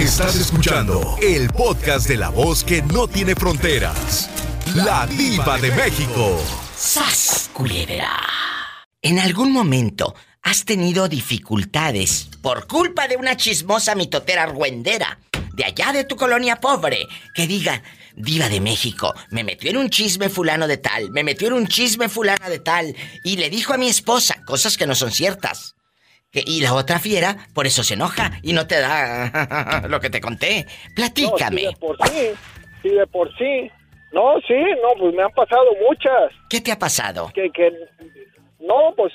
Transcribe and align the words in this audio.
Estás 0.00 0.34
escuchando 0.36 1.18
el 1.20 1.50
podcast 1.50 2.08
de 2.08 2.16
la 2.16 2.30
voz 2.30 2.64
que 2.64 2.80
no 2.80 3.06
tiene 3.06 3.34
fronteras. 3.34 4.30
La 4.74 5.06
diva 5.06 5.58
de 5.58 5.70
México. 5.72 6.42
¡Sas, 6.74 7.50
culebra! 7.52 8.18
¿En 9.02 9.18
algún 9.18 9.52
momento 9.52 10.14
has 10.40 10.64
tenido 10.64 11.06
dificultades 11.06 12.30
por 12.40 12.66
culpa 12.66 13.08
de 13.08 13.18
una 13.18 13.36
chismosa 13.36 13.94
mitotera 13.94 14.44
argüendera 14.44 15.18
de 15.52 15.66
allá 15.66 15.92
de 15.92 16.04
tu 16.04 16.16
colonia 16.16 16.56
pobre 16.56 17.06
que 17.34 17.46
diga, 17.46 17.82
Diva 18.16 18.48
de 18.48 18.60
México, 18.60 19.12
me 19.30 19.44
metió 19.44 19.70
en 19.70 19.76
un 19.76 19.90
chisme 19.90 20.30
fulano 20.30 20.66
de 20.66 20.78
tal, 20.78 21.10
me 21.10 21.24
metió 21.24 21.48
en 21.48 21.54
un 21.54 21.66
chisme 21.66 22.08
fulana 22.08 22.48
de 22.48 22.58
tal, 22.58 22.96
y 23.22 23.36
le 23.36 23.50
dijo 23.50 23.74
a 23.74 23.78
mi 23.78 23.88
esposa 23.88 24.42
cosas 24.46 24.78
que 24.78 24.86
no 24.86 24.94
son 24.94 25.12
ciertas. 25.12 25.74
Y 26.32 26.60
la 26.60 26.74
otra 26.74 26.98
fiera, 26.98 27.36
por 27.54 27.66
eso 27.66 27.82
se 27.82 27.94
enoja 27.94 28.30
y 28.42 28.52
no 28.52 28.66
te 28.66 28.80
da 28.80 29.82
lo 29.88 30.00
que 30.00 30.10
te 30.10 30.20
conté. 30.20 30.66
Platícame. 30.94 31.64
No, 31.64 31.70
sí, 31.70 31.74
de 31.74 31.76
por 31.76 32.08
sí, 32.08 32.30
sí, 32.82 32.88
de 32.90 33.06
por 33.06 33.36
sí. 33.36 33.70
No, 34.12 34.40
sí, 34.46 34.54
no, 34.82 34.98
pues 34.98 35.14
me 35.14 35.22
han 35.22 35.30
pasado 35.32 35.66
muchas. 35.88 36.32
¿Qué 36.48 36.60
te 36.60 36.72
ha 36.72 36.78
pasado? 36.78 37.30
Que, 37.34 37.50
que, 37.50 37.70
no, 38.60 38.94
pues 38.96 39.12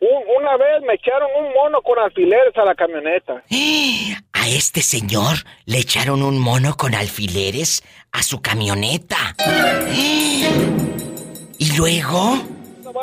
una 0.00 0.56
vez 0.56 0.82
me 0.86 0.94
echaron 0.94 1.28
un 1.38 1.52
mono 1.54 1.80
con 1.82 1.98
alfileres 1.98 2.56
a 2.56 2.64
la 2.64 2.74
camioneta. 2.74 3.42
A 4.32 4.48
este 4.48 4.80
señor 4.82 5.38
le 5.64 5.78
echaron 5.78 6.22
un 6.22 6.38
mono 6.38 6.76
con 6.76 6.94
alfileres 6.94 7.82
a 8.12 8.22
su 8.22 8.40
camioneta. 8.40 9.34
¿Y 11.58 11.76
luego? 11.76 12.36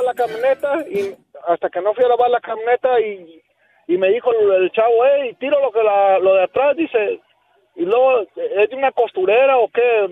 La 0.06 0.14
camioneta 0.14 0.70
y 0.90 1.14
hasta 1.48 1.70
que 1.70 1.82
no 1.82 1.94
fui 1.94 2.06
a 2.06 2.08
lavar 2.08 2.30
la 2.30 2.40
camioneta 2.40 3.00
y, 3.00 3.43
y 3.88 3.98
me 3.98 4.10
dijo 4.10 4.32
el, 4.34 4.72
chavo, 4.72 4.94
hey, 5.06 5.36
tiro 5.40 5.60
lo 5.60 5.72
que 5.72 5.84
la, 5.84 6.20
lo 6.20 6.36
de 6.36 6.44
atrás, 6.44 6.76
dice. 6.76 7.20
Y 7.76 7.84
luego, 7.86 8.22
¿es 8.22 8.70
de 8.70 8.76
una 8.76 8.92
costurera 8.92 9.58
o 9.58 9.68
qué? 9.70 10.10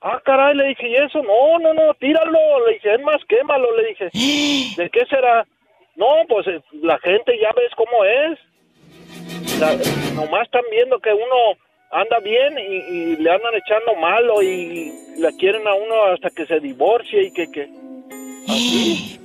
Ah, 0.00 0.20
caray, 0.24 0.54
le 0.54 0.68
dije, 0.68 0.88
¿y 0.88 0.96
eso? 0.96 1.22
No, 1.22 1.58
no, 1.58 1.72
no, 1.74 1.94
tíralo. 1.94 2.66
Le 2.66 2.74
dije, 2.74 2.94
es 2.94 3.00
más, 3.02 3.18
quémalo. 3.28 3.76
Le 3.76 3.88
dije, 3.88 4.10
¿de 4.76 4.90
qué 4.90 5.06
será? 5.06 5.46
No, 5.94 6.06
pues 6.28 6.46
eh, 6.48 6.60
la 6.82 6.98
gente 6.98 7.38
ya 7.40 7.50
ves 7.56 7.72
cómo 7.76 8.04
es. 8.04 8.38
nomás 10.14 10.42
están 10.42 10.64
viendo 10.70 10.98
que 10.98 11.12
uno 11.12 11.58
anda 11.90 12.18
bien 12.18 12.58
y, 12.58 13.16
le 13.16 13.30
andan 13.30 13.54
echando 13.54 13.94
malo 13.94 14.42
y 14.42 14.92
la 15.18 15.30
quieren 15.32 15.66
a 15.66 15.74
uno 15.74 16.04
hasta 16.12 16.30
que 16.30 16.46
se 16.46 16.60
divorcie 16.60 17.24
y 17.24 17.32
que... 17.32 17.50
que 17.50 17.85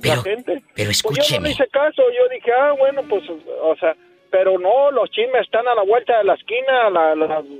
pero, 0.00 0.16
la 0.16 0.22
gente. 0.22 0.62
Pero 0.74 0.90
escúcheme. 0.90 1.18
Pues 1.18 1.30
yo 1.30 1.40
no 1.40 1.48
hice 1.48 1.66
caso, 1.68 2.02
yo 2.10 2.28
dije, 2.34 2.50
ah, 2.52 2.72
bueno, 2.78 3.02
pues, 3.08 3.22
o 3.28 3.76
sea, 3.76 3.94
pero 4.32 4.58
no, 4.58 4.90
los 4.90 5.10
chismes 5.10 5.42
están 5.42 5.68
a 5.68 5.74
la 5.74 5.82
vuelta 5.82 6.16
de 6.18 6.24
la 6.24 6.34
esquina, 6.34 6.90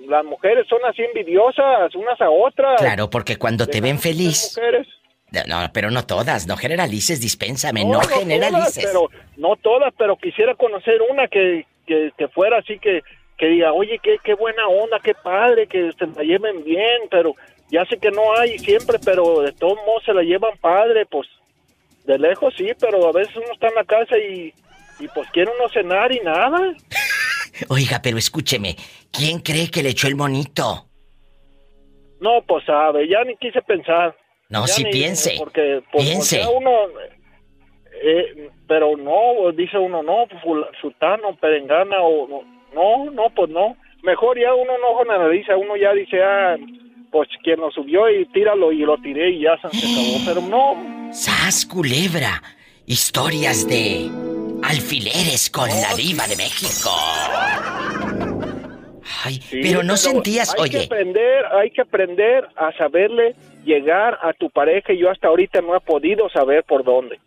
las 0.08 0.24
mujeres 0.24 0.66
son 0.68 0.80
así 0.86 1.02
envidiosas 1.02 1.94
unas 1.94 2.20
a 2.20 2.30
otras. 2.30 2.80
Claro, 2.80 3.10
porque 3.10 3.36
cuando 3.36 3.66
te 3.66 3.80
ven 3.80 3.98
feliz... 3.98 4.58
No, 5.46 5.56
pero 5.72 5.90
no 5.90 6.04
todas, 6.04 6.46
no 6.46 6.56
generalices, 6.58 7.20
dispénsame, 7.20 7.86
no, 7.86 8.00
generalices. 8.00 8.84
pero, 8.84 9.08
no 9.38 9.56
todas, 9.56 9.92
pero 9.96 10.16
quisiera 10.16 10.54
conocer 10.54 11.00
una 11.10 11.26
que, 11.26 11.64
que, 11.86 12.28
fuera 12.28 12.58
así 12.58 12.78
que, 12.78 13.00
que 13.38 13.46
diga, 13.46 13.72
oye, 13.72 13.98
qué, 14.02 14.18
qué 14.22 14.34
buena 14.34 14.66
onda, 14.68 14.98
qué 15.02 15.14
padre, 15.14 15.66
que 15.66 15.90
se 15.98 16.06
la 16.06 16.22
lleven 16.22 16.62
bien, 16.64 17.02
pero 17.10 17.34
ya 17.70 17.86
sé 17.86 17.96
que 17.96 18.10
no 18.10 18.36
hay 18.36 18.58
siempre, 18.58 18.98
pero 19.02 19.40
de 19.40 19.52
todos 19.52 19.78
modos 19.86 20.04
se 20.04 20.12
la 20.12 20.22
llevan 20.22 20.58
padre, 20.58 21.06
pues 21.06 21.26
de 22.04 22.18
lejos 22.18 22.54
sí, 22.56 22.68
pero 22.78 23.08
a 23.08 23.12
veces 23.12 23.34
uno 23.36 23.52
está 23.52 23.68
en 23.68 23.74
la 23.74 23.84
casa 23.84 24.18
y, 24.18 24.52
y 24.98 25.08
pues 25.08 25.28
quiere 25.30 25.50
uno 25.58 25.68
cenar 25.68 26.12
y 26.12 26.20
nada. 26.20 26.58
Oiga, 27.68 28.00
pero 28.02 28.18
escúcheme, 28.18 28.76
¿quién 29.10 29.40
cree 29.40 29.70
que 29.70 29.82
le 29.82 29.90
echó 29.90 30.08
el 30.08 30.16
monito? 30.16 30.86
No, 32.20 32.42
pues 32.46 32.64
sabe, 32.64 33.08
ya 33.08 33.24
ni 33.24 33.36
quise 33.36 33.60
pensar. 33.62 34.16
No, 34.48 34.66
sí 34.66 34.84
piense. 34.84 35.34
Porque, 35.38 35.82
pues, 35.90 36.04
piense. 36.04 36.42
uno, 36.46 36.70
eh, 38.02 38.50
pero 38.68 38.96
no, 38.96 39.50
dice 39.52 39.78
uno, 39.78 40.02
no, 40.02 40.26
pues, 40.28 40.66
sultano, 40.80 41.34
perengana, 41.36 41.96
o 42.00 42.44
no, 42.74 43.10
no, 43.10 43.30
pues 43.34 43.50
no. 43.50 43.76
Mejor 44.02 44.38
ya 44.38 44.52
uno 44.54 44.72
no 44.78 45.28
dice 45.28 45.54
uno 45.54 45.76
ya 45.76 45.92
dice, 45.92 46.22
ah, 46.22 46.56
pues 47.10 47.28
quien 47.42 47.60
lo 47.60 47.70
subió 47.70 48.10
y 48.10 48.26
tíralo 48.26 48.72
y 48.72 48.78
lo 48.78 48.98
tiré 48.98 49.30
y 49.30 49.42
ya 49.42 49.56
se 49.58 49.68
acabó, 49.68 50.18
pero 50.26 50.40
no. 50.42 51.01
¡Sas, 51.12 51.66
culebra! 51.66 52.42
Historias 52.86 53.68
de 53.68 54.10
alfileres 54.62 55.50
con 55.50 55.68
la 55.68 55.94
diva 55.94 56.26
de 56.26 56.36
México. 56.36 56.90
Ay, 59.24 59.40
pero 59.50 59.82
no 59.82 59.96
sentías, 59.96 60.54
hay 60.54 60.60
oye. 60.60 60.78
Que 60.78 60.84
aprender, 60.84 61.44
hay 61.52 61.70
que 61.70 61.82
aprender 61.82 62.48
a 62.56 62.72
saberle 62.78 63.36
llegar 63.64 64.18
a 64.22 64.32
tu 64.32 64.48
pareja 64.50 64.94
y 64.94 65.00
yo 65.00 65.10
hasta 65.10 65.28
ahorita 65.28 65.60
no 65.60 65.76
he 65.76 65.80
podido 65.80 66.30
saber 66.30 66.64
por 66.64 66.82
dónde. 66.82 67.20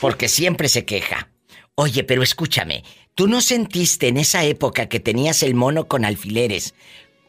Porque 0.00 0.28
siempre 0.28 0.68
se 0.68 0.84
queja. 0.84 1.28
Oye, 1.74 2.04
pero 2.04 2.22
escúchame, 2.22 2.84
¿tú 3.14 3.28
no 3.28 3.40
sentiste 3.40 4.08
en 4.08 4.18
esa 4.18 4.44
época 4.44 4.90
que 4.90 5.00
tenías 5.00 5.42
el 5.42 5.54
mono 5.54 5.88
con 5.88 6.04
alfileres 6.04 6.74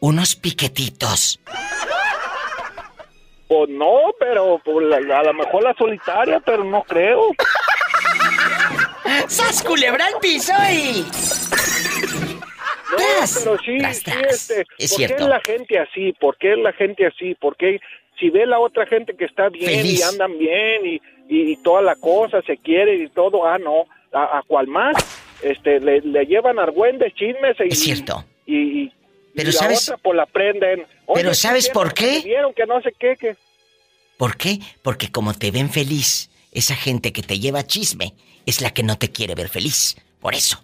unos 0.00 0.36
piquetitos? 0.36 1.40
Pues 3.48 3.68
no, 3.68 4.14
pero 4.18 4.60
pues, 4.64 4.92
a 4.92 5.22
lo 5.22 5.34
mejor 5.34 5.62
la 5.62 5.74
solitaria, 5.74 6.40
pero 6.40 6.64
no 6.64 6.82
creo. 6.82 7.30
¡Sas 9.28 9.62
culebra 9.62 10.06
al 10.06 10.18
piso 10.20 10.52
y... 10.70 11.06
No, 12.90 12.98
pero 12.98 13.58
sí, 13.58 13.80
sí 13.80 14.12
este, 14.28 14.64
es 14.78 14.94
¿por 14.94 15.06
qué 15.06 15.14
es 15.14 15.20
la 15.20 15.40
gente 15.40 15.78
así? 15.78 16.12
¿Por 16.12 16.36
qué 16.36 16.52
es 16.52 16.58
la 16.58 16.72
gente 16.72 17.06
así? 17.06 17.34
¿Por 17.34 17.56
qué 17.56 17.80
si 18.18 18.30
ve 18.30 18.46
la 18.46 18.58
otra 18.58 18.86
gente 18.86 19.14
que 19.16 19.24
está 19.24 19.48
bien 19.48 19.84
y 19.84 20.02
andan 20.02 20.38
bien 20.38 20.86
y, 20.86 21.00
y, 21.28 21.56
toda 21.56 21.82
la 21.82 21.96
cosa, 21.96 22.42
se 22.42 22.56
quiere 22.56 22.94
y 22.96 23.08
todo, 23.08 23.46
ah, 23.46 23.58
no, 23.58 23.86
a, 24.12 24.42
cual 24.46 24.68
más, 24.68 24.94
este, 25.42 25.80
le, 25.80 26.00
llevan 26.26 26.58
argüendes, 26.58 27.14
chismes 27.14 27.56
y... 27.60 27.68
Es 27.68 27.80
cierto. 27.80 28.24
Y, 28.46 28.92
pero 29.34 29.52
sabes... 29.52 29.88
La 29.88 29.94
otra, 29.94 30.02
pues 30.02 30.16
la 30.16 30.26
prenden. 30.26 30.86
pero 31.14 31.34
¿sabes 31.34 31.68
por 31.68 31.94
qué? 31.94 32.20
Vieron 32.24 32.54
que 32.54 32.66
no 32.66 32.80
sé 32.82 32.94
qué, 32.98 33.16
que... 33.16 33.36
¿Por 34.16 34.36
qué? 34.36 34.58
Porque 34.82 35.10
como 35.10 35.34
te 35.34 35.50
ven 35.50 35.70
feliz, 35.70 36.30
esa 36.52 36.76
gente 36.76 37.12
que 37.12 37.22
te 37.22 37.38
lleva 37.38 37.66
chisme 37.66 38.14
es 38.46 38.60
la 38.60 38.70
que 38.70 38.82
no 38.82 38.96
te 38.96 39.10
quiere 39.10 39.34
ver 39.34 39.48
feliz. 39.48 39.96
Por 40.20 40.34
eso. 40.34 40.62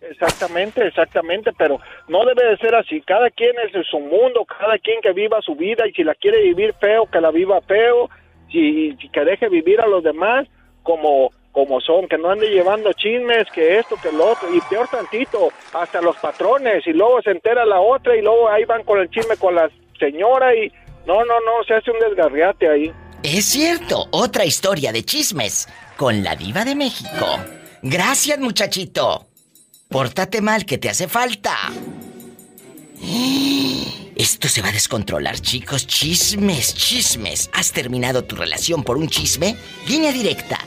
Exactamente, 0.00 0.86
exactamente, 0.86 1.52
pero 1.56 1.80
no 2.08 2.24
debe 2.24 2.50
de 2.50 2.56
ser 2.58 2.74
así. 2.74 3.00
Cada 3.00 3.30
quien 3.30 3.52
es 3.64 3.72
de 3.72 3.82
su 3.84 3.98
mundo, 3.98 4.44
cada 4.44 4.78
quien 4.78 5.00
que 5.00 5.12
viva 5.12 5.40
su 5.42 5.54
vida 5.54 5.86
y 5.86 5.92
si 5.92 6.04
la 6.04 6.14
quiere 6.14 6.42
vivir 6.42 6.74
feo, 6.80 7.06
que 7.06 7.20
la 7.20 7.30
viva 7.30 7.60
feo, 7.62 8.10
y, 8.50 8.96
que 9.08 9.24
deje 9.24 9.48
vivir 9.48 9.80
a 9.80 9.86
los 9.86 10.02
demás 10.02 10.46
como 10.82 11.30
como 11.52 11.80
son, 11.80 12.08
que 12.08 12.18
no 12.18 12.30
ande 12.30 12.48
llevando 12.48 12.92
chismes, 12.94 13.46
que 13.54 13.78
esto, 13.78 13.96
que 14.02 14.10
lo 14.10 14.32
otro, 14.32 14.52
y 14.52 14.60
peor 14.62 14.88
tantito, 14.88 15.50
hasta 15.74 16.00
los 16.00 16.16
patrones, 16.16 16.86
y 16.86 16.92
luego 16.92 17.20
se 17.22 17.30
entera 17.30 17.64
la 17.64 17.80
otra, 17.80 18.16
y 18.16 18.22
luego 18.22 18.48
ahí 18.48 18.64
van 18.64 18.82
con 18.84 18.98
el 18.98 19.10
chisme 19.10 19.36
con 19.36 19.54
la 19.54 19.70
señora, 19.98 20.54
y 20.56 20.72
no, 21.06 21.24
no, 21.24 21.40
no, 21.40 21.62
se 21.66 21.74
hace 21.74 21.90
un 21.90 21.98
desgarriate 21.98 22.68
ahí. 22.68 22.92
Es 23.22 23.44
cierto, 23.44 24.08
otra 24.10 24.44
historia 24.44 24.92
de 24.92 25.04
chismes 25.04 25.68
con 25.96 26.24
la 26.24 26.34
diva 26.34 26.64
de 26.64 26.74
México. 26.74 27.38
Gracias, 27.82 28.38
muchachito. 28.38 29.26
Pórtate 29.88 30.40
mal, 30.40 30.64
que 30.64 30.78
te 30.78 30.88
hace 30.88 31.06
falta. 31.06 31.54
Esto 34.16 34.48
se 34.48 34.62
va 34.62 34.68
a 34.68 34.72
descontrolar, 34.72 35.38
chicos. 35.40 35.86
Chismes, 35.86 36.74
chismes. 36.74 37.50
¿Has 37.52 37.72
terminado 37.72 38.24
tu 38.24 38.36
relación 38.36 38.84
por 38.84 38.96
un 38.96 39.08
chisme? 39.08 39.56
Línea 39.88 40.12
directa. 40.12 40.58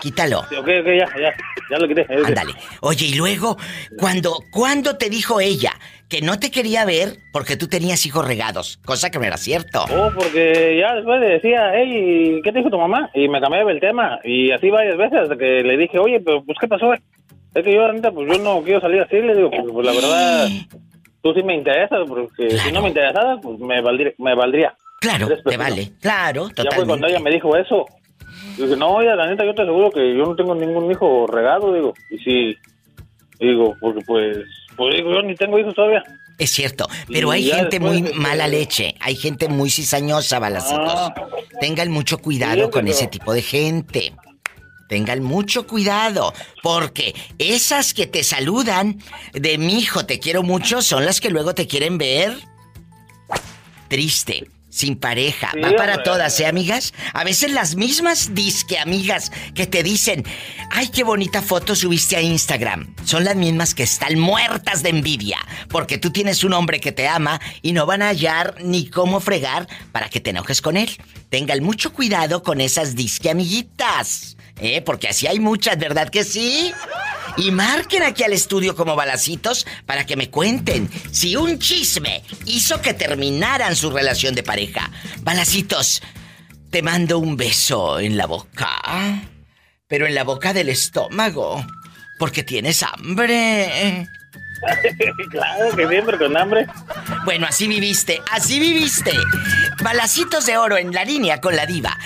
Quítalo. 0.00 0.44
Sí, 0.48 0.56
ok, 0.56 0.68
ok, 0.80 0.86
ya, 0.86 1.06
ya. 1.20 1.34
Ya 1.70 1.78
lo 1.78 1.86
quité. 1.86 2.06
Ándale. 2.26 2.52
Oye, 2.80 3.06
y 3.06 3.14
luego, 3.14 3.56
cuando, 3.98 4.38
cuando 4.50 4.96
te 4.96 5.08
dijo 5.08 5.40
ella 5.40 5.72
que 6.08 6.20
no 6.20 6.38
te 6.40 6.50
quería 6.50 6.84
ver 6.84 7.18
porque 7.32 7.56
tú 7.56 7.68
tenías 7.68 8.04
hijos 8.06 8.26
regados, 8.26 8.78
cosa 8.84 9.10
que 9.10 9.18
no 9.18 9.24
era 9.24 9.36
cierto. 9.36 9.84
Oh, 9.92 10.10
porque 10.12 10.78
ya 10.80 10.94
después 10.96 11.20
le 11.20 11.28
decía, 11.28 11.70
hey, 11.74 12.40
¿qué 12.42 12.50
te 12.50 12.58
dijo 12.58 12.70
tu 12.70 12.78
mamá? 12.78 13.08
Y 13.14 13.28
me 13.28 13.40
cambiaba 13.40 13.70
el 13.70 13.78
tema. 13.78 14.18
Y 14.24 14.50
así 14.50 14.68
varias 14.70 14.96
veces 14.96 15.20
hasta 15.22 15.36
que 15.36 15.62
le 15.62 15.76
dije, 15.76 15.98
oye, 15.98 16.18
pero 16.20 16.42
pues, 16.44 16.58
¿qué 16.60 16.66
pasó? 16.66 16.92
eh? 16.92 17.00
Es 17.54 17.62
que 17.64 17.72
yo, 17.74 17.92
neta, 17.92 18.10
pues 18.10 18.28
yo 18.32 18.42
no 18.42 18.62
quiero 18.62 18.80
salir 18.80 19.02
así. 19.02 19.16
Le 19.16 19.36
digo, 19.36 19.50
pues, 19.50 19.62
pues, 19.72 19.86
la 19.86 19.92
verdad, 19.92 20.48
tú 21.22 21.32
sí 21.34 21.42
me 21.44 21.54
interesas, 21.54 22.00
porque 22.08 22.50
si 22.58 22.72
no 22.72 22.82
me 22.82 22.88
interesara, 22.88 23.36
pues 23.40 23.58
me 23.60 23.80
valdría. 23.80 24.12
Me 24.18 24.34
valdría. 24.34 24.74
Claro, 25.00 25.28
te 25.44 25.56
vale. 25.56 25.92
Claro, 26.00 26.48
Ya 26.48 26.54
fue 26.54 26.64
cuando 26.64 26.94
totalmente. 26.94 27.10
ella 27.12 27.20
me 27.20 27.30
dijo 27.30 27.56
eso. 27.56 27.86
Dije, 28.56 28.76
no, 28.76 28.88
oye, 28.94 29.14
la 29.14 29.26
neta, 29.26 29.44
yo 29.44 29.54
te 29.54 29.62
aseguro 29.62 29.90
que 29.90 30.16
yo 30.16 30.24
no 30.26 30.34
tengo 30.36 30.54
ningún 30.54 30.90
hijo 30.90 31.26
regado, 31.26 31.72
digo. 31.72 31.94
Y 32.10 32.18
sí, 32.18 32.56
digo, 33.38 33.74
porque 33.80 34.00
pues, 34.06 34.38
pues 34.76 34.96
digo, 34.96 35.12
yo 35.12 35.22
ni 35.22 35.34
tengo 35.34 35.58
hijos 35.58 35.74
todavía. 35.74 36.02
Es 36.38 36.50
cierto, 36.52 36.86
pero 37.12 37.28
Y 37.34 37.36
hay 37.36 37.44
ya 37.48 37.56
gente 37.56 37.80
muy 37.80 37.98
este- 37.98 38.14
mala 38.14 38.48
leche, 38.48 38.94
hay 39.00 39.14
gente 39.14 39.48
muy 39.48 39.68
cizañosa, 39.70 40.38
balacitos. 40.38 40.94
Ah. 40.94 41.14
Tengan 41.60 41.90
mucho 41.90 42.16
cuidado 42.18 42.64
Sí, 42.64 42.70
con 42.70 42.82
pero- 42.84 42.94
ese 42.94 43.06
tipo 43.08 43.32
de 43.34 43.42
gente. 43.42 44.12
Tengan 44.88 45.22
mucho 45.22 45.66
cuidado, 45.68 46.32
porque 46.62 47.14
esas 47.38 47.94
que 47.94 48.06
te 48.08 48.24
saludan 48.24 48.98
de 49.34 49.56
mi 49.58 49.78
hijo, 49.78 50.04
te 50.04 50.18
quiero 50.18 50.42
mucho, 50.42 50.82
son 50.82 51.04
las 51.04 51.20
que 51.20 51.30
luego 51.30 51.54
te 51.54 51.66
quieren 51.68 51.96
ver 51.96 52.32
triste, 53.88 54.48
sin 54.80 54.96
pareja. 54.96 55.50
Sí, 55.52 55.60
Va 55.60 55.72
para 55.76 55.92
hombre. 55.92 56.04
todas, 56.04 56.40
¿eh, 56.40 56.46
amigas? 56.46 56.92
A 57.12 57.22
veces 57.24 57.52
las 57.52 57.76
mismas 57.76 58.34
disque 58.34 58.78
amigas 58.78 59.30
que 59.54 59.66
te 59.66 59.82
dicen, 59.82 60.24
ay, 60.70 60.88
qué 60.88 61.04
bonita 61.04 61.42
foto 61.42 61.76
subiste 61.76 62.16
a 62.16 62.22
Instagram. 62.22 62.94
Son 63.04 63.24
las 63.24 63.36
mismas 63.36 63.74
que 63.74 63.82
están 63.82 64.18
muertas 64.18 64.82
de 64.82 64.88
envidia, 64.90 65.38
porque 65.68 65.98
tú 65.98 66.10
tienes 66.10 66.44
un 66.44 66.54
hombre 66.54 66.80
que 66.80 66.92
te 66.92 67.06
ama 67.06 67.40
y 67.62 67.72
no 67.72 67.84
van 67.86 68.02
a 68.02 68.08
hallar 68.08 68.56
ni 68.62 68.88
cómo 68.88 69.20
fregar 69.20 69.68
para 69.92 70.08
que 70.08 70.20
te 70.20 70.30
enojes 70.30 70.62
con 70.62 70.76
él. 70.76 70.90
Tengan 71.28 71.62
mucho 71.62 71.92
cuidado 71.92 72.42
con 72.42 72.60
esas 72.60 72.96
disque 72.96 73.30
amiguitas, 73.30 74.36
¿eh? 74.60 74.80
Porque 74.80 75.08
así 75.08 75.26
hay 75.26 75.38
muchas, 75.40 75.78
¿verdad 75.78 76.08
que 76.08 76.24
sí? 76.24 76.72
Y 77.36 77.50
marquen 77.50 78.02
aquí 78.02 78.22
al 78.22 78.32
estudio 78.32 78.74
como 78.74 78.96
balacitos 78.96 79.66
para 79.86 80.04
que 80.04 80.16
me 80.16 80.30
cuenten 80.30 80.88
si 81.10 81.36
un 81.36 81.58
chisme 81.58 82.22
hizo 82.46 82.80
que 82.80 82.94
terminaran 82.94 83.76
su 83.76 83.90
relación 83.90 84.34
de 84.34 84.42
pareja. 84.42 84.90
Balacitos, 85.20 86.02
te 86.70 86.82
mando 86.82 87.18
un 87.18 87.36
beso 87.36 87.98
en 87.98 88.16
la 88.16 88.26
boca, 88.26 89.22
pero 89.86 90.06
en 90.06 90.14
la 90.14 90.24
boca 90.24 90.52
del 90.52 90.68
estómago, 90.68 91.64
porque 92.18 92.42
tienes 92.42 92.82
hambre. 92.82 94.08
claro 95.30 95.76
que 95.76 95.88
siempre 95.88 96.18
con 96.18 96.36
hambre. 96.36 96.66
Bueno, 97.24 97.46
así 97.48 97.66
viviste, 97.66 98.20
así 98.30 98.60
viviste. 98.60 99.12
Balacitos 99.82 100.46
de 100.46 100.58
oro 100.58 100.76
en 100.76 100.92
la 100.92 101.04
línea 101.04 101.40
con 101.40 101.56
la 101.56 101.66
diva. 101.66 101.96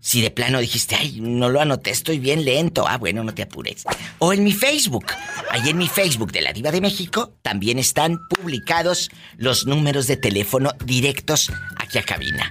Si 0.00 0.20
de 0.20 0.30
plano 0.30 0.60
dijiste, 0.60 0.94
ay, 0.94 1.18
no 1.20 1.48
lo 1.48 1.60
anoté, 1.60 1.90
estoy 1.90 2.18
bien 2.18 2.44
lento. 2.44 2.86
Ah, 2.86 2.98
bueno, 2.98 3.24
no 3.24 3.34
te 3.34 3.42
apures. 3.42 3.84
O 4.18 4.32
en 4.32 4.44
mi 4.44 4.52
Facebook. 4.52 5.06
Ahí 5.50 5.70
en 5.70 5.78
mi 5.78 5.88
Facebook 5.88 6.30
de 6.30 6.40
la 6.40 6.52
Diva 6.52 6.70
de 6.70 6.80
México 6.80 7.34
también 7.42 7.78
están 7.78 8.18
publicados 8.28 9.10
los 9.36 9.66
números 9.66 10.06
de 10.06 10.16
teléfono 10.16 10.72
directos 10.84 11.50
aquí 11.76 11.98
a 11.98 12.04
cabina. 12.04 12.48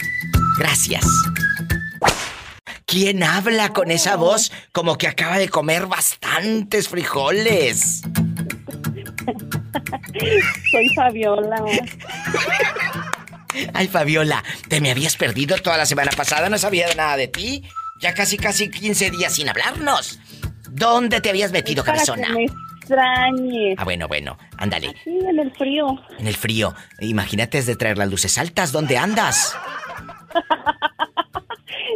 Gracias. 0.58 1.06
¿Quién 2.88 3.22
habla 3.22 3.74
con 3.74 3.92
esa 3.92 4.16
voz 4.16 4.50
como 4.72 4.98
que 4.98 5.10
acaba 5.10 5.38
de 5.38 5.50
comer 5.50 5.88
bastantes 5.88 6.88
frijoles? 6.88 8.02
Soy 10.72 10.90
Fabiola. 10.96 11.58
Ay, 13.74 13.90
Fabiola, 13.90 14.42
te 14.70 14.80
me 14.80 14.92
habías 14.92 15.18
perdido 15.18 15.58
toda 15.58 15.76
la 15.76 15.86
semana 15.86 16.12
pasada, 16.16 16.48
no 16.48 16.58
sabía 16.58 16.88
nada 16.96 17.18
de 17.18 17.28
ti. 17.28 17.64
Ya 18.00 18.14
casi, 18.14 18.38
casi 18.38 18.72
15 18.72 19.12
días 19.12 19.34
sin 19.34 19.50
hablarnos. 19.50 20.18
¿Dónde 20.70 21.20
te 21.20 21.30
habías 21.30 21.52
metido, 21.52 21.84
Para 21.84 22.00
que 22.00 22.06
cabezona? 22.06 22.30
me 22.34 22.46
extrañes. 22.46 23.76
Ah, 23.78 23.84
bueno, 23.84 24.08
bueno, 24.08 24.38
ándale. 24.58 24.96
Sí, 25.04 25.20
en 25.28 25.40
el 25.40 25.52
frío. 25.58 25.88
En 26.20 26.28
el 26.28 26.38
frío. 26.38 26.74
Imagínate 27.00 27.58
es 27.58 27.66
de 27.66 27.76
traer 27.76 27.98
las 27.98 28.10
luces 28.10 28.38
altas. 28.38 28.72
¿Dónde 28.72 28.98
andas? 28.98 29.58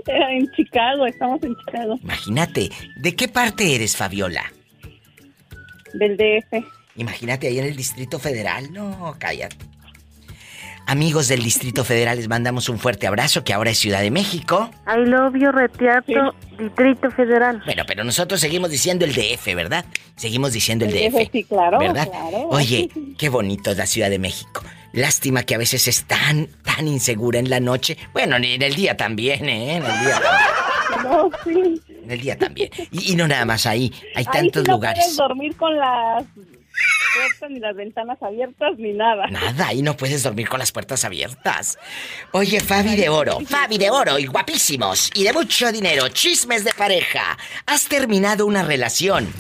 En 0.32 0.52
Chicago, 0.52 1.06
estamos 1.06 1.42
en 1.44 1.56
Chicago. 1.56 2.00
Imagínate. 2.02 2.70
¿De 2.98 3.16
qué 3.16 3.28
parte 3.28 3.76
eres, 3.76 3.96
Fabiola? 3.96 4.52
Del 5.94 6.18
DF. 6.18 6.64
Imagínate 6.96 7.48
ahí 7.48 7.60
en 7.60 7.66
el 7.66 7.76
Distrito 7.76 8.20
Federal. 8.20 8.72
No, 8.72 9.16
cállate. 9.20 9.56
Amigos 10.88 11.28
del 11.28 11.44
Distrito 11.44 11.86
Federal, 11.86 12.18
les 12.18 12.28
mandamos 12.28 12.68
un 12.68 12.78
fuerte 12.80 13.08
abrazo, 13.08 13.44
que 13.44 13.54
ahora 13.54 13.70
es 13.70 13.78
Ciudad 13.78 14.02
de 14.02 14.12
México. 14.12 14.70
I 14.88 15.08
love 15.08 15.36
you, 15.36 15.52
Reteatro, 15.52 16.34
Distrito 16.58 17.10
Federal. 17.12 17.62
Bueno, 17.66 17.84
pero 17.88 18.04
nosotros 18.04 18.42
seguimos 18.42 18.72
diciendo 18.72 19.06
el 19.06 19.14
DF, 19.14 19.56
¿verdad? 19.56 19.86
Seguimos 20.16 20.52
diciendo 20.54 20.86
el 20.86 20.96
El 20.96 21.12
DF. 21.12 21.18
DF, 21.20 21.32
sí, 21.32 21.44
claro, 21.44 21.80
¿Verdad? 21.80 22.10
claro. 22.10 22.50
Oye, 22.50 22.90
qué 23.18 23.30
bonito 23.30 23.72
es 23.72 23.78
la 23.78 23.86
Ciudad 23.86 24.10
de 24.10 24.20
México. 24.20 24.64
Lástima 24.94 25.44
que 25.44 25.56
a 25.56 25.58
veces 25.58 25.88
es 25.88 26.04
tan, 26.06 26.48
tan 26.64 26.88
insegura 26.88 27.40
en 27.40 27.50
la 27.50 27.60
noche. 27.60 27.98
Bueno, 28.14 28.38
ni 28.40 28.54
en 28.54 28.62
el 28.62 28.76
día 28.76 28.98
también, 28.98 29.48
¿eh? 29.48 29.76
En 29.78 29.84
el 29.86 30.00
día 30.02 30.20
también. 30.22 31.04
No, 31.04 31.30
sí. 31.44 31.82
En 32.04 32.12
el 32.12 32.22
día 32.22 32.38
también. 32.38 32.70
Y, 32.92 33.14
y 33.14 33.16
no 33.16 33.28
nada 33.28 33.46
más 33.46 33.66
ahí. 33.66 33.92
Hay 34.16 34.26
Ahí 34.26 34.26
tantos 34.26 34.64
sí 34.64 34.68
no 34.68 34.74
lugares. 34.74 35.04
puedes 35.04 35.18
dormir 35.18 35.56
con 35.56 35.78
las 35.78 36.24
puertas 37.14 37.50
ni 37.50 37.60
las 37.60 37.76
ventanas 37.76 38.18
abiertas 38.22 38.72
ni 38.78 38.94
nada. 38.94 39.28
Nada, 39.28 39.68
ahí 39.68 39.82
no 39.82 39.96
puedes 39.96 40.24
dormir 40.24 40.48
con 40.50 40.60
las 40.60 40.72
puertas 40.72 41.04
abiertas. 41.06 41.78
Oye, 42.32 42.60
Fabi 42.60 42.96
de 42.96 43.10
Oro, 43.10 43.40
Fabi 43.46 43.78
de 43.78 43.90
Oro 43.90 44.18
y 44.20 44.26
guapísimos 44.26 45.10
y 45.14 45.24
de 45.24 45.34
mucho 45.34 45.72
dinero, 45.72 46.10
chismes 46.10 46.64
de 46.66 46.74
pareja. 46.74 47.38
¿Has 47.66 47.88
terminado 47.88 48.46
una 48.46 48.64
relación 48.64 49.32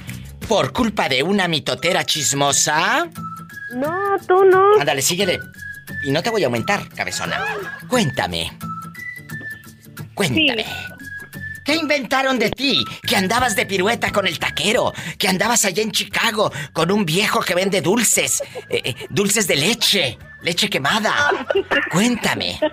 por 0.48 0.74
culpa 0.74 1.08
de 1.10 1.24
una 1.24 1.48
mitotera 1.48 2.06
chismosa? 2.06 3.10
No, 3.76 4.18
tú 4.28 4.44
no. 4.46 4.80
Ándale, 4.80 5.02
síguele. 5.02 5.40
Y 6.04 6.12
no 6.12 6.22
te 6.24 6.30
voy 6.30 6.44
a 6.44 6.48
aumentar, 6.48 6.88
cabezona. 6.90 7.44
Cuéntame. 7.88 8.52
Cuéntame. 10.14 10.66
¿Qué 11.64 11.76
inventaron 11.76 12.40
de 12.40 12.50
ti? 12.50 12.84
Que 13.08 13.16
andabas 13.16 13.56
de 13.56 13.66
pirueta 13.66 14.12
con 14.12 14.28
el 14.28 14.40
taquero, 14.40 14.94
que 15.18 15.28
andabas 15.28 15.66
allá 15.66 15.84
en 15.84 15.92
Chicago 15.92 16.52
con 16.74 16.92
un 16.92 17.06
viejo 17.06 17.42
que 17.42 17.54
vende 17.54 17.82
dulces, 17.82 18.42
eh, 18.70 18.82
eh, 18.84 18.96
dulces 19.10 19.48
de 19.48 19.56
leche, 19.56 20.18
leche 20.42 20.70
quemada. 20.70 21.46
Cuéntame. 21.92 22.60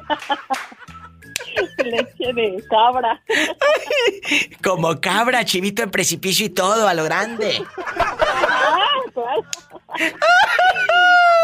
Leche 1.79 2.33
de 2.35 2.63
cabra. 2.69 3.21
Como 4.63 5.01
cabra, 5.01 5.45
chivito 5.45 5.83
en 5.83 5.91
precipicio 5.91 6.47
y 6.47 6.51
todo, 6.51 6.87
a 6.87 6.95
lo 6.95 7.05
grande. 7.05 7.63
Ah, 7.97 9.01
claro. 9.13 9.78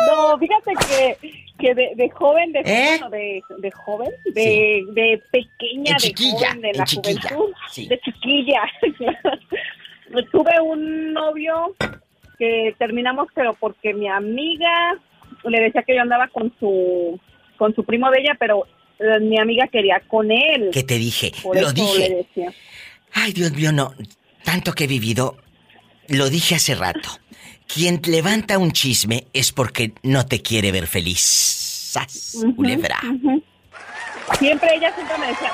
No, 0.06 0.38
fíjate 0.38 0.72
que, 0.88 1.38
que 1.58 1.74
de, 1.74 1.92
de 1.96 2.10
joven, 2.10 2.52
de, 2.52 2.60
¿Eh? 2.60 3.00
de, 3.10 3.42
de 3.58 3.70
joven, 3.70 4.10
de, 4.34 4.84
de 4.92 5.22
pequeña, 5.30 5.96
de 6.02 6.14
joven, 6.14 6.60
de 6.60 6.72
la 6.74 6.84
chiquilla, 6.84 7.20
juventud, 7.28 7.54
sí. 7.70 7.86
de 7.86 8.00
chiquilla. 8.00 8.62
tuve 10.32 10.60
un 10.60 11.12
novio 11.12 11.74
que 12.38 12.74
terminamos, 12.78 13.28
pero 13.34 13.54
porque 13.54 13.94
mi 13.94 14.08
amiga 14.08 14.98
le 15.44 15.60
decía 15.60 15.82
que 15.82 15.94
yo 15.94 16.02
andaba 16.02 16.28
con 16.28 16.52
su 16.58 17.18
con 17.56 17.74
su 17.74 17.84
primo 17.84 18.10
de 18.10 18.20
ella, 18.20 18.36
pero 18.38 18.66
eh, 18.98 19.20
mi 19.20 19.38
amiga 19.38 19.68
quería 19.68 20.00
con 20.08 20.30
él. 20.30 20.70
¿Qué 20.72 20.82
te 20.82 20.98
dije? 20.98 21.32
Por 21.42 21.60
Lo 21.60 21.72
dije. 21.72 22.08
le 22.08 22.14
decía. 22.16 22.52
Ay, 23.12 23.32
Dios 23.32 23.52
mío, 23.52 23.72
no. 23.72 23.94
Tanto 24.42 24.72
que 24.72 24.84
he 24.84 24.86
vivido, 24.88 25.36
lo 26.08 26.28
dije 26.28 26.56
hace 26.56 26.74
rato. 26.74 27.08
Quien 27.66 28.00
levanta 28.06 28.58
un 28.58 28.72
chisme 28.72 29.26
es 29.32 29.52
porque 29.52 29.92
no 30.02 30.26
te 30.26 30.40
quiere 30.42 30.70
ver 30.72 30.86
feliz. 30.86 31.20
¡Sas, 31.20 32.44
culebra! 32.56 32.98
ujú. 33.04 33.42
Siempre 34.38 34.74
ella 34.74 34.92
siempre 34.94 35.18
me 35.18 35.26
decía, 35.28 35.52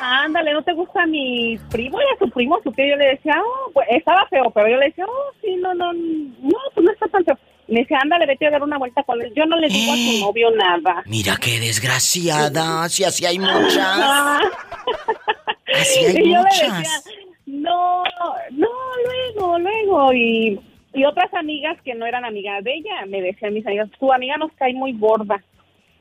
ándale, 0.00 0.52
¿no 0.52 0.62
te 0.62 0.72
gusta 0.72 1.04
mi 1.06 1.58
primo? 1.70 1.98
Y 2.00 2.04
a 2.04 2.18
su 2.18 2.30
primo, 2.30 2.58
su 2.62 2.70
tío, 2.72 2.86
yo 2.86 2.96
le 2.96 3.06
decía, 3.08 3.34
oh, 3.44 3.70
pues, 3.72 3.86
estaba 3.90 4.26
feo, 4.28 4.50
pero 4.50 4.68
yo 4.68 4.76
le 4.76 4.86
decía, 4.86 5.04
oh, 5.06 5.32
sí, 5.40 5.56
no, 5.56 5.74
no, 5.74 5.92
no, 5.92 6.58
pues 6.74 6.84
no 6.84 6.92
está 6.92 7.08
tan 7.08 7.24
feo. 7.24 7.36
Me 7.68 7.80
decía, 7.80 7.98
ándale, 8.02 8.26
vete 8.26 8.46
a 8.46 8.50
dar 8.50 8.62
una 8.62 8.78
vuelta 8.78 9.02
con 9.02 9.20
él. 9.20 9.32
Yo 9.34 9.44
no 9.46 9.56
le 9.56 9.68
digo 9.68 9.92
a 9.92 9.96
su 9.96 10.20
novio 10.20 10.50
nada. 10.52 11.02
Mira 11.06 11.36
qué 11.40 11.58
desgraciada, 11.58 12.88
si 12.88 13.04
así 13.04 13.26
hay 13.26 13.38
muchas. 13.38 13.98
Así 15.74 16.04
hay 16.04 16.10
y 16.16 16.32
yo 16.32 16.36
le 16.36 16.38
muchas. 16.38 16.78
decía, 16.78 17.12
no, 17.46 18.04
no, 18.50 18.68
luego, 19.34 19.58
luego. 19.58 20.12
Y, 20.12 20.60
y 20.94 21.04
otras 21.04 21.32
amigas 21.34 21.80
que 21.82 21.94
no 21.94 22.06
eran 22.06 22.24
amigas 22.24 22.62
de 22.64 22.74
ella, 22.74 23.06
me 23.06 23.20
decían 23.20 23.54
mis 23.54 23.66
amigas, 23.66 23.90
tu 23.98 24.12
amiga 24.12 24.36
nos 24.36 24.52
cae 24.52 24.74
muy 24.74 24.92
gorda. 24.92 25.42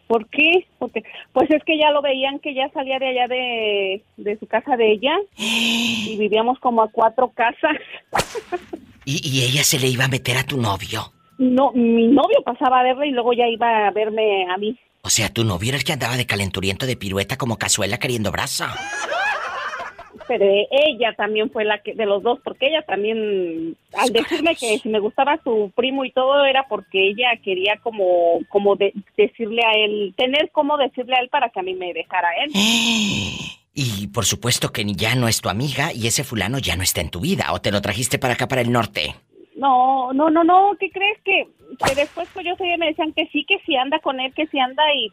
¿Por 0.07 0.27
qué? 0.27 0.67
Porque, 0.77 1.03
pues 1.31 1.49
es 1.51 1.63
que 1.63 1.77
ya 1.77 1.89
lo 1.91 2.01
veían 2.01 2.39
que 2.39 2.53
ya 2.53 2.69
salía 2.73 2.99
de 2.99 3.07
allá 3.07 3.27
de, 3.27 4.03
de 4.17 4.39
su 4.39 4.45
casa 4.45 4.75
de 4.75 4.91
ella 4.91 5.15
y 5.37 6.17
vivíamos 6.19 6.59
como 6.59 6.81
a 6.81 6.91
cuatro 6.91 7.29
casas. 7.29 7.77
Y, 9.05 9.21
y 9.27 9.45
ella 9.45 9.63
se 9.63 9.79
le 9.79 9.87
iba 9.87 10.05
a 10.05 10.09
meter 10.09 10.37
a 10.37 10.43
tu 10.43 10.57
novio. 10.57 11.13
No, 11.37 11.71
mi 11.71 12.07
novio 12.07 12.43
pasaba 12.43 12.81
a 12.81 12.83
verla 12.83 13.05
y 13.05 13.11
luego 13.11 13.33
ya 13.33 13.47
iba 13.47 13.87
a 13.87 13.91
verme 13.91 14.45
a 14.51 14.57
mí. 14.57 14.77
O 15.01 15.09
sea, 15.09 15.29
tu 15.29 15.43
novio 15.43 15.69
era 15.69 15.77
el 15.77 15.83
que 15.83 15.93
andaba 15.93 16.17
de 16.17 16.27
calenturiento 16.27 16.85
de 16.85 16.97
pirueta 16.97 17.37
como 17.37 17.57
cazuela 17.57 17.97
queriendo 17.97 18.31
brasa. 18.31 18.75
Pero 20.31 20.45
ella 20.45 21.13
también 21.17 21.49
fue 21.51 21.65
la 21.65 21.79
que, 21.79 21.93
de 21.93 22.05
los 22.05 22.23
dos, 22.23 22.39
porque 22.41 22.67
ella 22.67 22.83
también, 22.83 23.75
al 23.91 24.13
decirme 24.13 24.55
que 24.55 24.77
si 24.79 24.87
me 24.87 24.99
gustaba 24.99 25.37
su 25.43 25.73
primo 25.75 26.05
y 26.05 26.11
todo, 26.13 26.45
era 26.45 26.67
porque 26.69 27.09
ella 27.09 27.31
quería 27.43 27.75
como, 27.83 28.39
como 28.47 28.77
de- 28.77 28.93
decirle 29.17 29.61
a 29.65 29.73
él, 29.73 30.13
tener 30.15 30.49
como 30.51 30.77
decirle 30.77 31.17
a 31.17 31.19
él 31.19 31.27
para 31.27 31.49
que 31.49 31.59
a 31.59 31.63
mí 31.63 31.73
me 31.73 31.93
dejara 31.93 32.29
él. 32.45 32.51
Y 33.73 34.07
por 34.07 34.25
supuesto 34.25 34.69
que 34.71 34.85
ya 34.85 35.15
no 35.15 35.27
es 35.27 35.41
tu 35.41 35.49
amiga 35.49 35.91
y 35.93 36.07
ese 36.07 36.23
fulano 36.23 36.59
ya 36.59 36.75
no 36.77 36.83
está 36.83 37.01
en 37.01 37.09
tu 37.09 37.19
vida. 37.21 37.51
¿O 37.53 37.59
te 37.61 37.71
lo 37.71 37.81
trajiste 37.81 38.19
para 38.19 38.33
acá, 38.35 38.47
para 38.47 38.61
el 38.61 38.71
norte? 38.71 39.15
No, 39.55 40.11
no, 40.13 40.29
no, 40.29 40.43
no, 40.45 40.75
¿qué 40.79 40.89
crees 40.91 41.17
que, 41.25 41.47
que 41.85 41.95
después 41.95 42.27
pues 42.33 42.45
yo 42.45 42.55
sé, 42.57 42.77
me 42.77 42.87
decían 42.87 43.13
que 43.13 43.27
sí, 43.27 43.45
que 43.45 43.59
sí 43.65 43.75
anda 43.75 43.99
con 43.99 44.19
él, 44.19 44.33
que 44.33 44.47
sí 44.47 44.59
anda 44.59 44.83
y 44.93 45.09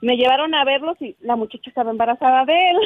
me 0.00 0.16
llevaron 0.16 0.54
a 0.54 0.64
verlos 0.64 0.96
y 1.00 1.16
la 1.20 1.36
muchacha 1.36 1.68
estaba 1.70 1.90
embarazada 1.90 2.44
de 2.44 2.70
él. 2.70 2.76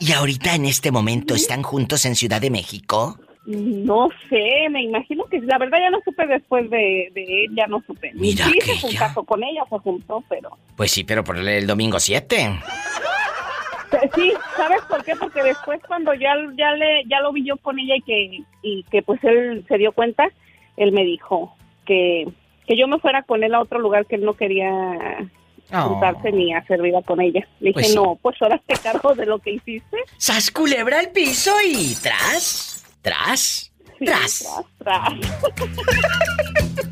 ¿Y 0.00 0.12
ahorita 0.12 0.54
en 0.54 0.64
este 0.66 0.90
momento 0.92 1.34
están 1.34 1.62
juntos 1.62 2.04
en 2.06 2.14
Ciudad 2.14 2.40
de 2.40 2.50
México? 2.50 3.18
No 3.46 4.10
sé, 4.28 4.68
me 4.70 4.82
imagino 4.82 5.24
que 5.24 5.40
la 5.40 5.56
verdad 5.58 5.78
ya 5.80 5.90
no 5.90 6.00
supe 6.04 6.26
después 6.26 6.68
de, 6.68 7.10
de 7.14 7.44
él, 7.44 7.54
ya 7.56 7.66
no 7.66 7.82
supe. 7.86 8.10
Mira 8.14 8.44
sí, 8.46 8.52
que 8.58 8.74
se 8.76 8.96
juntó 8.98 9.24
con 9.24 9.42
ella, 9.42 9.62
se 9.70 9.78
juntó, 9.78 10.22
pero... 10.28 10.50
Pues 10.76 10.90
sí, 10.90 11.02
pero 11.04 11.24
por 11.24 11.38
el, 11.38 11.48
el 11.48 11.66
domingo 11.66 11.98
7. 11.98 12.36
Pe- 13.90 14.10
Sí, 14.14 14.32
¿sabes 14.54 14.82
por 14.82 15.02
qué? 15.02 15.16
Porque 15.16 15.42
después 15.42 15.80
cuando 15.88 16.12
ya, 16.12 16.34
ya, 16.58 16.72
le, 16.72 17.04
ya 17.06 17.20
lo 17.20 17.32
vi 17.32 17.46
yo 17.46 17.56
con 17.56 17.78
ella 17.78 17.96
y 17.96 18.02
que, 18.02 18.40
y 18.62 18.82
que 18.90 19.00
pues 19.02 19.18
él 19.24 19.64
se 19.66 19.78
dio 19.78 19.92
cuenta, 19.92 20.28
él 20.76 20.92
me 20.92 21.04
dijo 21.04 21.56
que, 21.86 22.28
que 22.68 22.76
yo 22.78 22.86
me 22.86 22.98
fuera 23.00 23.22
con 23.24 23.42
él 23.42 23.54
a 23.54 23.60
otro 23.60 23.80
lugar 23.80 24.06
que 24.06 24.14
él 24.16 24.24
no 24.24 24.34
quería 24.34 24.70
Oh. 25.70 25.82
juntarse 25.90 26.32
ni 26.32 26.54
hacer 26.54 26.80
vida 26.80 27.02
con 27.02 27.20
ella. 27.20 27.46
Le 27.60 27.68
dije, 27.68 27.72
Pues 27.74 27.88
sí. 27.88 27.94
no, 27.94 28.18
pues 28.22 28.36
ahora 28.40 28.58
te 28.66 28.74
cargo 28.76 29.14
de 29.14 29.26
lo 29.26 29.38
que 29.38 29.50
hiciste. 29.52 29.98
¡Sas 30.16 30.50
culebra 30.50 30.98
al 30.98 31.10
piso 31.10 31.52
y 31.62 31.94
tras! 32.02 32.82
¡Tras! 33.02 33.70
Sí, 33.98 34.04
¡Tras! 34.06 34.46
tras, 34.78 35.12
tras. 35.12 35.12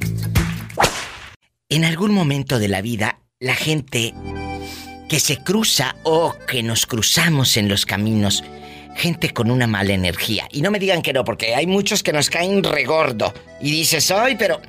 En 1.69 1.85
algún 1.85 2.13
momento 2.13 2.59
de 2.59 2.69
la 2.69 2.81
vida, 2.81 3.19
la 3.41 3.55
gente 3.55 4.15
que 5.09 5.21
se 5.21 5.39
cruza 5.43 5.97
o 6.05 6.35
que 6.47 6.63
nos 6.63 6.87
cruzamos 6.87 7.57
en 7.57 7.69
los 7.69 7.87
caminos, 7.87 8.45
gente 8.95 9.33
con 9.33 9.51
una 9.51 9.67
mala 9.67 9.93
energía. 9.95 10.47
Y 10.53 10.63
no 10.63 10.71
me 10.71 10.79
digan 10.79 11.03
que 11.03 11.13
no, 11.13 11.25
porque 11.25 11.55
hay 11.55 11.67
muchos 11.67 12.03
que 12.03 12.13
nos 12.13 12.31
caen 12.31 12.63
regordo. 12.63 13.33
Y 13.61 13.71
dices, 13.71 14.11
ay, 14.11 14.37
pero 14.39 14.61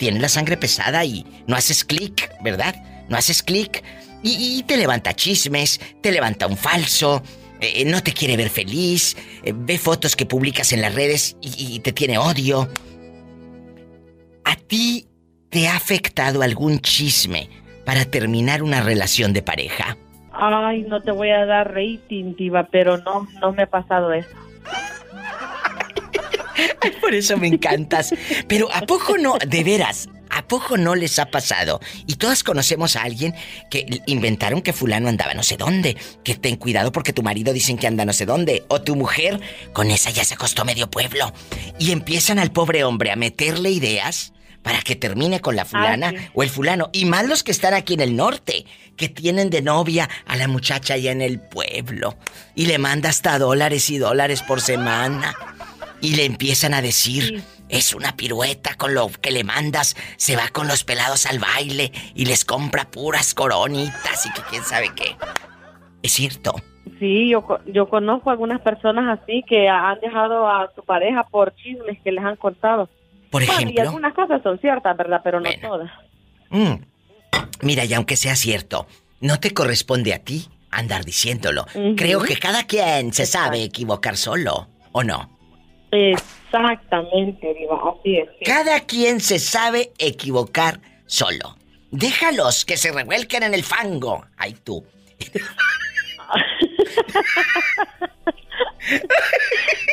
tienes 0.00 0.22
la 0.22 0.30
sangre 0.30 0.56
pesada 0.56 1.04
y 1.04 1.26
no 1.46 1.56
haces 1.56 1.84
clic, 1.84 2.32
¿verdad? 2.40 2.74
No 3.10 3.18
haces 3.18 3.42
clic 3.42 3.84
y, 4.22 4.62
te 4.62 4.78
levanta 4.78 5.12
chismes, 5.12 5.78
te 6.00 6.10
levanta 6.10 6.46
un 6.46 6.56
falso, 6.56 7.22
eh, 7.60 7.84
no 7.84 8.02
te 8.02 8.14
quiere 8.14 8.38
ver 8.38 8.48
feliz, 8.48 9.14
eh, 9.42 9.52
ve 9.54 9.76
fotos 9.76 10.16
que 10.16 10.24
publicas 10.24 10.72
en 10.72 10.80
las 10.80 10.94
redes 10.94 11.36
y, 11.42 11.76
y 11.76 11.80
te 11.80 11.92
tiene 11.92 12.16
odio. 12.16 12.66
¿A 14.46 14.56
ti 14.56 15.06
te 15.50 15.68
ha 15.68 15.76
afectado 15.76 16.40
algún 16.40 16.80
chisme 16.80 17.50
para 17.84 18.06
terminar 18.06 18.62
una 18.62 18.80
relación 18.80 19.34
de 19.34 19.42
pareja? 19.42 19.98
Ay, 20.32 20.86
no 20.88 21.02
te 21.02 21.10
voy 21.10 21.28
a 21.28 21.44
dar 21.44 21.74
rating, 21.74 22.36
diva, 22.36 22.68
pero 22.70 22.96
no, 22.96 23.28
no 23.42 23.52
me 23.52 23.64
ha 23.64 23.70
pasado 23.70 24.14
eso. 24.14 24.34
Por 27.00 27.14
eso 27.14 27.36
me 27.36 27.48
encantas. 27.48 28.14
Pero 28.48 28.72
¿a 28.72 28.82
poco 28.82 29.18
no, 29.18 29.36
de 29.46 29.64
veras, 29.64 30.08
¿a 30.30 30.46
poco 30.46 30.76
no 30.76 30.94
les 30.94 31.18
ha 31.18 31.30
pasado? 31.30 31.80
Y 32.06 32.16
todas 32.16 32.42
conocemos 32.42 32.96
a 32.96 33.02
alguien 33.02 33.34
que 33.70 33.86
inventaron 34.06 34.62
que 34.62 34.72
fulano 34.72 35.08
andaba 35.08 35.34
no 35.34 35.42
sé 35.42 35.56
dónde, 35.56 35.96
que 36.24 36.34
ten 36.34 36.56
cuidado 36.56 36.92
porque 36.92 37.12
tu 37.12 37.22
marido 37.22 37.52
dicen 37.52 37.78
que 37.78 37.86
anda 37.86 38.04
no 38.04 38.12
sé 38.12 38.26
dónde, 38.26 38.64
o 38.68 38.80
tu 38.82 38.96
mujer, 38.96 39.40
con 39.72 39.90
esa 39.90 40.10
ya 40.10 40.24
se 40.24 40.34
acostó 40.34 40.64
medio 40.64 40.90
pueblo. 40.90 41.32
Y 41.78 41.92
empiezan 41.92 42.38
al 42.38 42.52
pobre 42.52 42.84
hombre 42.84 43.10
a 43.10 43.16
meterle 43.16 43.70
ideas 43.70 44.32
para 44.62 44.82
que 44.82 44.96
termine 44.96 45.40
con 45.40 45.56
la 45.56 45.64
fulana 45.64 46.10
sí. 46.10 46.16
o 46.34 46.42
el 46.42 46.50
fulano. 46.50 46.90
Y 46.92 47.06
más 47.06 47.26
los 47.26 47.42
que 47.42 47.50
están 47.50 47.74
aquí 47.74 47.94
en 47.94 48.00
el 48.00 48.16
norte, 48.16 48.66
que 48.96 49.08
tienen 49.08 49.50
de 49.50 49.62
novia 49.62 50.08
a 50.26 50.36
la 50.36 50.48
muchacha 50.48 50.94
allá 50.94 51.12
en 51.12 51.22
el 51.22 51.40
pueblo. 51.40 52.16
Y 52.54 52.66
le 52.66 52.78
manda 52.78 53.08
hasta 53.08 53.38
dólares 53.38 53.88
y 53.90 53.98
dólares 53.98 54.42
por 54.42 54.60
semana. 54.60 55.34
Y 56.00 56.16
le 56.16 56.24
empiezan 56.24 56.72
a 56.74 56.82
decir, 56.82 57.42
es 57.68 57.94
una 57.94 58.16
pirueta 58.16 58.74
con 58.76 58.94
lo 58.94 59.08
que 59.20 59.30
le 59.30 59.44
mandas, 59.44 59.96
se 60.16 60.36
va 60.36 60.48
con 60.48 60.66
los 60.66 60.82
pelados 60.84 61.26
al 61.26 61.38
baile 61.38 61.92
y 62.14 62.24
les 62.24 62.44
compra 62.44 62.90
puras 62.90 63.34
coronitas 63.34 64.26
y 64.26 64.32
que 64.32 64.40
quién 64.48 64.62
sabe 64.64 64.90
qué. 64.96 65.16
Es 66.02 66.12
cierto. 66.12 66.54
Sí, 66.98 67.28
yo, 67.30 67.46
yo 67.66 67.88
conozco 67.88 68.30
algunas 68.30 68.60
personas 68.60 69.20
así 69.20 69.42
que 69.48 69.68
han 69.68 70.00
dejado 70.00 70.48
a 70.48 70.70
su 70.74 70.82
pareja 70.82 71.24
por 71.24 71.54
chismes 71.56 71.98
que 72.02 72.12
les 72.12 72.24
han 72.24 72.36
contado. 72.36 72.88
Por 73.30 73.46
Bueno, 73.46 73.60
y 73.60 73.64
ejemplo, 73.64 73.82
algunas 73.82 74.14
cosas 74.14 74.42
son 74.42 74.58
ciertas, 74.58 74.96
¿verdad? 74.96 75.20
Pero 75.22 75.40
no 75.40 75.48
Bueno. 75.48 75.68
todas. 75.68 75.90
mm, 76.50 76.74
mira, 77.62 77.84
y 77.84 77.94
aunque 77.94 78.16
sea 78.16 78.36
cierto, 78.36 78.86
no 79.20 79.38
te 79.38 79.52
corresponde 79.52 80.12
a 80.14 80.18
ti 80.18 80.48
andar 80.70 81.04
diciéndolo. 81.04 81.66
Creo 81.96 82.22
que 82.22 82.36
cada 82.36 82.64
quien 82.64 83.12
se 83.12 83.26
sabe 83.26 83.62
equivocar 83.62 84.16
solo, 84.16 84.68
¿o 84.92 85.02
no? 85.02 85.39
Exactamente, 85.92 87.54
Diva, 87.54 87.76
así 87.98 88.16
es. 88.18 88.28
sí. 88.38 88.44
Cada 88.44 88.80
quien 88.80 89.20
se 89.20 89.38
sabe 89.38 89.92
equivocar 89.98 90.80
solo. 91.06 91.56
Déjalos 91.90 92.64
que 92.64 92.76
se 92.76 92.92
revuelquen 92.92 93.42
en 93.42 93.54
el 93.54 93.64
fango. 93.64 94.24
Ay, 94.36 94.54
tú. 94.64 94.84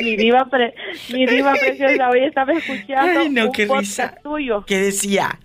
mi 0.00 0.16
diva, 0.16 0.44
pre- 0.46 0.74
mi 1.10 1.26
diva 1.26 1.54
preciosa, 1.54 2.10
hoy 2.10 2.24
estaba 2.24 2.52
escuchando 2.52 3.20
Ay, 3.20 3.28
no, 3.30 3.46
un 3.46 3.52
qué 3.52 3.66
risa. 3.66 4.14
tuyo. 4.22 4.64
¿Qué 4.66 4.78
decía? 4.78 5.38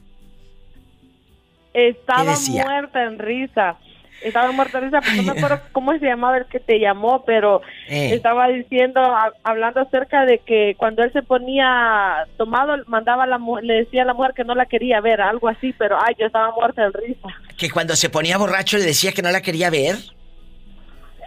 Estaba 1.73 2.23
¿Qué 2.23 2.29
decía? 2.31 2.65
muerta 2.65 3.03
en 3.03 3.19
risa. 3.19 3.77
Estaba 4.23 4.51
muerta 4.51 4.77
en 4.77 4.85
risa, 4.85 5.01
pero 5.01 5.15
no 5.17 5.23
me 5.23 5.31
acuerdo 5.39 5.59
cómo 5.71 5.91
se 5.93 6.05
llamaba 6.05 6.37
el 6.37 6.45
que 6.45 6.59
te 6.59 6.79
llamó, 6.79 7.23
pero 7.25 7.61
Eh. 7.89 8.13
estaba 8.13 8.47
diciendo, 8.47 9.01
a- 9.01 9.33
hablando 9.43 9.81
acerca 9.81 10.25
de 10.25 10.39
que 10.39 10.75
cuando 10.77 11.03
él 11.03 11.11
se 11.11 11.21
ponía 11.23 12.25
tomado, 12.37 12.75
mandaba 12.87 13.23
a 13.23 13.27
la 13.27 13.39
le 13.61 13.73
decía 13.73 14.03
a 14.03 14.05
la 14.05 14.13
mujer 14.13 14.33
que 14.33 14.43
no 14.43 14.55
la 14.55 14.65
quería 14.65 15.01
ver, 15.01 15.21
algo 15.21 15.47
así, 15.49 15.73
pero 15.77 15.97
ay, 16.01 16.15
yo 16.17 16.25
estaba 16.25 16.51
muerta 16.51 16.83
en 16.85 16.93
risa. 16.93 17.27
Que 17.57 17.69
cuando 17.69 17.95
se 17.95 18.09
ponía 18.09 18.37
borracho 18.37 18.77
le 18.77 18.85
decía 18.85 19.11
que 19.11 19.21
no 19.21 19.29
la 19.31 19.41
quería 19.41 19.69
ver. 19.69 19.95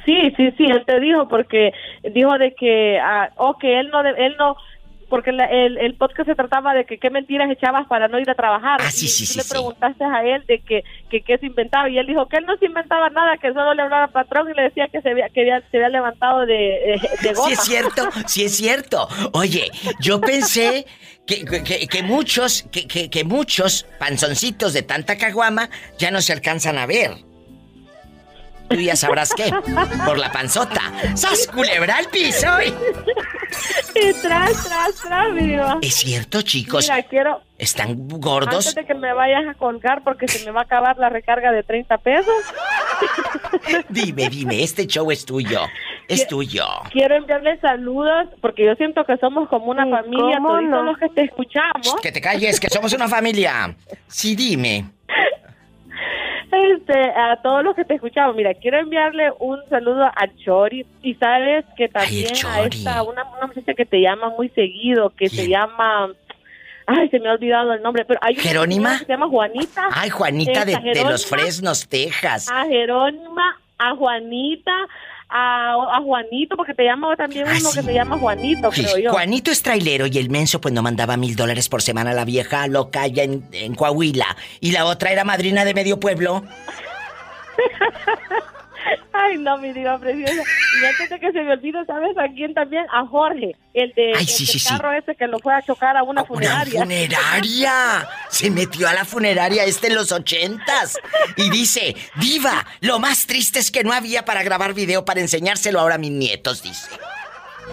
Sí, 0.05 0.33
sí, 0.37 0.53
sí, 0.57 0.65
él 0.65 0.85
te 0.87 1.01
dijo 1.01 1.27
porque 1.29 1.73
dijo 2.15 2.39
de 2.39 2.55
que, 2.55 2.99
ah, 3.01 3.31
oh, 3.37 3.59
que 3.59 3.81
él 3.81 3.91
no, 3.91 4.03
de- 4.05 4.15
él 4.27 4.37
no, 4.39 4.57
porque 5.09 5.33
la- 5.33 5.45
el, 5.47 5.79
el 5.79 5.95
podcast 5.95 6.29
se 6.29 6.35
trataba 6.35 6.75
de 6.75 6.85
que 6.85 6.99
qué 6.99 7.11
mentiras 7.11 7.51
echabas 7.51 7.87
para 7.87 8.09
no 8.09 8.19
ir 8.19 8.29
a 8.29 8.35
trabajar. 8.35 8.81
Ah, 8.83 8.91
sí, 8.91 9.07
Y 9.07 9.09
sí, 9.09 9.25
tú 9.27 9.33
sí, 9.33 9.39
le 9.39 9.45
preguntaste 9.45 10.05
a 10.05 10.23
él 10.25 10.45
de 10.47 10.59
que, 10.61 10.83
que 11.11 11.21
qué 11.23 11.39
se 11.39 11.47
inventaba 11.47 11.89
y 11.89 11.99
él 11.99 12.07
dijo 12.07 12.27
que 12.29 12.39
él 12.39 12.47
no 12.47 12.57
se 12.57 12.67
inventaba 12.67 13.09
nada, 13.11 13.37
que 13.39 13.49
solo 13.53 13.75
le 13.75 13.83
hablaba 13.83 14.05
al 14.05 14.11
patrón 14.11 14.51
y 14.51 14.55
le 14.55 14.63
decía 14.63 14.89
que 14.89 15.01
se 15.03 15.11
había, 15.11 15.29
que 15.29 15.43
había- 15.43 15.63
se 15.71 15.77
había 15.77 15.89
levantado 15.91 16.41
de, 16.47 16.55
de, 16.55 17.11
de 17.23 17.35
goma. 17.35 17.47
Sí 17.49 17.53
es 17.55 17.61
cierto, 17.61 18.03
sí 18.27 18.45
es 18.45 18.57
cierto. 18.57 19.09
Oye, 19.33 19.71
yo 20.01 20.21
pensé 20.21 20.87
que, 21.27 21.45
que- 21.45 21.87
que 21.87 22.03
muchos, 22.03 22.65
que, 22.73 22.87
que- 22.89 23.09
que 23.11 23.25
muchos 23.25 23.85
panzoncitos 23.99 24.73
de 24.73 24.83
tanta 24.83 25.17
caguama 25.19 25.71
ya 25.99 26.11
no 26.11 26.21
se 26.21 26.33
alcanzan 26.33 26.79
a 26.79 26.87
ver. 26.87 27.13
Tú 28.69 28.77
ya 28.77 28.97
sabrás 28.97 29.33
qué, 29.35 29.53
por 30.05 30.19
la 30.19 30.31
panzota. 30.33 30.81
¡Sas 31.15 31.47
culebra 31.47 31.97
al 31.97 32.07
piso! 32.07 32.47
Y 33.95 34.13
tras, 34.21 34.65
tras, 34.65 34.95
tras, 35.03 35.33
mi 35.33 35.47
diva. 35.47 35.79
Es 35.81 35.95
cierto, 35.95 36.43
chicos, 36.43 36.85
Mira, 36.91 37.03
quiero, 37.05 37.41
están 37.57 37.91
antes 37.91 38.21
gordos. 38.21 38.75
de 38.75 38.85
que 38.85 38.95
me 38.95 39.13
vayas 39.15 39.45
a 39.49 39.55
colgar 39.55 40.03
porque 40.05 40.29
se 40.29 40.45
me 40.45 40.51
va 40.51 40.61
a 40.63 40.65
acabar 40.65 40.99
la 40.99 41.09
recarga 41.09 41.53
de 41.53 41.63
30 41.63 41.97
pesos, 41.99 42.35
Dime, 43.89 44.29
dime, 44.29 44.63
este 44.63 44.87
show 44.87 45.11
es 45.11 45.25
tuyo. 45.25 45.61
Es 46.09 46.27
tuyo. 46.29 46.65
quiero 46.93 47.17
enviarle 47.17 47.59
saludos 47.61 48.29
porque 48.41 48.65
yo 48.65 48.75
siento 48.77 49.05
que 49.05 49.17
somos 49.17 49.49
como 49.49 49.67
una 49.73 49.85
Sí, 49.85 49.91
familia, 49.91 50.37
¿cómo 50.37 50.49
todos 50.51 50.63
no? 50.63 50.83
los 50.85 50.99
que 50.99 51.09
te 51.09 51.23
escuchamos. 51.25 51.97
Que 52.01 52.13
te 52.13 52.21
calles, 52.21 52.61
que 52.61 52.69
somos 52.71 52.93
una 52.93 53.09
familia. 53.09 53.75
Sí, 54.07 54.37
dime. 54.37 54.85
Este, 56.53 56.99
a 56.99 57.37
todos 57.43 57.65
los 57.65 57.75
que 57.75 57.85
te 57.85 57.95
escuchamos, 57.95 58.37
mira, 58.37 58.55
quiero 58.55 58.79
enviarle 58.79 59.31
un 59.41 59.59
saludo 59.69 60.05
a 60.05 60.29
Chori 60.45 60.87
y 61.03 61.15
sabes 61.15 61.65
que 61.77 61.89
también 61.89 62.29
a 62.29 62.35
Chori. 62.35 62.79
esta, 62.79 63.03
una, 63.03 63.25
una 63.25 63.47
muchacha 63.49 63.75
que 63.75 63.85
te 63.85 64.01
llama 64.01 64.31
muy 64.31 64.49
seguido, 64.51 65.11
que 65.11 65.29
se 65.29 65.49
llama, 65.49 66.11
ay, 66.87 67.09
se 67.09 67.19
me 67.19 67.29
ha 67.29 67.33
olvidado 67.33 67.73
el 67.73 67.83
nombre, 67.83 68.05
pero 68.05 68.21
hay 68.23 68.35
una 68.35 68.43
¿Jerónima? 68.43 68.99
que 68.99 69.05
se 69.07 69.13
llama 69.13 69.29
Juanita. 69.29 69.89
Ay, 69.93 70.11
Juanita 70.11 70.65
de, 70.65 70.77
de 70.95 71.05
los. 71.05 71.27
Fresnos, 71.27 71.89
Texas. 71.89 72.49
A 72.51 72.65
Jerónima, 72.67 73.59
a 73.79 73.95
Juanita, 73.97 74.73
a, 75.29 75.73
a 75.97 76.01
Juanito, 76.03 76.57
porque 76.57 76.75
te 76.75 76.85
llama 76.85 77.15
también 77.17 77.47
Ah, 77.49 77.55
uno 77.61 77.71
sí. 77.71 77.79
que 77.79 77.85
se 77.85 77.95
llama 77.95 78.19
Juanito, 78.19 78.71
Sí, 78.73 78.83
creo 78.85 78.99
yo. 78.99 79.11
Juanito 79.13 79.51
es 79.51 79.63
trailero 79.63 80.07
y 80.07 80.19
el 80.19 80.31
menso 80.31 80.61
pues 80.61 80.73
no 80.73 80.83
mandaba 80.83 81.17
mil 81.17 81.35
dólares 81.37 81.69
por 81.69 81.83
semana 81.83 82.11
a 82.11 82.15
la 82.15 82.25
vieja 82.25 82.67
loca 82.69 83.03
allá 83.03 83.25
en, 83.25 83.45
en 83.53 83.75
Coahuila. 83.75 84.37
Y 84.61 84.73
la 84.73 84.85
otra 84.87 85.11
era 85.11 85.25
madrina 85.25 85.65
de 85.65 85.75
medio 85.75 85.99
pueblo. 86.01 86.45
Ay, 89.13 89.39
no, 89.39 89.57
mi 89.59 89.73
diva 89.73 89.99
preciosa. 89.99 90.43
Y 90.81 90.85
antes 90.85 91.11
de 91.11 91.19
que 91.21 91.33
se 91.33 91.43
me 91.43 91.53
olvide, 91.53 91.85
¿sabes 91.87 92.17
a 92.19 92.29
quién 92.35 92.55
también? 92.55 92.85
A 92.93 93.07
Jorge, 93.07 93.57
el 93.75 93.93
de 93.95 94.13
Ay, 94.15 94.21
el 94.23 94.27
sí, 94.29 94.47
sí, 94.47 94.59
sí. 94.59 94.69
carro 94.69 94.93
ese 94.93 95.15
que 95.15 95.27
lo 95.27 95.39
fue 95.39 95.55
a 95.55 95.63
chocar 95.63 95.97
a 95.97 96.03
una 96.03 96.23
Una 96.23 96.25
funeraria. 96.25 96.81
funeraria. 96.81 98.09
Se 98.29 98.51
metió 98.51 98.89
a 98.89 98.93
la 98.95 99.05
funeraria 99.05 99.65
este 99.65 99.89
en 99.89 99.95
los 99.95 100.13
ochentas. 100.13 100.99
Y 101.37 101.51
dice, 101.51 101.97
diva, 102.17 102.67
lo 102.81 102.99
más 102.99 103.27
triste 103.27 103.59
es 103.59 103.71
que 103.71 103.85
no 103.85 103.93
había 103.93 104.25
para 104.25 104.43
grabar 104.43 104.75
video 104.75 105.05
para 105.05 105.21
enseñárselo 105.21 105.81
ahora 105.81 105.97
a 105.97 105.99
mis 105.99 106.13
nietos, 106.13 106.63
dice. 106.63 106.91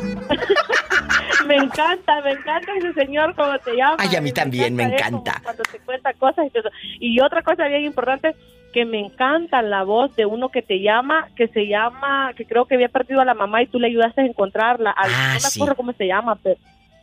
Me 1.47 1.55
encanta, 1.57 2.21
me 2.21 2.31
encanta 2.31 2.71
ese 2.77 2.93
señor, 2.93 3.35
como 3.35 3.57
te 3.59 3.75
llama. 3.75 3.97
Ay, 3.99 4.15
a 4.15 4.21
mí 4.21 4.31
también, 4.31 4.73
me 4.75 4.83
encanta. 4.83 5.41
Cuando 5.43 5.63
te 5.63 5.77
cuenta 5.79 6.13
cosas 6.13 6.45
y 6.47 6.49
todo 6.51 6.61
eso. 6.61 6.69
Y 7.01 7.19
otra 7.19 7.41
cosa 7.41 7.67
bien 7.67 7.83
importante, 7.83 8.33
que 8.73 8.83
me 8.85 8.99
encanta 8.99 9.61
la 9.61 9.83
voz 9.83 10.13
de 10.17 10.25
uno 10.25 10.49
que 10.49 10.61
te 10.61 10.81
llama, 10.81 11.29
que 11.35 11.47
se 11.47 11.67
llama, 11.67 12.33
que 12.35 12.45
creo 12.45 12.65
que 12.65 12.75
había 12.75 12.89
perdido 12.89 13.21
a 13.21 13.25
la 13.25 13.33
mamá 13.35 13.61
y 13.61 13.67
tú 13.67 13.79
le 13.79 13.87
ayudaste 13.87 14.21
a 14.21 14.25
encontrarla. 14.25 14.91
Al- 14.91 15.11
Ah, 15.13 15.27
no 15.29 15.33
me 15.35 15.39
sí. 15.39 15.59
acuerdo 15.59 15.75
cómo 15.75 15.93
se 15.93 16.07
llama, 16.07 16.35
pero 16.43 16.57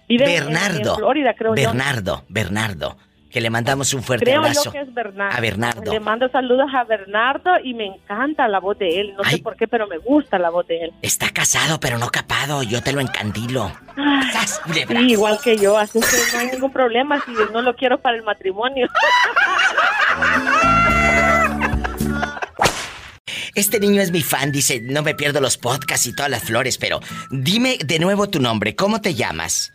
vive 0.09 0.25
en- 0.25 0.31
en- 0.31 0.45
Bernardo. 0.45 0.91
En, 0.91 0.97
Florida, 0.97 1.35
creo 1.35 1.55
yo. 1.55 1.63
Bernardo, 1.69 2.25
Bernardo. 2.29 2.97
Que 3.31 3.41
le 3.41 3.49
mandamos 3.49 3.95
un 3.95 4.03
fuerte 4.03 4.25
Creo 4.25 4.41
abrazo. 4.41 4.65
yo 4.65 4.73
que 4.73 4.81
es 4.81 4.93
Bernardo. 4.93 5.39
A 5.39 5.41
Bernardo. 5.41 5.93
Le 5.93 6.01
mando 6.01 6.29
saludos 6.31 6.67
a 6.75 6.83
Bernardo 6.83 7.53
y 7.63 7.75
me 7.75 7.87
encanta 7.87 8.49
la 8.49 8.59
voz 8.59 8.77
de 8.77 9.01
él. 9.01 9.15
No 9.17 9.23
Ay. 9.25 9.37
sé 9.37 9.43
por 9.45 9.55
qué, 9.55 9.69
pero 9.69 9.87
me 9.87 9.99
gusta 9.99 10.37
la 10.41 10.51
voz 10.51 10.67
de 10.67 10.87
él. 10.87 10.93
Está 11.01 11.29
casado, 11.31 11.79
pero 11.79 11.97
no 11.97 12.09
capado. 12.09 12.65
Yo 12.65 12.83
te 12.83 12.93
lo 12.93 13.01
encandilo. 13.01 13.71
Sí, 14.89 15.13
igual 15.13 15.39
que 15.45 15.57
yo, 15.57 15.79
así 15.79 16.01
que 16.01 16.07
no 16.35 16.39
hay 16.41 16.47
ningún 16.51 16.73
problema 16.73 17.21
si 17.25 17.31
no 17.53 17.63
lo 17.63 17.77
quiero 17.77 18.01
para 18.01 18.17
el 18.17 18.25
matrimonio. 18.25 18.89
Este 23.55 23.81
niño 23.81 24.01
es 24.03 24.13
mi 24.13 24.23
fan, 24.23 24.53
dice, 24.53 24.81
no 24.81 25.03
me 25.03 25.15
pierdo 25.15 25.41
los 25.41 25.57
podcasts 25.59 26.07
y 26.07 26.13
todas 26.15 26.31
las 26.31 26.43
flores, 26.45 26.79
pero 26.79 27.01
dime 27.31 27.79
de 27.85 27.99
nuevo 27.99 28.29
tu 28.29 28.41
nombre, 28.41 28.75
¿cómo 28.77 29.01
te 29.01 29.15
llamas? 29.15 29.73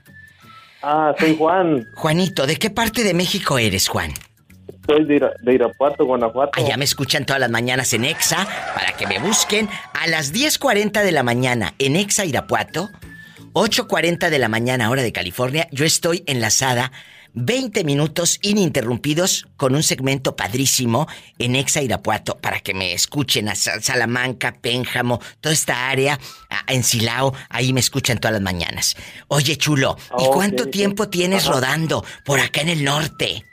Ah, 0.82 1.14
soy 1.20 1.36
Juan, 1.38 1.88
Juanito, 1.96 2.46
¿de 2.48 2.58
qué 2.58 2.70
parte 2.70 3.04
de 3.04 3.14
México 3.14 3.58
eres, 3.58 3.88
Juan? 3.88 4.14
soy 4.88 5.04
de, 5.06 5.16
Ira- 5.16 5.34
de 5.42 5.54
Irapuato, 5.56 6.06
Guanajuato. 6.06 6.52
Allá 6.62 6.78
me 6.78 6.86
escuchan 6.86 7.26
todas 7.26 7.40
las 7.40 7.50
mañanas 7.50 7.92
en 7.94 8.06
Exa, 8.06 8.48
para 8.76 8.92
que 8.96 9.08
me 9.08 9.18
busquen 9.18 9.68
a 9.94 10.06
las 10.08 10.32
10.40 10.32 11.02
de 11.04 11.12
la 11.12 11.24
mañana 11.24 11.74
en 11.80 11.96
Exa 11.96 12.24
Irapuato, 12.24 12.92
8.40 13.54 14.30
de 14.30 14.38
la 14.38 14.48
mañana 14.48 14.90
hora 14.92 15.02
de 15.02 15.12
California, 15.12 15.68
yo 15.72 15.86
estoy 15.86 16.24
enlazada 16.28 16.92
20 17.36 17.84
minutos 17.84 18.40
ininterrumpidos 18.42 19.46
con 19.58 19.76
un 19.76 19.84
segmento 19.84 20.36
padrísimo 20.36 21.08
en 21.38 21.56
Exa 21.56 21.82
Irapuato 21.82 22.38
para 22.38 22.60
que 22.62 22.74
me 22.74 22.94
escuchen 22.94 23.50
a 23.50 23.56
Sa- 23.56 23.82
Salamanca, 23.82 24.56
Pénjamo, 24.62 25.20
toda 25.42 25.54
esta 25.54 25.90
área, 25.90 26.18
en 26.68 26.84
Silao, 26.84 27.34
ahí 27.50 27.74
me 27.74 27.82
escuchan 27.82 28.18
todas 28.20 28.34
las 28.34 28.42
mañanas. 28.42 28.96
Oye, 29.28 29.58
chulo, 29.58 29.98
¿y 30.18 30.26
cuánto 30.28 30.68
tiempo 30.70 31.10
tienes 31.10 31.44
Ajá. 31.44 31.54
rodando 31.56 32.04
por 32.24 32.40
acá 32.40 32.62
en 32.62 32.70
el 32.70 32.84
norte? 32.84 33.44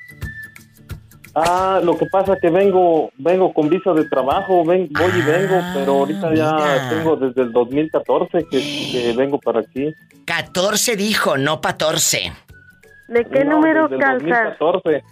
Ah, 1.35 1.81
lo 1.83 1.97
que 1.97 2.05
pasa 2.07 2.37
que 2.41 2.51
vengo, 2.51 3.11
vengo 3.17 3.55
con 3.55 3.71
visa 3.71 3.93
de 3.95 4.05
trabajo, 4.05 4.65
ven, 4.67 4.89
voy 4.93 5.11
y 5.19 5.23
vengo, 5.23 5.55
Ah, 5.63 5.73
pero 5.75 5.93
ahorita 6.01 6.35
ya 6.35 6.91
tengo 6.91 7.17
desde 7.17 7.43
el 7.43 7.53
2014 7.53 8.47
que, 8.51 8.59
que 8.93 9.15
vengo 9.17 9.41
para 9.41 9.61
aquí. 9.61 9.95
14 10.27 10.95
dijo, 10.97 11.39
no 11.39 11.61
14. 11.63 12.33
¿De 13.13 13.25
qué 13.27 13.45
No, 13.45 13.57
número 13.57 13.89
desde 13.89 13.97
el 13.97 14.01
calzas? 14.01 14.59
2014. 14.59 15.05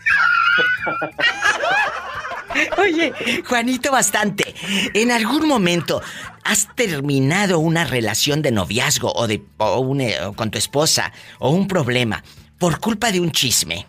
Oye, 2.80 3.12
Juanito, 3.48 3.92
bastante. 3.92 4.54
¿En 4.94 5.10
algún 5.12 5.46
momento 5.46 6.00
has 6.44 6.74
terminado 6.74 7.58
una 7.60 7.84
relación 7.84 8.42
de 8.42 8.50
noviazgo 8.50 9.12
o 9.12 9.26
de 9.28 9.42
o 9.58 9.78
un, 9.80 10.00
eh, 10.00 10.14
o 10.24 10.32
con 10.32 10.50
tu 10.50 10.58
esposa 10.58 11.12
o 11.38 11.50
un 11.50 11.68
problema 11.68 12.24
por 12.58 12.80
culpa 12.80 13.12
de 13.12 13.20
un 13.20 13.30
chisme? 13.30 13.86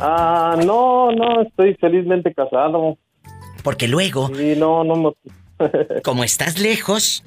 Ah, 0.00 0.56
no, 0.64 1.12
no, 1.12 1.42
estoy 1.42 1.74
felizmente 1.74 2.32
casado. 2.34 2.96
Porque 3.62 3.86
luego, 3.86 4.30
Y 4.30 4.56
no, 4.56 4.82
no 4.82 4.96
me... 4.96 5.12
como 6.02 6.24
estás 6.24 6.58
lejos, 6.58 7.22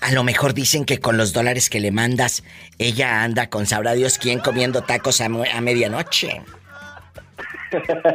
a 0.00 0.12
lo 0.12 0.24
mejor 0.24 0.54
dicen 0.54 0.84
que 0.84 0.98
con 0.98 1.16
los 1.16 1.32
dólares 1.32 1.70
que 1.70 1.80
le 1.80 1.90
mandas, 1.90 2.42
ella 2.78 3.22
anda 3.22 3.48
con 3.50 3.66
sabrá 3.66 3.92
Dios 3.94 4.18
quién 4.18 4.38
comiendo 4.40 4.82
tacos 4.82 5.20
a, 5.20 5.28
medianoche. 5.28 6.42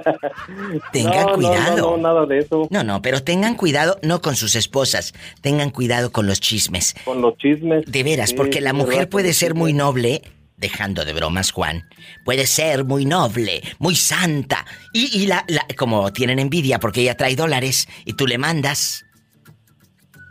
Tengan 0.91 1.28
no, 1.28 1.34
cuidado. 1.36 1.78
No, 1.78 1.98
no, 1.98 1.98
nada 1.98 2.26
de 2.26 2.39
eso. 2.39 2.67
No, 2.69 2.84
no, 2.84 3.02
pero 3.02 3.24
tengan 3.24 3.56
cuidado 3.56 4.00
no 4.02 4.22
con 4.22 4.36
sus 4.36 4.56
esposas, 4.56 5.13
tengan 5.41 5.69
cuidado 5.69 6.12
con 6.12 6.26
los 6.26 6.39
chismes. 6.39 6.96
Con 7.06 7.22
los 7.22 7.38
chismes. 7.38 7.86
De 7.86 8.04
veras, 8.04 8.30
Sí, 8.32 8.36
porque 8.36 8.62
la 8.62 8.74
mujer 8.74 8.98
¿verdad? 9.00 9.10
puede 9.10 9.34
ser 9.34 9.54
muy 9.54 9.74
noble, 9.74 10.22
dejando 10.58 11.06
de 11.06 11.13
bromas, 11.13 11.52
Juan. 11.52 11.88
Puede 12.26 12.48
ser 12.48 12.84
muy 12.86 13.06
noble, 13.06 13.62
muy 13.80 13.96
santa. 13.96 14.65
Y, 14.93 15.15
y 15.22 15.28
la, 15.28 15.46
la- 15.48 15.67
como 15.78 16.12
tienen 16.13 16.39
envidia 16.39 16.80
porque 16.80 17.02
ella 17.02 17.15
trae 17.17 17.36
dólares 17.36 17.88
y 18.06 18.13
tú 18.13 18.26
le 18.28 18.38
mandas, 18.38 19.06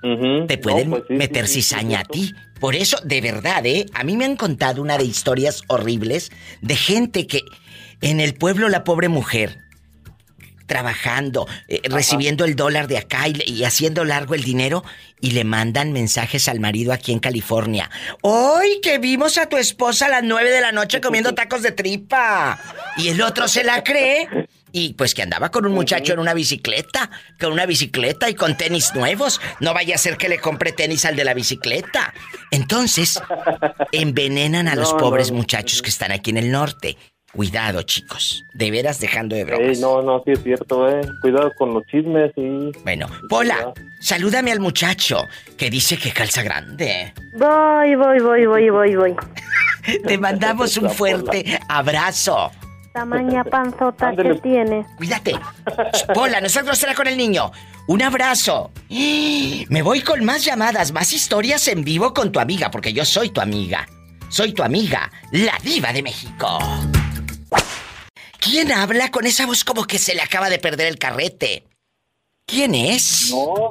Te 0.02 0.56
No, 0.56 0.62
pueden 0.62 0.90
pues 0.90 1.04
sí, 1.08 1.14
meter 1.14 1.46
sí, 1.46 1.54
sí, 1.54 1.62
cizaña 1.62 2.00
a 2.00 2.04
ti. 2.04 2.34
Por 2.60 2.74
eso, 2.74 2.98
de 3.04 3.20
verdad, 3.20 3.64
¿eh? 3.66 3.86
A 3.94 4.04
mí 4.04 4.16
me 4.16 4.24
han 4.24 4.36
contado 4.36 4.82
una 4.82 4.98
de 4.98 5.04
historias 5.04 5.62
horribles 5.68 6.30
de 6.60 6.76
gente 6.76 7.26
que 7.26 7.40
en 8.00 8.20
el 8.20 8.34
pueblo 8.34 8.68
la 8.68 8.84
pobre 8.84 9.08
mujer 9.08 9.58
trabajando, 10.66 11.46
eh, 11.68 11.80
recibiendo 11.84 12.44
el 12.44 12.56
dólar 12.56 12.88
de 12.88 12.98
acá 12.98 13.28
y, 13.28 13.42
y 13.46 13.64
haciendo 13.64 14.04
largo 14.04 14.34
el 14.34 14.42
dinero 14.42 14.84
y 15.20 15.32
le 15.32 15.44
mandan 15.44 15.92
mensajes 15.92 16.48
al 16.48 16.60
marido 16.60 16.92
aquí 16.92 17.12
en 17.12 17.18
California. 17.18 17.90
Hoy 18.22 18.80
que 18.82 18.98
vimos 18.98 19.38
a 19.38 19.48
tu 19.48 19.56
esposa 19.56 20.06
a 20.06 20.08
las 20.08 20.24
nueve 20.24 20.50
de 20.50 20.60
la 20.60 20.72
noche 20.72 21.00
comiendo 21.00 21.34
tacos 21.34 21.62
de 21.62 21.72
tripa. 21.72 22.58
Y 22.96 23.08
el 23.08 23.22
otro 23.22 23.48
se 23.48 23.64
la 23.64 23.84
cree. 23.84 24.28
Y 24.72 24.94
pues 24.94 25.14
que 25.14 25.22
andaba 25.22 25.50
con 25.50 25.66
un 25.66 25.72
muchacho 25.72 26.14
en 26.14 26.18
una 26.18 26.35
bicicleta, 26.35 27.11
con 27.38 27.52
una 27.52 27.66
bicicleta 27.66 28.30
y 28.30 28.35
con 28.35 28.56
tenis 28.56 28.94
nuevos. 28.94 29.40
No 29.61 29.74
vaya 29.74 29.94
a 29.94 29.98
ser 29.98 30.16
que 30.16 30.28
le 30.28 30.38
compre 30.38 30.72
tenis 30.72 31.04
al 31.04 31.14
de 31.14 31.24
la 31.24 31.35
bicicleta. 31.35 32.14
Entonces, 32.50 33.20
envenenan 33.92 34.68
a 34.68 34.74
los 34.74 34.94
pobres 34.94 35.28
no, 35.28 35.35
no. 35.35 35.40
muchachos 35.42 35.82
que 35.82 35.90
están 35.90 36.12
aquí 36.12 36.30
en 36.30 36.38
el 36.38 36.50
norte. 36.50 36.96
Cuidado, 37.35 37.82
chicos. 37.82 38.44
De 38.52 38.70
veras 38.70 39.00
dejando 39.00 39.35
de 39.35 39.44
bromas. 39.44 39.78
no, 39.78 40.02
no, 40.02 40.22
sí 40.24 40.32
es 40.32 40.42
cierto, 40.42 40.87
eh. 40.88 41.00
Cuidado 41.22 41.50
con 41.56 41.72
los 41.72 41.82
chismes 41.87 42.30
y... 42.37 42.70
Bueno, 42.82 43.08
Pola, 43.30 43.72
salúdame 44.00 44.52
al 44.52 44.61
muchacho 44.61 45.26
que 45.56 45.70
dice 45.70 45.96
que 45.96 46.12
calza 46.12 46.42
grande. 46.42 47.14
Voy, 47.38 47.94
voy, 47.94 48.18
voy, 48.20 48.46
voy, 48.46 48.68
voy, 48.68 48.96
voy. 48.96 49.16
Te 50.06 50.18
mandamos 50.18 50.76
un 50.76 50.90
fuerte 50.90 51.58
abrazo. 51.70 52.50
Tamaña 52.92 53.42
panzota 53.44 54.11
que 54.14 54.20
Ándele. 54.20 54.40
tiene. 54.40 54.87
Cuídate. 54.96 55.35
Pola, 56.14 56.40
nosotros 56.40 56.76
será 56.78 56.94
con 56.94 57.07
el 57.07 57.16
niño. 57.16 57.50
Un 57.87 58.02
abrazo. 58.02 58.70
Me 58.90 59.83
voy 59.83 60.02
con 60.02 60.24
más 60.24 60.44
llamadas, 60.44 60.92
más 60.92 61.12
historias 61.12 61.66
en 61.68 61.85
vivo 61.85 62.12
con 62.12 62.31
tu 62.33 62.38
amiga, 62.38 62.70
porque 62.70 62.92
yo 62.92 63.05
soy 63.05 63.31
tu 63.31 63.40
amiga. 63.40 63.88
Soy 64.28 64.52
tu 64.52 64.62
amiga, 64.62 65.11
la 65.33 65.59
diva 65.62 65.92
de 65.92 66.02
México. 66.02 66.59
¿Quién 68.38 68.72
habla 68.72 69.11
con 69.11 69.26
esa 69.26 69.46
voz 69.46 69.64
como 69.64 69.85
que 69.85 69.98
se 69.98 70.14
le 70.14 70.22
acaba 70.22 70.50
de 70.50 70.59
perder 70.59 70.88
el 70.88 70.98
carrete? 70.98 71.64
¿Quién 72.46 72.74
es? 72.74 73.31
No, 73.31 73.70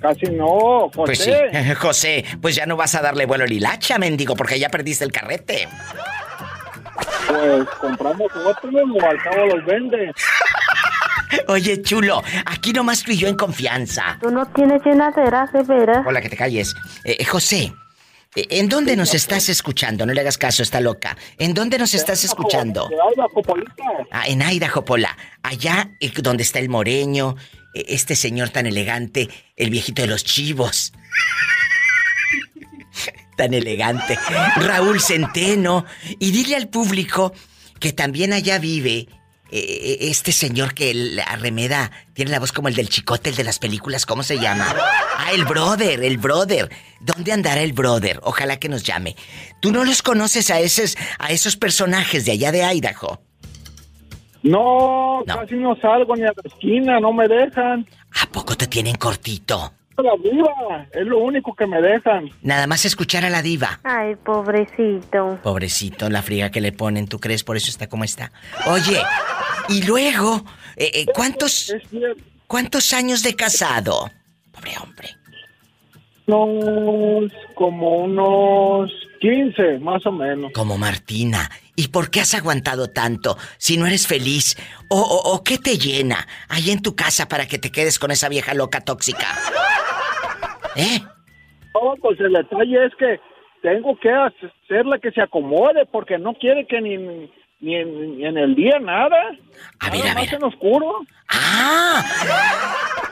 casi 0.00 0.26
no, 0.26 0.88
José. 0.94 0.94
Pues 0.94 1.18
sí, 1.18 1.74
José, 1.78 2.24
pues 2.40 2.54
ya 2.56 2.64
no 2.66 2.76
vas 2.76 2.94
a 2.94 3.02
darle 3.02 3.26
vuelo 3.26 3.44
a 3.44 3.46
Lilacha, 3.46 3.98
mendigo, 3.98 4.34
porque 4.34 4.58
ya 4.58 4.68
perdiste 4.70 5.04
el 5.04 5.12
carrete. 5.12 5.68
Pues 7.28 7.68
compramos 7.80 8.30
otro 8.34 8.70
o 8.70 9.06
al 9.08 9.22
cabo 9.22 9.46
los 9.46 9.64
vende. 9.64 10.12
Oye, 11.48 11.82
chulo, 11.82 12.22
aquí 12.44 12.72
nomás 12.72 13.02
tú 13.02 13.12
y 13.12 13.18
yo 13.18 13.28
en 13.28 13.36
confianza. 13.36 14.18
Tú 14.20 14.30
no 14.30 14.46
tienes 14.46 14.82
llenadera, 14.84 15.48
de 15.52 15.62
veras. 15.62 16.06
Hola, 16.06 16.20
que 16.20 16.28
te 16.28 16.36
calles. 16.36 16.74
Eh, 17.04 17.16
eh, 17.18 17.24
José, 17.24 17.72
eh, 18.36 18.46
¿en 18.50 18.68
dónde 18.68 18.96
nos 18.96 19.14
estás 19.14 19.48
escuchando? 19.48 20.04
No 20.04 20.12
le 20.12 20.20
hagas 20.20 20.36
caso, 20.36 20.62
está 20.62 20.80
loca. 20.80 21.16
¿En 21.38 21.54
dónde 21.54 21.78
nos 21.78 21.94
estás 21.94 22.22
escuchando? 22.22 22.88
Idaho, 22.92 23.28
Copolita. 23.30 23.72
Ah, 24.12 24.28
en 24.28 24.42
Idaho, 24.42 24.84
Pola. 24.84 25.16
Allá 25.42 25.90
eh, 26.00 26.12
donde 26.18 26.42
está 26.42 26.58
el 26.58 26.68
moreño, 26.68 27.36
eh, 27.74 27.84
este 27.88 28.14
señor 28.14 28.50
tan 28.50 28.66
elegante, 28.66 29.28
el 29.56 29.70
viejito 29.70 30.02
de 30.02 30.08
los 30.08 30.22
chivos. 30.22 30.92
Tan 33.36 33.54
elegante. 33.54 34.18
Raúl 34.56 35.00
Centeno. 35.00 35.84
Y 36.18 36.30
dile 36.30 36.56
al 36.56 36.68
público 36.68 37.32
que 37.78 37.92
también 37.92 38.32
allá 38.32 38.58
vive 38.58 39.06
eh, 39.50 39.98
este 40.00 40.32
señor 40.32 40.74
que 40.74 40.90
el 40.90 41.20
arremeda, 41.24 41.92
tiene 42.14 42.32
la 42.32 42.40
voz 42.40 42.50
como 42.50 42.66
el 42.68 42.74
del 42.74 42.88
chicote, 42.88 43.30
el 43.30 43.36
de 43.36 43.44
las 43.44 43.58
películas, 43.60 44.04
¿cómo 44.06 44.22
se 44.24 44.38
llama? 44.40 44.74
Ah, 45.18 45.30
el 45.32 45.44
brother, 45.44 46.02
el 46.02 46.18
brother. 46.18 46.68
¿Dónde 47.00 47.32
andará 47.32 47.60
el 47.60 47.72
brother? 47.72 48.18
Ojalá 48.24 48.58
que 48.58 48.68
nos 48.68 48.82
llame. 48.82 49.14
¿Tú 49.60 49.70
no 49.70 49.84
los 49.84 50.02
conoces 50.02 50.50
a 50.50 50.58
esos, 50.58 50.96
a 51.18 51.30
esos 51.30 51.56
personajes 51.56 52.24
de 52.24 52.32
allá 52.32 52.50
de 52.50 52.64
Idaho? 52.64 53.20
No, 54.42 55.22
No. 55.26 55.36
casi 55.40 55.54
no 55.54 55.76
salgo 55.76 56.14
ni 56.16 56.22
a 56.22 56.26
la 56.26 56.42
esquina, 56.44 57.00
no 57.00 57.12
me 57.12 57.26
dejan. 57.28 57.86
¿A 58.22 58.26
poco 58.30 58.56
te 58.56 58.66
tienen 58.66 58.94
cortito? 58.96 59.72
La 59.98 60.14
viva, 60.16 60.86
es 60.92 61.06
lo 61.06 61.18
único 61.18 61.54
que 61.54 61.66
me 61.66 61.80
dejan. 61.80 62.28
Nada 62.42 62.66
más 62.66 62.84
escuchar 62.84 63.24
a 63.24 63.30
la 63.30 63.40
diva. 63.42 63.80
Ay, 63.82 64.14
pobrecito. 64.16 65.38
Pobrecito, 65.42 66.10
la 66.10 66.22
friga 66.22 66.50
que 66.50 66.60
le 66.60 66.72
ponen, 66.72 67.08
¿tú 67.08 67.18
crees? 67.18 67.42
Por 67.44 67.56
eso 67.56 67.70
está 67.70 67.88
como 67.88 68.04
está. 68.04 68.30
Oye, 68.66 69.00
y 69.70 69.82
luego, 69.84 70.44
eh, 70.76 70.90
eh, 70.94 71.06
¿cuántos. 71.14 71.74
¿cuántos 72.46 72.92
años 72.92 73.22
de 73.22 73.34
casado? 73.34 74.10
Pobre 74.52 74.72
hombre. 74.82 75.16
Unos, 76.26 77.32
como 77.54 77.96
unos 77.98 78.90
15, 79.20 79.78
más 79.78 80.04
o 80.06 80.12
menos. 80.12 80.52
Como 80.52 80.76
Martina. 80.76 81.50
¿Y 81.76 81.88
por 81.88 82.10
qué 82.10 82.20
has 82.20 82.34
aguantado 82.34 82.88
tanto 82.90 83.36
si 83.58 83.76
no 83.76 83.86
eres 83.86 84.06
feliz? 84.06 84.56
¿O, 84.88 85.00
o- 85.00 85.34
o 85.34 85.44
qué 85.44 85.58
te 85.58 85.78
llena 85.78 86.26
ahí 86.48 86.70
en 86.70 86.82
tu 86.82 86.96
casa 86.96 87.28
para 87.28 87.46
que 87.46 87.58
te 87.58 87.70
quedes 87.70 87.98
con 87.98 88.10
esa 88.10 88.28
vieja 88.28 88.54
loca 88.54 88.80
tóxica? 88.80 89.26
¿Eh? 90.76 91.00
No, 91.74 91.94
pues 92.00 92.18
el 92.20 92.32
detalle 92.32 92.84
es 92.86 92.94
que 92.96 93.20
tengo 93.62 93.98
que 93.98 94.10
hacerle 94.10 95.00
que 95.00 95.10
se 95.10 95.20
acomode 95.22 95.86
porque 95.90 96.18
no 96.18 96.34
quiere 96.34 96.66
que 96.66 96.80
ni, 96.80 96.96
ni, 97.60 97.74
en, 97.74 98.18
ni 98.18 98.24
en 98.26 98.38
el 98.38 98.54
día 98.54 98.78
nada. 98.78 99.16
A 99.80 99.90
ver, 99.90 100.00
Nada 100.00 100.12
a 100.12 100.14
más 100.14 100.30
ver. 100.30 100.34
en 100.34 100.44
oscuro. 100.44 101.00
¡Ah! 101.28 102.04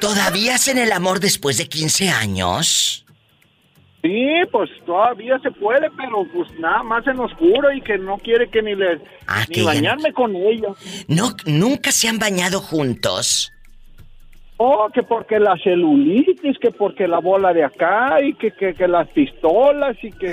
¿Todavía 0.00 0.54
hacen 0.56 0.78
el 0.78 0.92
amor 0.92 1.20
después 1.20 1.56
de 1.58 1.68
15 1.68 2.08
años? 2.10 3.00
Sí, 4.02 4.26
pues 4.52 4.68
todavía 4.84 5.38
se 5.42 5.50
puede, 5.50 5.88
pero 5.96 6.26
pues 6.34 6.50
nada 6.58 6.82
más 6.82 7.06
en 7.06 7.18
oscuro 7.20 7.72
y 7.72 7.80
que 7.80 7.96
no 7.96 8.18
quiere 8.18 8.50
que 8.50 8.60
ni 8.60 8.74
le 8.74 9.00
Ah, 9.26 9.46
ni 9.48 9.54
que 9.54 9.60
ya 9.60 9.62
no- 9.62 9.66
bañarme 9.74 10.12
con 10.12 10.36
ella. 10.36 10.68
No, 11.08 11.30
nunca 11.46 11.90
se 11.90 12.08
han 12.08 12.18
bañado 12.18 12.60
juntos. 12.60 13.50
Oh, 14.56 14.88
que 14.92 15.02
porque 15.02 15.40
la 15.40 15.56
celulitis, 15.58 16.58
que 16.58 16.70
porque 16.70 17.08
la 17.08 17.18
bola 17.18 17.52
de 17.52 17.64
acá 17.64 18.20
y 18.22 18.34
que, 18.34 18.52
que, 18.52 18.74
que 18.74 18.86
las 18.86 19.08
pistolas 19.08 19.96
y 20.02 20.12
que... 20.12 20.32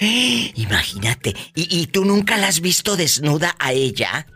Imagínate. 0.56 1.32
¿Y, 1.54 1.80
y 1.80 1.86
tú 1.86 2.04
nunca 2.04 2.36
la 2.36 2.48
has 2.48 2.60
visto 2.60 2.96
desnuda 2.96 3.52
a 3.58 3.72
ella? 3.72 4.26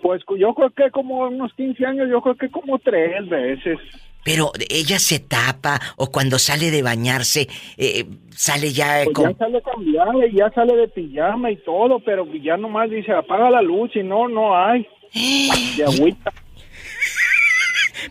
Pues 0.00 0.22
yo 0.38 0.54
creo 0.54 0.70
que 0.70 0.90
como 0.90 1.26
unos 1.26 1.52
15 1.54 1.84
años, 1.84 2.08
yo 2.08 2.22
creo 2.22 2.36
que 2.36 2.48
como 2.48 2.78
tres 2.78 3.28
veces. 3.28 3.78
Pero 4.24 4.50
ella 4.70 4.98
se 4.98 5.20
tapa 5.20 5.78
o 5.96 6.10
cuando 6.10 6.38
sale 6.38 6.70
de 6.70 6.82
bañarse, 6.82 7.48
eh, 7.76 8.04
sale 8.30 8.72
ya 8.72 9.02
Pues 9.04 9.14
con... 9.14 9.30
ya 9.32 9.38
sale 9.38 9.62
cambiada 9.62 10.26
y 10.26 10.36
ya 10.36 10.50
sale 10.50 10.76
de 10.76 10.88
pijama 10.88 11.50
y 11.50 11.56
todo, 11.56 12.00
pero 12.00 12.26
ya 12.34 12.56
nomás 12.56 12.90
dice 12.90 13.12
apaga 13.12 13.50
la 13.50 13.62
luz 13.62 13.94
y 13.94 14.02
no, 14.02 14.26
no 14.26 14.56
hay. 14.56 14.86
De 15.76 15.84
agüita. 15.84 16.32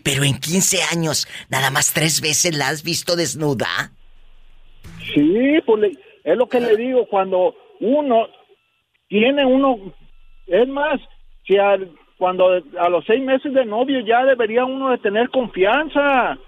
Pero 0.02 0.24
en 0.24 0.38
15 0.38 0.78
años, 0.92 1.26
nada 1.50 1.70
más 1.70 1.92
tres 1.92 2.20
veces 2.20 2.56
la 2.56 2.68
has 2.68 2.82
visto 2.82 3.16
desnuda. 3.16 3.66
Sí, 5.14 5.58
pues 5.64 5.96
es 6.24 6.36
lo 6.36 6.48
que 6.48 6.60
le 6.60 6.76
digo, 6.76 7.06
cuando 7.06 7.54
uno 7.80 8.26
tiene 9.08 9.44
uno, 9.44 9.78
es 10.46 10.68
más, 10.68 11.00
si 11.46 11.56
al- 11.56 11.90
cuando 12.18 12.62
a 12.78 12.88
los 12.88 13.04
seis 13.06 13.22
meses 13.22 13.52
de 13.52 13.64
novio 13.64 14.00
ya 14.00 14.24
debería 14.24 14.64
uno 14.64 14.90
de 14.90 14.98
tener 14.98 15.28
confianza. 15.30 16.38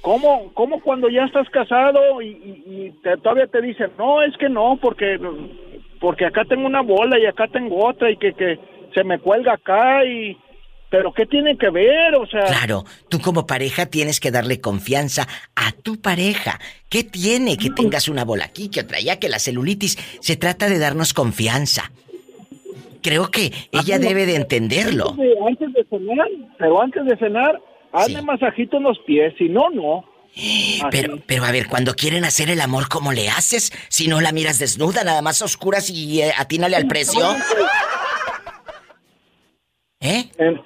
¿Cómo, 0.00 0.52
cómo 0.54 0.80
cuando 0.80 1.08
ya 1.10 1.24
estás 1.24 1.48
casado 1.50 2.22
y, 2.22 2.28
y- 2.28 2.62
y 2.86 2.90
te- 3.02 3.16
todavía 3.18 3.46
te 3.48 3.60
dicen, 3.60 3.90
no, 3.98 4.22
es 4.22 4.36
que 4.36 4.48
no, 4.48 4.78
porque, 4.80 5.18
porque 6.00 6.24
acá 6.24 6.44
tengo 6.44 6.66
una 6.66 6.82
bola 6.82 7.18
y 7.18 7.26
acá 7.26 7.48
tengo 7.48 7.84
otra 7.84 8.08
y 8.10 8.16
que, 8.16 8.32
que 8.32 8.58
se 8.94 9.04
me 9.04 9.18
cuelga 9.18 9.54
acá 9.54 10.04
y... 10.04 10.36
Pero 10.90 11.12
¿qué 11.12 11.26
tiene 11.26 11.56
que 11.58 11.68
ver? 11.70 12.14
O 12.14 12.26
sea... 12.26 12.44
Claro, 12.44 12.84
tú 13.10 13.20
como 13.20 13.46
pareja 13.46 13.86
tienes 13.86 14.20
que 14.20 14.30
darle 14.30 14.60
confianza 14.60 15.28
a 15.54 15.72
tu 15.72 16.00
pareja. 16.00 16.58
¿Qué 16.88 17.04
tiene 17.04 17.58
que 17.58 17.68
tengas 17.70 18.08
una 18.08 18.24
bola 18.24 18.46
aquí, 18.46 18.70
que 18.70 18.80
otra 18.80 18.96
allá, 18.98 19.18
que 19.18 19.28
la 19.28 19.38
celulitis? 19.38 19.98
Se 20.20 20.36
trata 20.36 20.68
de 20.68 20.78
darnos 20.78 21.12
confianza. 21.12 21.90
Creo 23.02 23.30
que 23.30 23.52
ella 23.70 23.98
debe 23.98 24.24
de 24.26 24.36
entenderlo. 24.36 25.10
Antes 25.10 25.18
de, 25.18 25.34
antes 25.46 25.72
de 25.74 25.84
cenar, 25.90 26.26
pero 26.58 26.82
antes 26.82 27.04
de 27.04 27.16
cenar, 27.18 27.60
hazme 27.92 28.20
Sí. 28.20 28.24
masajito 28.24 28.78
en 28.78 28.82
los 28.84 28.98
pies, 29.00 29.34
si 29.36 29.48
no, 29.48 29.68
no. 29.70 30.04
Pero, 30.90 31.18
pero 31.26 31.44
a 31.44 31.50
ver, 31.50 31.66
cuando 31.68 31.94
quieren 31.94 32.24
hacer 32.24 32.48
el 32.50 32.60
amor, 32.60 32.88
¿cómo 32.88 33.12
le 33.12 33.28
haces? 33.28 33.72
Si 33.88 34.08
no 34.08 34.20
la 34.20 34.30
miras 34.30 34.58
desnuda, 34.58 35.02
nada 35.02 35.20
más 35.22 35.40
a 35.42 35.46
oscuras 35.46 35.90
y 35.90 36.20
eh, 36.20 36.32
atínale 36.36 36.76
al 36.76 36.86
precio. 36.86 37.20
¿Eh? 40.00 40.28
En- 40.38 40.60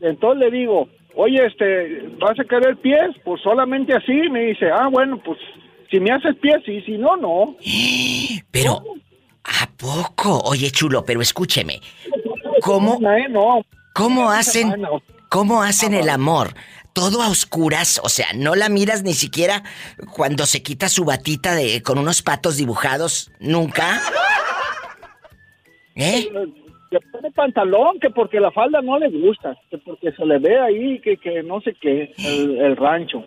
Entonces 0.00 0.38
le 0.38 0.56
digo, 0.56 0.88
oye, 1.14 1.44
este, 1.44 2.08
¿vas 2.18 2.38
a 2.38 2.44
querer 2.44 2.76
pies? 2.76 3.10
Pues 3.24 3.40
solamente 3.42 3.94
así. 3.94 4.28
Me 4.30 4.46
dice, 4.46 4.70
ah, 4.70 4.88
bueno, 4.90 5.20
pues 5.24 5.38
si 5.90 6.00
me 6.00 6.10
haces 6.12 6.36
pies, 6.36 6.56
sí, 6.64 6.80
si 6.82 6.98
no, 6.98 7.16
no. 7.16 7.56
Pero, 8.50 8.82
¿a 9.44 9.68
poco? 9.76 10.40
Oye, 10.44 10.70
chulo, 10.70 11.04
pero 11.04 11.20
escúcheme. 11.20 11.80
¿Cómo, 12.62 12.98
eh, 13.02 13.26
cómo 13.94 14.30
hacen, 14.30 14.74
cómo 15.28 15.62
hacen 15.62 15.94
el 15.94 16.08
amor? 16.08 16.54
Todo 16.94 17.20
a 17.20 17.28
oscuras, 17.28 18.00
o 18.02 18.08
sea, 18.08 18.28
no 18.34 18.54
la 18.54 18.70
miras 18.70 19.02
ni 19.02 19.12
siquiera 19.12 19.62
cuando 20.14 20.46
se 20.46 20.62
quita 20.62 20.88
su 20.88 21.04
batita 21.04 21.54
de 21.54 21.82
con 21.82 21.98
unos 21.98 22.22
patos 22.22 22.56
dibujados, 22.56 23.30
nunca. 23.38 24.00
¿Eh? 25.94 26.28
Que 26.90 26.98
pone 27.12 27.30
pantalón, 27.32 27.98
que 28.00 28.10
porque 28.10 28.38
la 28.40 28.50
falda 28.52 28.80
no 28.80 28.98
le 28.98 29.08
gusta, 29.08 29.56
que 29.70 29.78
porque 29.78 30.12
se 30.12 30.24
le 30.24 30.38
ve 30.38 30.60
ahí, 30.60 31.00
que, 31.00 31.16
que 31.16 31.42
no 31.42 31.60
sé 31.60 31.74
qué, 31.80 32.12
el, 32.18 32.58
el 32.60 32.76
rancho. 32.76 33.24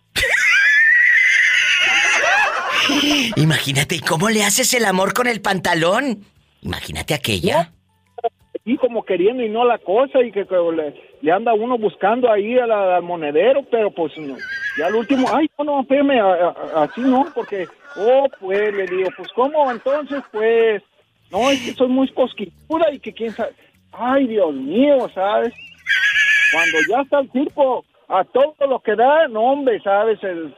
Imagínate, 3.36 3.96
¿y 3.96 4.00
cómo 4.00 4.30
le 4.30 4.44
haces 4.44 4.74
el 4.74 4.86
amor 4.86 5.14
con 5.14 5.28
el 5.28 5.42
pantalón? 5.42 6.24
Imagínate 6.62 7.14
aquella. 7.14 7.72
Y 8.66 8.78
como 8.78 9.04
queriendo 9.04 9.44
y 9.44 9.50
no 9.50 9.66
la 9.66 9.78
cosa, 9.78 10.22
y 10.22 10.32
que, 10.32 10.46
que 10.46 10.56
le, 10.56 10.94
le 11.22 11.32
anda 11.32 11.54
uno 11.54 11.78
buscando 11.78 12.32
ahí 12.32 12.58
a 12.58 12.68
la- 12.68 12.98
al 12.98 13.04
monedero, 13.04 13.62
pero 13.72 13.92
pues 13.92 14.16
no. 14.18 14.36
ya 14.78 14.88
al 14.88 14.96
último, 14.96 15.28
ay, 15.34 15.50
no, 15.58 15.64
no, 15.66 15.82
espérame, 15.82 16.20
así 16.76 17.02
no, 17.02 17.26
porque, 17.34 17.68
oh, 17.98 18.28
pues, 18.40 18.74
le 18.74 18.86
digo, 18.86 19.10
pues, 19.18 19.30
¿cómo? 19.34 19.72
Entonces, 19.72 20.22
pues, 20.32 20.84
no, 21.32 21.50
es 21.50 21.62
que 21.62 21.74
soy 21.74 21.88
muy 21.88 22.08
cosquilluda 22.14 22.92
y 22.92 23.00
que 23.00 23.14
quién 23.14 23.32
sabe, 23.32 23.54
ay, 23.92 24.28
Dios 24.28 24.54
mío, 24.54 25.10
¿sabes? 25.14 25.54
Cuando 26.52 26.78
ya 26.90 27.02
está 27.02 27.20
el 27.20 27.32
circo, 27.32 27.86
a 28.08 28.24
todo 28.24 28.56
lo 28.68 28.80
que 28.80 28.96
da, 28.96 29.28
no, 29.28 29.42
hombre, 29.42 29.80
¿sabes? 29.84 30.22
El, 30.24 30.56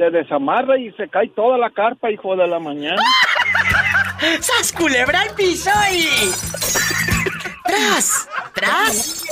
se 0.00 0.10
desamarra 0.10 0.78
y 0.78 0.90
se 0.92 1.08
cae 1.08 1.28
toda 1.28 1.58
la 1.58 1.70
carpa, 1.70 2.10
hijo 2.10 2.34
de 2.34 2.46
la 2.46 2.58
mañana. 2.58 3.02
¡Sas 4.40 4.72
culebra 4.72 5.20
al 5.20 5.34
piso 5.34 5.70
y... 5.92 6.06
¡Tras! 7.64 8.28
¡Tras! 8.54 9.24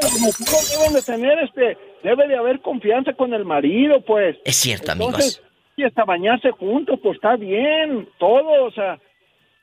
Deben 0.70 0.92
de 0.92 1.02
tener 1.02 1.38
este, 1.38 1.78
debe 2.02 2.28
de 2.28 2.36
haber 2.36 2.60
confianza 2.60 3.14
con 3.14 3.32
el 3.32 3.44
marido, 3.46 4.02
pues. 4.02 4.36
Es 4.44 4.56
cierto, 4.56 4.92
Entonces, 4.92 5.38
amigos. 5.38 5.52
y 5.76 5.84
hasta 5.84 6.04
bañarse 6.04 6.50
juntos, 6.50 7.00
pues 7.02 7.16
está 7.16 7.36
bien, 7.36 8.06
todo, 8.18 8.66
o 8.66 8.70
sea, 8.72 8.98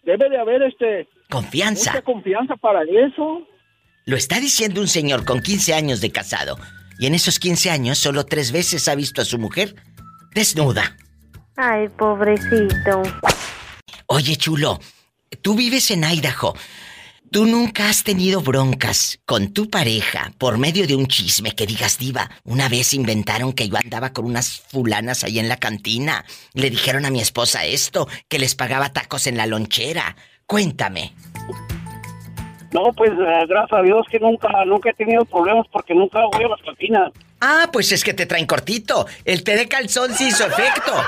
debe 0.06 0.30
de 0.30 0.38
haber 0.38 0.62
este 0.64 1.08
Confianza. 1.30 1.92
mucha 1.92 2.04
confianza 2.04 2.56
para 2.56 2.84
eso. 2.84 3.48
Lo 4.06 4.16
está 4.16 4.40
diciendo 4.40 4.82
un 4.82 4.88
señor 4.88 5.26
con 5.26 5.42
15 5.42 5.74
años 5.74 6.00
de 6.02 6.12
casado. 6.12 6.58
Y 7.00 7.08
en 7.08 7.16
esos 7.16 7.40
15 7.40 7.72
años 7.72 7.98
solo 7.98 8.26
tres 8.26 8.52
veces 8.52 8.88
ha 8.88 8.96
visto 8.96 9.22
a 9.22 9.26
su 9.26 9.40
mujer 9.40 9.76
desnuda. 10.34 10.96
Ay, 11.58 11.90
pobrecito. 11.90 13.02
Oye, 14.08 14.36
chulo, 14.36 14.80
tú 15.42 15.56
vives 15.56 15.90
en 15.92 16.04
Idaho. 16.04 16.54
¿Tú 17.36 17.46
nunca 17.46 17.90
has 17.90 18.06
tenido 18.06 18.40
broncas 18.40 19.20
con 19.26 19.54
tu 19.54 19.70
pareja 19.70 20.32
por 20.38 20.58
medio 20.58 20.88
de 20.88 20.96
un 20.96 21.06
chisme 21.06 21.52
que 21.52 21.66
digas, 21.66 21.98
diva? 21.98 22.30
Una 22.46 22.70
vez 22.70 22.94
inventaron 22.94 23.52
que 23.52 23.68
yo 23.68 23.76
andaba 23.76 24.14
con 24.14 24.24
unas 24.24 24.62
fulanas 24.62 25.26
ahí 25.26 25.40
en 25.40 25.50
la 25.50 25.58
cantina. 25.58 26.24
Le 26.54 26.70
dijeron 26.70 27.06
a 27.06 27.10
mi 27.10 27.20
esposa 27.20 27.66
esto, 27.66 28.08
que 28.30 28.40
les 28.40 28.56
pagaba 28.56 28.94
tacos 28.94 29.28
en 29.28 29.36
la 29.36 29.48
lonchera. 29.48 30.16
Cuéntame. 30.46 31.14
No, 32.72 32.94
pues 32.96 33.12
eh, 33.12 33.46
gracias 33.50 33.80
a 33.80 33.82
Dios 33.82 34.06
que 34.10 34.18
nunca, 34.18 34.48
nunca 34.64 34.92
he 34.92 34.94
tenido 34.94 35.26
problemas 35.26 35.68
porque 35.74 35.94
nunca 35.94 36.22
voy 36.32 36.46
a 36.46 36.48
las 36.48 36.62
cantinas. 36.62 37.12
Ah, 37.42 37.68
pues 37.70 37.92
es 37.92 38.06
que 38.06 38.14
te 38.14 38.28
traen 38.28 38.46
cortito. 38.46 39.08
El 39.26 39.44
té 39.44 39.58
de 39.58 39.68
calzón 39.68 40.14
sí 40.14 40.30
hizo 40.30 40.48
efecto. 40.48 40.94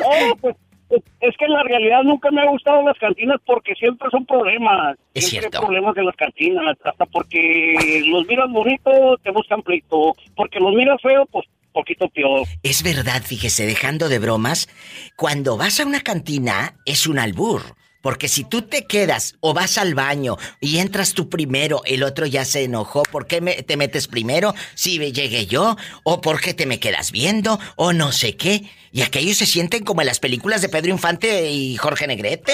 No, 0.00 0.36
pues 0.36 0.56
es- 0.90 1.36
que 1.38 1.44
en 1.44 1.52
la 1.52 1.62
realidad 1.62 2.02
nunca 2.02 2.30
me 2.30 2.42
ha 2.42 2.50
gustado 2.50 2.82
las 2.82 2.98
cantinas 2.98 3.38
porque 3.46 3.74
siempre 3.74 4.08
son 4.10 4.26
problemas. 4.26 4.96
Es 5.14 5.28
siempre 5.28 5.48
cierto. 5.50 5.58
hay 5.58 5.64
problemas 5.64 5.96
en 5.96 6.06
las 6.06 6.16
cantinas. 6.16 6.76
Hasta 6.84 7.06
porque 7.06 8.02
los 8.06 8.26
miras 8.26 8.50
bonito, 8.50 9.16
te 9.22 9.30
buscan 9.30 9.62
pleito. 9.62 10.14
Porque 10.36 10.58
los 10.60 10.74
miras 10.74 11.00
feo, 11.02 11.26
pues 11.30 11.46
poquito 11.72 12.08
peor. 12.08 12.42
Es 12.62 12.82
verdad, 12.82 13.22
fíjese, 13.22 13.64
dejando 13.64 14.08
de 14.08 14.18
bromas, 14.18 14.68
cuando 15.16 15.56
vas 15.56 15.78
a 15.80 15.86
una 15.86 16.00
cantina 16.00 16.74
es 16.84 17.06
un 17.06 17.18
albur. 17.18 17.62
Porque 18.02 18.28
si 18.28 18.44
tú 18.44 18.62
te 18.62 18.86
quedas 18.86 19.36
o 19.40 19.52
vas 19.52 19.76
al 19.76 19.94
baño 19.94 20.36
y 20.60 20.78
entras 20.78 21.12
tú 21.12 21.28
primero, 21.28 21.82
el 21.84 22.02
otro 22.02 22.24
ya 22.26 22.44
se 22.46 22.64
enojó. 22.64 23.02
¿Por 23.02 23.26
qué 23.26 23.40
me- 23.42 23.62
te 23.62 23.76
metes 23.76 24.08
primero? 24.08 24.54
Si 24.74 24.98
llegué 25.12 25.46
yo, 25.46 25.76
o 26.04 26.20
por 26.20 26.40
qué 26.40 26.54
te 26.54 26.64
me 26.66 26.80
quedas 26.80 27.12
viendo, 27.12 27.58
o 27.76 27.92
no 27.92 28.12
sé 28.12 28.36
qué. 28.36 28.62
Y 28.92 29.02
aquellos 29.02 29.36
se 29.36 29.46
sienten 29.46 29.84
como 29.84 30.00
en 30.00 30.06
las 30.06 30.18
películas 30.18 30.62
de 30.62 30.68
Pedro 30.70 30.90
Infante 30.90 31.50
y 31.50 31.76
Jorge 31.76 32.06
Negrete. 32.06 32.52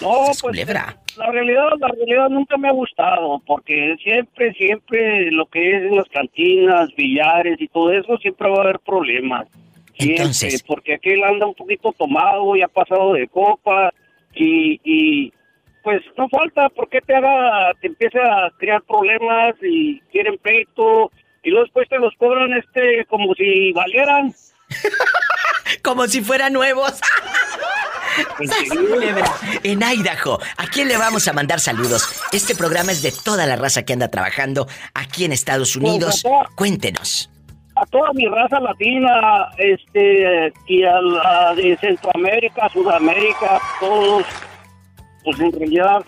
No, 0.00 0.26
pues 0.26 0.40
culebra. 0.40 0.96
la 1.16 1.30
realidad, 1.32 1.70
la 1.80 1.88
realidad 1.88 2.28
nunca 2.28 2.56
me 2.56 2.68
ha 2.68 2.72
gustado 2.72 3.42
porque 3.44 3.96
siempre, 4.02 4.52
siempre 4.54 5.30
lo 5.32 5.46
que 5.46 5.76
es 5.76 5.82
en 5.90 5.96
las 5.96 6.08
cantinas, 6.08 6.90
billares 6.96 7.60
y 7.60 7.66
todo 7.68 7.90
eso, 7.92 8.16
siempre 8.18 8.48
va 8.48 8.58
a 8.58 8.62
haber 8.62 8.78
problemas. 8.80 9.48
Siempre, 9.96 10.16
Entonces- 10.16 10.62
porque 10.66 10.94
aquel 10.94 11.22
anda 11.24 11.46
un 11.46 11.54
poquito 11.54 11.92
tomado 11.92 12.56
y 12.56 12.62
ha 12.62 12.68
pasado 12.68 13.12
de 13.14 13.28
copa 13.28 13.92
y, 14.34 14.80
y 14.84 15.32
pues 15.82 16.00
no 16.16 16.28
falta 16.28 16.68
porque 16.70 17.00
te 17.00 17.14
haga, 17.14 17.72
te 17.80 17.86
empieza 17.88 18.18
a 18.20 18.50
crear 18.58 18.82
problemas 18.82 19.54
y 19.62 20.00
quieren 20.10 20.38
pleito 20.38 21.12
y 21.42 21.50
luego 21.50 21.64
después 21.64 21.88
te 21.88 21.98
los 21.98 22.14
cobran 22.18 22.52
este 22.54 23.04
como 23.06 23.34
si 23.34 23.72
valieran. 23.72 24.34
Como 25.82 26.06
si 26.06 26.22
fueran 26.22 26.52
nuevos. 26.52 26.92
Pues. 28.36 28.50
En 29.64 29.82
Idaho, 29.82 30.38
¿a 30.56 30.66
quién 30.68 30.86
le 30.86 30.96
vamos 30.96 31.26
a 31.26 31.32
mandar 31.32 31.58
saludos? 31.58 32.04
Este 32.32 32.54
programa 32.54 32.92
es 32.92 33.02
de 33.02 33.10
toda 33.10 33.44
la 33.44 33.56
raza 33.56 33.84
que 33.84 33.92
anda 33.92 34.08
trabajando 34.08 34.68
aquí 34.94 35.24
en 35.24 35.32
Estados 35.32 35.74
Unidos. 35.74 36.20
Pues, 36.22 36.32
acá- 36.32 36.48
Cuéntenos. 36.54 37.28
A 37.76 37.86
toda 37.86 38.12
mi 38.12 38.26
raza 38.26 38.60
latina, 38.60 39.48
este, 39.58 40.52
y 40.68 40.82
a 40.84 41.00
la 41.00 41.54
de 41.56 41.76
Centroamérica, 41.78 42.68
Sudamérica, 42.72 43.60
todos, 43.80 44.24
pues 45.24 45.40
en 45.40 45.52
realidad. 45.52 46.04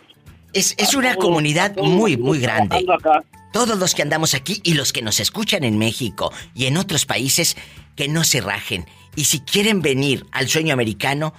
Es, 0.53 0.75
es 0.79 0.95
una 0.95 1.15
todos- 1.15 1.25
comunidad 1.25 1.77
muy, 1.77 2.17
muy 2.17 2.39
grande. 2.41 2.85
acá. 2.93 3.23
Todos 3.53 3.79
los 3.79 3.95
que 3.95 4.03
andamos 4.03 4.35
aquí 4.35 4.61
y 4.65 4.75
los 4.75 4.93
que 4.93 5.01
nos 5.03 5.19
escuchan 5.19 5.65
en 5.65 5.79
México 5.79 6.33
y 6.55 6.67
en 6.67 6.77
otros 6.77 7.07
países, 7.07 7.57
que 7.97 8.07
no 8.09 8.23
se 8.25 8.41
rajen. 8.43 8.85
Y 9.17 9.25
si 9.25 9.41
quieren 9.41 9.81
venir 9.81 10.27
al 10.33 10.49
sueño 10.49 10.75
americano, 10.75 11.33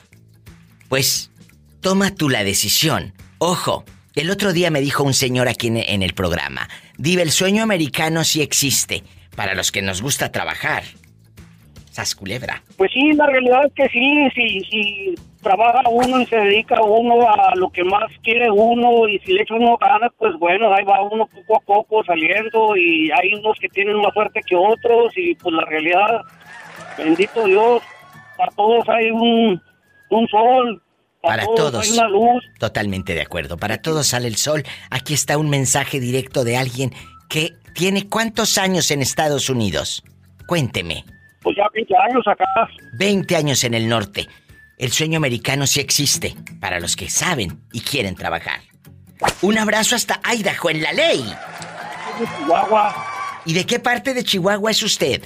pues 0.90 1.30
toma 1.82 2.16
tú 2.16 2.30
la 2.30 2.44
decisión. 2.44 3.14
Ojo, 3.38 3.86
el 4.16 4.32
otro 4.32 4.52
día 4.52 4.72
me 4.72 4.82
dijo 4.82 5.04
un 5.04 5.14
señor 5.14 5.48
aquí 5.48 5.68
en, 5.68 5.78
en 5.78 6.02
el 6.02 6.14
programa, 6.14 6.68
Diva, 6.98 7.22
el 7.22 7.32
sueño 7.32 7.62
americano 7.62 8.24
sí 8.24 8.42
existe, 8.42 9.04
para 9.38 9.54
los 9.54 9.72
que 9.72 9.84
nos 9.84 10.02
gusta 10.02 10.32
trabajar. 10.32 10.84
Sas 11.92 12.16
culebra. 12.16 12.64
Pues 12.76 12.92
sí, 12.92 13.14
la 13.14 13.28
realidad 13.28 13.68
es 13.68 13.74
que 13.74 13.88
sí, 13.90 14.30
si, 14.34 14.60
si 14.62 15.16
trabaja 15.44 15.88
uno 15.90 16.20
y 16.22 16.26
se 16.26 16.38
dedica 16.38 16.82
uno 16.82 17.22
a 17.22 17.56
lo 17.56 17.70
que 17.70 17.84
más 17.84 18.12
quiere 18.24 18.50
uno 18.50 19.08
y 19.08 19.20
si 19.20 19.34
le 19.34 19.44
echa 19.44 19.54
uno 19.54 19.78
ganas, 19.78 20.12
pues 20.18 20.34
bueno, 20.40 20.74
ahí 20.74 20.84
va 20.84 21.04
uno 21.04 21.28
poco 21.28 21.56
a 21.56 21.60
poco 21.62 22.04
saliendo 22.04 22.76
y 22.76 23.12
hay 23.12 23.36
unos 23.36 23.58
que 23.60 23.70
tienen 23.70 23.98
más 23.98 24.12
suerte 24.14 24.42
que 24.42 24.56
otros 24.56 25.14
y 25.16 25.36
pues 25.36 25.54
la 25.54 25.66
realidad, 25.66 26.22
bendito 26.98 27.46
Dios, 27.46 27.84
para 28.38 28.52
todos 28.54 28.90
hay 28.90 29.12
un, 29.12 29.62
un 30.10 30.28
sol, 30.30 30.82
Para 31.22 31.46
todos. 31.56 31.88
hay 31.88 31.96
una 31.96 32.10
luz. 32.10 32.44
Totalmente 32.60 33.14
de 33.14 33.22
acuerdo. 33.22 33.58
Para 33.58 33.82
todos 33.84 34.08
sale 34.08 34.28
el 34.28 34.36
sol. 34.38 34.64
Aquí 34.90 35.14
está 35.14 35.38
un 35.38 35.50
mensaje 35.50 36.00
directo 36.00 36.44
de 36.44 36.58
alguien 36.58 36.92
que 37.30 37.54
tiene 37.74 38.08
cuántos 38.08 38.58
años 38.58 38.92
en 38.92 39.02
Estados 39.02 39.50
Unidos. 39.50 40.04
Cuénteme. 40.48 41.04
Pues 41.42 41.56
ya 41.58 41.64
20 41.74 41.94
años 42.10 42.28
acá. 42.28 42.46
20 42.98 43.36
años 43.36 43.64
en 43.64 43.74
el 43.74 43.88
norte. 43.88 44.28
El 44.78 44.92
sueño 44.92 45.18
americano 45.18 45.66
sí 45.66 45.80
existe, 45.80 46.36
para 46.60 46.80
los 46.80 46.96
que 46.96 47.10
saben 47.10 47.62
y 47.74 47.82
quieren 47.82 48.16
trabajar. 48.16 48.60
Un 49.42 49.58
abrazo 49.58 49.96
hasta 49.96 50.22
Idaho 50.34 50.70
en 50.70 50.82
la 50.84 50.94
ley. 50.94 51.24
Chihuahua, 52.18 53.06
¿Y 53.46 53.54
de 53.54 53.66
qué 53.66 53.80
parte 53.80 54.14
de 54.14 54.24
Chihuahua 54.24 54.72
es 54.72 54.84
usted? 54.84 55.24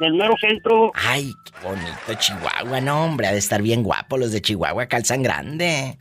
del 0.00 0.12
mero 0.14 0.34
centro. 0.38 0.92
Ay, 0.94 1.32
qué 1.46 1.66
bonito 1.66 2.14
Chihuahua, 2.18 2.80
no 2.82 3.04
hombre, 3.04 3.26
ha 3.26 3.32
de 3.32 3.38
estar 3.38 3.62
bien 3.62 3.82
guapo. 3.82 4.18
Los 4.18 4.32
de 4.32 4.42
Chihuahua 4.42 4.86
calzan 4.86 5.22
grande. 5.22 5.98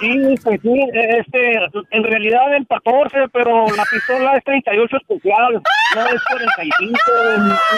Sí, 0.00 0.34
pues 0.42 0.60
sí, 0.62 0.74
este, 0.92 1.58
en 1.90 2.04
realidad 2.04 2.54
el 2.56 2.66
14, 2.66 3.16
pero 3.32 3.66
la 3.74 3.84
pistola 3.84 4.36
es 4.36 4.44
38 4.44 4.96
especial, 4.96 5.62
no 5.94 6.06
es 6.06 6.22
45 6.30 7.00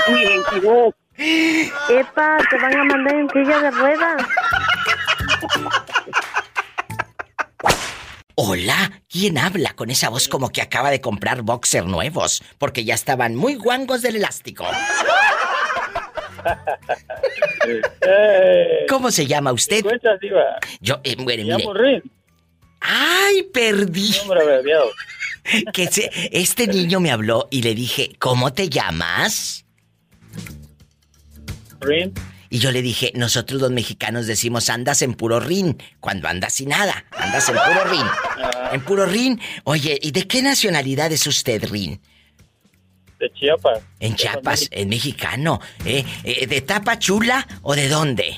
ni- 0.09 0.15
ni 0.15 0.25
22. 0.25 0.95
Epa, 1.91 2.39
te 2.51 2.59
van 2.59 2.77
a 2.77 2.85
mandar 2.85 3.15
en 3.17 3.31
silla 3.31 3.59
de 3.61 3.71
ruedas. 3.71 4.23
Hola, 8.35 8.91
¿quién 9.11 9.39
habla 9.39 9.73
con 9.75 9.91
esa 9.91 10.09
voz 10.11 10.29
como 10.29 10.51
que 10.51 10.61
acaba 10.63 10.91
de 10.91 11.01
comprar 11.01 11.43
boxer 11.43 11.87
nuevos? 11.87 12.43
Porque 12.59 12.85
ya 12.85 12.95
estaban 12.95 13.35
muy 13.35 13.55
guangos 13.55 14.03
del 14.03 14.17
elástico. 14.17 14.67
Eh, 18.01 18.87
¿Cómo 18.89 19.11
se 19.11 19.27
llama 19.27 19.53
usted? 19.53 19.85
Yo, 20.81 21.01
eh, 21.05 21.17
mire, 21.17 21.45
Me 21.45 21.45
mire. 21.45 21.59
llamo 21.59 21.75
Rin, 21.75 22.03
¡Ay, 22.81 23.43
perdí! 23.53 24.15
abreviado. 24.25 24.91
Que 25.73 25.87
se- 25.87 26.11
este 26.33 26.67
niño 26.67 26.99
me 26.99 27.13
habló 27.13 27.47
y 27.53 27.63
le 27.63 27.75
dije, 27.75 28.17
¿cómo 28.19 28.53
te 28.53 28.69
llamas? 28.69 29.65
Rin. 31.81 32.13
Y 32.51 32.59
yo 32.59 32.71
le 32.73 32.83
dije, 32.83 33.13
nosotros 33.15 33.61
los 33.61 33.71
mexicanos 33.71 34.27
decimos 34.27 34.69
andas 34.71 35.03
en 35.03 35.15
puro 35.15 35.39
rin, 35.41 35.81
cuando 36.01 36.27
andas 36.29 36.55
sin 36.55 36.71
nada, 36.71 37.05
andas 37.13 37.49
en 37.49 37.55
puro 37.57 37.85
rin. 37.85 38.07
En 38.73 38.81
puro 38.83 39.07
rin. 39.07 39.41
Oye, 39.65 39.99
¿y 40.03 40.11
de 40.13 40.27
qué 40.27 40.43
nacionalidad 40.43 41.13
es 41.13 41.27
usted, 41.27 41.65
Rin? 41.69 42.01
De 43.19 43.33
Chiapas. 43.33 43.81
En 44.01 44.15
Chiapas, 44.15 44.69
en 44.71 44.89
mexicano. 44.89 45.61
¿eh? 45.85 46.05
Eh, 46.25 46.47
¿De 46.47 46.61
Tapachula 46.61 47.47
o 47.63 47.75
de 47.75 47.89
dónde? 47.89 48.37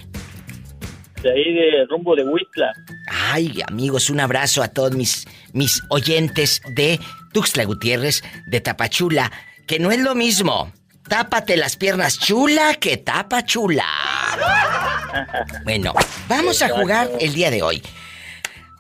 De 1.23 1.33
ahí 1.33 1.53
de 1.53 1.87
rumbo 1.91 2.15
de 2.15 2.23
Huitla. 2.23 2.73
Ay, 3.09 3.61
amigos, 3.67 4.09
un 4.09 4.21
abrazo 4.21 4.63
a 4.63 4.69
todos 4.69 4.93
mis, 4.93 5.27
mis 5.53 5.83
oyentes 5.91 6.63
de 6.77 7.01
Tuxtla 7.33 7.65
Gutiérrez, 7.65 8.23
de 8.47 8.61
Tapachula, 8.61 9.33
que 9.67 9.81
no 9.81 9.91
es 9.91 9.99
lo 9.99 10.15
mismo. 10.15 10.73
Tápate 11.09 11.57
las 11.57 11.77
piernas 11.77 12.19
chula 12.19 12.75
que 12.75 12.99
tapa 12.99 13.45
chula. 13.45 13.85
Bueno, 15.65 15.95
vamos 16.29 16.63
a 16.63 16.69
jugar 16.69 17.11
el 17.19 17.33
día 17.33 17.51
de 17.51 17.63
hoy. 17.63 17.83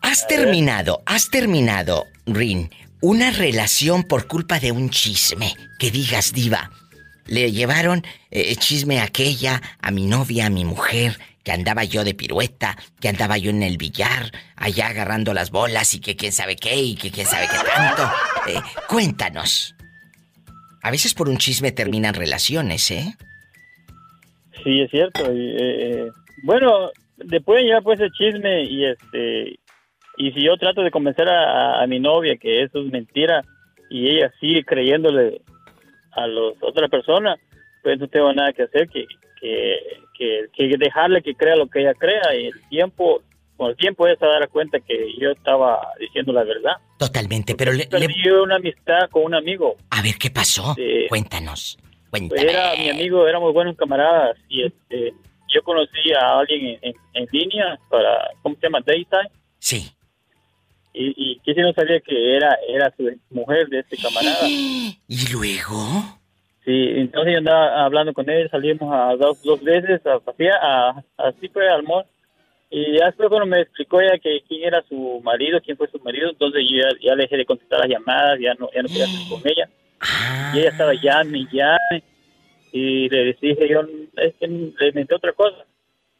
Has 0.02 0.26
terminado, 0.28 1.02
has 1.06 1.30
terminado, 1.30 2.04
Rin, 2.26 2.70
una 3.00 3.30
relación 3.30 4.02
por 4.02 4.26
culpa 4.26 4.58
de 4.60 4.72
un 4.72 4.90
chisme. 4.90 5.54
Que 5.78 5.90
digas, 5.90 6.32
diva. 6.32 6.70
le 7.26 7.52
llevaron 7.52 8.02
eh, 8.30 8.56
chisme 8.56 9.00
a 9.00 9.04
aquella, 9.04 9.60
a 9.80 9.90
mi 9.90 10.06
novia, 10.06 10.46
a 10.46 10.50
mi 10.50 10.64
mujer, 10.64 11.18
que 11.44 11.52
andaba 11.52 11.84
yo 11.84 12.04
de 12.04 12.14
pirueta, 12.14 12.76
que 13.00 13.08
andaba 13.08 13.38
yo 13.38 13.50
en 13.50 13.62
el 13.62 13.76
billar, 13.76 14.32
allá 14.56 14.88
agarrando 14.88 15.32
las 15.32 15.50
bolas 15.50 15.94
y 15.94 16.00
que 16.00 16.16
quién 16.16 16.32
sabe 16.32 16.56
qué 16.56 16.76
y 16.76 16.94
que 16.94 17.10
quién 17.10 17.26
sabe 17.26 17.46
qué 17.46 17.56
tanto. 17.74 18.02
Eh, 18.48 18.60
cuéntanos. 18.88 19.74
A 20.82 20.90
veces 20.90 21.14
por 21.14 21.28
un 21.28 21.38
chisme 21.38 21.72
terminan 21.72 22.14
relaciones, 22.14 22.90
¿eh? 22.90 23.14
Sí, 24.62 24.80
es 24.80 24.90
cierto. 24.90 25.24
Eh, 25.30 25.56
eh, 25.58 26.10
bueno, 26.42 26.90
después 27.16 27.64
ya 27.66 27.80
pues 27.80 28.00
el 28.00 28.12
chisme 28.12 28.64
y 28.64 28.84
este 28.84 29.58
y 30.18 30.32
si 30.32 30.42
yo 30.44 30.56
trato 30.56 30.82
de 30.82 30.90
convencer 30.90 31.28
a, 31.28 31.82
a 31.82 31.86
mi 31.86 32.00
novia 32.00 32.36
que 32.36 32.62
eso 32.62 32.80
es 32.80 32.92
mentira 32.92 33.42
y 33.90 34.08
ella 34.10 34.32
sigue 34.40 34.64
creyéndole 34.64 35.40
a 36.12 36.26
las 36.26 36.54
otras 36.60 36.90
personas, 36.90 37.38
pues 37.82 37.98
no 37.98 38.08
tengo 38.08 38.32
nada 38.32 38.52
que 38.52 38.64
hacer 38.64 38.88
que, 38.88 39.06
que, 39.40 39.76
que, 40.18 40.46
que 40.54 40.76
dejarle 40.78 41.22
que 41.22 41.34
crea 41.34 41.56
lo 41.56 41.68
que 41.68 41.80
ella 41.80 41.94
crea 41.94 42.34
y 42.34 42.46
el 42.46 42.68
tiempo 42.68 43.22
con 43.56 43.70
el 43.70 43.76
tiempo 43.76 44.06
ella 44.06 44.16
se 44.20 44.26
va 44.26 44.36
a 44.36 44.38
dar 44.40 44.48
cuenta 44.50 44.78
que 44.78 45.12
yo 45.18 45.30
estaba 45.30 45.80
diciendo 45.98 46.32
la 46.32 46.44
verdad. 46.44 46.76
Totalmente, 46.98 47.54
pero 47.56 47.72
le, 47.72 47.78
le- 47.78 47.86
Perdí 47.86 48.28
una 48.30 48.54
amistad 48.56 49.08
con 49.10 49.24
un 49.24 49.34
amigo. 49.34 49.76
A 49.90 50.00
ver, 50.00 50.14
¿qué 50.16 50.30
pasó? 50.30 50.74
Sí. 50.74 51.06
Cuéntanos. 51.08 51.76
Cuéntame. 52.10 52.40
era 52.50 52.74
mi 52.76 52.88
amigo, 52.88 53.26
éramos 53.26 53.52
buenos 53.52 53.76
camaradas 53.76 54.36
y 54.48 54.64
este, 54.64 55.12
yo 55.52 55.62
conocí 55.62 56.12
a 56.20 56.38
alguien 56.38 56.78
en, 56.82 56.90
en- 56.90 56.94
en 57.14 57.26
línea 57.32 57.78
para, 57.90 58.30
¿cómo 58.42 58.54
se 58.56 58.62
llama? 58.62 58.78
Daytime. 58.86 59.28
Sí. 59.58 59.90
Y, 60.92 61.14
y 61.16 61.40
que 61.40 61.54
si 61.54 61.60
no 61.60 61.72
sabía 61.72 62.00
que 62.00 62.36
era, 62.36 62.56
era 62.68 62.92
su 62.96 63.08
mujer 63.30 63.68
de 63.68 63.80
este 63.80 63.96
camarada. 63.96 64.48
¿Y 64.48 65.32
luego? 65.32 66.18
Sí, 66.64 66.92
entonces 66.96 67.32
yo 67.32 67.38
andaba 67.38 67.84
hablando 67.84 68.12
con 68.12 68.28
él, 68.28 68.50
salimos 68.50 68.92
a 68.94 69.16
dos, 69.16 69.42
dos 69.42 69.62
veces 69.62 70.04
a 70.06 70.18
pasear, 70.18 70.58
a, 70.60 71.02
así 71.16 71.48
fue 71.48 71.68
al 71.68 71.82
mall. 71.82 72.04
Y 72.70 72.98
ya 72.98 73.06
después 73.06 73.30
cuando 73.30 73.46
me 73.46 73.62
explicó 73.62 74.00
ella 74.00 74.18
que 74.18 74.42
quién 74.46 74.64
era 74.64 74.84
su 74.86 75.20
marido, 75.24 75.60
quién 75.64 75.78
fue 75.78 75.88
su 75.88 75.98
marido, 76.00 76.28
entonces 76.28 76.64
yo 76.68 76.76
ya, 76.76 76.88
ya 77.00 77.14
le 77.14 77.22
dejé 77.22 77.38
de 77.38 77.46
contestar 77.46 77.80
las 77.80 77.88
llamadas, 77.88 78.38
ya 78.38 78.52
no, 78.54 78.68
ya 78.74 78.82
no 78.82 78.88
quería 78.88 79.04
estar 79.04 79.28
con 79.30 79.42
ella. 79.50 79.68
Y 80.52 80.58
ella 80.58 80.68
estaba 80.68 80.92
llame, 80.94 81.38
y 81.38 81.48
llame. 81.56 82.02
Y 82.72 83.08
le 83.08 83.36
dije 83.40 83.68
yo, 83.68 83.80
es 84.16 84.34
que 84.34 84.46
le 84.46 84.88
inventé 84.88 85.14
otra 85.14 85.32
cosa. 85.32 85.64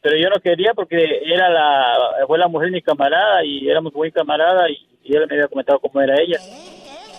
Pero 0.08 0.16
yo 0.22 0.30
no 0.30 0.40
quería 0.40 0.72
porque 0.72 1.20
era 1.26 1.50
la, 1.50 2.24
fue 2.26 2.38
la 2.38 2.48
mujer 2.48 2.68
de 2.70 2.76
mi 2.76 2.80
camarada 2.82 3.44
y 3.44 3.68
éramos 3.68 3.92
muy 3.92 4.10
camarada 4.10 4.70
y, 4.70 4.78
y 5.04 5.14
él 5.14 5.26
me 5.28 5.34
había 5.34 5.48
comentado 5.48 5.78
cómo 5.80 6.00
era 6.00 6.14
ella. 6.18 6.38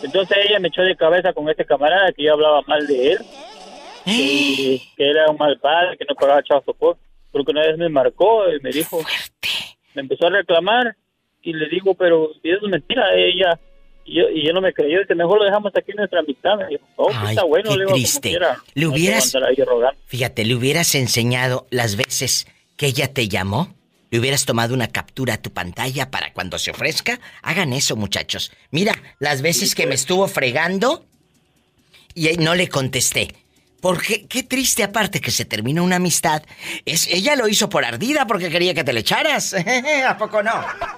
Entonces 0.02 0.38
ella 0.48 0.60
me 0.60 0.70
echó 0.70 0.82
de 0.82 0.96
cabeza 0.96 1.32
con 1.34 1.48
este 1.50 1.66
camarada 1.66 2.12
que 2.14 2.24
yo 2.24 2.34
hablaba 2.34 2.64
mal 2.64 2.88
de 2.88 3.12
él, 3.12 3.20
que, 4.06 4.82
que 4.98 5.08
era 5.10 5.30
un 5.30 5.38
mal 5.38 5.60
padre, 5.60 5.98
que 5.98 6.06
no 6.10 6.16
pagaba 6.16 6.42
chavo 6.42 6.64
soporte. 6.66 7.00
Porque 7.32 7.52
una 7.52 7.62
vez 7.62 7.78
me 7.78 7.90
marcó 7.90 8.50
y 8.52 8.60
me 8.62 8.72
dijo, 8.72 9.04
me 9.94 10.02
empezó 10.02 10.26
a 10.26 10.32
reclamar 10.32 10.96
y 11.44 11.54
le 11.54 11.70
digo, 11.70 11.94
pero 11.94 12.32
si 12.42 12.50
eso 12.50 12.66
es 12.66 12.72
mentira, 12.72 13.14
ella. 13.16 13.60
Y 14.04 14.16
yo, 14.16 14.30
y 14.30 14.48
yo 14.48 14.52
no 14.54 14.62
me 14.62 14.74
creyó, 14.74 15.00
dice, 15.02 15.14
mejor 15.14 15.38
lo 15.38 15.46
dejamos 15.46 15.72
aquí 15.76 15.92
en 15.92 15.98
nuestra 15.98 16.22
amistad. 16.22 16.58
Me 16.58 16.66
dijo, 16.66 16.84
oh, 16.96 17.12
Ay, 17.14 17.36
está 17.36 17.44
bueno, 17.44 17.70
qué 17.70 17.78
le 17.78 17.84
digo, 17.86 17.94
triste. 17.96 18.30
quiera. 18.30 18.58
Le 18.74 18.86
No 18.86 18.92
hubieras- 18.92 19.32
rogando. 19.68 20.00
Fíjate, 20.08 20.44
le 20.46 20.56
hubieras 20.56 20.96
enseñado 20.96 21.68
las 21.70 21.96
veces 21.96 22.48
que 22.80 22.88
ella 22.88 23.14
te 23.14 23.28
llamó. 23.28 23.76
Le 24.10 24.20
hubieras 24.20 24.46
tomado 24.46 24.74
una 24.74 24.88
captura 24.88 25.36
a 25.36 25.42
tu 25.42 25.52
pantalla 25.52 26.10
para 26.10 26.34
cuando 26.34 26.58
se 26.58 26.72
ofrezca. 26.72 27.20
Hagan 27.44 27.74
eso, 27.74 27.98
muchachos. 27.98 28.52
Mira, 28.72 28.96
las 29.20 29.44
veces 29.44 29.76
que 29.76 29.86
me 29.86 29.96
estuvo 29.96 30.28
fregando 30.28 31.06
y 32.16 32.30
no 32.38 32.56
le 32.56 32.70
contesté. 32.70 33.36
Porque 33.82 34.28
qué 34.28 34.44
triste 34.44 34.84
aparte 34.84 35.20
que 35.20 35.30
se 35.30 35.44
terminó 35.44 35.84
una 35.84 35.98
amistad. 35.98 36.42
Es 36.86 37.08
ella 37.08 37.36
lo 37.36 37.50
hizo 37.50 37.70
por 37.70 37.84
ardida 37.84 38.26
porque 38.26 38.50
quería 38.50 38.74
que 38.74 38.86
te 38.86 38.94
le 38.94 39.02
echaras. 39.02 39.54
¿A 40.08 40.18
poco 40.18 40.42
no? 40.42 40.52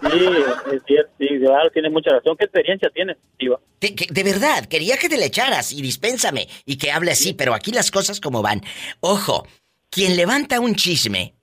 Sí, 0.04 0.26
es 0.74 0.82
cierto, 0.86 1.12
sí, 1.20 1.28
claro, 1.40 1.70
tiene 1.72 1.90
mucha 1.90 2.12
razón. 2.12 2.38
¿Qué 2.38 2.46
experiencia 2.46 2.90
tienes, 2.94 3.18
Diva? 3.40 3.60
De 3.80 4.24
verdad, 4.24 4.66
quería 4.66 4.98
que 4.98 5.10
te 5.10 5.18
le 5.18 5.26
echaras 5.26 5.72
y 5.72 5.82
dispénsame 5.82 6.48
y 6.64 6.78
que 6.78 6.92
hable 6.92 7.12
así, 7.12 7.34
pero 7.34 7.56
aquí 7.56 7.72
las 7.72 7.90
cosas 7.90 8.20
como 8.20 8.44
van. 8.44 8.62
Ojo, 9.00 9.48
quien 9.90 10.16
levanta 10.16 10.60
un 10.60 10.76
chisme 10.76 11.36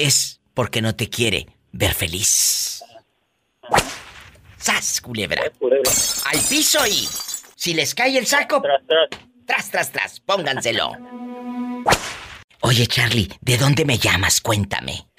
es 0.00 0.40
porque 0.54 0.82
no 0.82 0.96
te 0.96 1.08
quiere 1.08 1.46
ver 1.72 1.94
feliz. 1.94 2.82
¡Sas, 4.56 5.00
culebra! 5.00 5.42
Al 5.42 6.40
piso 6.48 6.86
y 6.86 7.08
si 7.54 7.74
les 7.74 7.94
cae 7.94 8.18
el 8.18 8.26
saco, 8.26 8.62
tras, 8.62 8.80
tras, 8.86 9.08
tras, 9.46 9.70
tras, 9.70 9.92
tras, 9.92 10.20
pónganselo. 10.20 10.92
Oye, 12.62 12.86
Charlie, 12.86 13.30
¿de 13.40 13.58
dónde 13.58 13.84
me 13.84 13.98
llamas? 13.98 14.40
Cuéntame. 14.40 15.09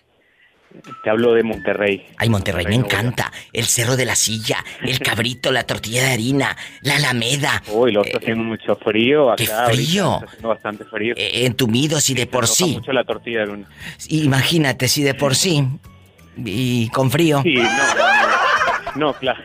Te 1.04 1.10
hablo 1.10 1.34
de 1.34 1.44
Monterrey. 1.44 2.06
Ay, 2.18 2.30
Monterrey, 2.30 2.66
me 2.66 2.78
Monterrey, 2.78 3.00
encanta. 3.06 3.32
El 3.54 3.66
cerro 3.66 3.98
de 3.98 4.06
la 4.06 4.16
silla, 4.16 4.64
el 4.84 5.00
cabrito, 5.02 5.52
la 5.52 5.64
tortilla 5.64 6.04
de 6.04 6.12
harina, 6.14 6.56
la 6.82 6.96
alameda. 6.96 7.62
Uy, 7.68 7.92
lo 7.92 8.04
está 8.04 8.18
haciendo 8.20 8.44
mucho 8.44 8.76
frío 8.78 9.32
acá. 9.32 9.44
Eh, 9.44 9.48
qué 9.48 9.74
frío. 9.74 10.14
Está 10.16 10.26
haciendo 10.28 10.48
bastante 10.50 10.86
frío. 10.86 11.14
eh, 11.18 11.46
entumidos 11.46 12.10
y 12.10 12.14
de 12.14 12.26
por 12.28 12.48
sí. 12.48 12.74
mucho 12.74 12.92
la 12.94 13.04
tortilla 13.04 13.42
de 13.42 13.46
luna. 13.48 13.68
Imagínate 14.10 14.88
si 14.88 15.04
de 15.04 15.14
por 15.14 15.36
sí. 15.36 15.68
Y 16.38 16.90
con 16.90 17.12
frío. 17.12 17.42
Sí, 17.44 17.56
no, 17.56 17.64
no, 17.64 18.96
no, 18.96 19.14
claro. 19.14 19.44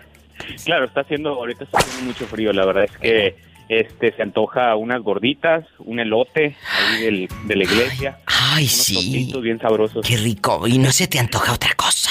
Claro, 0.64 0.84
está 0.84 1.00
haciendo, 1.00 1.30
ahorita 1.30 1.64
está 1.64 1.78
haciendo 1.78 2.04
mucho 2.12 2.26
frío. 2.26 2.52
La 2.52 2.64
verdad 2.64 2.84
es 2.84 2.96
que 2.98 3.36
este 3.68 4.12
se 4.14 4.22
antoja 4.22 4.76
unas 4.76 5.02
gorditas, 5.02 5.64
un 5.80 5.98
elote 5.98 6.56
ahí 6.78 7.02
del, 7.02 7.28
de 7.46 7.56
la 7.56 7.64
iglesia. 7.64 8.18
Ay, 8.25 8.25
unos 8.56 8.72
sí. 8.72 9.32
bien 9.40 9.58
sabrosos. 9.58 10.06
Qué 10.06 10.16
rico. 10.16 10.66
Y 10.66 10.78
no 10.78 10.92
se 10.92 11.06
te 11.06 11.18
antoja 11.18 11.52
otra 11.52 11.74
cosa. 11.74 12.10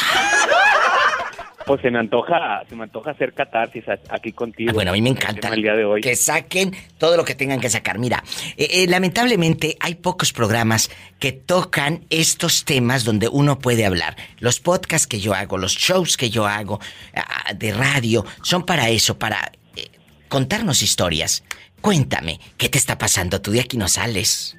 Pues 1.65 1.81
se 1.81 1.89
me 1.89 1.97
antoja, 1.97 2.63
se 2.69 2.75
me 2.75 2.83
antoja 2.83 3.11
hacer 3.11 3.33
catarsis 3.33 3.83
aquí 4.09 4.31
contigo. 4.31 4.69
Ah, 4.69 4.73
bueno, 4.73 4.91
a 4.91 4.93
mí 4.93 5.01
me 5.01 5.09
encanta. 5.09 5.47
El 5.47 5.63
día 5.63 5.73
de 5.73 5.83
hoy. 5.83 6.01
Que 6.01 6.15
saquen 6.15 6.75
todo 6.99 7.17
lo 7.17 7.25
que 7.25 7.33
tengan 7.33 7.59
que 7.59 7.71
sacar. 7.71 7.97
Mira, 7.97 8.23
eh, 8.55 8.67
eh, 8.69 8.87
lamentablemente 8.87 9.75
hay 9.79 9.95
pocos 9.95 10.31
programas 10.31 10.91
que 11.17 11.31
tocan 11.31 12.05
estos 12.11 12.65
temas 12.65 13.03
donde 13.03 13.27
uno 13.27 13.57
puede 13.57 13.83
hablar. 13.83 14.15
Los 14.37 14.59
podcasts 14.59 15.07
que 15.07 15.19
yo 15.19 15.33
hago, 15.33 15.57
los 15.57 15.73
shows 15.73 16.17
que 16.17 16.29
yo 16.29 16.45
hago 16.45 16.79
ah, 17.15 17.53
de 17.55 17.73
radio, 17.73 18.25
son 18.43 18.63
para 18.63 18.89
eso, 18.89 19.17
para 19.17 19.51
eh, 19.75 19.87
contarnos 20.29 20.83
historias. 20.83 21.43
Cuéntame, 21.81 22.39
¿qué 22.57 22.69
te 22.69 22.77
está 22.77 22.99
pasando? 22.99 23.41
Tú 23.41 23.51
de 23.51 23.61
aquí 23.61 23.75
no 23.75 23.87
sales. 23.87 24.55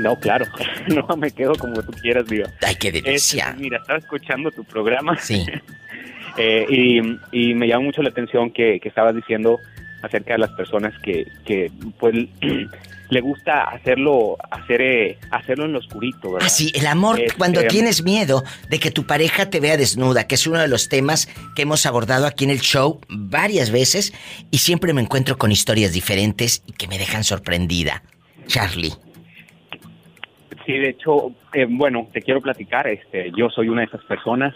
No, 0.00 0.18
claro. 0.18 0.46
No 0.88 1.16
me 1.16 1.30
quedo 1.30 1.54
como 1.54 1.82
tú 1.82 1.92
quieras, 2.00 2.26
digo. 2.26 2.44
Ay, 2.62 2.74
qué 2.76 2.92
delicia. 2.92 3.50
Este, 3.50 3.60
mira, 3.60 3.78
estaba 3.78 3.98
escuchando 3.98 4.50
tu 4.50 4.64
programa. 4.64 5.16
Sí. 5.18 5.46
Eh, 6.36 6.64
y, 6.70 7.00
y 7.32 7.54
me 7.54 7.66
llama 7.66 7.86
mucho 7.86 8.02
la 8.02 8.10
atención 8.10 8.52
que, 8.52 8.78
que 8.80 8.88
estabas 8.88 9.16
diciendo 9.16 9.58
acerca 10.00 10.34
de 10.34 10.38
las 10.38 10.50
personas 10.52 10.94
que, 11.02 11.26
que 11.44 11.70
pues 11.98 12.14
le 13.10 13.20
gusta 13.20 13.64
hacerlo 13.64 14.36
hacer 14.50 14.80
eh, 14.80 15.18
hacerlo 15.30 15.66
en 15.66 15.72
lo 15.72 15.80
oscurito, 15.80 16.32
¿verdad? 16.32 16.46
Ah, 16.46 16.48
sí, 16.48 16.72
el 16.74 16.86
amor 16.86 17.20
Este, 17.20 17.36
cuando 17.36 17.62
tienes 17.64 18.02
miedo 18.02 18.44
de 18.68 18.78
que 18.78 18.90
tu 18.90 19.06
pareja 19.06 19.50
te 19.50 19.60
vea 19.60 19.76
desnuda, 19.76 20.26
que 20.26 20.36
es 20.36 20.46
uno 20.46 20.60
de 20.60 20.68
los 20.68 20.88
temas 20.88 21.28
que 21.56 21.62
hemos 21.62 21.84
abordado 21.84 22.26
aquí 22.26 22.44
en 22.44 22.50
el 22.50 22.60
show 22.60 23.00
varias 23.08 23.70
veces 23.70 24.12
y 24.50 24.58
siempre 24.58 24.92
me 24.92 25.02
encuentro 25.02 25.36
con 25.36 25.50
historias 25.50 25.92
diferentes 25.92 26.62
y 26.66 26.72
que 26.72 26.86
me 26.86 26.98
dejan 26.98 27.24
sorprendida. 27.24 28.02
Charlie. 28.46 28.92
Sí, 30.70 30.78
de 30.78 30.90
hecho, 30.90 31.32
eh, 31.52 31.66
bueno, 31.68 32.06
te 32.12 32.22
quiero 32.22 32.40
platicar, 32.40 32.86
este, 32.86 33.32
yo 33.36 33.50
soy 33.50 33.68
una 33.68 33.80
de 33.80 33.88
esas 33.88 34.04
personas, 34.04 34.54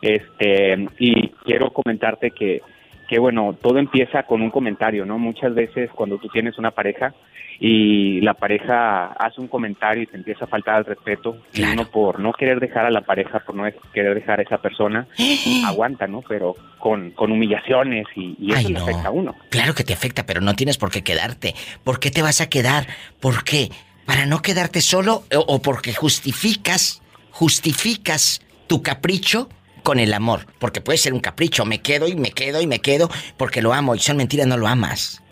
este, 0.00 0.88
y 0.98 1.28
quiero 1.44 1.72
comentarte 1.72 2.32
que, 2.32 2.62
que 3.08 3.20
bueno, 3.20 3.56
todo 3.62 3.78
empieza 3.78 4.24
con 4.24 4.42
un 4.42 4.50
comentario, 4.50 5.04
¿no? 5.04 5.18
Muchas 5.18 5.54
veces 5.54 5.88
cuando 5.94 6.18
tú 6.18 6.28
tienes 6.28 6.58
una 6.58 6.72
pareja 6.72 7.14
y 7.60 8.20
la 8.22 8.34
pareja 8.34 9.12
hace 9.12 9.40
un 9.40 9.46
comentario 9.46 10.02
y 10.02 10.06
te 10.06 10.16
empieza 10.16 10.46
a 10.46 10.48
faltar 10.48 10.78
el 10.78 10.84
respeto, 10.84 11.36
y 11.52 11.62
uno 11.62 11.84
por 11.84 12.18
no 12.18 12.32
querer 12.32 12.58
dejar 12.58 12.86
a 12.86 12.90
la 12.90 13.02
pareja, 13.02 13.38
por 13.38 13.54
no 13.54 13.62
querer 13.94 14.16
dejar 14.16 14.40
a 14.40 14.42
esa 14.42 14.58
persona, 14.58 15.06
aguanta, 15.64 16.08
¿no? 16.08 16.24
Pero 16.28 16.56
con, 16.80 17.12
con 17.12 17.30
humillaciones 17.30 18.06
y, 18.16 18.34
y 18.40 18.50
eso 18.50 18.66
Ay, 18.66 18.72
le 18.72 18.80
afecta 18.80 19.06
a 19.06 19.12
uno. 19.12 19.36
Claro 19.50 19.74
que 19.76 19.84
te 19.84 19.92
afecta, 19.92 20.26
pero 20.26 20.40
no 20.40 20.54
tienes 20.54 20.76
por 20.76 20.90
qué 20.90 21.04
quedarte. 21.04 21.54
¿Por 21.84 22.00
qué 22.00 22.10
te 22.10 22.20
vas 22.20 22.40
a 22.40 22.48
quedar? 22.48 22.88
¿Por 23.20 23.44
qué? 23.44 23.68
¿Para 24.06 24.26
no 24.26 24.42
quedarte 24.42 24.80
solo 24.80 25.24
o, 25.34 25.38
o 25.38 25.62
porque 25.62 25.94
justificas, 25.94 27.02
justificas 27.30 28.42
tu 28.66 28.82
capricho 28.82 29.48
con 29.82 29.98
el 29.98 30.12
amor? 30.14 30.46
Porque 30.58 30.80
puede 30.80 30.98
ser 30.98 31.12
un 31.12 31.20
capricho, 31.20 31.64
me 31.64 31.80
quedo 31.80 32.08
y 32.08 32.16
me 32.16 32.30
quedo 32.30 32.60
y 32.60 32.66
me 32.66 32.80
quedo 32.80 33.08
porque 33.36 33.62
lo 33.62 33.72
amo 33.72 33.94
y 33.94 33.98
son 33.98 34.16
mentiras, 34.16 34.46
no 34.46 34.56
lo 34.56 34.66
amas. 34.66 35.22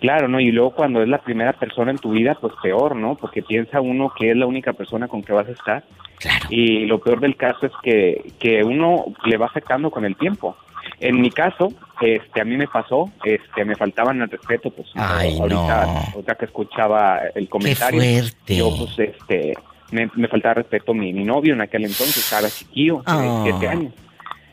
Claro, 0.00 0.28
¿no? 0.28 0.40
Y 0.40 0.50
luego 0.50 0.72
cuando 0.72 1.02
es 1.02 1.08
la 1.08 1.18
primera 1.18 1.52
persona 1.52 1.90
en 1.90 1.98
tu 1.98 2.12
vida, 2.12 2.36
pues 2.40 2.54
peor, 2.62 2.96
¿no? 2.96 3.16
Porque 3.16 3.42
piensa 3.42 3.82
uno 3.82 4.10
que 4.18 4.30
es 4.30 4.36
la 4.36 4.46
única 4.46 4.72
persona 4.72 5.08
con 5.08 5.22
que 5.22 5.34
vas 5.34 5.46
a 5.46 5.52
estar. 5.52 5.84
Claro. 6.18 6.46
Y 6.48 6.86
lo 6.86 7.00
peor 7.00 7.20
del 7.20 7.36
caso 7.36 7.66
es 7.66 7.72
que, 7.82 8.32
que 8.38 8.64
uno 8.64 9.04
le 9.26 9.36
va 9.36 9.46
afectando 9.46 9.90
con 9.90 10.06
el 10.06 10.16
tiempo. 10.16 10.56
En 11.00 11.20
mi 11.20 11.30
caso, 11.30 11.72
este, 12.00 12.40
a 12.40 12.44
mí 12.44 12.56
me 12.56 12.66
pasó, 12.68 13.10
este, 13.24 13.64
me 13.64 13.74
faltaban 13.76 14.20
al 14.22 14.30
respeto, 14.30 14.70
pues 14.70 14.88
Ay, 14.94 15.38
ahorita, 15.38 15.86
no. 15.86 16.02
ahorita 16.14 16.34
que 16.34 16.44
escuchaba 16.46 17.20
el 17.34 17.48
comentario, 17.48 18.00
fuerte. 18.00 18.56
yo 18.56 18.74
pues 18.76 18.98
este, 18.98 19.54
me, 19.92 20.10
me 20.14 20.28
faltaba 20.28 20.54
respeto 20.54 20.92
mi, 20.94 21.12
mi 21.12 21.24
novio 21.24 21.54
en 21.54 21.60
aquel 21.62 21.84
entonces, 21.84 22.18
estaba 22.18 22.48
chiquillo, 22.50 23.02
Ah. 23.06 23.40
siete 23.44 23.68
años. 23.68 23.92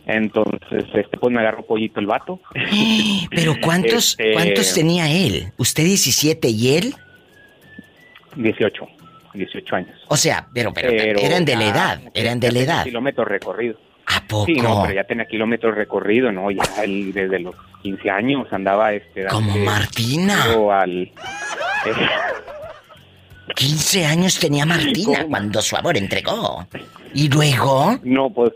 Entonces, 0.05 0.85
este, 0.93 1.17
pues 1.17 1.33
me 1.33 1.41
agarró 1.41 1.65
pollito 1.65 1.99
el 1.99 2.05
vato. 2.07 2.39
Pero 3.29 3.55
¿cuántos, 3.61 4.11
Este, 4.11 4.31
¿cuántos 4.33 4.73
tenía 4.73 5.11
él? 5.11 5.51
¿Usted 5.57 5.83
17 5.83 6.47
y 6.47 6.75
él? 6.77 6.95
18, 8.35 8.87
18 9.33 9.75
años. 9.75 9.99
O 10.07 10.15
sea, 10.17 10.47
pero, 10.53 10.73
pero, 10.73 10.89
eran 11.19 11.43
de 11.43 11.55
la 11.55 11.65
edad, 11.67 12.01
eran 12.13 12.39
de 12.39 12.51
la 12.51 12.59
edad. 12.59 12.83
Kilómetros 12.83 13.27
recorridos. 13.27 13.77
¿A 14.07 14.21
poco? 14.27 14.45
Sí, 14.45 14.55
no, 14.55 14.83
pero 14.83 14.93
ya 14.93 15.03
tenía 15.03 15.25
kilómetros 15.25 15.75
recorridos, 15.75 16.33
¿no? 16.33 16.49
Ya 16.49 16.63
él 16.83 17.11
desde 17.13 17.39
los 17.39 17.55
15 17.83 18.09
años 18.09 18.47
andaba 18.51 18.93
este. 18.93 19.25
Como 19.27 19.57
Martina. 19.57 20.43
Al, 20.71 20.93
eh, 21.85 21.91
15 23.55 24.05
años 24.05 24.39
tenía 24.39 24.65
Martina 24.65 25.25
cuando 25.27 25.61
su 25.61 25.75
amor 25.75 25.97
entregó. 25.97 26.65
¿Y 27.13 27.29
luego? 27.29 27.99
No, 28.03 28.29
pues, 28.29 28.53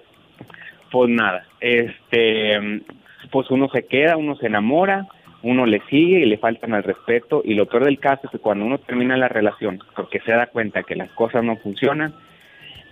pues 0.90 1.10
nada. 1.10 1.46
Este, 1.60 2.82
pues 3.30 3.50
uno 3.50 3.68
se 3.74 3.86
queda, 3.86 4.18
uno 4.18 4.36
se 4.38 4.48
enamora, 4.48 5.08
uno 5.44 5.66
le 5.66 5.82
sigue 5.90 6.20
y 6.20 6.26
le 6.26 6.38
faltan 6.38 6.74
al 6.74 6.84
respeto. 6.84 7.42
Y 7.44 7.56
lo 7.56 7.66
peor 7.66 7.86
del 7.86 8.00
caso 8.00 8.22
es 8.26 8.32
que 8.32 8.40
cuando 8.40 8.66
uno 8.66 8.78
termina 8.78 9.18
la 9.18 9.28
relación, 9.28 9.80
porque 9.96 10.20
se 10.22 10.32
da 10.32 10.48
cuenta 10.48 10.84
que 10.84 10.96
las 10.96 11.10
cosas 11.12 11.44
no 11.44 11.58
funcionan, 11.58 12.14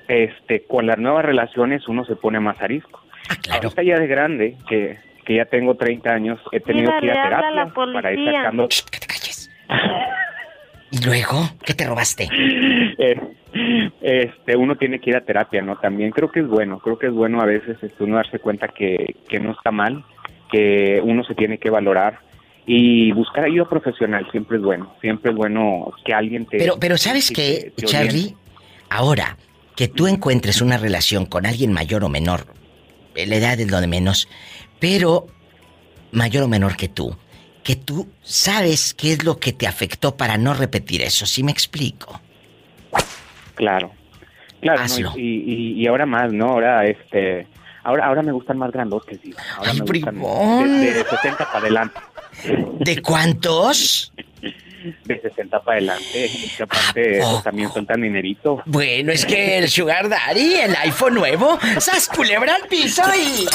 este, 0.10 0.64
con 0.66 0.86
las 0.88 0.98
nuevas 0.98 1.24
relaciones 1.24 1.88
uno 1.88 2.04
se 2.04 2.16
pone 2.18 2.40
más 2.42 2.60
arisco. 2.62 3.02
claro. 3.44 3.64
Ahorita 3.70 3.84
ya 3.84 4.00
de 4.00 4.08
grande, 4.08 4.58
que, 4.68 4.98
que 5.26 5.36
ya 5.36 5.46
tengo 5.46 5.76
30 5.76 6.10
años, 6.12 6.40
he 6.52 6.60
tenido 6.60 6.88
Mira, 6.92 7.00
que 7.00 7.06
ir 7.06 7.12
a 7.12 7.24
terapia 7.24 7.52
la 7.52 7.74
para 7.94 8.12
ir 8.14 8.26
sacando 8.34 8.68
¿Y 10.92 11.06
luego? 11.06 11.48
¿Qué 11.66 11.74
te 11.74 11.86
robaste? 11.86 12.28
Eh, 13.02 13.18
este 14.02 14.56
uno 14.58 14.76
tiene 14.76 15.00
que 15.00 15.10
ir 15.10 15.16
a 15.18 15.22
terapia 15.26 15.62
no 15.62 15.78
también 15.78 16.12
creo 16.12 16.30
que 16.32 16.42
es 16.42 16.48
bueno 16.48 16.80
creo 16.80 17.00
que 17.00 17.08
es 17.08 17.14
bueno 17.14 17.42
a 17.42 17.46
veces 17.46 17.78
este, 17.82 18.04
uno 18.04 18.18
darse 18.18 18.38
cuenta 18.40 18.68
que, 18.68 19.16
que 19.28 19.40
no 19.40 19.52
está 19.54 19.72
mal 19.72 20.04
que 20.52 21.00
uno 21.04 21.24
se 21.24 21.34
tiene 21.34 21.58
que 21.58 21.70
valorar 21.72 22.20
y 22.68 23.12
buscar 23.14 23.46
ayuda 23.46 23.68
profesional 23.70 24.28
siempre 24.32 24.58
es 24.58 24.64
bueno 24.64 24.94
siempre 25.02 25.32
es 25.32 25.38
bueno 25.38 25.92
que 26.06 26.14
alguien 26.14 26.46
te 26.46 26.58
Pero, 26.58 26.76
pero 26.80 26.98
¿sabes 26.98 27.30
te- 27.30 27.34
qué, 27.34 27.72
te 27.76 27.86
Charlie? 27.86 28.10
oriente. 28.20 28.38
Ahora, 28.92 29.38
que 29.80 29.88
tú 29.88 30.08
encuentres 30.08 30.62
una 30.62 30.78
relación 30.78 31.26
con 31.26 31.46
alguien 31.46 31.72
mayor 31.72 32.04
o 32.04 32.10
menor, 32.10 32.48
eh, 33.16 33.26
la 33.26 33.38
edad 33.38 33.58
es 33.62 33.72
lo 33.72 33.80
de 33.80 33.88
menos, 33.88 34.28
pero 34.78 35.28
mayor 36.12 36.44
o 36.44 36.48
menor 36.50 36.76
que 36.76 36.90
tú, 36.90 37.16
que 37.64 37.78
tú 37.78 38.10
sabes 38.22 38.94
qué 38.94 39.14
es 39.14 39.24
lo 39.24 39.40
que 39.40 39.54
te 39.54 39.68
afectó 39.68 40.18
para 40.18 40.38
no 40.38 40.54
repetir 40.54 41.02
eso, 41.02 41.26
¿sí 41.26 41.44
me 41.44 41.54
explico? 41.54 42.20
claro 43.56 43.94
claro 44.60 44.80
¿no? 44.80 44.84
Hazlo. 44.84 45.14
y, 45.16 45.22
y, 45.22 45.82
y 45.82 45.88
ahora 45.88 46.06
más 46.06 46.34
no 46.34 46.48
ahora 46.48 46.86
este 46.86 47.48
ahora 47.84 48.06
ahora 48.06 48.22
me 48.22 48.34
gustan 48.34 48.58
más 48.58 48.74
grandotes 48.74 49.22
digo. 49.22 49.38
ahora 49.56 49.72
Ay, 49.72 49.80
me 49.80 49.86
gustan 49.86 50.82
de, 50.82 50.94
de 50.94 51.04
60 51.06 51.38
para 51.38 51.60
adelante 51.60 52.00
¿De 52.80 53.02
cuántos? 53.02 54.12
De 55.06 55.22
60 55.22 55.62
para 55.62 55.78
adelante 55.78 56.30
que 56.56 56.64
aparte 56.64 57.22
también 57.44 57.70
sueltan 57.72 58.02
dinerito 58.02 58.62
Bueno, 58.66 59.12
es 59.12 59.26
que 59.26 59.58
el 59.58 59.70
Sugar 59.70 60.10
Daddy, 60.10 60.54
el 60.56 60.76
iPhone 60.76 61.16
nuevo, 61.16 61.60
¡sas 61.80 62.08
culebra 62.10 62.56
al 62.56 62.68
piso 62.68 63.04
y... 63.16 63.46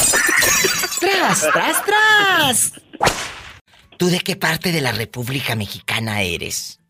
¡Tras, 1.01 1.49
tras, 1.53 1.85
tras! 1.85 2.81
¿Tú 3.97 4.07
de 4.07 4.21
qué 4.21 4.37
parte 4.37 4.73
de 4.73 4.81
la 4.81 4.93
República 4.93 5.55
Mexicana 5.55 6.23
eres? 6.23 6.81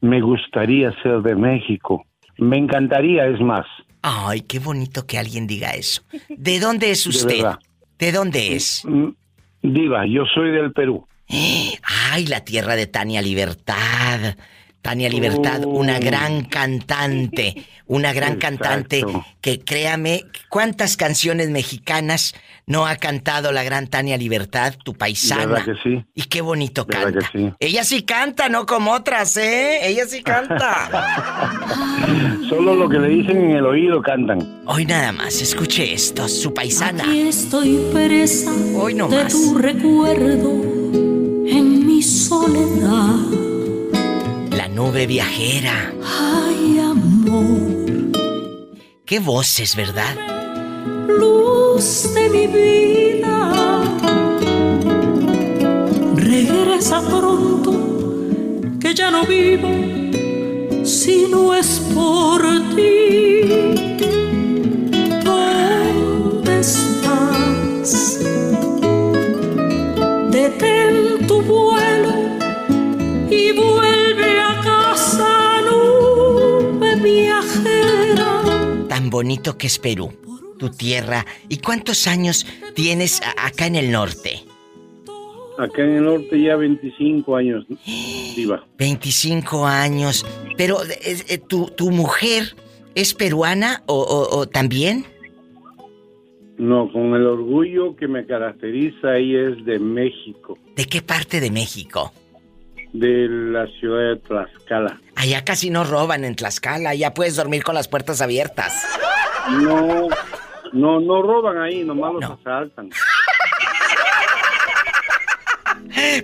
Me 0.00 0.20
gustaría 0.20 0.92
ser 1.02 1.22
de 1.22 1.34
México. 1.34 2.04
Me 2.38 2.56
encantaría, 2.56 3.26
es 3.26 3.40
más. 3.40 3.66
Ay, 4.02 4.42
qué 4.42 4.58
bonito 4.58 5.06
que 5.06 5.18
alguien 5.18 5.46
diga 5.46 5.70
eso. 5.70 6.02
¿De 6.28 6.58
dónde 6.58 6.90
es 6.90 7.06
usted? 7.06 7.44
¿De 7.98 8.12
dónde 8.12 8.56
es? 8.56 8.82
Mm, 8.86 9.10
Diva, 9.62 10.06
yo 10.06 10.24
soy 10.34 10.50
del 10.52 10.72
Perú. 10.72 11.06
Ay, 11.32 12.26
la 12.26 12.40
tierra 12.44 12.76
de 12.76 12.86
Tania 12.86 13.22
Libertad. 13.22 14.36
Tania 14.82 15.10
Libertad, 15.10 15.62
una 15.66 15.98
gran 15.98 16.44
cantante, 16.44 17.66
una 17.86 18.14
gran 18.14 18.36
cantante 18.36 19.04
que 19.42 19.60
créame, 19.60 20.24
¿cuántas 20.48 20.96
canciones 20.96 21.50
mexicanas 21.50 22.34
no 22.66 22.86
ha 22.86 22.96
cantado 22.96 23.52
la 23.52 23.62
gran 23.62 23.88
Tania 23.88 24.16
Libertad, 24.16 24.72
tu 24.82 24.94
paisana? 24.94 25.44
¿Verdad 25.44 25.64
que 25.66 25.74
sí? 25.82 26.04
Y 26.14 26.22
qué 26.22 26.40
bonito 26.40 26.86
¿Verdad 26.86 27.12
canta. 27.12 27.30
que 27.30 27.38
sí? 27.38 27.52
Ella 27.58 27.84
sí 27.84 28.04
canta, 28.04 28.48
no 28.48 28.64
como 28.64 28.92
otras, 28.92 29.36
¿eh? 29.36 29.86
Ella 29.86 30.06
sí 30.06 30.22
canta. 30.22 30.88
Solo 32.48 32.74
lo 32.74 32.88
que 32.88 32.98
le 33.00 33.08
dicen 33.08 33.36
en 33.36 33.56
el 33.56 33.66
oído 33.66 34.00
cantan. 34.00 34.62
Hoy 34.64 34.86
nada 34.86 35.12
más, 35.12 35.42
escuche 35.42 35.92
esto, 35.92 36.26
su 36.26 36.54
paisana. 36.54 37.04
Aquí 37.04 37.20
estoy 37.28 37.78
presa 37.92 38.50
Hoy 38.76 38.94
no 38.94 39.08
de 39.08 39.24
más. 39.24 39.32
tu 39.32 39.58
recuerdo 39.58 40.80
soledad. 42.30 43.16
La 44.52 44.68
nube 44.68 45.06
viajera. 45.08 45.92
Ay, 46.04 46.78
amor, 46.78 47.58
Qué 49.04 49.18
voces, 49.18 49.74
¿verdad? 49.74 50.14
luz 51.20 52.14
de 52.14 52.24
mi 52.34 52.46
vida. 52.46 53.36
Regresa 56.14 56.98
pronto, 57.02 57.72
que 58.80 58.94
ya 58.94 59.10
no 59.10 59.24
vivo 59.24 59.70
si 60.84 61.26
no 61.32 61.42
es 61.52 61.70
por 61.92 62.40
ti. 62.76 63.89
Tan 79.10 79.18
bonito 79.18 79.58
que 79.58 79.66
es 79.66 79.80
Perú, 79.80 80.12
tu 80.56 80.70
tierra. 80.70 81.26
¿Y 81.48 81.56
cuántos 81.58 82.06
años 82.06 82.46
tienes 82.76 83.20
acá 83.36 83.66
en 83.66 83.74
el 83.74 83.90
norte? 83.90 84.44
Acá 85.58 85.82
en 85.82 85.96
el 85.96 86.04
norte 86.04 86.40
ya 86.40 86.54
25 86.54 87.34
años, 87.34 87.66
Diva. 88.36 88.64
25 88.78 89.66
años. 89.66 90.24
Pero, 90.56 90.84
eh, 90.84 91.24
eh, 91.28 91.38
¿tu, 91.38 91.66
tu 91.76 91.90
mujer 91.90 92.54
es 92.94 93.12
peruana 93.12 93.82
o, 93.86 93.96
o- 94.00 94.38
o 94.38 94.46
también? 94.46 95.04
No, 96.56 96.88
con 96.92 97.12
el 97.16 97.26
orgullo 97.26 97.96
que 97.96 98.06
me 98.06 98.24
caracteriza 98.26 99.08
ahí 99.10 99.34
es 99.34 99.64
de 99.64 99.80
México, 99.80 100.56
¿De 100.76 100.84
qué 100.84 101.02
parte 101.02 101.40
de 101.40 101.50
México? 101.50 102.12
De 102.92 103.28
la 103.28 103.66
ciudad 103.78 104.14
de 104.14 104.16
Tlaxcala. 104.16 105.00
Allá 105.16 105.44
casi 105.44 105.70
no 105.70 105.84
roban 105.84 106.24
en 106.24 106.34
Tlaxcala, 106.34 106.94
ya 106.94 107.14
puedes 107.14 107.36
dormir 107.36 107.62
con 107.62 107.74
las 107.74 107.88
puertas 107.88 108.20
abiertas. 108.20 108.84
No, 109.50 110.08
no, 110.72 111.00
no 111.00 111.22
roban 111.22 111.58
ahí, 111.58 111.84
nomás 111.84 112.14
los 112.14 112.24
asaltan. 112.24 112.90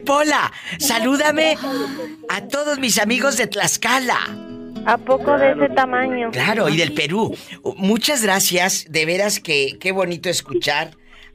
Pola, 0.04 0.52
salúdame 0.78 1.56
a 2.28 2.48
todos 2.48 2.78
mis 2.78 2.98
amigos 2.98 3.36
de 3.36 3.46
Tlaxcala. 3.46 4.18
¿A 4.86 4.98
poco 4.98 5.36
de 5.36 5.52
ese 5.52 5.68
tamaño? 5.70 6.30
Claro, 6.30 6.68
y 6.68 6.76
del 6.76 6.92
Perú. 6.92 7.36
Muchas 7.76 8.22
gracias, 8.22 8.86
de 8.88 9.04
veras 9.04 9.40
que 9.40 9.78
qué 9.80 9.90
bonito 9.90 10.28
escuchar 10.28 10.92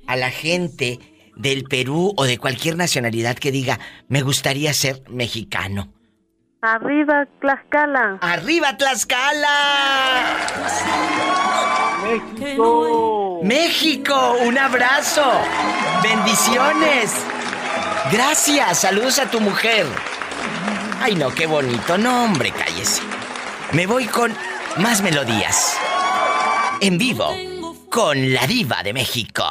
a 0.07 0.15
la 0.15 0.29
gente 0.29 0.99
del 1.36 1.63
Perú 1.63 2.13
o 2.17 2.23
de 2.23 2.38
cualquier 2.38 2.77
nacionalidad 2.77 3.38
que 3.38 3.51
diga, 3.51 3.79
me 4.07 4.21
gustaría 4.21 4.73
ser 4.73 5.03
mexicano. 5.09 5.91
Arriba, 6.61 7.25
Tlaxcala. 7.39 8.19
¡Arriba, 8.21 8.77
Tlaxcala! 8.77 10.38
¡México! 12.03 13.39
¡México! 13.43 14.36
¡Un 14.45 14.57
abrazo! 14.59 15.23
¡Bendiciones! 16.03 17.15
Gracias, 18.11 18.79
saludos 18.79 19.17
a 19.17 19.32
tu 19.32 19.39
mujer. 19.39 19.88
Ay, 21.01 21.15
no, 21.15 21.34
qué 21.34 21.47
bonito. 21.47 21.97
No, 21.97 22.25
hombre, 22.25 22.51
cállese. 22.51 23.01
Me 23.73 23.88
voy 23.88 24.05
con 24.05 24.32
más 24.77 25.01
melodías. 25.01 25.75
En 26.79 26.99
vivo, 26.99 27.34
con 27.89 28.34
la 28.34 28.45
diva 28.45 28.84
de 28.84 28.93
México. 28.93 29.43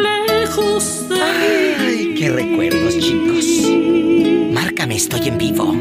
Lejos 0.00 1.08
de 1.08 1.22
Ay, 1.22 2.14
qué 2.16 2.30
recuerdos, 2.30 2.98
chicos. 2.98 3.44
Márcame, 4.52 4.96
estoy 4.96 5.28
en 5.28 5.38
vivo. 5.38 5.72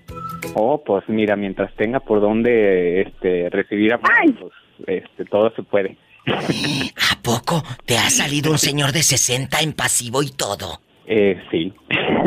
Oh, 0.56 0.82
pues 0.84 1.08
mira, 1.08 1.36
mientras 1.36 1.74
tenga 1.76 2.00
por 2.00 2.22
dónde 2.22 3.02
este, 3.02 3.50
recibir 3.50 3.94
amor, 3.94 4.10
pues 4.40 4.54
este, 4.88 5.26
todo 5.26 5.52
se 5.56 5.64
puede. 5.64 5.98
¿A 6.28 7.22
poco 7.22 7.64
te 7.86 7.98
ha 7.98 8.10
salido 8.10 8.52
un 8.52 8.58
señor 8.58 8.92
de 8.92 9.04
60 9.04 9.60
en 9.62 9.74
pasivo 9.74 10.22
y 10.24 10.32
todo? 10.32 10.80
Eh, 11.08 11.42
sí. 11.50 11.74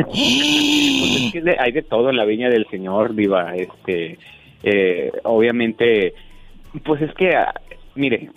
Pues 0.05 1.33
es 1.35 1.43
que 1.43 1.55
hay 1.57 1.71
de 1.71 1.83
todo 1.83 2.09
en 2.09 2.17
la 2.17 2.25
viña 2.25 2.49
del 2.49 2.67
Señor, 2.69 3.15
Diva. 3.15 3.55
Este, 3.55 4.17
eh, 4.63 5.11
obviamente, 5.23 6.13
pues 6.83 7.01
es 7.01 7.13
que, 7.13 7.35
ah, 7.35 7.53
mire, 7.95 8.29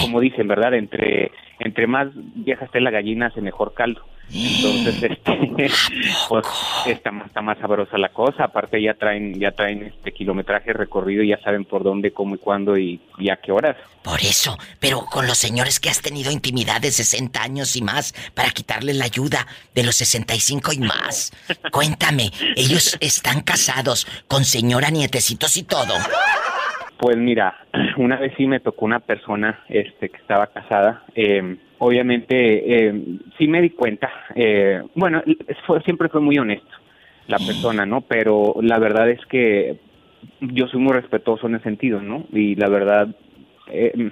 como 0.00 0.20
dicen, 0.20 0.48
¿verdad? 0.48 0.74
Entre 0.74 1.30
entre 1.60 1.86
más 1.86 2.08
vieja 2.14 2.64
esté 2.64 2.80
la 2.80 2.90
gallina, 2.90 3.26
hace 3.26 3.40
mejor 3.40 3.74
caldo. 3.74 4.02
Entonces, 4.32 5.02
este, 5.02 5.70
pues 6.28 6.46
está 6.86 7.10
más, 7.10 7.26
está 7.26 7.42
más 7.42 7.58
sabrosa 7.58 7.98
la 7.98 8.08
cosa. 8.08 8.44
Aparte 8.44 8.80
ya 8.82 8.94
traen 8.94 9.38
ya 9.38 9.52
traen 9.52 9.84
este 9.84 10.12
kilometraje 10.12 10.72
recorrido 10.72 11.22
y 11.22 11.28
ya 11.28 11.40
saben 11.42 11.64
por 11.64 11.84
dónde, 11.84 12.12
cómo 12.12 12.34
y 12.34 12.38
cuándo 12.38 12.76
y, 12.76 13.00
y 13.18 13.30
a 13.30 13.36
qué 13.36 13.52
horas. 13.52 13.76
Por 14.02 14.20
eso, 14.20 14.58
pero 14.80 15.04
con 15.10 15.26
los 15.26 15.38
señores 15.38 15.80
que 15.80 15.88
has 15.88 16.02
tenido 16.02 16.30
intimidad 16.30 16.80
de 16.80 16.90
60 16.90 17.42
años 17.42 17.76
y 17.76 17.82
más 17.82 18.12
para 18.34 18.50
quitarles 18.50 18.96
la 18.96 19.04
ayuda 19.06 19.46
de 19.74 19.82
los 19.82 19.96
65 19.96 20.72
y 20.72 20.78
más. 20.80 21.32
Cuéntame, 21.70 22.30
ellos 22.56 22.98
están 23.00 23.40
casados 23.42 24.06
con 24.28 24.44
señora, 24.44 24.90
nietecitos 24.90 25.56
y 25.56 25.62
todo. 25.62 25.94
Pues 26.98 27.16
mira, 27.16 27.66
una 27.96 28.16
vez 28.16 28.32
sí 28.36 28.46
me 28.46 28.60
tocó 28.60 28.84
una 28.84 29.00
persona 29.00 29.64
este 29.68 30.10
que 30.10 30.16
estaba 30.16 30.46
casada. 30.48 31.04
eh, 31.14 31.56
obviamente 31.78 32.86
eh, 32.88 33.02
sí 33.38 33.46
me 33.48 33.60
di 33.62 33.70
cuenta. 33.70 34.10
eh, 34.34 34.82
bueno, 34.94 35.22
fue- 35.66 35.82
siempre 35.82 36.08
fue 36.08 36.20
muy 36.20 36.38
honesto 36.38 36.68
la 37.26 37.38
persona, 37.38 37.86
¿no? 37.86 38.02
Pero 38.02 38.56
la 38.60 38.78
verdad 38.78 39.08
es 39.10 39.24
que 39.26 39.76
yo 40.40 40.66
soy 40.68 40.80
muy 40.80 40.92
respetuoso 40.92 41.46
en 41.46 41.54
ese 41.56 41.64
sentido, 41.64 42.00
¿no? 42.02 42.24
Y 42.32 42.54
la 42.56 42.68
verdad, 42.68 43.08
eh, 43.70 44.10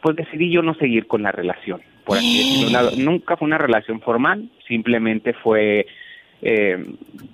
pues 0.00 0.16
decidí 0.16 0.50
yo 0.50 0.62
no 0.62 0.74
seguir 0.74 1.06
con 1.06 1.22
la 1.22 1.32
relación, 1.32 1.80
por 2.04 2.18
así 2.18 2.38
decirlo. 2.38 2.70
La- 2.70 2.90
nunca 2.96 3.36
fue 3.36 3.46
una 3.46 3.58
relación 3.58 4.00
formal, 4.00 4.48
simplemente 4.68 5.32
fue, 5.34 5.86
eh, 6.42 6.76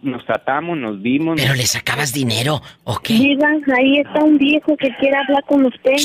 nos 0.02 0.24
tratamos, 0.26 0.76
nos 0.76 1.00
vimos. 1.00 1.40
Pero 1.40 1.54
le 1.54 1.66
sacabas 1.66 2.12
dinero, 2.12 2.61
¿o 2.84 2.98
qué? 2.98 3.14
Diva, 3.14 3.48
ahí 3.76 4.00
está 4.00 4.22
un 4.22 4.36
viejo 4.36 4.76
que 4.76 4.94
quiere 4.96 5.16
hablar 5.16 5.42
con 5.44 5.64
usted. 5.64 5.96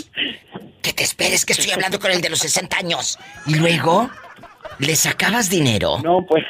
Que 0.81 0.93
te 0.93 1.03
esperes 1.03 1.45
que 1.45 1.53
estoy 1.53 1.71
hablando 1.71 1.99
con 1.99 2.11
el 2.11 2.21
de 2.21 2.29
los 2.29 2.39
60 2.39 2.77
años. 2.77 3.19
Y 3.45 3.55
luego, 3.55 4.09
¿le 4.79 4.95
sacabas 4.95 5.49
dinero? 5.49 5.99
No, 6.01 6.25
pues. 6.25 6.43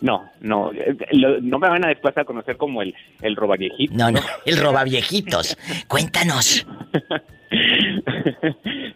No, 0.00 0.30
no, 0.40 0.72
eh, 0.72 0.96
lo- 1.12 1.40
no 1.40 1.58
me 1.58 1.68
van 1.68 1.84
a 1.84 1.88
después 1.88 2.16
a 2.16 2.24
conocer 2.24 2.56
como 2.56 2.82
el, 2.82 2.94
el 3.22 3.36
robaviejito. 3.36 3.94
No, 3.94 4.10
no, 4.10 4.20
el 4.46 4.58
robaviejitos. 4.58 5.56
Cuéntanos. 5.88 6.66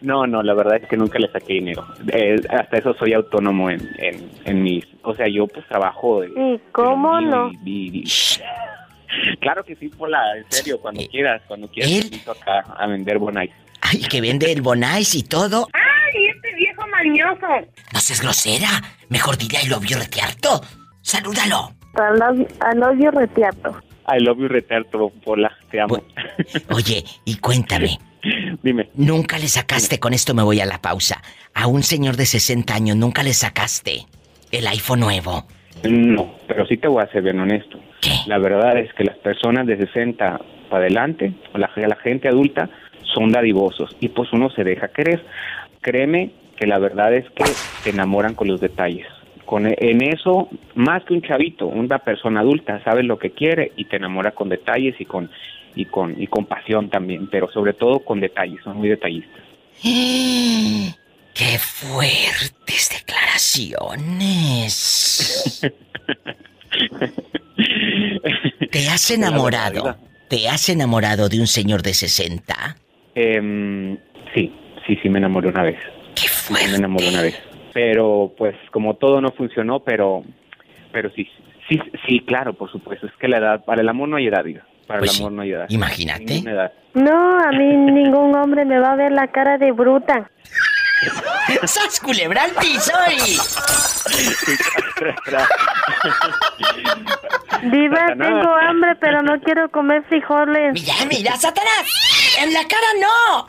No, 0.01 0.27
no, 0.27 0.43
la 0.43 0.53
verdad 0.53 0.77
es 0.81 0.87
que 0.87 0.97
nunca 0.97 1.17
le 1.17 1.31
saqué 1.31 1.53
dinero. 1.53 1.87
Eh, 2.11 2.35
hasta 2.49 2.77
eso 2.77 2.93
soy 2.93 3.13
autónomo 3.13 3.69
en, 3.69 3.79
en, 3.97 4.29
en 4.45 4.61
mis... 4.63 4.83
O 5.03 5.15
sea, 5.15 5.27
yo 5.27 5.47
pues 5.47 5.65
trabajo... 5.67 6.21
de- 6.21 6.27
¿Y 6.29 6.59
cómo 6.71 7.19
no? 7.21 7.51
y- 7.65 8.01
y- 8.01 8.03
Claro 9.39 9.63
que 9.63 9.75
sí, 9.75 9.89
Pola, 9.89 10.37
en 10.37 10.45
serio, 10.51 10.79
cuando 10.81 11.01
quieras, 11.07 11.41
cuando 11.47 11.67
quieras 11.69 11.91
¿Él? 11.91 12.01
te 12.01 12.15
invito 12.15 12.31
acá 12.31 12.59
a 12.77 12.87
vender 12.87 13.17
Bonais. 13.19 13.51
Ay, 13.81 13.99
que 14.09 14.19
vende 14.21 14.51
el 14.51 14.61
Bonais 14.61 15.13
y 15.15 15.23
todo. 15.23 15.67
¡Ay, 15.73 16.25
este 16.35 16.53
viejo 16.55 16.81
mañoso! 16.87 17.67
No 17.93 17.99
seas 17.99 18.21
grosera. 18.21 18.67
Mejor 19.13 19.37
dile 19.37 19.59
I 19.63 19.67
love 19.67 19.85
you 19.85 19.99
retiarto. 19.99 20.59
Salúdalo. 21.01 21.75
Al 21.93 22.79
novio 22.79 23.11
reteato. 23.11 23.75
I 24.11 24.19
love 24.23 24.39
you, 24.39 24.47
retardo, 24.47 25.11
Pola, 25.23 25.51
te 25.69 25.79
amo. 25.79 26.03
Oye, 26.71 27.03
y 27.23 27.35
cuéntame. 27.37 27.99
Dime. 28.63 28.89
Nunca 28.95 29.37
le 29.37 29.47
sacaste, 29.47 29.99
con 29.99 30.15
esto 30.15 30.33
me 30.33 30.41
voy 30.41 30.61
a 30.61 30.65
la 30.65 30.81
pausa, 30.81 31.21
a 31.53 31.67
un 31.67 31.83
señor 31.83 32.17
de 32.17 32.25
60 32.25 32.73
años, 32.73 32.97
nunca 32.97 33.21
le 33.21 33.33
sacaste 33.33 34.07
el 34.51 34.65
iPhone 34.65 35.01
nuevo. 35.01 35.45
No, 35.83 36.33
pero 36.47 36.65
sí 36.65 36.77
te 36.77 36.87
voy 36.87 37.03
a 37.03 37.11
ser 37.11 37.21
bien 37.21 37.39
honesto. 37.39 37.79
La 38.25 38.39
verdad 38.39 38.79
es 38.79 38.91
que 38.95 39.03
las 39.03 39.17
personas 39.19 39.67
de 39.67 39.77
60 39.77 40.41
para 40.71 40.85
adelante, 40.85 41.33
o 41.53 41.59
la, 41.59 41.71
la 41.75 41.97
gente 41.97 42.27
adulta, 42.27 42.67
son 43.13 43.31
dadivosos 43.31 43.95
y 43.99 44.09
pues 44.09 44.33
uno 44.33 44.49
se 44.49 44.63
deja 44.63 44.87
querer. 44.87 45.23
Créeme 45.81 46.31
que 46.63 46.67
la 46.67 46.79
verdad 46.79 47.13
es 47.13 47.29
que 47.31 47.43
se 47.43 47.89
enamoran 47.89 48.35
con 48.35 48.47
los 48.47 48.61
detalles. 48.61 49.05
Con, 49.45 49.67
en 49.67 50.01
eso, 50.01 50.47
más 50.75 51.03
que 51.03 51.13
un 51.13 51.21
chavito, 51.21 51.67
una 51.67 51.99
persona 51.99 52.39
adulta 52.39 52.81
sabe 52.85 53.03
lo 53.03 53.19
que 53.19 53.31
quiere 53.31 53.73
y 53.75 53.83
te 53.83 53.97
enamora 53.97 54.31
con 54.31 54.47
detalles 54.47 54.95
y 54.97 55.03
con 55.03 55.29
y 55.75 55.83
con 55.83 56.15
y 56.21 56.27
con 56.27 56.45
pasión 56.45 56.89
también, 56.89 57.27
pero 57.27 57.51
sobre 57.51 57.73
todo 57.73 57.99
con 57.99 58.21
detalles, 58.21 58.63
son 58.63 58.77
muy 58.77 58.87
detallistas. 58.87 59.41
¡Qué 59.83 61.59
fuertes 61.59 62.89
declaraciones! 62.97 65.69
¿Te 68.71 68.87
has 68.87 69.11
enamorado? 69.17 69.97
¿Te 70.29 70.47
has 70.47 70.69
enamorado 70.69 71.27
de 71.27 71.41
un 71.41 71.47
señor 71.47 71.81
de 71.81 71.93
60? 71.93 72.77
Em, 73.15 73.97
sí, 74.33 74.49
sí, 74.87 74.97
sí 75.03 75.09
me 75.09 75.19
enamoré 75.19 75.49
una 75.49 75.63
vez. 75.63 75.75
Me 76.51 76.63
enamoré 76.75 77.09
una 77.09 77.21
vez. 77.21 77.39
Pero 77.73 78.33
pues 78.37 78.55
como 78.71 78.95
todo 78.95 79.19
no 79.21 79.31
funcionó, 79.31 79.79
pero 79.81 80.23
pero 80.91 81.09
sí, 81.15 81.27
sí, 81.67 81.79
sí, 82.07 82.19
claro, 82.25 82.53
por 82.53 82.71
supuesto. 82.71 83.07
Es 83.07 83.13
que 83.19 83.27
la 83.27 83.37
edad, 83.37 83.65
para 83.65 83.81
el 83.81 83.89
amor 83.89 84.09
no 84.09 84.17
hay 84.17 84.27
edad, 84.27 84.43
diga. 84.43 84.65
Para 84.87 84.99
Pues 84.99 85.11
el 85.11 85.17
sí, 85.17 85.23
amor 85.23 85.31
no 85.33 85.41
hay 85.41 85.51
edad. 85.51 85.65
imagínate. 85.69 86.37
Edad. 86.39 86.71
No, 86.93 87.39
a 87.39 87.49
mí 87.51 87.65
ningún 87.75 88.35
hombre 88.35 88.65
me 88.65 88.79
va 88.79 88.91
a 88.91 88.95
ver 88.95 89.11
la 89.11 89.27
cara 89.27 89.57
de 89.57 89.71
bruta. 89.71 90.29
¡Sas 91.63 91.99
culebra 91.99 92.43
al 92.43 92.51
piso 92.51 92.93
y... 93.11 93.37
Diva, 97.69 98.07
tengo 98.17 98.55
hambre, 98.55 98.95
pero 98.99 99.21
no 99.21 99.39
quiero 99.41 99.69
comer 99.71 100.03
frijoles. 100.09 100.73
Mira, 100.73 100.93
mira, 101.09 101.35
Satanás. 101.37 101.85
En 102.41 102.53
la 102.53 102.61
cara 102.67 102.87
no. 102.99 103.47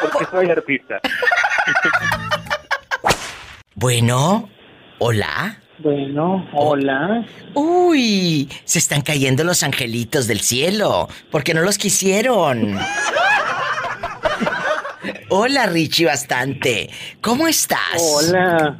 Porque 0.00 0.26
soy 0.30 0.50
artista. 0.50 1.00
Bueno, 3.74 4.48
hola. 4.98 5.58
Bueno, 5.78 6.48
hola. 6.52 7.26
Uy, 7.54 8.48
se 8.64 8.78
están 8.78 9.02
cayendo 9.02 9.42
los 9.42 9.62
angelitos 9.62 10.26
del 10.26 10.40
cielo, 10.40 11.08
porque 11.30 11.54
no 11.54 11.62
los 11.62 11.78
quisieron. 11.78 12.78
Hola, 15.28 15.66
Richie, 15.66 16.06
bastante. 16.06 16.90
¿Cómo 17.20 17.48
estás? 17.48 17.98
Hola. 17.98 18.76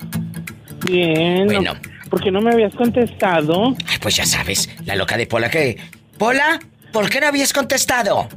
Bien. 0.84 1.46
Bueno. 1.46 1.74
¿Por 2.08 2.22
qué 2.22 2.30
no 2.30 2.40
me 2.40 2.52
habías 2.52 2.74
contestado? 2.74 3.74
Ay, 3.88 3.96
pues 4.00 4.16
ya 4.16 4.26
sabes, 4.26 4.68
la 4.84 4.94
loca 4.94 5.16
de 5.16 5.26
Pola 5.26 5.50
que... 5.50 5.78
Pola, 6.18 6.60
¿Por 6.92 7.08
qué 7.08 7.20
no 7.20 7.26
habías 7.26 7.52
contestado? 7.54 8.28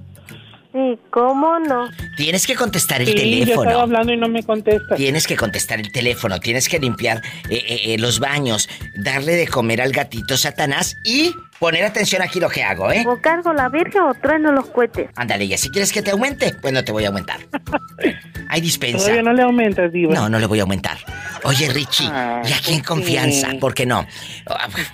Sí, 0.75 0.99
¿cómo 1.09 1.57
no? 1.59 1.87
Tienes 2.17 2.45
que 2.45 2.53
contestar 2.53 2.99
el 2.99 3.07
Sí, 3.07 3.13
yo 3.13 3.19
teléfono. 3.21 3.63
estaba 3.63 3.83
hablando 3.83 4.11
y 4.11 4.17
no 4.17 4.27
me 4.27 4.43
contesta. 4.43 4.95
Tienes 4.97 5.25
que 5.25 5.37
contestar 5.37 5.79
el 5.79 5.89
teléfono, 5.89 6.37
tienes 6.41 6.67
que 6.67 6.79
limpiar 6.79 7.21
eh, 7.49 7.63
eh, 7.65 7.81
eh, 7.93 7.97
los 7.97 8.19
baños, 8.19 8.67
darle 8.97 9.35
de 9.35 9.47
comer 9.47 9.81
al 9.81 9.93
gatito 9.93 10.35
Satanás 10.35 10.97
y 11.05 11.33
poner 11.59 11.85
atención 11.85 12.21
aquí 12.21 12.41
lo 12.41 12.49
que 12.49 12.61
hago, 12.61 12.91
¿eh? 12.91 13.05
¿O 13.07 13.21
cargo 13.21 13.53
la 13.53 13.69
virgen 13.69 14.01
o 14.01 14.13
trueno 14.15 14.51
los 14.51 14.65
cohetes? 14.65 15.09
Ándale, 15.15 15.47
ya 15.47 15.57
si 15.57 15.69
quieres 15.69 15.93
que 15.93 16.01
te 16.01 16.11
aumente, 16.11 16.53
pues 16.61 16.73
no 16.73 16.83
te 16.83 16.91
voy 16.91 17.05
a 17.05 17.07
aumentar. 17.07 17.39
Hay 18.49 18.59
dispensa. 18.59 18.97
Todavía 18.97 19.23
no 19.23 19.31
le 19.31 19.43
aumentas, 19.43 19.93
Diva. 19.93 20.13
No, 20.13 20.27
no 20.27 20.39
le 20.39 20.45
voy 20.45 20.59
a 20.59 20.63
aumentar. 20.63 20.97
Oye, 21.45 21.69
Richie, 21.69 22.09
Ah, 22.11 22.41
y 22.45 22.51
aquí 22.51 22.73
en 22.73 22.81
confianza, 22.83 23.47
¿por 23.61 23.73
qué 23.73 23.85
no? 23.85 24.05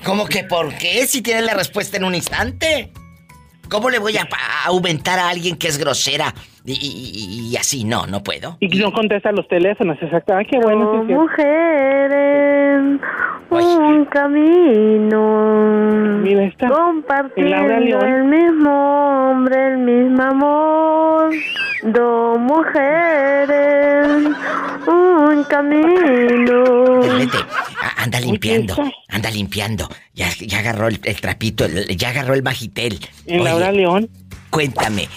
¿Cómo 0.04 0.26
que 0.28 0.44
por 0.44 0.76
qué 0.76 1.08
si 1.08 1.24
tienes 1.24 1.44
la 1.44 1.56
respuesta 1.56 1.98
en 1.98 2.04
un 2.04 2.14
instante? 2.14 2.92
¿Cómo 3.72 3.90
le 3.90 4.00
voy 4.00 4.18
a, 4.18 4.28
aumentar 4.66 5.18
a 5.18 5.30
alguien 5.30 5.56
que 5.56 5.70
es 5.70 5.78
grosera 5.78 6.36
y, 6.66 6.74
y- 6.74 7.50
y 7.52 7.58
así? 7.58 7.84
No, 7.84 8.06
no 8.08 8.24
puedo. 8.24 8.58
Y 8.60 8.68
no 8.80 8.92
contesta 8.92 9.32
los 9.32 9.48
teléfonos, 9.48 9.98
exacto. 10.02 10.34
Ah, 10.36 10.44
qué 10.44 10.58
bueno. 10.60 10.92
sí, 10.92 10.98
Dos 10.98 11.08
sí. 11.08 11.14
mujeres, 11.14 13.00
un 13.50 14.06
camino. 14.06 16.20
Mira, 16.24 16.44
está. 16.46 16.70
Compartiendo 16.70 17.56
El 17.56 17.62
Laura 17.68 17.80
León. 17.80 18.08
el 18.08 18.24
mismo 18.26 19.30
hombre, 19.32 19.74
el 19.74 19.78
mismo 19.80 20.24
amor. 20.24 21.32
Dos 21.84 22.40
mujeres, 22.40 24.08
un 24.88 25.44
camino. 25.50 27.02
A- 27.82 28.04
anda 28.04 28.20
limpiando, 28.20 28.76
anda 29.10 29.32
limpiando. 29.32 29.90
Ya, 30.14 30.28
ya 30.40 30.60
agarró 30.60 30.88
el, 30.88 31.00
el 31.04 31.20
trapito, 31.20 31.66
el- 31.66 31.88
ya 31.98 32.10
agarró 32.10 32.36
el 32.36 32.44
bajitel. 32.44 33.00
En 33.26 33.42
Oye, 33.42 33.50
Laura 33.50 33.72
León. 33.72 34.08
Cuéntame, 34.52 35.08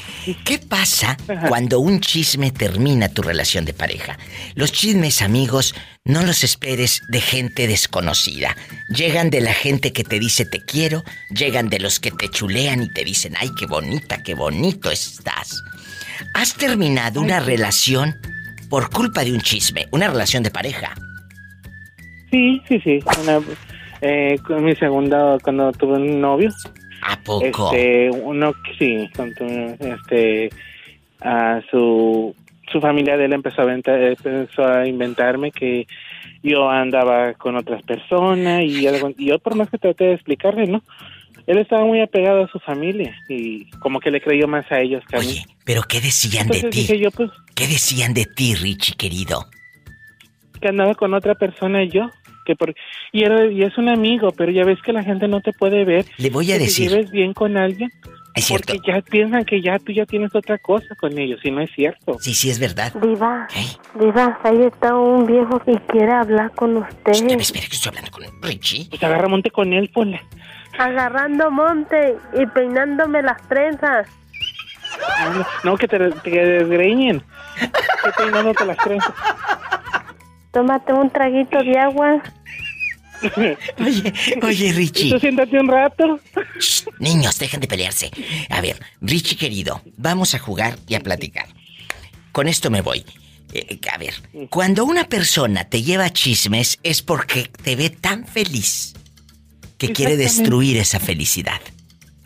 ¿qué 0.44 0.58
pasa 0.58 1.16
cuando 1.48 1.80
un 1.80 2.00
chisme 2.00 2.52
termina 2.52 3.08
tu 3.08 3.20
relación 3.20 3.64
de 3.64 3.74
pareja? 3.74 4.16
Los 4.54 4.70
chismes, 4.70 5.22
amigos, 5.22 5.74
no 6.04 6.22
los 6.22 6.44
esperes 6.44 7.02
de 7.08 7.20
gente 7.20 7.66
desconocida. 7.66 8.56
Llegan 8.88 9.30
de 9.30 9.40
la 9.40 9.52
gente 9.52 9.92
que 9.92 10.04
te 10.04 10.20
dice 10.20 10.44
te 10.44 10.60
quiero, 10.60 11.02
llegan 11.30 11.68
de 11.68 11.80
los 11.80 11.98
que 11.98 12.12
te 12.12 12.28
chulean 12.28 12.84
y 12.84 12.88
te 12.92 13.04
dicen, 13.04 13.34
ay, 13.36 13.50
qué 13.58 13.66
bonita, 13.66 14.22
qué 14.22 14.34
bonito 14.34 14.92
estás. 14.92 15.60
¿Has 16.34 16.54
terminado 16.54 17.20
una 17.20 17.40
relación 17.40 18.14
por 18.70 18.88
culpa 18.88 19.24
de 19.24 19.32
un 19.32 19.40
chisme, 19.40 19.88
una 19.90 20.06
relación 20.06 20.44
de 20.44 20.50
pareja? 20.50 20.94
Sí, 22.30 22.62
sí, 22.68 22.80
sí. 22.84 23.00
Una, 23.20 23.40
eh, 24.00 24.38
con 24.46 24.64
mi 24.64 24.76
segunda, 24.76 25.38
cuando 25.42 25.72
tuve 25.72 25.94
un 25.94 26.20
novio. 26.20 26.50
¿A 27.06 27.16
poco? 27.22 27.70
Este, 27.72 28.10
uno, 28.10 28.52
sí, 28.78 29.08
este, 29.80 30.50
a 31.20 31.60
su, 31.70 32.34
su 32.72 32.80
familia 32.80 33.16
de 33.16 33.26
él 33.26 33.32
empezó 33.34 33.60
a, 33.60 33.64
inventar, 33.64 34.00
empezó 34.02 34.66
a 34.66 34.86
inventarme 34.88 35.52
que 35.52 35.86
yo 36.42 36.68
andaba 36.70 37.34
con 37.34 37.56
otras 37.56 37.82
personas 37.82 38.62
y, 38.64 38.86
algo- 38.88 39.12
y 39.18 39.26
yo 39.26 39.38
por 39.38 39.54
más 39.54 39.68
que 39.70 39.78
traté 39.78 40.04
de 40.04 40.14
explicarle, 40.14 40.66
¿no? 40.66 40.82
Él 41.46 41.58
estaba 41.58 41.84
muy 41.84 42.00
apegado 42.00 42.44
a 42.44 42.48
su 42.48 42.58
familia 42.58 43.14
y 43.28 43.68
como 43.80 44.00
que 44.00 44.10
le 44.10 44.22
creyó 44.22 44.48
más 44.48 44.64
a 44.72 44.80
ellos 44.80 45.04
que 45.10 45.16
a 45.18 45.20
mí. 45.20 45.44
¿Pero 45.66 45.82
qué 45.82 46.00
decían 46.00 46.48
de 46.48 46.54
Entonces 46.56 46.70
ti? 46.70 46.80
dije 46.92 46.98
yo, 47.04 47.10
pues, 47.10 47.30
¿Qué 47.54 47.66
decían 47.66 48.14
de 48.14 48.24
ti, 48.24 48.54
Richie, 48.54 48.96
querido? 48.96 49.44
que 50.60 50.68
andaba 50.68 50.94
con 50.94 51.12
otra 51.12 51.34
persona 51.34 51.82
y 51.82 51.90
yo. 51.90 52.10
Que 52.44 52.56
por, 52.56 52.74
y, 53.12 53.24
era, 53.24 53.46
y 53.46 53.62
es 53.62 53.76
un 53.78 53.88
amigo, 53.88 54.32
pero 54.32 54.52
ya 54.52 54.64
ves 54.64 54.80
que 54.82 54.92
la 54.92 55.02
gente 55.02 55.28
no 55.28 55.40
te 55.40 55.52
puede 55.52 55.84
ver. 55.84 56.04
Le 56.18 56.30
voy 56.30 56.52
a 56.52 56.58
que 56.58 56.64
decir. 56.64 56.90
Te 56.90 56.96
lleves 56.96 57.10
bien 57.10 57.32
con 57.32 57.56
alguien. 57.56 57.90
Es 58.34 58.46
cierto. 58.46 58.72
Porque 58.74 58.90
ya 58.90 59.00
piensan 59.00 59.44
que 59.44 59.62
ya 59.62 59.78
tú 59.78 59.92
ya 59.92 60.06
tienes 60.06 60.34
otra 60.34 60.58
cosa 60.58 60.94
con 60.96 61.16
ellos 61.16 61.40
y 61.44 61.50
no 61.52 61.60
es 61.60 61.70
cierto. 61.74 62.18
Sí, 62.20 62.34
sí, 62.34 62.50
es 62.50 62.58
verdad. 62.58 62.92
Diva, 63.00 63.46
Diva, 63.98 64.40
ahí 64.42 64.62
está 64.62 64.96
un 64.96 65.24
viejo 65.24 65.60
que 65.60 65.78
quiere 65.86 66.12
hablar 66.12 66.50
con 66.50 66.76
usted. 66.76 67.12
Espera, 67.12 67.40
espera, 67.40 67.66
que 67.68 67.76
estoy 67.76 67.90
hablando 67.90 68.10
con 68.10 68.24
Richie. 68.42 68.88
Pues 68.90 69.02
agarra 69.04 69.28
monte 69.28 69.50
con 69.50 69.72
él, 69.72 69.88
ponle. 69.94 70.20
Agarrando 70.76 71.50
monte 71.52 72.16
y 72.36 72.44
peinándome 72.46 73.22
las 73.22 73.40
trenzas. 73.48 74.08
No, 75.62 75.76
que 75.76 75.86
te, 75.86 75.98
te 75.98 76.30
desgreñen. 76.30 77.22
Que 77.60 78.10
peinándote 78.16 78.66
las 78.66 78.76
trenzas. 78.78 79.14
Tómate 80.54 80.92
un 80.92 81.10
traguito 81.10 81.58
de 81.58 81.78
agua. 81.78 82.22
Oye, 83.78 84.12
oye, 84.42 84.72
Richie. 84.72 85.10
Tú 85.10 85.18
siéntate 85.18 85.58
un 85.58 85.68
rato. 85.68 86.20
Niños, 86.98 87.38
dejen 87.38 87.60
de 87.60 87.66
pelearse. 87.66 88.10
A 88.50 88.60
ver, 88.60 88.78
Richie 89.00 89.36
querido, 89.36 89.80
vamos 89.96 90.34
a 90.34 90.38
jugar 90.38 90.76
y 90.86 90.94
a 90.94 91.00
platicar. 91.00 91.46
Con 92.32 92.48
esto 92.48 92.70
me 92.70 92.82
voy. 92.82 93.04
Eh, 93.54 93.78
a 93.90 93.98
ver, 93.98 94.14
cuando 94.50 94.84
una 94.84 95.04
persona 95.04 95.64
te 95.64 95.82
lleva 95.82 96.12
chismes 96.12 96.78
es 96.82 97.02
porque 97.02 97.50
te 97.62 97.76
ve 97.76 97.88
tan 97.88 98.26
feliz 98.26 98.94
que 99.78 99.92
quiere 99.92 100.16
destruir 100.16 100.76
esa 100.76 101.00
felicidad. 101.00 101.60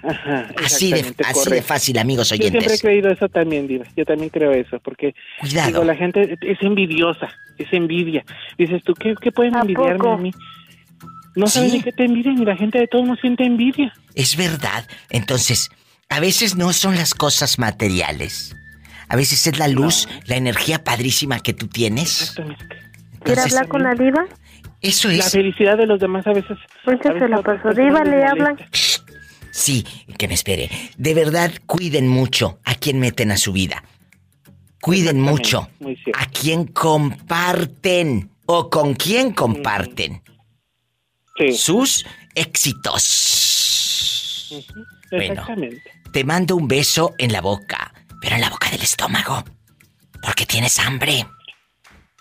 Ajá, 0.02 0.46
Así 0.64 0.90
de, 0.92 1.00
exactamente, 1.00 1.24
así 1.24 1.38
de 1.40 1.44
correcto. 1.44 1.66
fácil, 1.66 1.98
amigos 1.98 2.28
Yo 2.30 2.36
siempre 2.36 2.60
he 2.60 2.62
oyentes. 2.62 2.80
creído 2.80 3.10
eso 3.10 3.28
también, 3.28 3.66
Diva. 3.66 3.84
Yo 3.96 4.04
también 4.04 4.30
creo 4.30 4.52
eso, 4.52 4.78
porque 4.80 5.14
Cuidado. 5.40 5.68
digo, 5.68 5.84
la 5.84 5.96
gente 5.96 6.38
es 6.40 6.58
envidiosa, 6.62 7.28
es 7.58 7.66
envidia. 7.72 8.24
Dices 8.56 8.82
tú, 8.84 8.94
¿qué, 8.94 9.14
qué 9.20 9.32
pueden 9.32 9.56
envidiarme 9.56 9.98
poco? 9.98 10.12
a 10.12 10.16
mí? 10.18 10.30
No 11.34 11.46
sabes 11.48 11.72
Sí. 11.72 11.78
de 11.78 11.84
qué 11.84 11.92
te 11.92 12.04
envidian 12.04 12.40
y 12.40 12.44
la 12.44 12.56
gente 12.56 12.78
de 12.78 12.86
todos 12.86 13.06
no 13.06 13.16
siente 13.16 13.44
envidia. 13.44 13.92
Es 14.14 14.36
verdad. 14.36 14.86
Entonces, 15.10 15.70
a 16.08 16.20
veces 16.20 16.56
no 16.56 16.72
son 16.72 16.96
las 16.96 17.14
cosas 17.14 17.58
materiales. 17.58 18.54
A 19.08 19.16
veces 19.16 19.46
es 19.46 19.58
la 19.58 19.68
luz, 19.68 20.08
la 20.26 20.36
energía 20.36 20.84
padrísima 20.84 21.40
que 21.40 21.54
tú 21.54 21.66
tienes. 21.66 22.34
¿Quiere 22.36 22.54
Entonces, 23.14 23.44
hablar 23.46 23.68
con 23.68 23.82
la 23.82 23.94
diva? 23.94 24.26
Eso 24.80 25.08
La 25.08 25.14
es. 25.14 25.32
felicidad 25.32 25.76
de 25.76 25.86
los 25.86 25.98
demás 25.98 26.26
a 26.26 26.32
veces. 26.32 26.56
Muchas 26.86 27.14
veces 27.14 27.22
se 27.22 27.28
la 27.28 27.42
pasó. 27.42 27.70
Diva, 27.72 28.04
le 28.04 28.24
hablan. 28.24 28.56
Sí, 29.58 29.84
que 30.16 30.28
me 30.28 30.34
espere. 30.34 30.70
De 30.96 31.14
verdad, 31.14 31.50
cuiden 31.66 32.06
mucho 32.06 32.60
a 32.64 32.76
quien 32.76 33.00
meten 33.00 33.32
a 33.32 33.36
su 33.36 33.52
vida. 33.52 33.82
Cuiden 34.80 35.20
mucho 35.20 35.68
a 36.14 36.26
quien 36.26 36.66
comparten 36.66 38.30
o 38.46 38.70
con 38.70 38.94
quién 38.94 39.32
comparten 39.32 40.22
sus 41.52 42.06
éxitos. 42.36 43.02
Bueno. 45.10 45.32
Exactamente. 45.32 45.82
Te 46.12 46.22
mando 46.22 46.54
un 46.54 46.68
beso 46.68 47.14
en 47.18 47.32
la 47.32 47.40
boca, 47.40 47.92
pero 48.20 48.36
en 48.36 48.42
la 48.42 48.50
boca 48.50 48.70
del 48.70 48.82
estómago. 48.82 49.42
Porque 50.22 50.46
tienes 50.46 50.78
hambre. 50.78 51.26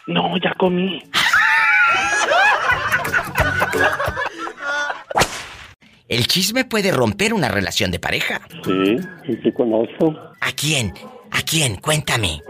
No, 0.08 0.36
ya 0.38 0.56
comí. 0.56 1.04
El 6.10 6.26
chisme 6.28 6.64
puede 6.66 6.92
romper 6.92 7.34
una 7.34 7.50
relación 7.50 7.92
de 7.92 8.00
pareja. 8.00 8.42
Sí, 8.64 8.98
sí, 9.26 9.40
sí 9.44 9.52
conozco. 9.52 10.16
¿A 10.42 10.52
quién? 10.54 10.94
¿A 11.32 11.42
quién? 11.42 11.76
Cuéntame. 11.78 12.42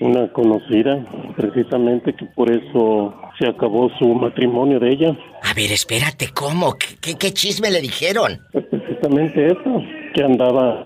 Una 0.00 0.32
conocida, 0.32 1.04
precisamente 1.36 2.14
que 2.14 2.24
por 2.34 2.50
eso 2.50 3.14
se 3.38 3.46
acabó 3.48 3.88
su 3.98 4.08
matrimonio 4.14 4.80
de 4.80 4.90
ella. 4.90 5.16
A 5.42 5.54
ver, 5.54 5.70
espérate, 5.70 6.28
¿cómo? 6.34 6.74
¿Qué, 6.76 6.96
qué- 7.00 7.18
qué 7.18 7.32
chisme 7.32 7.70
le 7.70 7.80
dijeron? 7.80 8.40
Pues 8.52 8.64
precisamente 8.70 9.46
eso, 9.46 9.82
que 10.14 10.24
andaba 10.24 10.84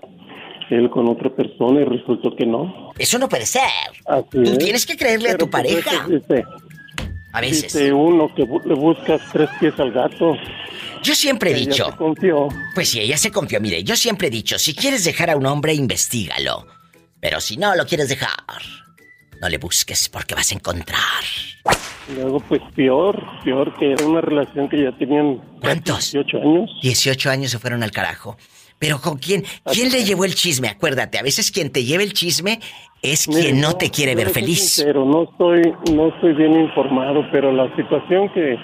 él 0.69 0.89
con 0.89 1.07
otra 1.07 1.29
persona 1.33 1.81
y 1.81 1.85
resultó 1.85 2.35
que 2.35 2.45
no. 2.45 2.91
Eso 2.99 3.17
no 3.17 3.29
puede 3.29 3.45
ser. 3.45 3.61
Así 4.05 4.25
Tú 4.29 4.41
es. 4.43 4.57
tienes 4.57 4.85
que 4.85 4.97
creerle 4.97 5.29
a 5.29 5.37
tu 5.37 5.49
pues 5.49 5.63
pareja. 5.63 5.91
eso 5.91 6.09
dice, 6.09 6.43
A 7.37 7.41
veces. 7.41 7.73
dice 7.73 7.93
uno 7.93 8.33
que 8.35 8.43
bu- 8.43 8.63
le 8.65 8.73
buscas 8.75 9.21
tres 9.31 9.49
pies 9.59 9.73
al 9.79 9.91
gato. 9.91 10.35
Yo 11.03 11.13
siempre 11.15 11.51
he 11.51 11.55
Ella 11.55 11.65
dicho. 11.71 11.85
se 11.91 11.97
confió. 11.97 12.47
Pues 12.73 12.89
sí, 12.89 12.99
ella 12.99 13.17
se 13.17 13.31
confió. 13.31 13.61
Mire, 13.61 13.83
yo 13.83 13.95
siempre 13.95 14.27
he 14.27 14.31
dicho, 14.31 14.57
si 14.59 14.73
quieres 14.73 15.03
dejar 15.03 15.29
a 15.29 15.35
un 15.37 15.45
hombre, 15.45 15.73
investigalo. 15.73 16.65
Pero 17.19 17.39
si 17.39 17.57
no 17.57 17.75
lo 17.75 17.85
quieres 17.85 18.09
dejar, 18.09 18.31
no 19.41 19.49
le 19.49 19.57
busques 19.57 20.09
porque 20.09 20.35
vas 20.35 20.51
a 20.51 20.55
encontrar. 20.55 20.99
Luego, 22.15 22.39
pues 22.39 22.61
peor, 22.75 23.21
peor 23.43 23.77
que 23.77 23.91
era 23.91 24.05
una 24.05 24.21
relación 24.21 24.69
que 24.69 24.81
ya 24.83 24.91
tenían 24.97 25.37
¿Cuántos? 25.59 26.11
18 26.13 26.37
años. 26.37 26.69
18 26.81 27.29
años 27.29 27.51
se 27.51 27.59
fueron 27.59 27.83
al 27.83 27.91
carajo. 27.91 28.37
Pero 28.79 28.99
¿con 29.01 29.17
quién? 29.17 29.43
¿Quién 29.65 29.91
le 29.91 30.03
llevó 30.03 30.25
el 30.25 30.35
chisme? 30.35 30.67
Acuérdate, 30.69 31.17
a 31.17 31.23
veces 31.23 31.51
quien 31.51 31.71
te 31.71 31.83
lleva 31.83 32.03
el 32.03 32.13
chisme 32.13 32.59
es 33.01 33.25
quien 33.25 33.59
no 33.59 33.75
te 33.75 33.89
quiere 33.89 34.13
ver 34.15 34.29
feliz. 34.29 34.73
sincero, 34.73 35.05
no 35.05 35.23
estoy, 35.23 35.61
no 35.95 36.09
estoy 36.09 36.33
bien 36.33 36.59
informado, 36.59 37.21
pero 37.31 37.51
la 37.51 37.73
situación 37.75 38.29
que 38.33 38.55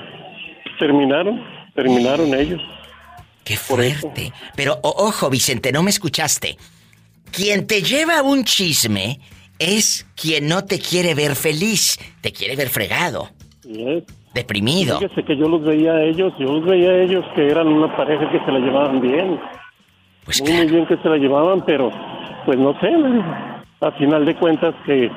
terminaron, 0.80 1.42
terminaron 1.76 2.34
ellos. 2.34 2.62
Qué 3.44 3.58
fuerte. 3.58 4.32
Pero 4.56 4.80
o- 4.84 5.08
ojo, 5.08 5.30
Vicente, 5.30 5.72
no 5.72 5.84
me 5.84 5.90
escuchaste. 5.90 6.58
Quien 7.32 7.66
te 7.68 7.82
lleva 7.82 8.22
un 8.22 8.44
chisme 8.44 9.20
es 9.60 10.06
quien 10.16 10.48
no 10.48 10.64
te 10.66 10.80
quiere 10.80 11.16
ver 11.16 11.36
feliz, 11.36 11.98
te 12.22 12.32
quiere 12.32 12.56
ver 12.56 12.70
fregado, 12.70 13.30
deprimido. 14.34 15.00
Fíjese 15.00 15.24
que 15.24 15.36
yo 15.38 15.48
los 15.48 15.64
veía 15.64 15.94
a 15.94 16.04
ellos, 16.04 16.34
yo 16.40 16.46
los 16.54 16.66
veía 16.66 16.90
a 16.92 17.02
ellos 17.04 17.26
que 17.36 17.48
eran 17.48 17.68
una 17.68 17.96
pareja 17.96 18.30
que 18.32 18.40
se 18.46 18.52
la 18.52 18.60
llevaban 18.60 19.02
bien. 19.02 19.40
Pues 20.26 20.42
muy, 20.42 20.52
muy 20.52 20.68
bien 20.68 20.86
que 20.86 20.98
se 20.98 21.10
la 21.10 21.18
llevaban, 21.18 21.64
pero 21.66 21.92
pues 22.46 22.58
no 22.58 22.78
sé, 22.80 22.90
a 23.82 23.92
final 23.92 24.26
de 24.26 24.36
cuentas 24.36 24.74
que 24.86 25.12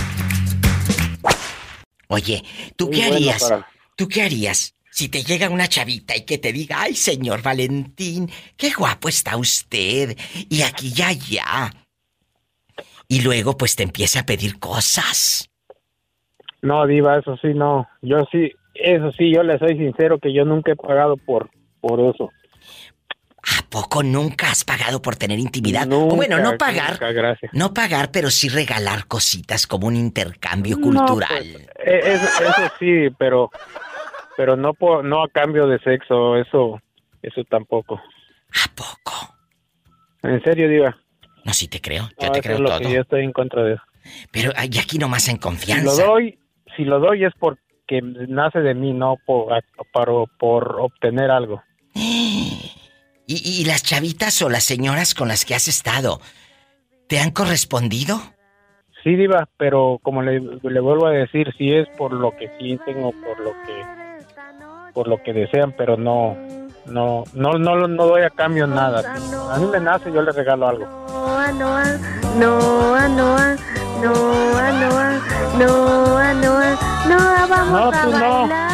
Oye, 2.09 2.45
¿tú 2.77 2.87
Muy 2.87 2.95
qué 2.97 3.01
bueno 3.03 3.17
harías? 3.17 3.43
para- 3.43 3.67
¿Tú 3.97 4.09
qué 4.09 4.23
harías 4.23 4.75
si 4.91 5.09
te 5.09 5.23
llega 5.25 5.49
una 5.49 5.69
chavita 5.69 6.17
y 6.17 6.23
que 6.25 6.39
te 6.39 6.53
diga, 6.53 6.83
ay, 6.83 6.95
señor 6.97 7.43
Valentín, 7.43 8.31
qué 8.57 8.71
guapo 8.71 9.09
está 9.09 9.37
usted? 9.37 10.17
Y 10.49 10.63
aquí 10.63 10.93
ya, 10.93 11.13
ya. 11.13 11.73
Y 13.09 13.23
luego, 13.23 13.57
pues 13.57 13.77
te 13.77 13.83
empieza 13.83 14.21
a 14.21 14.27
pedir 14.27 14.59
cosas. 14.59 15.49
No, 16.63 16.87
Diva, 16.87 17.19
eso 17.19 17.37
sí, 17.37 17.49
no. 17.55 17.89
Yo 18.03 18.25
sí, 18.33 18.53
eso 18.75 19.13
sí, 19.13 19.33
yo 19.33 19.43
le 19.43 19.59
soy 19.59 19.77
sincero 19.77 20.19
que 20.19 20.33
yo 20.33 20.45
nunca 20.45 20.73
he 20.73 20.77
pagado 20.77 21.17
por, 21.17 21.51
por 21.81 22.01
eso. 22.01 22.31
¿A 23.59 23.63
poco 23.71 24.03
nunca 24.03 24.51
has 24.51 24.65
pagado 24.65 25.01
por 25.01 25.15
tener 25.15 25.39
intimidad? 25.39 25.87
o 25.93 26.07
bueno, 26.07 26.39
no 26.41 26.59
pagar. 26.59 26.93
nunca, 26.93 27.13
gracias. 27.13 27.53
No 27.55 27.73
pagar, 27.73 28.11
pero 28.11 28.29
sí 28.31 28.49
regalar 28.49 29.07
cositas 29.07 29.69
como 29.69 29.87
un 29.87 29.95
intercambio 29.95 30.77
No, 30.77 30.83
cultural. 30.83 31.45
Eh, 31.79 32.01
Eso, 32.05 32.27
eso 32.43 32.73
sí, 32.81 33.09
pero 33.17 33.51
pero 34.37 34.57
no 34.57 34.75
por, 34.75 35.05
no 35.05 35.23
a 35.23 35.29
cambio 35.29 35.67
de 35.69 35.79
sexo, 35.79 36.37
eso 36.37 36.81
eso 37.23 37.45
tampoco. 37.45 37.95
¿A 37.95 38.75
poco? 38.75 39.37
En 40.25 40.43
serio, 40.43 40.69
Diva. 40.69 40.97
No, 41.47 41.55
sí 41.55 41.69
te 41.69 41.81
creo, 41.81 42.09
yo 42.21 42.27
No, 42.27 42.33
te 42.33 42.39
eso 42.41 42.43
creo 42.43 42.55
es 42.57 42.61
lo 42.61 42.69
todo. 42.69 42.79
que 42.81 42.93
yo 42.93 43.01
estoy 43.01 43.23
en 43.25 43.33
contra 43.33 43.63
de 43.63 43.75
eso. 43.75 43.83
Pero 44.33 44.53
ay, 44.57 44.69
aquí 44.81 44.99
nomás 44.99 45.29
en 45.29 45.37
Si 45.37 45.41
confianza. 45.41 45.85
lo 45.85 45.95
doy, 45.97 46.39
si 46.77 46.85
lo 46.85 46.99
doy 47.01 47.25
es 47.25 47.33
porque 47.39 48.03
nace 48.29 48.59
de 48.61 48.75
mí, 48.75 48.93
no 48.93 49.17
por, 49.25 49.47
para, 49.93 50.13
por 50.39 50.81
obtener 50.81 51.31
algo. 51.31 51.63
¿Y, 51.95 53.61
y 53.61 53.65
las 53.65 53.83
chavitas 53.83 54.41
o 54.43 54.49
las 54.49 54.65
señoras 54.65 55.15
con 55.15 55.29
las 55.29 55.45
que 55.45 55.55
has 55.55 55.67
estado, 55.69 56.21
¿te 57.09 57.19
han 57.19 57.31
correspondido? 57.31 58.21
Sí, 59.03 59.15
Diva, 59.15 59.49
pero 59.57 59.99
como 60.03 60.23
le, 60.23 60.41
le 60.41 60.81
vuelvo 60.81 61.07
a 61.07 61.11
decir, 61.13 61.53
si 61.57 61.73
es 61.73 61.89
por 61.97 62.13
lo 62.13 62.33
que 62.37 62.49
sienten 62.59 63.03
o 63.05 63.11
por 63.13 63.39
lo 63.41 63.53
que 63.65 63.97
por 64.95 65.09
lo 65.09 65.23
que 65.23 65.33
desean, 65.33 65.73
pero 65.77 65.97
no 65.97 66.37
no 66.87 67.25
no 67.35 67.53
no, 67.59 67.87
no 67.87 68.07
doy 68.07 68.23
a 68.23 68.31
cambio 68.31 68.67
nada. 68.67 69.17
Si 69.17 69.35
a 69.35 69.59
mí 69.59 69.67
me 69.71 69.79
nace, 69.81 70.11
yo 70.13 70.23
le 70.23 70.33
regalo 70.33 70.67
algo. 70.69 70.87
Noa, 71.53 71.99
Noa, 72.37 73.09
Noa, 73.09 73.57
Noa, 74.03 74.73
Noa, 74.73 74.73
Noa, 74.73 75.09
Noa, 75.59 76.35
Noa, 76.35 76.79
Noa, 77.09 77.47
vamos 77.47 77.73
No, 77.73 77.89
a 77.89 78.05
no. 78.05 78.11
bailar. 78.11 78.71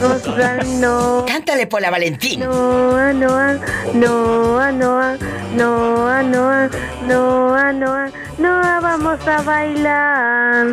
Noa, 0.00 0.64
Noa. 0.64 1.24
Cántale, 1.26 1.66
Pola 1.66 1.90
Valentín. 1.90 2.40
Noa, 2.40 3.12
Noa, 3.12 3.58
Noa, 3.94 4.72
Noa, 4.72 5.16
Noa, 5.52 6.22
Noa, 6.22 6.68
Noa, 7.02 7.72
Noa, 7.72 8.10
Noa, 8.38 8.80
vamos 8.80 9.26
a 9.28 9.42
bailar. 9.42 10.66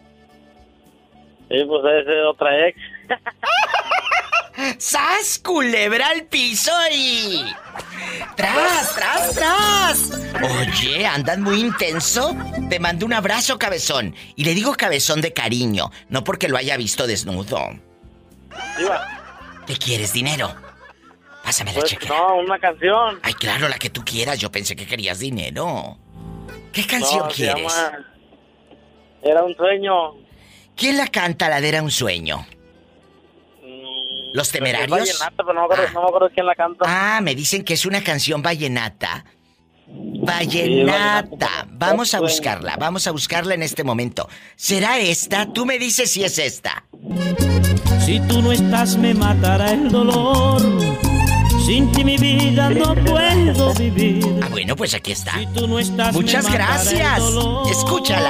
Sí, 1.49 1.63
pues 1.65 1.81
es 1.85 2.25
otra 2.27 2.67
ex. 2.67 2.79
¡Sas, 4.77 5.39
culebra 5.39 6.09
al 6.09 6.25
piso 6.25 6.71
y... 6.91 7.45
¡Tras, 8.35 8.95
tras, 8.95 9.35
tras! 9.35 10.11
Oye, 10.41 11.05
¿andas 11.05 11.37
muy 11.39 11.59
intenso? 11.59 12.35
Te 12.69 12.79
mando 12.79 13.05
un 13.05 13.13
abrazo, 13.13 13.57
cabezón. 13.59 14.15
Y 14.35 14.43
le 14.45 14.53
digo 14.53 14.73
cabezón 14.75 15.21
de 15.21 15.33
cariño, 15.33 15.91
no 16.09 16.23
porque 16.23 16.47
lo 16.47 16.57
haya 16.57 16.77
visto 16.77 17.05
desnudo. 17.07 17.59
¿Qué 19.67 19.75
quieres, 19.77 20.13
dinero? 20.13 20.53
Pásame 21.43 21.71
la 21.73 21.79
Pues 21.79 21.91
chequera. 21.91 22.15
no, 22.15 22.35
una 22.37 22.59
canción. 22.59 23.19
Ay, 23.23 23.33
claro, 23.33 23.67
la 23.69 23.77
que 23.77 23.89
tú 23.89 24.03
quieras. 24.05 24.39
Yo 24.39 24.51
pensé 24.51 24.75
que 24.75 24.85
querías 24.85 25.19
dinero. 25.19 25.97
¿Qué 26.71 26.85
canción 26.85 27.19
No, 27.25 27.29
se 27.29 27.35
quieres? 27.35 27.63
llama 27.73 28.05
Era 29.23 29.43
un 29.43 29.55
sueño. 29.55 29.93
¿Quién 30.75 30.97
la 30.97 31.07
canta, 31.07 31.49
la 31.49 31.59
de 31.61 31.69
Era 31.69 31.81
un 31.81 31.91
sueño? 31.91 32.45
¿Los 34.33 34.47
Es 34.47 34.53
temerarios? 34.53 34.89
vallenata, 34.99 35.31
pero 35.37 35.53
no 35.53 35.61
me, 35.61 35.65
acuerdo, 35.65 35.93
no 35.93 36.01
me 36.01 36.07
acuerdo 36.07 36.29
quién 36.33 36.45
la 36.45 36.55
canta. 36.55 36.85
Ah, 36.87 37.19
me 37.21 37.35
dicen 37.35 37.63
que 37.63 37.73
es 37.73 37.85
una 37.85 38.03
canción 38.03 38.41
vallenata. 38.41 39.25
vallenata. 39.87 41.65
Vamos 41.71 42.13
a 42.13 42.19
buscarla, 42.19 42.75
vamos 42.77 43.07
a 43.07 43.11
buscarla 43.11 43.53
en 43.55 43.63
este 43.63 43.83
momento. 43.83 44.29
¿Será 44.55 44.99
esta? 44.99 45.51
Tú 45.51 45.65
me 45.65 45.79
dices 45.79 46.11
si 46.11 46.23
es 46.23 46.37
esta. 46.37 46.83
Si 48.05 48.19
tú 48.27 48.41
no 48.41 48.51
estás 48.51 48.97
me 48.97 49.13
matará 49.13 49.71
el 49.71 49.89
dolor. 49.89 50.61
Sin 51.65 51.91
ti 51.91 52.03
mi 52.03 52.17
vida 52.17 52.69
no 52.71 52.95
puedo 52.95 53.73
vivir. 53.75 54.25
Ah, 54.41 54.47
bueno, 54.49 54.75
pues 54.75 54.93
aquí 54.95 55.11
está. 55.11 55.33
Tú 55.53 55.67
no 55.67 55.77
estás 55.79 56.13
Muchas 56.15 56.51
gracias. 56.51 57.21
Escúchala. 57.69 58.29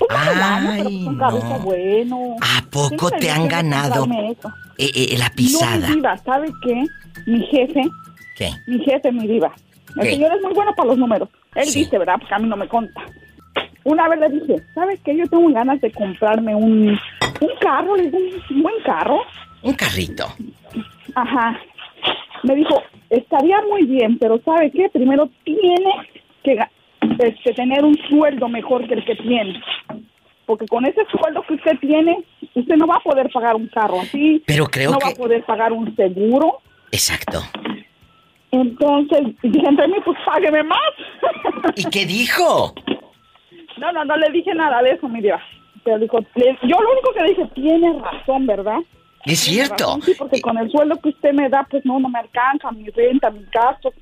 No 0.00 0.70
pero 0.76 1.30
pues 1.30 1.44
está 1.44 1.58
bueno. 1.58 2.36
¿A 2.40 2.62
poco 2.70 3.10
te 3.10 3.30
han 3.30 3.48
ganado 3.48 4.06
eh, 4.78 4.90
eh, 4.94 5.16
la 5.18 5.28
No, 5.28 5.34
pisada? 5.36 5.88
mi 5.88 5.94
diva, 5.96 6.16
¿sabe 6.18 6.48
qué? 6.64 6.84
Mi 7.26 7.40
jefe, 7.46 7.82
¿Qué? 8.36 8.50
mi 8.66 8.82
jefe, 8.84 9.12
mi 9.12 9.26
diva. 9.26 9.52
El 9.96 10.02
¿Qué? 10.02 10.10
señor 10.12 10.32
es 10.34 10.42
muy 10.42 10.54
bueno 10.54 10.72
para 10.74 10.88
los 10.88 10.98
números. 10.98 11.28
Él 11.54 11.68
dice, 11.72 11.98
¿verdad? 11.98 12.14
Porque 12.18 12.34
a 12.34 12.38
mí 12.38 12.48
no 12.48 12.56
me 12.56 12.68
conta. 12.68 13.00
Una 13.84 14.08
vez 14.08 14.20
le 14.20 14.28
dije, 14.28 14.56
¿sabes 14.74 15.00
qué? 15.04 15.16
Yo 15.16 15.26
tengo 15.26 15.48
ganas 15.52 15.80
de 15.80 15.90
comprarme 15.90 16.54
un, 16.54 16.88
un 16.90 17.48
carro, 17.60 17.94
un 17.94 18.62
buen 18.62 18.74
carro. 18.84 19.20
Un 19.62 19.74
carrito. 19.74 20.26
Ajá. 21.14 21.58
Me 22.42 22.54
dijo, 22.54 22.82
estaría 23.10 23.60
muy 23.68 23.84
bien, 23.84 24.18
pero 24.18 24.40
¿sabe 24.44 24.70
qué? 24.70 24.88
Primero 24.90 25.28
tiene 25.44 25.90
que 26.44 26.58
este, 27.18 27.52
tener 27.54 27.84
un 27.84 27.96
sueldo 28.08 28.48
mejor 28.48 28.86
que 28.86 28.94
el 28.94 29.04
que 29.04 29.16
tiene. 29.16 29.60
Porque 30.50 30.66
con 30.66 30.84
ese 30.84 31.02
sueldo 31.12 31.44
que 31.46 31.54
usted 31.54 31.78
tiene, 31.80 32.24
usted 32.56 32.74
no 32.74 32.88
va 32.88 32.96
a 32.96 33.00
poder 33.04 33.30
pagar 33.32 33.54
un 33.54 33.68
carro 33.68 34.00
así. 34.00 34.42
Pero 34.48 34.66
creo 34.66 34.90
no 34.90 34.98
va 34.98 35.06
que- 35.06 35.12
a 35.12 35.16
poder 35.16 35.44
pagar 35.44 35.72
un 35.72 35.94
seguro. 35.94 36.58
Exacto. 36.90 37.40
Entonces, 38.50 39.20
dije 39.44 39.64
entre 39.64 39.86
mí, 39.86 39.94
pues 40.04 40.18
págueme 40.26 40.64
más. 40.64 40.80
¿Y 41.76 41.84
qué 41.84 42.04
dijo? 42.04 42.74
No, 43.78 43.92
no, 43.92 44.04
no 44.04 44.16
le 44.16 44.28
dije 44.32 44.52
nada 44.56 44.82
de 44.82 44.90
eso, 44.90 45.08
mi 45.08 45.20
diva. 45.20 45.40
Pero 45.84 46.00
dijo, 46.00 46.18
le- 46.34 46.58
yo 46.64 46.80
lo 46.80 46.90
único 46.94 47.12
que 47.14 47.22
le 47.22 47.28
dije, 47.28 47.46
tiene 47.54 47.92
razón, 48.00 48.44
¿verdad? 48.48 48.78
Es 49.24 49.44
Tiene 49.44 49.66
cierto. 49.66 49.84
razón, 49.84 50.02
sí, 50.02 50.14
porque 50.18 50.40
con 50.40 50.58
el 50.58 50.68
sueldo 50.68 50.96
que 51.00 51.10
usted 51.10 51.32
me 51.32 51.48
da, 51.48 51.64
pues 51.70 51.86
no, 51.86 52.00
no 52.00 52.08
me 52.08 52.18
alcanza, 52.18 52.72
mi 52.72 52.88
renta, 52.88 53.30
mi 53.30 53.44
gasto. 53.52 53.92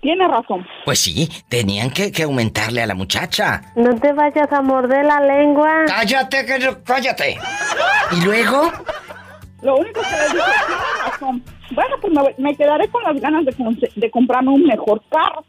Tiene 0.00 0.26
razón. 0.28 0.66
Pues 0.84 0.98
sí, 1.00 1.28
tenían 1.48 1.90
que, 1.90 2.10
que 2.10 2.22
aumentarle 2.22 2.82
a 2.82 2.86
la 2.86 2.94
muchacha. 2.94 3.60
No 3.76 3.94
te 3.96 4.12
vayas 4.12 4.50
a 4.52 4.62
morder 4.62 5.04
la 5.04 5.20
lengua. 5.20 5.84
Cállate, 5.86 6.46
que 6.46 6.58
no- 6.58 6.82
cállate. 6.84 7.36
¿Y 8.12 8.24
luego? 8.24 8.70
Lo 9.62 9.76
único 9.76 10.00
que 10.00 10.08
le 10.10 10.24
dije, 10.34 10.50
tiene 10.66 11.10
razón. 11.10 11.44
Bueno, 11.72 11.96
pues 12.00 12.12
me, 12.14 12.34
me 12.50 12.56
quedaré 12.56 12.88
con 12.88 13.02
las 13.04 13.20
ganas 13.20 13.44
de, 13.44 13.90
de 13.94 14.10
comprarme 14.10 14.50
un 14.50 14.64
mejor 14.64 15.02
carro. 15.10 15.44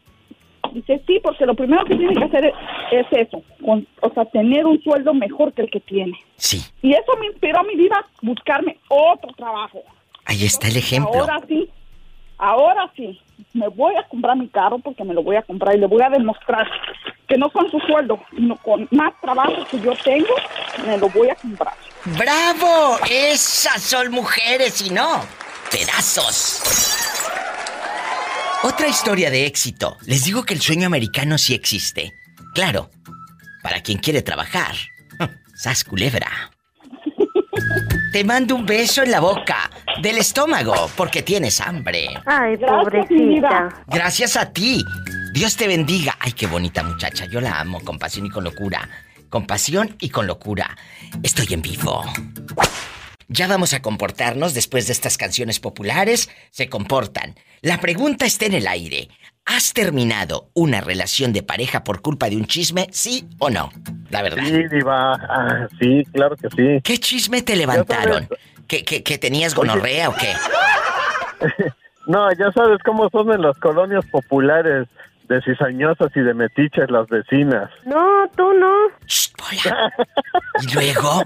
Dice, 0.73 1.01
sí, 1.07 1.19
porque 1.23 1.45
lo 1.45 1.55
primero 1.55 1.83
que 1.85 1.95
tiene 1.95 2.13
que 2.13 2.23
hacer 2.23 2.45
es, 2.45 2.53
es 2.91 3.27
eso, 3.27 3.41
con- 3.65 3.87
o 4.01 4.09
sea, 4.13 4.25
tener 4.25 4.65
un 4.65 4.81
sueldo 4.81 5.13
mejor 5.13 5.53
que 5.53 5.63
el 5.63 5.71
que 5.71 5.79
tiene. 5.79 6.13
Sí. 6.35 6.61
Y 6.81 6.91
eso 6.91 7.11
me 7.19 7.27
inspiró 7.27 7.59
a 7.59 7.63
mi 7.63 7.75
vida 7.75 7.95
a 7.97 8.05
buscarme 8.21 8.77
otro 8.89 9.31
trabajo. 9.37 9.79
Ahí 10.25 10.45
está 10.45 10.67
el 10.67 10.77
ejemplo. 10.77 11.19
Ahora 11.21 11.39
sí, 11.47 11.69
ahora 12.41 12.91
sí, 12.95 13.17
me 13.53 13.69
voy 13.69 13.95
a 13.95 14.07
comprar 14.09 14.35
mi 14.35 14.49
carro 14.49 14.79
porque 14.79 15.03
me 15.03 15.13
lo 15.13 15.23
voy 15.23 15.37
a 15.37 15.43
comprar 15.43 15.75
y 15.75 15.79
le 15.79 15.87
voy 15.87 16.01
a 16.01 16.09
demostrar 16.09 16.67
que 17.27 17.37
no 17.37 17.49
con 17.49 17.69
su 17.69 17.79
sueldo, 17.79 18.19
sino 18.35 18.57
con 18.57 18.87
más 18.91 19.13
trabajo 19.21 19.65
que 19.69 19.79
yo 19.79 19.93
tengo, 20.03 20.35
me 20.85 20.97
lo 20.97 21.07
voy 21.09 21.29
a 21.29 21.35
comprar. 21.35 21.73
¡Bravo! 22.17 22.97
Esas 23.09 23.81
son 23.81 24.11
mujeres 24.11 24.81
y 24.81 24.89
no 24.89 25.21
pedazos. 25.71 26.61
Otra 28.63 28.87
historia 28.87 29.31
de 29.31 29.45
éxito. 29.45 29.97
Les 30.05 30.25
digo 30.25 30.43
que 30.43 30.53
el 30.53 30.61
sueño 30.61 30.87
americano 30.87 31.37
sí 31.37 31.53
existe. 31.53 32.13
Claro, 32.53 32.89
para 33.63 33.81
quien 33.81 33.99
quiere 33.99 34.21
trabajar. 34.21 34.75
Sas 35.55 35.83
culebra. 35.83 36.50
Te 38.11 38.25
mando 38.25 38.55
un 38.55 38.65
beso 38.65 39.03
en 39.03 39.11
la 39.11 39.21
boca, 39.21 39.71
del 40.01 40.17
estómago, 40.17 40.89
porque 40.97 41.21
tienes 41.21 41.61
hambre. 41.61 42.09
Ay, 42.25 42.57
pobrecita. 42.57 43.69
Gracias 43.87 44.35
a 44.35 44.51
ti. 44.51 44.83
Dios 45.31 45.55
te 45.55 45.65
bendiga. 45.65 46.17
Ay, 46.19 46.33
qué 46.33 46.45
bonita 46.45 46.83
muchacha. 46.83 47.25
Yo 47.27 47.39
la 47.39 47.61
amo 47.61 47.79
con 47.79 47.97
pasión 47.97 48.25
y 48.25 48.29
con 48.29 48.43
locura. 48.43 48.89
Con 49.29 49.47
pasión 49.47 49.95
y 50.01 50.09
con 50.09 50.27
locura. 50.27 50.75
Estoy 51.23 51.53
en 51.53 51.61
vivo. 51.61 52.03
Ya 53.29 53.47
vamos 53.47 53.73
a 53.73 53.81
comportarnos 53.81 54.53
después 54.53 54.87
de 54.87 54.93
estas 54.93 55.17
canciones 55.17 55.61
populares. 55.61 56.29
Se 56.49 56.67
comportan. 56.67 57.35
La 57.61 57.79
pregunta 57.79 58.25
está 58.25 58.45
en 58.45 58.55
el 58.55 58.67
aire. 58.67 59.07
¿Has 59.45 59.73
terminado 59.73 60.49
una 60.53 60.81
relación 60.81 61.33
de 61.33 61.43
pareja 61.43 61.83
por 61.83 62.01
culpa 62.01 62.29
de 62.29 62.37
un 62.37 62.45
chisme, 62.45 62.87
sí 62.91 63.27
o 63.39 63.49
no? 63.49 63.71
La 64.09 64.21
verdad. 64.21 64.43
Sí, 64.45 64.67
Diva. 64.69 65.13
Ah, 65.13 65.67
sí, 65.79 66.03
claro 66.13 66.35
que 66.35 66.49
sí. 66.49 66.81
¿Qué 66.83 66.97
chisme 66.97 67.41
te 67.41 67.55
levantaron? 67.55 68.27
¿Que, 68.67 68.83
que, 68.85 69.03
que 69.03 69.17
tenías 69.17 69.53
gonorrea 69.55 70.09
o 70.09 70.15
qué? 70.15 70.33
No, 72.07 72.31
ya 72.33 72.51
sabes 72.51 72.79
cómo 72.83 73.09
son 73.09 73.31
en 73.31 73.41
las 73.41 73.57
colonias 73.59 74.05
populares 74.07 74.87
de 75.29 75.41
cizañosas 75.43 76.09
y 76.15 76.21
de 76.21 76.33
metiches 76.33 76.89
las 76.89 77.07
vecinas. 77.07 77.69
No, 77.85 78.27
tú 78.35 78.51
no. 78.53 78.73
¿Y 80.61 80.73
luego? 80.73 81.23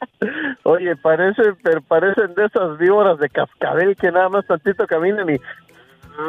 Oye, 0.64 0.96
parece, 0.96 1.42
pero 1.62 1.80
parecen 1.82 2.34
de 2.34 2.46
esas 2.46 2.78
víboras 2.78 3.18
de 3.18 3.28
cascabel 3.28 3.94
que 3.96 4.10
nada 4.10 4.28
más 4.30 4.46
tantito 4.46 4.86
caminan 4.86 5.30
y 5.30 5.36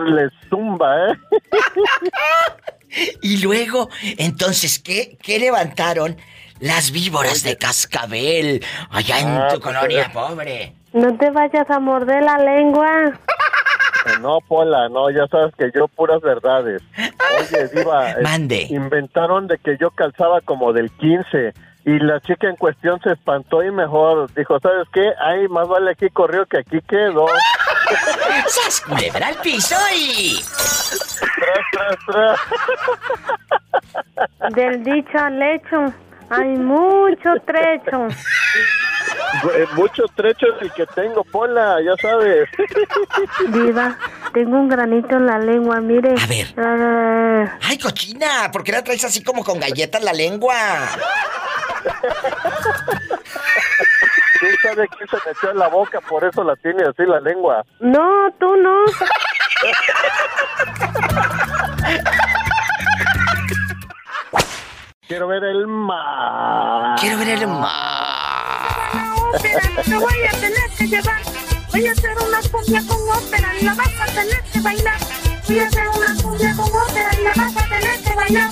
les 0.05 0.31
zumba, 0.49 1.09
¿eh? 1.11 1.17
Y 3.21 3.41
luego, 3.43 3.89
entonces, 4.17 4.79
¿qué, 4.79 5.17
qué 5.21 5.39
levantaron 5.39 6.15
las 6.59 6.91
víboras 6.91 7.43
de 7.43 7.57
cascabel 7.57 8.63
allá 8.89 9.19
en 9.19 9.27
Ah, 9.27 9.47
tu 9.51 9.59
pues, 9.59 9.75
colonia 9.75 10.03
eh. 10.03 10.09
pobre? 10.13 10.73
No 10.93 11.15
te 11.17 11.29
vayas 11.31 11.69
a 11.69 11.79
morder 11.79 12.23
la 12.23 12.37
lengua. 12.37 13.11
No, 14.21 14.39
Pola, 14.47 14.87
no, 14.87 15.09
ya 15.11 15.27
sabes 15.27 15.53
que 15.57 15.69
yo 15.75 15.87
puras 15.89 16.21
verdades. 16.21 16.81
Oye, 16.97 17.67
Diva, 17.75 18.11
eh, 18.11 18.15
Mande. 18.23 18.67
inventaron 18.69 19.47
de 19.47 19.57
que 19.57 19.77
yo 19.79 19.91
calzaba 19.91 20.39
como 20.41 20.71
del 20.71 20.89
15 20.91 21.53
y 21.85 21.99
la 21.99 22.21
chica 22.21 22.47
en 22.49 22.55
cuestión 22.55 22.99
se 23.01 23.11
espantó 23.11 23.63
y 23.63 23.71
mejor 23.71 24.33
dijo, 24.33 24.59
¿sabes 24.61 24.87
qué? 24.93 25.11
Ay, 25.21 25.47
más 25.49 25.67
vale 25.67 25.91
aquí 25.91 26.07
corrió 26.09 26.45
que 26.45 26.59
aquí 26.59 26.79
quedó. 26.87 27.25
¡Sas, 28.47 28.81
culebra 28.81 29.27
al 29.27 29.35
piso 29.35 29.75
y... 29.95 30.43
Tras, 31.35 31.59
tras, 31.71 31.95
tras. 32.07 32.39
Del 34.53 34.83
dicho 34.83 35.17
al 35.17 35.41
hecho. 35.41 35.93
Hay 36.29 36.49
mucho 36.57 37.33
trecho. 37.45 38.07
Eh, 39.55 39.65
Mucho 39.75 40.03
trecho 40.15 40.47
es 40.55 40.61
el 40.63 40.71
que 40.73 40.85
tengo, 40.87 41.23
Pola, 41.23 41.77
ya 41.81 41.95
sabes. 42.01 42.49
Diva, 43.49 43.97
tengo 44.33 44.57
un 44.57 44.67
granito 44.67 45.15
en 45.15 45.25
la 45.25 45.39
lengua, 45.39 45.79
mire. 45.79 46.15
A 46.21 46.25
ver. 46.27 46.53
Ah, 46.57 47.57
¡Ay, 47.63 47.77
cochina! 47.77 48.51
¿Por 48.51 48.63
qué 48.63 48.73
la 48.73 48.83
traes 48.83 49.05
así 49.05 49.23
como 49.23 49.41
con 49.43 49.59
galletas 49.59 50.01
en 50.01 50.05
la 50.05 50.13
lengua? 50.13 50.55
¿Quién 54.39 54.55
sabe 54.61 54.87
quién 54.89 55.09
se 55.09 55.17
me 55.25 55.31
echó 55.31 55.51
en 55.51 55.57
la 55.57 55.67
boca? 55.67 55.99
Por 56.01 56.23
eso 56.23 56.43
la 56.43 56.55
tiene 56.57 56.83
así 56.83 57.03
la 57.05 57.19
lengua. 57.19 57.63
no, 57.79 58.29
tú 58.39 58.55
no. 58.57 58.85
Quiero 65.07 65.27
ver 65.27 65.43
el 65.43 65.67
mar. 65.67 66.99
Quiero 66.99 67.17
ver 67.17 67.29
el 67.29 67.47
mar. 67.47 67.71
te 69.41 69.95
voy 69.95 70.23
a 70.27 70.31
tener 70.31 70.69
que 70.77 70.87
llevar. 70.87 71.21
Voy 71.71 71.87
a 71.87 71.91
hacer 71.91 72.11
una 72.17 72.41
cumbia 72.51 72.81
con 72.87 72.97
ópera 73.09 73.55
y 73.59 73.65
la 73.65 73.73
vas 73.73 74.01
a 74.01 74.05
tener 74.07 74.43
que 74.51 74.59
bailar. 74.59 74.99
Voy 75.47 75.59
a 75.59 75.67
hacer 75.67 75.87
una 75.89 76.21
cumbia 76.21 76.55
con 76.55 76.65
ópera 76.65 77.09
y 77.17 77.23
la 77.23 77.33
vas 77.35 77.57
a 77.57 77.69
tener 77.69 78.03
que 78.03 78.15
bailar. 78.15 78.49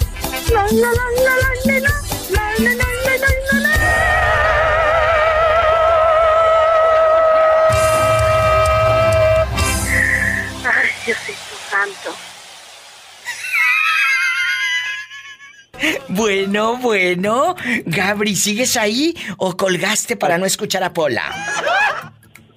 La, 0.54 0.64
la, 0.64 0.72
la, 0.72 1.06
la, 1.26 1.36
la, 1.36 1.56
la, 1.66 1.80
la, 1.80 1.92
la, 2.30 2.50
la, 2.60 2.72
la, 2.72 2.86
la, 3.04 3.18
la, 3.18 3.45
Bueno, 16.10 16.78
bueno. 16.78 17.56
Gabri, 17.86 18.36
¿sigues 18.36 18.78
ahí 18.78 19.16
o 19.38 19.56
colgaste 19.56 20.16
para 20.16 20.38
no 20.38 20.46
escuchar 20.46 20.84
a 20.84 20.94
Pola? 20.94 21.24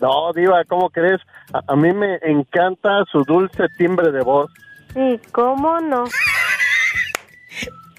No, 0.00 0.32
Diva, 0.32 0.64
¿cómo 0.64 0.90
crees? 0.90 1.20
A, 1.52 1.60
a 1.72 1.76
mí 1.76 1.92
me 1.92 2.18
encanta 2.22 3.04
su 3.10 3.24
dulce 3.24 3.64
timbre 3.76 4.12
de 4.12 4.22
voz. 4.22 4.50
Sí, 4.94 5.20
¿cómo 5.32 5.80
no? 5.80 6.04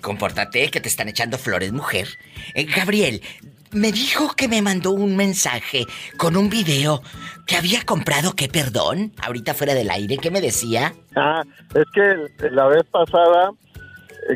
Compórtate, 0.01 0.71
que 0.71 0.79
te 0.79 0.87
están 0.87 1.09
echando 1.09 1.37
flores, 1.37 1.73
mujer. 1.73 2.07
Eh, 2.53 2.63
Gabriel, 2.63 3.21
me 3.71 3.91
dijo 3.91 4.33
que 4.35 4.47
me 4.47 4.61
mandó 4.61 4.91
un 4.91 5.15
mensaje 5.15 5.85
con 6.17 6.37
un 6.37 6.49
video 6.49 7.01
que 7.45 7.57
había 7.57 7.83
comprado, 7.83 8.33
¿qué 8.33 8.47
perdón? 8.47 9.13
Ahorita 9.21 9.53
fuera 9.53 9.73
del 9.73 9.91
aire, 9.91 10.17
¿qué 10.17 10.31
me 10.31 10.41
decía? 10.41 10.93
Ah, 11.15 11.43
es 11.75 11.85
que 11.93 12.49
la 12.49 12.67
vez 12.67 12.83
pasada, 12.91 13.51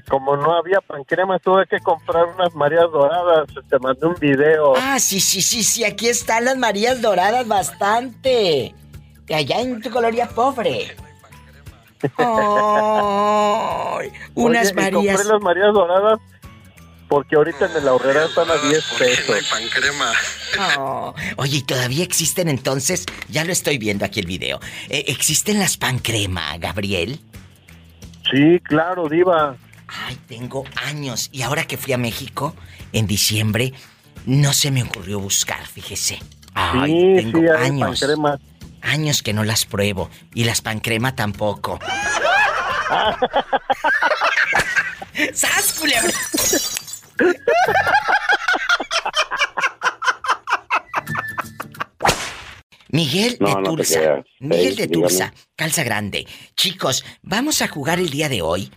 como 0.02 0.36
no 0.36 0.54
había 0.54 0.82
pancrema, 0.82 1.38
tuve 1.40 1.66
que 1.68 1.80
comprar 1.80 2.26
unas 2.26 2.54
Marías 2.56 2.92
Doradas. 2.92 3.48
Te 3.70 3.80
mandé 3.80 4.08
un 4.08 4.16
video. 4.20 4.74
Ah, 4.78 5.00
sí, 5.00 5.20
sí, 5.20 5.42
sí, 5.42 5.64
sí, 5.64 5.84
aquí 5.84 6.08
están 6.08 6.46
las 6.46 6.58
Marías 6.58 7.02
Doradas 7.02 7.48
bastante. 7.48 8.74
De 9.26 9.36
allá 9.36 9.62
en 9.62 9.82
tu 9.82 9.90
colonia 9.90 10.28
pobre. 10.30 10.96
Ay, 12.18 14.12
unas 14.36 14.64
Oye, 14.64 14.72
y 14.72 14.74
Marías. 14.76 15.16
compré 15.18 15.34
las 15.34 15.42
Marías 15.42 15.74
Doradas 15.74 16.20
porque 17.08 17.36
ahorita 17.36 17.66
en 17.68 17.78
el 17.78 17.88
ahorrera 17.88 18.26
están 18.26 18.50
a 18.50 18.56
10 18.56 18.84
pesos. 18.98 19.54
Oh, 20.80 21.14
Oye, 21.38 21.58
¿y 21.58 21.62
todavía 21.62 22.04
existen 22.04 22.50
entonces? 22.50 23.06
Ya 23.30 23.44
lo 23.46 23.52
estoy 23.52 23.78
viendo 23.78 24.04
aquí 24.04 24.20
el 24.20 24.26
video. 24.26 24.60
Eh, 24.90 25.06
¿Existen 25.08 25.60
las 25.60 25.78
pancrema, 25.78 26.58
Gabriel? 26.58 27.20
Sí, 28.32 28.60
claro, 28.64 29.08
Diva. 29.10 29.56
Ay, 29.88 30.18
tengo 30.28 30.64
años. 30.76 31.30
Y 31.32 31.42
ahora 31.44 31.66
que 31.66 31.78
fui 31.78 31.94
a 31.94 31.98
México, 31.98 32.56
en 32.92 33.08
diciembre, 33.08 33.74
no 34.26 34.54
se 34.54 34.72
me 34.72 34.84
ocurrió 34.84 35.20
buscar, 35.20 35.66
fíjese. 35.66 36.20
Ay, 36.54 36.92
sí, 36.92 37.16
tengo 37.24 37.40
sí, 37.40 37.48
años. 37.48 38.00
pancrema. 38.00 38.40
Años 38.82 39.22
que 39.24 39.34
no 39.34 39.44
las 39.44 39.66
pruebo. 39.66 40.10
Y 40.34 40.44
las 40.44 40.62
pancrema 40.62 41.16
tampoco. 41.16 41.80
¡Sas, 45.34 45.74
culebra! 45.80 46.12
Miguel 52.90 53.38
No, 53.40 53.48
de 53.56 53.62
no 53.62 53.76
creas. 53.76 54.26
Miguel 54.40 54.76
de. 54.76 54.88
Tulsa, 54.88 55.34
calza 55.56 55.84
grande. 55.84 56.28
Chicos, 56.56 57.04
vamos 57.24 57.62
a 57.62 57.68
jugar 57.68 58.00
el 58.00 58.10
día 58.12 58.30
de 58.30 58.42
hoy. 58.42 58.72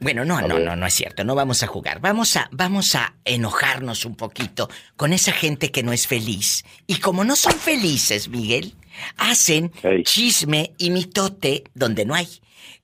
Bueno, 0.00 0.24
no, 0.24 0.40
no, 0.40 0.58
no, 0.64 0.76
no 0.76 0.86
es 0.86 0.94
cierto, 0.94 1.24
no 1.24 1.34
vamos 1.34 1.62
a 1.62 1.66
jugar. 1.66 2.00
Vamos 2.00 2.36
a, 2.36 2.48
vamos 2.52 2.94
a 2.94 3.14
enojarnos 3.24 4.04
un 4.04 4.14
poquito 4.16 4.70
con 4.96 5.12
esa 5.12 5.32
gente 5.32 5.72
que 5.72 5.82
no 5.82 5.92
es 5.92 6.06
feliz. 6.06 6.64
Y 6.86 6.96
como 7.00 7.24
no 7.24 7.34
son 7.34 7.54
felices, 7.54 8.28
Miguel, 8.28 8.76
hacen 9.16 9.72
chisme 10.04 10.72
y 10.78 10.90
mitote 10.90 11.64
donde 11.74 12.04
no 12.04 12.14
hay. 12.14 12.28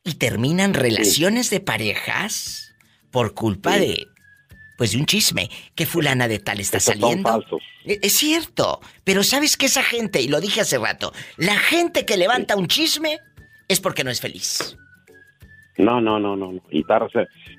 Y 0.03 0.15
terminan 0.15 0.75
relaciones 0.75 1.51
de 1.51 1.61
parejas 1.61 2.75
por 3.11 3.33
culpa 3.35 3.79
de, 3.79 4.07
pues 4.77 4.91
de 4.93 4.99
un 4.99 5.07
chisme, 5.07 5.49
que 5.77 5.87
fulana 5.87 6.27
de 6.27 6.41
tal 6.41 6.59
está 6.59 6.81
son 6.81 6.95
saliendo. 7.01 7.29
falsos. 7.29 7.63
E- 7.85 8.01
Es 8.03 8.15
cierto, 8.15 8.81
pero 9.05 9.23
¿sabes 9.23 9.57
que 9.57 9.67
esa 9.67 9.85
gente, 9.85 10.21
y 10.21 10.27
lo 10.29 10.41
dije 10.41 10.61
hace 10.63 10.79
rato, 10.79 11.13
la 11.37 11.57
gente 11.59 12.05
que 12.05 12.17
levanta 12.17 12.57
un 12.57 12.67
chisme 12.67 13.21
es 13.69 13.79
porque 13.81 14.03
no 14.03 14.11
es 14.11 14.21
feliz? 14.21 14.77
No, 15.79 16.01
no, 16.01 16.19
no, 16.21 16.37
no. 16.37 16.53
Y 16.71 16.85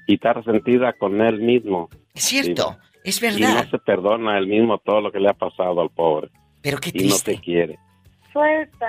y 0.07 0.13
está 0.13 0.33
resentida 0.33 0.93
con 0.93 1.19
él 1.21 1.39
mismo. 1.39 1.89
Es 2.13 2.23
cierto, 2.23 2.77
es 3.03 3.21
Y 3.21 3.25
no 3.41 3.47
verdad. 3.47 3.69
se 3.69 3.77
perdona 3.79 4.37
él 4.37 4.47
mismo 4.47 4.77
todo 4.77 5.01
lo 5.01 5.11
que 5.11 5.19
le 5.19 5.29
ha 5.29 5.33
pasado 5.33 5.81
al 5.81 5.89
pobre. 5.89 6.29
Pero 6.61 6.77
qué 6.77 6.89
Y 6.89 6.93
no 6.93 6.99
triste. 6.99 7.35
te 7.35 7.41
quiere. 7.41 7.79
Suelta 8.31 8.87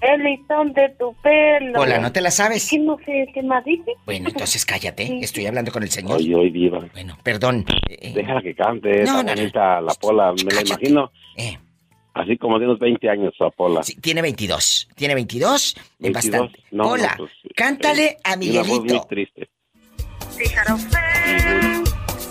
el 0.00 0.22
listón 0.24 0.72
de 0.72 0.88
tu 0.98 1.14
pelo. 1.22 1.80
Hola, 1.80 1.98
¿no 1.98 2.10
te 2.12 2.20
la 2.20 2.30
sabes? 2.30 2.68
¿Qué 2.70 2.78
no 2.78 2.96
sé 3.04 3.26
qué 3.32 3.42
más 3.42 3.64
dice? 3.64 3.92
Bueno, 4.04 4.28
entonces 4.30 4.64
cállate, 4.66 5.18
estoy 5.20 5.46
hablando 5.46 5.70
con 5.70 5.82
el 5.82 5.90
señor. 5.90 6.16
Hoy, 6.18 6.34
hoy, 6.34 6.50
viva. 6.50 6.80
Bueno, 6.92 7.16
perdón. 7.22 7.64
eh, 7.88 8.12
Déjala 8.14 8.42
que 8.42 8.54
cante, 8.54 9.04
No, 9.04 9.22
no, 9.22 9.34
no. 9.34 9.80
la 9.82 9.94
pola. 10.00 10.32
Me 10.44 10.52
la 10.52 10.62
imagino. 10.62 11.10
Eh. 11.36 11.56
Así 12.14 12.36
como 12.36 12.58
de 12.58 12.66
unos 12.66 12.78
20 12.78 13.08
años, 13.08 13.32
la 13.38 13.50
pola. 13.50 13.82
Sí, 13.82 13.94
tiene 13.96 14.20
22. 14.22 14.88
Tiene 14.94 15.14
22, 15.14 15.74
es 15.76 15.76
22. 16.00 16.30
bastante. 16.32 16.64
No, 16.70 16.84
no, 16.84 16.90
Hola, 16.90 17.14
pues, 17.16 17.30
cántale 17.56 18.18
a 18.22 18.36
Y 18.38 18.50
una 18.50 18.58
voz 18.60 18.68
muy 18.68 18.80
Miguelito. 18.80 19.06
triste. 19.08 19.48
Dígalo 20.38 20.76
fe, 20.78 21.82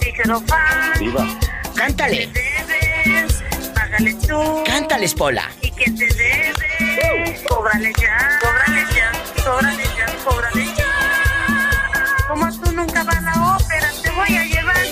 dígalo 0.05 0.41
fa. 0.41 0.93
Viva. 0.99 1.27
Cántale. 1.75 2.27
Debes, 2.27 3.43
págale 3.73 4.13
tú. 4.27 4.63
Cántales, 4.65 5.13
Pola. 5.15 5.49
Y 5.61 5.71
que 5.71 5.85
te 5.85 6.05
debe, 6.05 7.41
cóbrale 7.47 7.91
ya, 7.99 8.39
cóbrale 8.41 8.85
ya, 8.95 9.11
cóbrale 9.43 9.83
ya, 9.97 10.15
cóbrale 10.23 10.65
ya. 10.77 12.27
Como 12.27 12.51
tú 12.59 12.71
nunca 12.71 13.03
vas 13.03 13.17
a 13.17 13.21
la 13.21 13.55
ópera, 13.57 13.89
te 14.03 14.09
voy 14.11 14.37
a 14.37 14.43
llevar. 14.45 14.85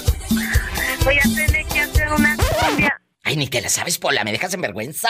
Voy 1.05 1.15
a 1.17 1.23
Ay, 3.29 3.35
ni 3.37 3.47
te 3.47 3.61
la 3.61 3.69
sabes, 3.69 3.99
Pola, 3.99 4.23
me 4.23 4.31
dejas 4.31 4.51
en 4.55 4.61
vergüenza. 4.61 5.07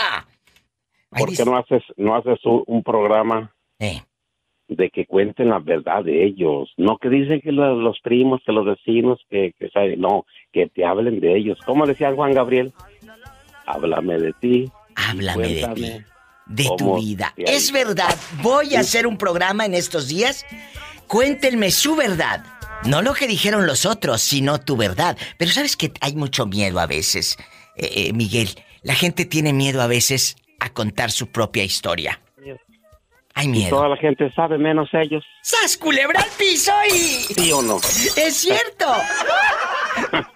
Ay, 1.10 1.24
¿Por 1.24 1.34
qué 1.34 1.42
no 1.42 1.56
haces, 1.56 1.82
no 1.96 2.14
haces 2.16 2.38
un, 2.44 2.82
programa 2.82 3.50
Eh. 3.78 4.02
de 4.68 4.90
que 4.90 5.06
cuenten 5.06 5.48
la 5.48 5.58
verdad 5.58 6.04
de 6.04 6.26
ellos? 6.26 6.70
No 6.76 6.98
que 6.98 7.08
dicen 7.08 7.40
que 7.40 7.50
lo- 7.50 7.76
los 7.76 7.98
primos, 8.00 8.42
que 8.44 8.52
los 8.52 8.66
vecinos, 8.66 9.18
que, 9.30 9.54
que 9.58 9.70
saben, 9.70 10.02
no, 10.02 10.26
que 10.52 10.66
te 10.68 10.84
hablen 10.84 11.18
de 11.18 11.34
ellos. 11.34 11.58
¿Cómo 11.64 11.86
decía 11.86 12.12
Juan 12.14 12.34
Gabriel? 12.34 12.74
Háblame 13.64 14.18
de 14.18 14.32
ti. 14.34 14.70
Háblame 14.96 15.48
de 15.48 15.68
ti, 15.74 16.04
de 16.44 16.68
tu 16.76 16.96
vida. 17.00 17.32
Es 17.38 17.72
verdad, 17.72 18.14
voy 18.42 18.74
a 18.74 18.80
hacer 18.80 19.06
un 19.06 19.16
programa 19.16 19.64
en 19.64 19.72
estos 19.72 20.08
días. 20.08 20.44
Cuéntenme 21.06 21.70
su 21.70 21.96
verdad. 21.96 22.44
No 22.84 23.00
lo 23.00 23.14
que 23.14 23.26
dijeron 23.26 23.66
los 23.66 23.86
otros, 23.86 24.20
sino 24.20 24.60
tu 24.60 24.76
verdad. 24.76 25.16
Pero 25.38 25.50
sabes 25.50 25.76
que 25.78 25.90
hay 26.02 26.14
mucho 26.16 26.44
miedo 26.46 26.80
a 26.80 26.86
veces. 26.86 27.38
Eh, 27.80 28.08
eh, 28.08 28.12
Miguel, 28.12 28.48
la 28.82 28.94
gente 28.94 29.24
tiene 29.24 29.52
miedo 29.52 29.80
a 29.82 29.86
veces 29.86 30.36
a 30.58 30.70
contar 30.72 31.10
su 31.10 31.28
propia 31.28 31.64
historia. 31.64 32.20
Hay 33.32 33.46
Y 33.46 33.48
miedo. 33.48 33.70
toda 33.76 33.88
la 33.88 33.96
gente 33.96 34.30
sabe, 34.34 34.58
menos 34.58 34.88
ellos. 34.92 35.24
¡Sas, 35.42 35.76
culebra 35.76 36.20
al 36.20 36.28
piso 36.36 36.72
y... 36.92 37.32
¿Sí 37.32 37.52
o 37.52 37.62
no? 37.62 37.76
¡Es 38.16 38.36
cierto! 38.36 38.86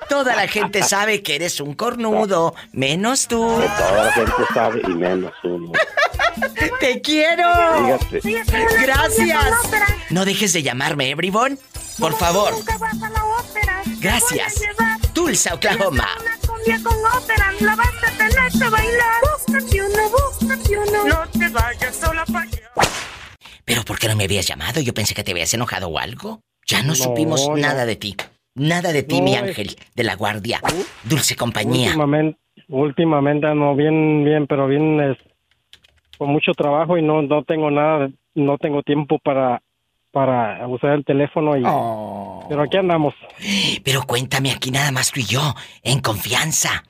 Toda 0.09 0.37
la 0.37 0.47
gente 0.47 0.83
sabe 0.85 1.21
que 1.23 1.35
eres 1.35 1.61
un 1.61 1.75
cornudo, 1.75 2.55
menos 2.73 3.27
tú. 3.27 3.41
Toda 3.41 4.05
la 4.05 4.13
gente 4.13 4.33
sabe 4.55 4.81
y 4.87 4.95
menos 4.95 5.33
uno. 5.43 5.73
¡Te 6.81 7.01
quiero! 7.01 7.49
Fíjate. 8.23 8.67
¡Gracias! 8.83 9.45
No 10.11 10.25
dejes 10.25 10.53
de 10.53 10.63
llamarme, 10.63 11.11
¿eh, 11.11 11.15
bribón? 11.17 11.59
Por 11.99 12.17
favor. 12.17 12.55
Gracias. 14.01 14.61
Tulsa, 15.25 15.55
Oklahoma. 15.55 16.05
Cumbia 16.47 16.77
con 16.85 16.93
ópera, 17.17 17.47
la 17.61 17.75
vas 17.77 17.89
a 18.05 18.11
tener 18.19 18.53
que 18.53 18.69
bailar. 18.69 19.21
Búscate 19.23 19.81
uno, 19.83 20.03
búscate 20.11 20.79
uno. 20.79 21.05
No 21.09 21.31
te 21.39 21.49
vayas 21.49 21.97
sola 21.97 22.25
pa' 22.31 22.43
allá. 22.43 22.61
¿Pero 23.65 23.83
por 23.85 23.99
qué 23.99 24.09
no 24.09 24.17
me 24.17 24.25
habías 24.25 24.47
llamado? 24.47 24.83
Yo 24.83 24.93
pensé 24.93 25.15
que 25.15 25.25
te 25.25 25.31
habías 25.33 25.55
enojado 25.55 25.89
o 25.89 25.99
algo. 25.99 26.41
Ya 26.67 26.83
no, 26.83 26.89
No, 26.89 26.95
supimos 26.95 27.49
no. 27.49 27.57
nada 27.57 27.87
de 27.87 27.97
ti. 27.97 28.17
Nada 28.55 28.93
de 28.93 29.03
ti, 29.03 29.19
No, 29.21 29.25
mi 29.25 29.35
es- 29.35 29.43
ángel 29.43 29.77
de 29.95 30.05
la 30.05 30.15
guardia. 30.15 30.61
Dulce 31.05 31.37
compañía. 31.37 31.87
Últimamente, 31.89 32.39
últimamente 32.69 33.47
ando 33.47 33.75
bien, 33.75 34.25
bien, 34.27 34.47
pero 34.47 34.67
bien 34.69 35.01
es, 35.01 35.17
con 36.19 36.29
mucho 36.29 36.53
trabajo 36.53 36.99
y 36.99 37.03
no, 37.03 37.23
no 37.23 37.45
tengo 37.45 37.71
nada, 37.71 38.11
no 38.35 38.59
tengo 38.59 38.83
tiempo 38.83 39.19
para, 39.25 39.63
para 40.15 40.67
usar 40.69 40.93
el 40.93 41.05
teléfono 41.05 41.57
y... 41.57 41.63
Pero 42.49 42.63
aquí 42.63 42.77
andamos. 42.79 43.13
Pero 43.85 44.03
cuéntame 44.05 44.53
aquí 44.53 44.71
nada 44.71 44.91
más 44.93 45.11
tú 45.11 45.21
y 45.21 45.25
yo, 45.25 45.55
en 45.83 46.01
confianza. 46.01 46.85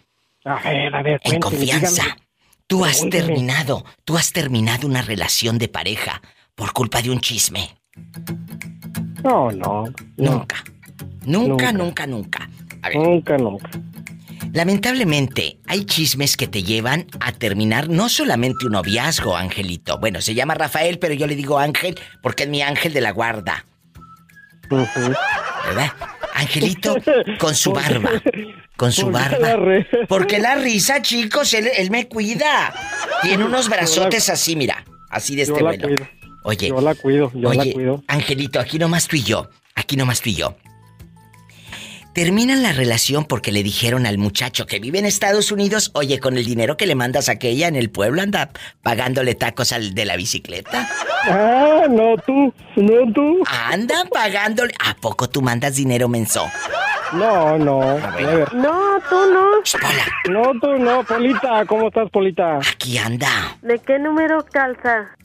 A 0.45 0.61
ver, 0.63 0.95
a 0.95 1.03
ver, 1.03 1.21
En 1.25 1.41
confianza. 1.41 2.03
dígame. 2.03 2.21
Tú 2.67 2.85
has 2.85 2.99
Pregúnteme. 3.01 3.27
terminado, 3.27 3.85
tú 4.05 4.17
has 4.17 4.33
terminado 4.33 4.87
una 4.87 5.03
relación 5.03 5.59
de 5.59 5.69
pareja 5.69 6.21
por 6.55 6.73
culpa 6.73 7.03
de 7.03 7.11
un 7.11 7.21
chisme. 7.21 7.71
No, 9.23 9.51
no. 9.51 9.85
Nunca. 10.17 10.57
Nunca, 11.25 11.73
Nunca. 11.73 11.73
nunca, 11.73 12.07
nunca. 12.07 12.51
A 12.83 12.89
ver, 12.89 12.99
Nunca, 12.99 13.37
nunca. 13.39 13.71
Lamentablemente 14.53 15.59
hay 15.67 15.85
chismes 15.85 16.37
que 16.37 16.47
te 16.47 16.63
llevan 16.63 17.07
a 17.21 17.33
terminar 17.33 17.89
no 17.89 18.09
solamente 18.09 18.67
un 18.67 18.73
noviazgo, 18.73 19.37
Angelito. 19.37 19.99
Bueno, 19.99 20.21
se 20.21 20.35
llama 20.35 20.55
Rafael, 20.55 20.99
pero 20.99 21.15
yo 21.15 21.27
le 21.27 21.37
digo 21.37 21.59
Ángel 21.59 21.99
porque 22.23 22.45
es 22.45 22.49
mi 22.49 22.63
ángel 22.63 22.93
de 22.93 23.01
la 23.01 23.11
guarda. 23.13 23.67
¿Verdad? 24.69 25.93
Angelito 26.35 26.97
con 27.39 27.55
su 27.55 27.73
barba. 27.75 28.11
Con 28.77 28.93
su 28.93 29.11
¿Por 29.11 29.23
qué 29.29 29.39
barba. 29.39 29.87
Porque 30.09 30.39
la 30.39 30.57
risa, 30.57 31.01
chicos, 31.03 31.55
él, 31.55 31.69
él 31.77 31.91
me 31.91 32.09
cuida. 32.09 32.75
Tiene 33.23 33.45
unos 33.45 33.69
brazotes 33.69 34.29
así, 34.29 34.57
mira. 34.57 34.85
Así 35.11 35.37
de 35.37 35.43
este 35.43 35.63
vuelo. 35.63 35.89
Oye. 36.43 36.69
Yo 36.69 36.81
la 36.81 36.95
cuido, 36.95 37.31
yo 37.35 37.53
la 37.53 37.65
cuido. 37.65 38.03
Angelito, 38.09 38.59
aquí 38.61 38.79
nomás 38.79 39.07
tú 39.07 39.17
y 39.17 39.23
yo. 39.23 39.49
Aquí 39.75 39.97
nomás 39.97 40.21
tú 40.21 40.31
y 40.31 40.35
yo. 40.35 40.57
Terminan 42.15 42.63
la 42.63 42.73
relación 42.73 43.25
porque 43.25 43.51
le 43.51 43.65
dijeron 43.65 44.07
al 44.07 44.19
muchacho 44.19 44.67
que 44.67 44.79
vive 44.79 45.01
en 45.01 45.05
Estados 45.05 45.51
Unidos, 45.51 45.91
oye, 45.95 46.21
con 46.21 46.37
el 46.37 46.45
dinero 46.45 46.77
que 46.77 46.87
le 46.87 46.95
mandas 46.95 47.29
a 47.29 47.33
aquella 47.33 47.67
en 47.67 47.75
el 47.75 47.91
pueblo 47.91 48.23
anda 48.23 48.51
pagándole 48.83 49.35
tacos 49.35 49.73
al 49.73 49.95
de 49.95 50.05
la 50.05 50.15
bicicleta. 50.15 50.89
Ah, 51.25 51.87
no 51.91 52.15
tú, 52.25 52.55
no 52.77 53.13
tú. 53.13 53.43
Andan 53.47 54.09
pagándole. 54.11 54.73
¿A 54.79 54.95
poco 54.95 55.29
tú 55.29 55.43
mandas 55.43 55.75
dinero 55.75 56.09
menso? 56.09 56.49
No, 57.15 57.59
no. 57.59 57.99
No, 57.99 59.01
tú 59.11 59.17
no. 59.33 59.51
No, 60.31 60.61
tú 60.61 60.79
no, 60.79 61.03
Polita. 61.03 61.67
¿Cómo 61.67 61.89
estás, 61.89 62.11
Polita? 62.11 62.59
Aquí 62.59 62.97
anda. 62.97 63.57
¿De 63.61 63.81
qué 63.81 63.99
número 63.99 64.45
calza? 64.53 65.17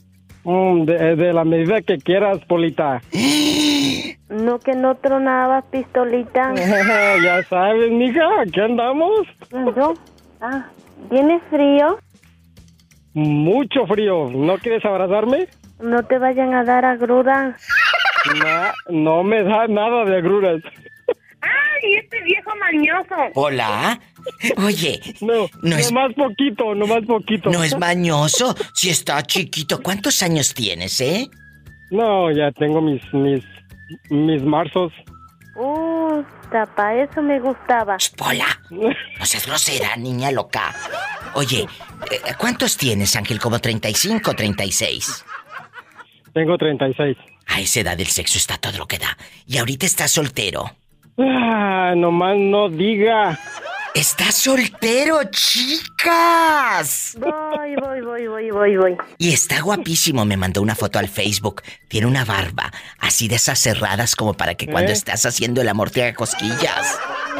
Mm, 0.44 0.84
de, 0.84 1.16
de 1.16 1.32
la 1.32 1.44
medida 1.44 1.82
que 1.82 1.98
quieras, 1.98 2.38
Polita. 2.46 3.00
No 4.30 4.60
que 4.60 4.76
no 4.76 4.94
tronaba 4.94 5.60
pistolita. 5.60 6.54
ya 7.24 7.42
sabes, 7.48 7.90
mija, 7.90 8.42
aquí 8.42 8.60
andamos. 8.60 9.26
¿Yo? 9.76 9.94
Ah, 10.40 10.68
¿tienes 11.08 11.42
frío? 11.50 11.98
Mucho 13.12 13.86
frío. 13.86 14.30
¿No 14.30 14.56
quieres 14.58 14.84
abrazarme? 14.84 15.48
No 15.80 16.04
te 16.04 16.18
vayan 16.18 16.54
a 16.54 16.62
dar 16.62 16.84
agruras. 16.84 17.56
No, 18.38 19.02
no 19.02 19.22
me 19.24 19.42
da 19.42 19.66
nada 19.66 20.04
de 20.04 20.18
agruras. 20.18 20.62
¡Ay, 21.40 21.94
este 22.02 22.22
viejo 22.22 22.50
mañoso! 22.56 23.14
Hola. 23.34 23.98
Oye, 24.58 25.00
no, 25.20 25.48
no 25.62 25.76
es 25.76 25.92
más 25.92 26.12
poquito, 26.14 26.74
no 26.74 26.86
más 26.86 27.04
poquito. 27.06 27.50
No 27.50 27.64
es 27.64 27.78
mañoso, 27.78 28.54
si 28.74 28.90
está 28.90 29.22
chiquito. 29.22 29.82
¿Cuántos 29.82 30.22
años 30.22 30.54
tienes, 30.54 31.00
eh? 31.00 31.28
No, 31.90 32.30
ya 32.30 32.52
tengo 32.52 32.80
mis 32.80 33.02
mis 33.12 33.42
mis 34.10 34.42
marzos. 34.42 34.92
Uh, 35.56 36.22
tapa, 36.50 36.94
eso 36.94 37.22
me 37.22 37.40
gustaba. 37.40 37.96
Pola. 38.16 38.46
No 38.70 39.26
seas 39.26 39.46
grosera, 39.46 39.96
niña 39.96 40.30
loca. 40.30 40.74
Oye, 41.34 41.66
eh, 42.10 42.20
¿cuántos 42.38 42.76
tienes, 42.76 43.16
Ángel? 43.16 43.40
¿Como 43.40 43.58
35 43.58 44.34
36? 44.34 45.24
Tengo 46.32 46.56
36. 46.56 47.16
A 47.48 47.60
esa 47.60 47.80
edad 47.80 48.00
el 48.00 48.06
sexo 48.06 48.38
está 48.38 48.58
todo 48.58 48.78
lo 48.78 48.86
que 48.86 48.98
da. 48.98 49.16
Y 49.46 49.58
ahorita 49.58 49.86
estás 49.86 50.12
soltero. 50.12 50.70
Ah, 51.22 51.94
nomás 51.96 52.36
no 52.38 52.68
diga. 52.68 53.38
¡Estás 53.94 54.36
soltero, 54.36 55.18
chicas! 55.30 57.16
Voy, 57.18 57.74
voy, 57.74 58.00
voy, 58.00 58.26
voy, 58.28 58.50
voy, 58.50 58.76
voy. 58.76 58.96
Y 59.18 59.32
está 59.32 59.60
guapísimo, 59.60 60.24
me 60.24 60.36
mandó 60.36 60.62
una 60.62 60.76
foto 60.76 61.00
al 61.00 61.08
Facebook. 61.08 61.62
Tiene 61.88 62.06
una 62.06 62.24
barba, 62.24 62.70
así 63.00 63.26
de 63.26 63.34
esas 63.34 63.58
cerradas 63.58 64.14
como 64.14 64.34
para 64.34 64.54
que 64.54 64.68
cuando 64.68 64.90
¿Eh? 64.90 64.94
estás 64.94 65.26
haciendo 65.26 65.60
el 65.60 65.68
amor 65.68 65.90
te 65.90 66.04
haga 66.04 66.14
cosquillas. 66.14 66.98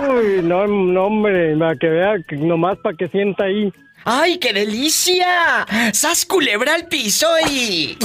Uy, 0.08 0.42
no, 0.42 0.66
no, 0.66 1.06
hombre, 1.06 1.56
para 1.56 1.76
que 1.76 1.88
vea, 1.88 2.14
nomás 2.32 2.78
para 2.78 2.96
que 2.96 3.08
sienta 3.08 3.44
ahí. 3.44 3.72
¡Ay, 4.05 4.38
qué 4.38 4.53
delicia! 4.53 5.66
¡Sas 5.92 6.24
culebra 6.26 6.74
al 6.74 6.86
piso 6.88 7.26
y... 7.51 7.96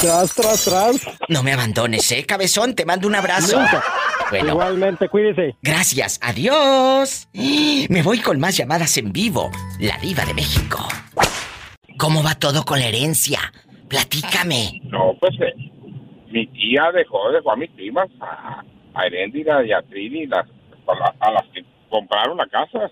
Tras, 0.00 0.34
tras, 0.34 0.64
tras. 0.64 1.00
No 1.28 1.42
me 1.42 1.52
abandones, 1.52 2.10
¿eh, 2.12 2.24
cabezón? 2.24 2.74
Te 2.74 2.84
mando 2.84 3.08
un 3.08 3.14
abrazo. 3.16 3.58
Nunca. 3.58 3.82
Bueno. 4.30 4.52
Igualmente, 4.52 5.08
cuídese. 5.08 5.56
Gracias, 5.62 6.20
adiós. 6.22 7.28
Me 7.32 8.02
voy 8.02 8.20
con 8.20 8.38
más 8.38 8.56
llamadas 8.56 8.96
en 8.98 9.12
vivo. 9.12 9.50
La 9.80 9.96
diva 9.98 10.24
de 10.24 10.34
México. 10.34 10.86
¿Cómo 11.98 12.22
va 12.22 12.34
todo 12.36 12.64
con 12.64 12.78
la 12.78 12.86
herencia? 12.86 13.40
Platícame. 13.88 14.80
No, 14.84 15.16
pues 15.18 15.34
eh, 15.40 15.54
mi 16.30 16.46
tía 16.46 16.92
dejó, 16.94 17.32
dejó 17.32 17.52
a 17.52 17.56
mis 17.56 17.70
primas, 17.70 18.06
a, 18.20 18.62
a 18.94 19.06
Heréndira 19.06 19.64
y 19.66 19.72
a 19.72 19.82
Trini, 19.82 20.26
las, 20.26 20.46
a, 20.86 20.94
la- 20.94 21.14
a 21.18 21.30
las 21.32 21.42
que 21.52 21.64
compraron 21.90 22.36
la 22.36 22.46
casa. 22.46 22.90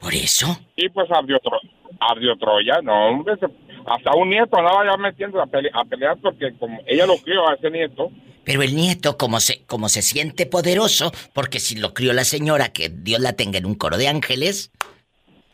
¿Por 0.00 0.12
eso? 0.12 0.58
Y 0.76 0.90
pues 0.90 1.08
ardió, 1.10 1.38
Tro- 1.38 1.60
ardió 2.00 2.36
Troya, 2.36 2.80
no, 2.82 3.08
hombre, 3.08 3.34
se- 3.38 3.46
hasta 3.86 4.14
un 4.16 4.30
nieto 4.30 4.56
andaba 4.56 4.84
ya 4.84 4.96
metiendo 4.96 5.40
a, 5.42 5.46
pele- 5.46 5.70
a 5.72 5.84
pelear 5.84 6.16
porque 6.20 6.52
como 6.58 6.80
ella 6.86 7.06
lo 7.06 7.16
crió 7.18 7.48
a 7.48 7.54
ese 7.54 7.70
nieto, 7.70 8.10
Pero 8.44 8.62
el 8.62 8.74
nieto, 8.74 9.16
como 9.16 9.40
se, 9.40 9.62
como 9.66 9.88
se 9.88 10.02
siente 10.02 10.46
poderoso, 10.46 11.12
porque 11.34 11.60
si 11.60 11.76
lo 11.76 11.94
crió 11.94 12.12
la 12.12 12.24
señora, 12.24 12.70
que 12.72 12.88
Dios 12.90 13.20
la 13.20 13.32
tenga 13.34 13.58
en 13.58 13.66
un 13.66 13.74
coro 13.74 13.96
de 13.96 14.08
ángeles, 14.08 14.70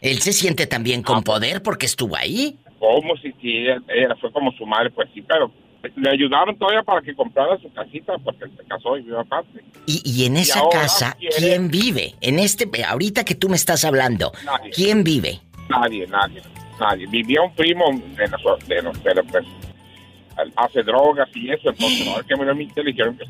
él 0.01 0.19
se 0.21 0.33
siente 0.33 0.67
también 0.67 1.03
con 1.03 1.23
poder 1.23 1.63
porque 1.63 1.87
estuvo 1.87 2.17
ahí. 2.17 2.59
como 2.79 3.17
si, 3.19 3.33
si 3.41 3.59
ella, 3.59 3.79
ella 3.89 4.17
fue 4.21 4.33
como 4.33 4.51
su 4.53 4.65
madre, 4.67 4.91
pues 4.91 5.09
sí, 5.15 5.23
pero 5.23 5.53
le 5.97 6.11
ayudaron 6.11 6.59
todavía 6.59 6.83
para 6.83 7.01
que 7.01 7.15
comprara 7.15 7.59
su 7.61 7.73
casita 7.73 8.15
porque 8.25 8.45
se 8.57 8.65
casó 8.69 8.97
y 8.97 9.03
vivió 9.03 9.21
aparte. 9.21 9.63
Y, 9.87 10.03
y 10.05 10.27
en 10.27 10.37
Y 10.37 10.41
esa 10.41 10.61
ahora 10.61 10.81
casa, 10.83 11.17
¿quién 11.39 11.69
vive? 11.69 12.15
En 12.21 12.39
este, 12.39 12.69
ahorita 12.85 13.25
que 13.25 13.35
tú 13.35 13.49
me 13.49 13.57
estás 13.57 13.85
hablando, 13.85 14.33
Nadie. 14.45 14.71
¿quién 14.73 15.05
vive? 15.05 15.41
Nadie, 15.71 16.07
nadie, 16.09 16.43
nadie. 16.79 17.07
Vivía 17.07 17.41
un 17.43 17.55
primo 17.55 17.85
de 18.17 18.29
nosotros, 18.29 18.69
de 18.69 18.83
nos- 18.83 18.99
pero 18.99 19.23
pues 19.25 19.47
hace 20.57 20.83
drogas 20.83 21.29
y 21.35 21.51
eso, 21.51 21.71
entonces 21.71 22.07
no, 22.07 22.19
es 22.21 22.27
que 22.27 22.37
me 22.37 22.45
le 22.45 22.83
dijeron 22.85 23.17
que 23.17 23.25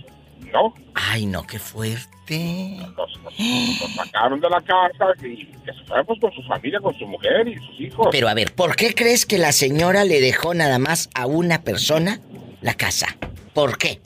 no, 0.53 0.75
Ay, 0.95 1.27
no, 1.27 1.47
qué 1.47 1.59
fuerte. 1.59 2.77
nos, 2.97 3.95
sacaron 3.95 4.41
de 4.41 4.49
la 4.49 4.61
casa 4.61 5.07
y 5.25 5.45
que 5.47 5.73
se 5.73 6.05
pues, 6.05 6.21
con 6.21 6.33
su 6.33 6.43
familia, 6.43 6.81
con 6.81 6.97
su 6.99 7.07
mujer 7.07 7.47
y 7.49 7.57
sus 7.57 7.81
hijos. 7.81 8.09
Pero 8.11 8.29
a 8.29 8.35
ver, 8.35 8.55
¿por 8.55 8.77
qué 8.77 8.95
crees 8.95 9.27
que 9.27 9.39
la 9.39 9.53
señora 9.53 10.05
le 10.05 10.21
dejó 10.21 10.55
nada 10.55 10.79
más 10.79 11.11
a 11.15 11.27
una 11.27 11.63
persona 11.63 12.21
la 12.63 12.75
casa? 12.75 13.17
¿Por 13.55 13.77
qué? 13.79 14.01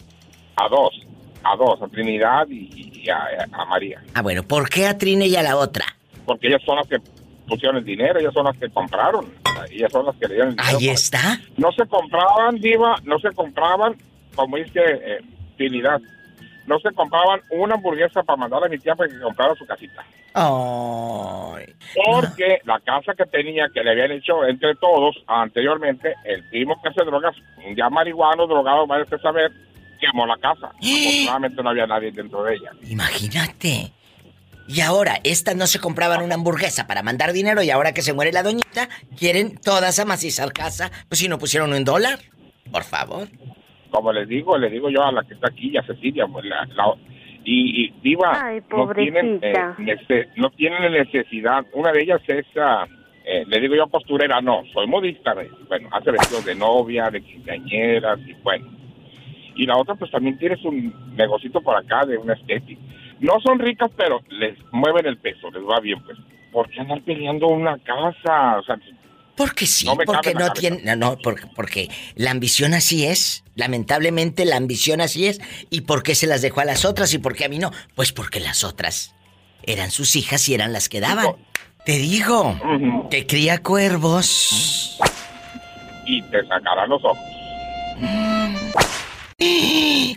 A 0.57 0.69
dos, 0.69 0.91
a 1.43 1.57
dos, 1.57 1.81
a 1.83 1.89
Trinidad 1.89 2.47
y, 2.49 2.91
y 3.05 3.09
a, 3.11 3.19
a 3.53 3.65
María. 3.67 4.03
Ah, 4.15 4.23
bueno, 4.23 4.43
¿por 4.43 4.69
qué 4.69 4.87
a 4.87 4.97
Trina 4.99 5.25
y 5.27 5.37
a 5.37 5.43
la 5.43 5.57
otra? 5.57 5.85
Porque 6.27 6.49
ellas 6.49 6.63
son 6.65 6.77
las 6.77 6.87
que 6.87 6.97
pusieron 7.47 7.77
el 7.77 7.85
dinero, 7.85 8.19
ellas 8.19 8.35
son 8.35 8.45
las 8.45 8.57
que 8.57 8.69
compraron, 8.71 9.33
ellas 9.71 9.93
son 9.93 10.07
las 10.07 10.17
que 10.17 10.29
le 10.29 10.35
dieron 10.35 10.51
el 10.51 10.57
dinero. 10.57 10.79
Ahí 10.79 10.89
está. 10.89 11.39
No 11.57 11.73
se 11.73 11.87
compraban, 11.87 12.57
Diva, 12.57 12.97
no 13.05 13.19
se 13.19 13.31
compraban, 13.33 13.97
como 14.35 14.57
dice 14.57 14.81
eh, 14.83 15.21
Trinidad, 15.57 16.01
no 16.67 16.79
se 16.81 16.93
compraban 16.93 17.41
una 17.51 17.75
hamburguesa 17.75 18.23
para 18.23 18.37
mandarle 18.37 18.67
a 18.67 18.71
mi 18.71 18.79
tía 18.79 18.95
para 18.95 19.11
que 19.11 19.21
comprara 19.21 19.55
su 19.55 19.67
casita. 19.67 20.05
Ay. 20.33 21.67
Porque 21.95 22.61
la 22.65 22.81
casa 22.81 23.15
que 23.15 23.25
tenía, 23.27 23.69
que 23.73 23.85
le 23.85 23.91
habían 23.91 24.13
hecho 24.13 24.45
entre 24.45 24.75
todos 24.77 25.23
anteriormente, 25.27 26.15
el 26.25 26.43
primo 26.49 26.81
que 26.83 26.89
hace 26.89 27.05
drogas, 27.05 27.37
día 27.75 27.89
marihuano, 27.89 28.47
drogado, 28.47 28.87
vaya 28.87 29.05
a 29.09 29.19
saber, 29.19 29.53
quemó 30.01 30.27
la 30.27 30.37
casa. 30.39 30.67
Afortunadamente 30.77 31.63
no 31.63 31.71
había 31.71 31.87
nadie 31.87 32.11
dentro 32.11 32.43
de 32.43 32.55
ella. 32.55 32.71
Imagínate. 32.89 33.93
Y 34.67 34.81
ahora, 34.81 35.19
estas 35.25 35.57
no 35.57 35.67
se 35.67 35.79
compraban 35.79 36.23
una 36.23 36.37
hamburguesa 36.37 36.87
para 36.87 37.03
mandar 37.03 37.33
dinero 37.33 37.63
y 37.63 37.71
ahora 37.71 37.93
que 37.93 38.01
se 38.03 38.15
muere 38.15 38.33
la 38.33 38.43
doñita, 38.43 38.89
quieren 39.19 39.57
todas 39.59 39.99
amacizar 39.99 40.53
casa, 40.53 40.91
pues 41.09 41.19
si 41.19 41.29
no 41.29 41.39
pusieron 41.39 41.73
un 41.73 41.85
dólar. 41.85 42.19
Por 42.73 42.83
favor. 42.85 43.29
Como 43.91 44.13
les 44.13 44.27
digo, 44.27 44.57
les 44.59 44.73
digo 44.73 44.89
yo 44.91 45.05
a 45.05 45.13
la 45.13 45.23
que 45.23 45.35
está 45.35 45.49
aquí, 45.49 45.77
a 45.77 45.83
Cecilia, 45.83 46.27
pues 46.27 46.45
la, 46.47 46.65
la- 46.75 46.95
y, 47.45 47.85
y 47.85 47.95
Diva, 48.03 48.41
Ay, 48.43 48.63
no 48.71 48.91
tienen, 48.95 49.39
eh, 49.43 49.53
nece- 49.79 50.29
no 50.37 50.51
tienen 50.51 50.91
necesidad. 50.93 51.63
Una 51.75 51.93
de 51.93 52.03
ellas 52.03 52.21
es, 52.27 52.47
ah, 52.57 52.87
eh, 53.27 53.45
le 53.47 53.61
digo 53.61 53.75
yo 53.77 53.87
posturera, 53.87 54.41
no, 54.41 54.63
soy 54.73 54.87
modista. 54.87 55.35
¿ves? 55.35 55.51
Bueno, 55.69 55.91
hace 55.93 56.11
vestidos 56.11 56.47
de 56.47 56.55
novia, 56.55 57.11
de 57.11 57.21
quinceañeras 57.23 58.19
y 58.27 58.33
bueno. 58.43 58.67
Y 59.57 59.67
la 59.67 59.77
otra 59.77 59.95
pues 59.95 60.11
también 60.11 60.39
tiene 60.39 60.57
su 60.57 60.73
negocito 60.73 61.61
por 61.61 61.77
acá 61.77 62.07
de 62.07 62.17
una 62.17 62.33
estética. 62.33 62.81
No 63.21 63.41
son 63.41 63.59
ricas, 63.59 63.91
pero 63.97 64.21
les 64.29 64.57
mueven 64.73 65.07
el 65.07 65.19
peso, 65.19 65.51
les 65.51 65.63
va 65.63 65.81
bien 65.81 66.03
pues. 66.05 66.19
¿Por 66.53 66.69
qué 66.71 66.81
andar 66.81 67.03
peleando 67.03 67.49
una 67.49 67.79
casa? 67.79 68.59
O 68.59 68.63
sea, 68.63 68.79
Porque 69.37 69.67
sí, 69.67 69.87
No 69.87 69.97
porque 69.97 70.35
no 70.35 70.53
tiene, 70.53 70.83
no, 70.85 70.95
no, 70.95 71.19
porque, 71.19 71.47
porque 71.55 71.91
la 72.15 72.31
ambición 72.31 72.75
así 72.75 73.05
es. 73.07 73.43
Lamentablemente 73.57 74.45
la 74.45 74.57
ambición 74.57 75.01
así 75.01 75.27
es. 75.27 75.41
¿Y 75.71 75.83
por 75.83 76.03
qué 76.05 76.15
se 76.15 76.27
las 76.29 76.43
dejó 76.43 76.61
a 76.61 76.65
las 76.65 76.85
otras 76.85 77.13
y 77.13 77.19
por 77.19 77.35
qué 77.35 77.45
a 77.45 77.49
mí 77.49 77.59
no? 77.59 77.73
Pues 77.97 78.13
porque 78.13 78.39
las 78.39 78.63
otras 78.63 79.15
eran 79.65 79.91
sus 79.91 80.15
hijas 80.15 80.49
y 80.49 80.55
eran 80.55 80.73
las 80.73 80.89
que 80.89 81.01
daban. 81.01 81.27
Te 81.85 81.99
digo, 81.99 82.59
que 83.11 83.27
cría 83.27 83.63
cuervos. 83.63 84.99
y 86.07 86.23
te 86.23 86.47
sacarán 86.47 86.89
los 86.89 87.05
ojos. 87.05 87.19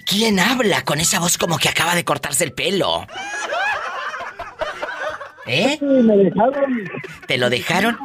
¿Quién 0.06 0.40
habla 0.40 0.84
con 0.84 1.00
esa 1.00 1.20
voz 1.20 1.38
como 1.38 1.58
que 1.58 1.70
acaba 1.70 1.96
de 1.96 2.04
cortarse 2.04 2.44
el 2.44 2.54
pelo? 2.54 3.06
¿Eh? 5.46 5.78
Me 5.82 6.18
dejaron. 6.18 6.92
¿Te 7.26 7.38
lo 7.38 7.50
dejaron? 7.50 7.98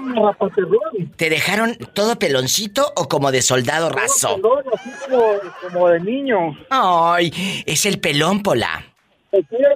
¿Te 1.17 1.29
dejaron 1.29 1.77
todo 1.93 2.19
peloncito 2.19 2.93
o 2.97 3.09
como 3.09 3.33
de 3.33 3.43
soldado 3.43 3.91
raso? 3.91 4.39
Así 4.73 4.91
como, 5.09 5.33
como 5.61 5.89
de 5.89 6.01
niño. 6.01 6.57
Ay, 6.71 7.33
es 7.67 7.85
el 7.87 7.99
pelón, 7.99 8.43
Pola. 8.43 8.85
Mi 9.33 9.43
pueblo, 9.43 9.75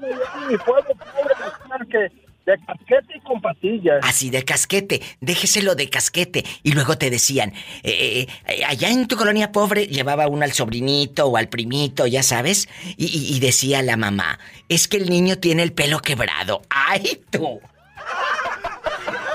pobre, 0.64 1.86
que 1.90 2.25
de 2.46 2.56
casquete 2.64 3.16
y 3.16 3.20
con 3.20 3.40
patillas. 3.42 3.98
Así 4.02 4.30
de 4.30 4.44
casquete, 4.44 5.02
déjeselo 5.20 5.74
de 5.74 5.90
casquete. 5.90 6.44
Y 6.62 6.72
luego 6.72 6.96
te 6.96 7.10
decían, 7.10 7.52
eh, 7.82 8.26
eh, 8.46 8.64
allá 8.64 8.88
en 8.90 9.08
tu 9.08 9.16
colonia 9.16 9.50
pobre 9.52 9.86
llevaba 9.88 10.28
uno 10.28 10.44
al 10.44 10.52
sobrinito 10.52 11.26
o 11.26 11.36
al 11.36 11.48
primito, 11.48 12.06
ya 12.06 12.22
sabes, 12.22 12.68
y, 12.96 13.06
y- 13.06 13.36
y 13.36 13.40
decía 13.40 13.82
la 13.82 13.96
mamá, 13.96 14.38
es 14.68 14.86
que 14.88 14.96
el 14.96 15.10
niño 15.10 15.38
tiene 15.38 15.62
el 15.64 15.72
pelo 15.72 15.98
quebrado. 16.00 16.62
¡Ay, 16.70 17.20
tú! 17.30 17.60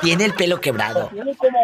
Tiene 0.02 0.26
el 0.26 0.34
pelo 0.34 0.60
quebrado. 0.62 1.10
Tiene 1.14 1.36
como 1.36 1.60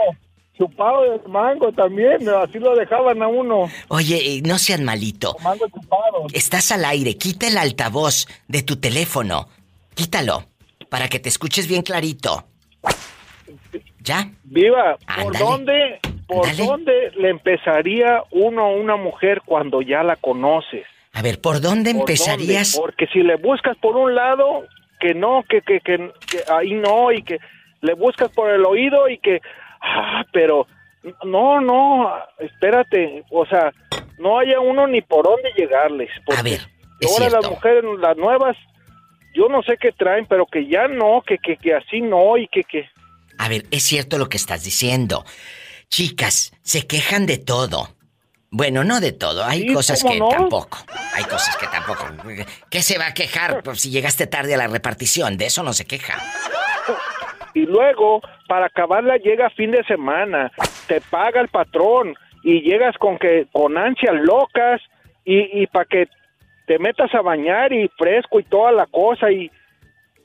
chupado 0.57 1.03
de 1.03 1.27
mango 1.29 1.71
también, 1.71 2.27
así 2.29 2.59
lo 2.59 2.75
dejaban 2.75 3.21
a 3.23 3.27
uno. 3.27 3.69
Oye, 3.87 4.17
eh, 4.37 4.41
no 4.43 4.57
sean 4.57 4.83
malito. 4.83 5.35
Mango 5.43 5.65
chupado. 5.69 6.27
Estás 6.33 6.71
al 6.71 6.85
aire, 6.85 7.15
quita 7.17 7.47
el 7.47 7.57
altavoz 7.57 8.27
de 8.47 8.63
tu 8.63 8.75
teléfono. 8.77 9.47
Quítalo, 9.95 10.45
para 10.89 11.07
que 11.07 11.19
te 11.19 11.29
escuches 11.29 11.67
bien 11.67 11.81
clarito. 11.81 12.45
¿Ya? 13.99 14.29
Viva, 14.43 14.97
¿por 15.21 15.37
dónde, 15.37 15.99
por 16.27 16.55
dónde 16.55 17.11
le 17.17 17.29
empezaría 17.29 18.23
uno 18.31 18.65
a 18.65 18.69
una 18.69 18.95
mujer 18.95 19.41
cuando 19.45 19.81
ya 19.81 20.03
la 20.03 20.15
conoces? 20.15 20.85
A 21.13 21.21
ver, 21.21 21.41
¿por 21.41 21.59
dónde 21.61 21.91
¿Por 21.91 22.01
empezarías? 22.01 22.73
dónde? 22.73 22.85
Porque 22.85 23.07
si 23.07 23.19
le 23.19 23.35
buscas 23.35 23.75
por 23.77 23.97
un 23.97 24.15
lado, 24.15 24.65
que 24.99 25.13
no, 25.13 25.43
que, 25.49 25.61
que, 25.61 25.79
que, 25.81 26.11
que 26.29 26.51
ahí 26.51 26.73
no, 26.73 27.11
y 27.11 27.23
que 27.23 27.39
le 27.81 27.93
buscas 27.93 28.29
por 28.31 28.49
el 28.49 28.65
oído 28.65 29.09
y 29.09 29.17
que, 29.17 29.41
ah, 29.81 30.23
pero 30.31 30.67
no, 31.25 31.61
no, 31.61 32.13
espérate, 32.39 33.23
o 33.29 33.45
sea, 33.45 33.73
no 34.19 34.39
haya 34.39 34.59
uno 34.59 34.87
ni 34.87 35.01
por 35.01 35.25
dónde 35.25 35.51
llegarles. 35.57 36.09
A 36.35 36.41
ver, 36.41 36.61
es 36.99 37.11
ahora 37.11 37.29
las 37.39 37.49
mujeres, 37.49 37.83
las 37.99 38.17
nuevas, 38.17 38.57
yo 39.37 39.47
no 39.49 39.61
sé 39.63 39.77
qué 39.79 39.91
traen, 39.91 40.25
pero 40.25 40.45
que 40.47 40.67
ya 40.67 40.87
no, 40.87 41.21
que, 41.25 41.37
que, 41.37 41.57
que 41.57 41.75
así 41.75 42.01
no, 42.01 42.37
y 42.37 42.47
que, 42.47 42.63
que, 42.63 42.89
A 43.37 43.47
ver, 43.47 43.63
es 43.71 43.83
cierto 43.83 44.17
lo 44.17 44.27
que 44.29 44.37
estás 44.37 44.63
diciendo. 44.63 45.23
Chicas, 45.89 46.51
se 46.63 46.87
quejan 46.87 47.25
de 47.27 47.37
todo. 47.37 47.89
Bueno, 48.49 48.83
no 48.83 48.99
de 49.01 49.11
todo, 49.11 49.43
hay 49.43 49.61
Sí, 49.67 49.73
cosas 49.73 50.01
¿cómo 50.01 50.13
que 50.13 50.19
no? 50.19 50.29
tampoco. 50.29 50.77
Hay 51.13 51.23
cosas 51.25 51.55
que 51.57 51.67
tampoco. 51.67 52.05
¿Qué 52.69 52.81
se 52.81 52.97
va 52.97 53.07
a 53.07 53.13
quejar 53.13 53.61
por 53.63 53.77
si 53.77 53.89
llegaste 53.91 54.25
tarde 54.25 54.55
a 54.55 54.57
la 54.57 54.67
repartición? 54.67 55.37
De 55.37 55.45
eso 55.47 55.63
no 55.63 55.73
se 55.73 55.85
queja. 55.85 56.15
y 57.53 57.61
luego 57.65 58.21
para 58.47 58.67
acabarla 58.67 59.17
llega 59.17 59.49
fin 59.51 59.71
de 59.71 59.83
semana, 59.83 60.51
te 60.87 61.01
paga 61.01 61.41
el 61.41 61.49
patrón 61.49 62.15
y 62.43 62.61
llegas 62.61 62.95
con 62.97 63.17
que 63.19 63.47
con 63.51 63.77
ansias 63.77 64.15
locas 64.15 64.81
y, 65.25 65.61
y 65.61 65.67
para 65.67 65.85
que 65.85 66.07
te 66.67 66.77
metas 66.77 67.13
a 67.15 67.21
bañar 67.21 67.71
y 67.71 67.89
fresco 67.97 68.39
y 68.39 68.43
toda 68.43 68.71
la 68.73 68.85
cosa 68.87 69.31
y 69.31 69.49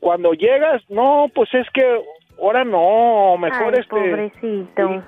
cuando 0.01 0.32
llegas, 0.32 0.82
no, 0.89 1.31
pues 1.32 1.48
es 1.55 1.66
que 1.73 2.02
ahora 2.40 2.64
no, 2.64 3.36
mejor 3.39 3.73
Ay, 3.74 3.81
este 3.81 3.89
pobrecito. 3.89 5.05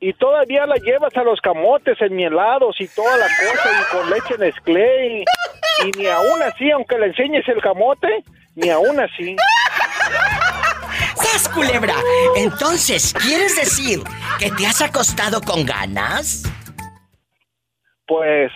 y 0.00 0.12
todavía 0.14 0.64
la 0.64 0.76
llevas 0.76 1.14
a 1.14 1.22
los 1.22 1.38
camotes 1.42 2.00
enmielados 2.00 2.80
y 2.80 2.88
toda 2.88 3.14
la 3.18 3.26
cosa 3.26 3.70
y 3.70 3.94
con 3.94 4.10
leche 4.10 4.38
Nestlé 4.38 5.06
y, 5.18 5.24
y 5.86 5.90
ni 5.98 6.06
aún 6.06 6.42
así, 6.42 6.70
aunque 6.70 6.98
le 6.98 7.08
enseñes 7.08 7.46
el 7.48 7.60
camote, 7.60 8.24
ni 8.56 8.70
aún 8.70 8.98
así. 8.98 9.36
¡Sas, 11.14 11.46
culebra! 11.50 11.94
Entonces, 12.36 13.12
¿quieres 13.22 13.56
decir 13.56 14.00
que 14.38 14.50
te 14.52 14.66
has 14.66 14.80
acostado 14.80 15.42
con 15.42 15.66
ganas? 15.66 16.50
Pues 18.06 18.50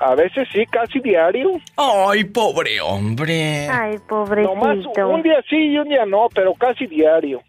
a 0.00 0.14
veces 0.14 0.48
sí, 0.52 0.64
casi 0.66 0.98
diario. 1.00 1.50
Ay, 1.76 2.24
pobre 2.24 2.80
hombre. 2.80 3.68
Ay, 3.68 3.92
Nomás 3.92 4.06
pobrecito. 4.08 5.08
un 5.08 5.22
día 5.22 5.42
sí 5.48 5.56
y 5.56 5.78
un 5.78 5.88
día 5.88 6.06
no, 6.06 6.28
pero 6.34 6.54
casi 6.54 6.86
diario. 6.86 7.42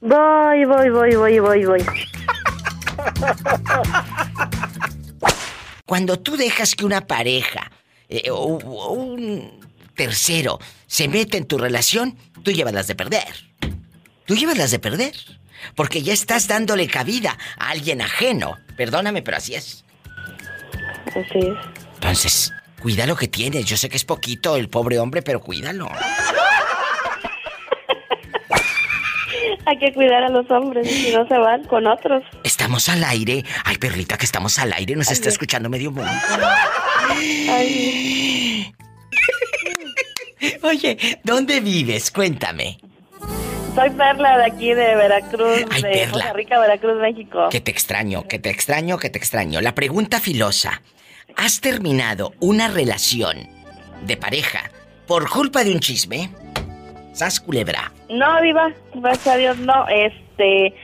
Voy, 0.00 0.64
voy, 0.64 0.88
voy, 0.90 1.14
voy, 1.16 1.38
voy, 1.38 1.64
voy. 1.66 1.84
Cuando 5.84 6.18
tú 6.18 6.36
dejas 6.36 6.74
que 6.74 6.84
una 6.84 7.06
pareja 7.06 7.70
eh, 8.08 8.30
o, 8.30 8.56
o 8.56 8.92
un 8.92 9.60
tercero 9.94 10.58
se 10.86 11.08
mete 11.08 11.36
en 11.36 11.46
tu 11.46 11.58
relación, 11.58 12.16
tú 12.42 12.52
llevas 12.52 12.72
las 12.72 12.86
de 12.86 12.94
perder. 12.94 13.34
Tú 14.24 14.34
llevas 14.34 14.56
las 14.56 14.70
de 14.70 14.78
perder. 14.78 15.12
Porque 15.74 16.02
ya 16.02 16.12
estás 16.12 16.46
dándole 16.48 16.86
cabida 16.86 17.36
a 17.58 17.70
alguien 17.70 18.00
ajeno. 18.00 18.56
Perdóname, 18.76 19.22
pero 19.22 19.36
así 19.36 19.54
es. 19.54 19.84
Así 21.08 21.38
es. 21.38 21.77
Entonces, 22.00 22.52
cuida 22.80 23.06
lo 23.06 23.16
que 23.16 23.26
tienes. 23.28 23.64
Yo 23.66 23.76
sé 23.76 23.88
que 23.88 23.96
es 23.96 24.04
poquito 24.04 24.56
el 24.56 24.68
pobre 24.68 24.98
hombre, 25.00 25.22
pero 25.22 25.40
cuídalo. 25.40 25.90
Hay 29.66 29.78
que 29.78 29.92
cuidar 29.92 30.22
a 30.22 30.28
los 30.30 30.50
hombres 30.50 30.90
y 30.90 30.94
si 31.04 31.12
no 31.12 31.26
se 31.28 31.36
van 31.36 31.64
con 31.64 31.86
otros. 31.86 32.22
Estamos 32.44 32.88
al 32.88 33.04
aire. 33.04 33.44
Ay, 33.64 33.76
perrita, 33.76 34.16
que 34.16 34.24
estamos 34.24 34.58
al 34.58 34.72
aire. 34.72 34.96
Nos 34.96 35.10
está 35.10 35.28
escuchando 35.28 35.68
medio 35.68 35.90
mundo. 35.90 36.10
Oye, 40.62 41.20
¿dónde 41.24 41.60
vives? 41.60 42.10
Cuéntame. 42.10 42.78
Soy 43.74 43.90
Perla 43.90 44.38
de 44.38 44.44
aquí 44.46 44.68
de 44.68 44.94
Veracruz, 44.96 45.64
Ay, 45.70 45.82
de 45.82 45.90
Perla. 45.90 46.12
Costa 46.12 46.32
Rica, 46.32 46.60
Veracruz, 46.60 47.00
México. 47.00 47.48
Que 47.50 47.60
te 47.60 47.70
extraño, 47.70 48.26
que 48.26 48.38
te 48.38 48.50
extraño, 48.50 48.98
que 48.98 49.10
te 49.10 49.18
extraño. 49.18 49.60
La 49.60 49.74
pregunta 49.74 50.20
filosa. 50.20 50.80
¿Has 51.36 51.60
terminado 51.60 52.32
una 52.40 52.68
relación 52.68 53.48
de 54.06 54.16
pareja 54.16 54.70
por 55.06 55.28
culpa 55.28 55.64
de 55.64 55.72
un 55.72 55.80
chisme? 55.80 56.30
¿Sas 57.12 57.40
culebra? 57.40 57.92
No, 58.08 58.40
Diva, 58.42 58.72
gracias 58.94 59.34
a 59.34 59.36
Dios, 59.36 59.58
no. 59.58 59.86
Este, 59.88 60.74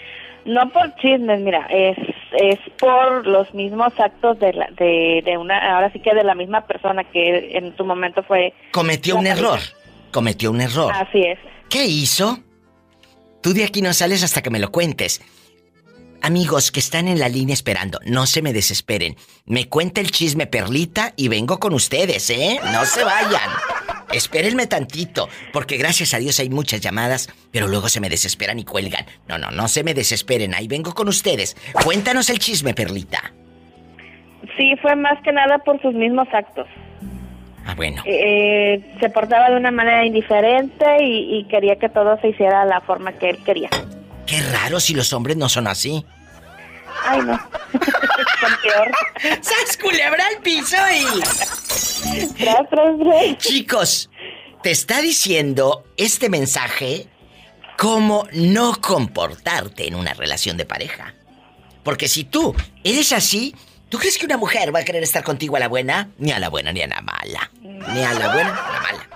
no 0.44 0.70
por 0.70 0.94
chismes, 0.96 1.40
mira, 1.40 1.66
es, 1.70 1.96
es 2.32 2.58
por 2.78 3.26
los 3.26 3.52
mismos 3.54 3.92
actos 3.98 4.38
de, 4.38 4.52
la, 4.52 4.68
de, 4.78 5.22
de 5.24 5.38
una, 5.38 5.74
ahora 5.76 5.92
sí 5.92 6.00
que 6.00 6.14
de 6.14 6.24
la 6.24 6.34
misma 6.34 6.66
persona 6.66 7.04
que 7.04 7.56
en 7.56 7.76
su 7.76 7.84
momento 7.84 8.22
fue. 8.22 8.52
Cometió 8.72 9.16
un 9.16 9.26
error. 9.26 9.60
Cometió 10.10 10.50
un 10.50 10.60
error. 10.60 10.92
Así 10.94 11.22
es. 11.22 11.38
¿Qué 11.68 11.84
hizo? 11.84 12.38
Tú 13.42 13.52
de 13.52 13.64
aquí 13.64 13.82
no 13.82 13.92
sales 13.92 14.22
hasta 14.22 14.42
que 14.42 14.50
me 14.50 14.58
lo 14.58 14.70
cuentes. 14.70 15.20
Amigos 16.26 16.72
que 16.72 16.80
están 16.80 17.06
en 17.06 17.18
la 17.18 17.28
línea 17.28 17.52
esperando, 17.52 18.00
no 18.06 18.24
se 18.24 18.40
me 18.40 18.54
desesperen. 18.54 19.14
Me 19.44 19.68
cuenta 19.68 20.00
el 20.00 20.10
chisme 20.10 20.46
Perlita 20.46 21.12
y 21.16 21.28
vengo 21.28 21.60
con 21.60 21.74
ustedes, 21.74 22.30
¿eh? 22.30 22.58
No 22.72 22.86
se 22.86 23.04
vayan. 23.04 23.50
espérenme 24.10 24.66
tantito, 24.66 25.28
porque 25.52 25.76
gracias 25.76 26.14
a 26.14 26.18
Dios 26.18 26.40
hay 26.40 26.48
muchas 26.48 26.80
llamadas, 26.80 27.28
pero 27.52 27.66
luego 27.68 27.90
se 27.90 28.00
me 28.00 28.08
desesperan 28.08 28.58
y 28.58 28.64
cuelgan. 28.64 29.04
No, 29.28 29.36
no, 29.36 29.50
no 29.50 29.68
se 29.68 29.84
me 29.84 29.92
desesperen, 29.92 30.54
ahí 30.54 30.66
vengo 30.66 30.94
con 30.94 31.08
ustedes. 31.08 31.58
Cuéntanos 31.84 32.30
el 32.30 32.38
chisme, 32.38 32.72
Perlita. 32.72 33.34
Sí, 34.56 34.76
fue 34.80 34.96
más 34.96 35.22
que 35.22 35.30
nada 35.30 35.58
por 35.58 35.78
sus 35.82 35.92
mismos 35.92 36.26
actos. 36.32 36.68
Ah, 37.66 37.74
bueno. 37.76 38.02
Eh, 38.06 38.82
se 38.98 39.10
portaba 39.10 39.50
de 39.50 39.58
una 39.58 39.70
manera 39.70 40.06
indiferente 40.06 40.86
y, 41.02 41.36
y 41.40 41.44
quería 41.48 41.76
que 41.76 41.90
todo 41.90 42.18
se 42.22 42.28
hiciera 42.28 42.64
de 42.64 42.70
la 42.70 42.80
forma 42.80 43.12
que 43.12 43.28
él 43.28 43.44
quería. 43.44 43.68
Qué 44.26 44.40
raro 44.50 44.80
si 44.80 44.94
los 44.94 45.12
hombres 45.12 45.36
no 45.36 45.48
son 45.48 45.66
así. 45.66 46.04
Ay, 47.04 47.20
no. 47.22 47.38
Son 48.40 48.56
peor. 48.62 48.90
¡Sas 49.42 49.76
culebra 49.76 50.26
al 50.26 50.42
piso 50.42 50.76
y... 50.94 51.20
Tras, 52.34 52.68
tras, 52.70 52.98
tras. 52.98 53.38
Chicos, 53.38 54.10
te 54.62 54.70
está 54.70 55.00
diciendo 55.00 55.84
este 55.96 56.28
mensaje 56.28 57.08
cómo 57.76 58.26
no 58.32 58.80
comportarte 58.80 59.86
en 59.86 59.94
una 59.94 60.14
relación 60.14 60.56
de 60.56 60.64
pareja. 60.64 61.14
Porque 61.82 62.08
si 62.08 62.24
tú 62.24 62.54
eres 62.82 63.12
así, 63.12 63.54
¿tú 63.88 63.98
crees 63.98 64.16
que 64.16 64.26
una 64.26 64.38
mujer 64.38 64.74
va 64.74 64.80
a 64.80 64.84
querer 64.84 65.02
estar 65.02 65.24
contigo 65.24 65.56
a 65.56 65.60
la 65.60 65.68
buena? 65.68 66.08
Ni 66.18 66.32
a 66.32 66.38
la 66.38 66.48
buena 66.48 66.72
ni 66.72 66.80
a 66.82 66.86
la 66.86 67.00
mala. 67.02 67.50
Ni 67.60 68.02
a 68.02 68.14
la 68.14 68.32
buena 68.32 68.52
ni 68.52 68.58
a 68.58 68.72
la 68.72 68.80
mala. 68.80 69.08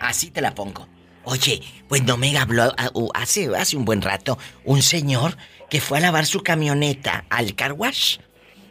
Así 0.00 0.30
te 0.30 0.40
la 0.40 0.54
pongo. 0.54 0.86
Oye, 1.24 1.62
pues 1.88 2.02
no 2.02 2.16
me 2.16 2.36
habló 2.38 2.74
hace, 3.14 3.54
hace 3.54 3.76
un 3.76 3.84
buen 3.84 4.02
rato 4.02 4.38
un 4.64 4.82
señor 4.82 5.36
que 5.68 5.80
fue 5.80 5.98
a 5.98 6.00
lavar 6.00 6.26
su 6.26 6.42
camioneta 6.42 7.24
al 7.28 7.54
car 7.54 7.72
wash 7.72 8.18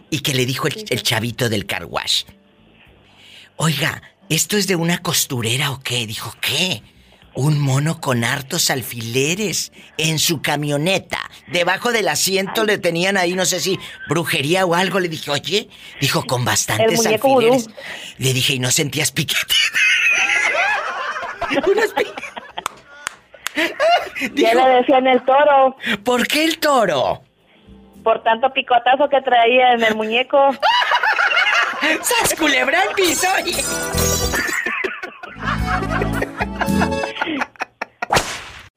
y 0.10 0.20
que 0.20 0.34
le 0.34 0.46
dijo 0.46 0.68
el, 0.68 0.86
el 0.90 1.04
chavito 1.04 1.50
del 1.50 1.66
car 1.66 1.86
wash. 1.86 2.24
Oiga, 3.56 4.02
¿esto 4.30 4.58
es 4.58 4.68
de 4.68 4.76
una 4.76 5.00
costurera 5.00 5.72
o 5.72 5.80
qué? 5.82 6.08
Dijo, 6.08 6.34
¿qué? 6.42 6.82
Un 7.36 7.60
mono 7.60 8.02
con 8.02 8.24
hartos 8.24 8.70
alfileres 8.70 9.72
en 9.98 10.18
su 10.18 10.42
camioneta. 10.42 11.20
Debajo 11.52 11.92
del 11.92 12.08
asiento 12.08 12.64
le 12.64 12.78
tenían 12.78 13.18
ahí, 13.18 13.34
no 13.34 13.46
sé 13.46 13.60
si 13.60 13.78
brujería 14.10 14.66
o 14.66 14.74
algo. 14.74 15.00
Le 15.00 15.10
dije, 15.10 15.30
oye, 15.30 15.70
dijo, 16.02 16.26
con 16.26 16.44
bastantes 16.44 17.06
alfileres. 17.06 17.68
Le 18.18 18.34
dije, 18.34 18.56
¿y 18.56 18.60
no 18.60 18.72
sentías 18.72 19.12
piquete? 19.12 19.56
Unas 21.72 21.94
Ya 24.36 24.54
le 24.54 24.70
decían 24.78 25.08
el 25.08 25.22
toro. 25.24 25.76
¿Por 26.04 26.28
qué 26.28 26.44
el 26.46 26.60
toro? 26.60 27.22
Por 28.04 28.22
tanto 28.24 28.52
picotazo 28.52 29.08
que 29.10 29.22
traía 29.22 29.74
en 29.74 29.84
el 29.84 29.96
muñeco. 29.96 30.38
¡Sas 32.02 32.36
culebra 32.38 32.82
al 32.82 32.94
piso! 32.96 33.28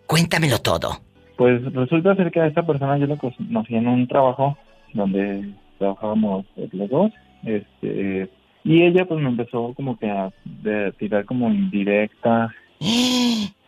Cuéntamelo 0.07 0.59
todo. 0.59 0.99
Pues 1.37 1.63
resulta 1.73 2.15
ser 2.15 2.31
que 2.31 2.41
a 2.41 2.47
esta 2.47 2.65
persona 2.67 2.99
yo 2.99 3.07
la 3.07 3.17
conocí 3.17 3.75
en 3.75 3.89
un 3.89 4.07
trabajo 4.07 4.57
donde 4.93 5.53
trabajábamos 5.79 6.45
los 6.73 6.91
dos, 6.91 7.11
este, 7.45 8.29
y 8.63 8.83
ella 8.83 9.07
pues 9.07 9.21
me 9.21 9.31
empezó 9.31 9.73
como 9.75 9.99
que 9.99 10.11
a 10.11 10.31
de- 10.45 10.93
tirar 10.99 11.25
como 11.25 11.49
indirecta 11.51 12.55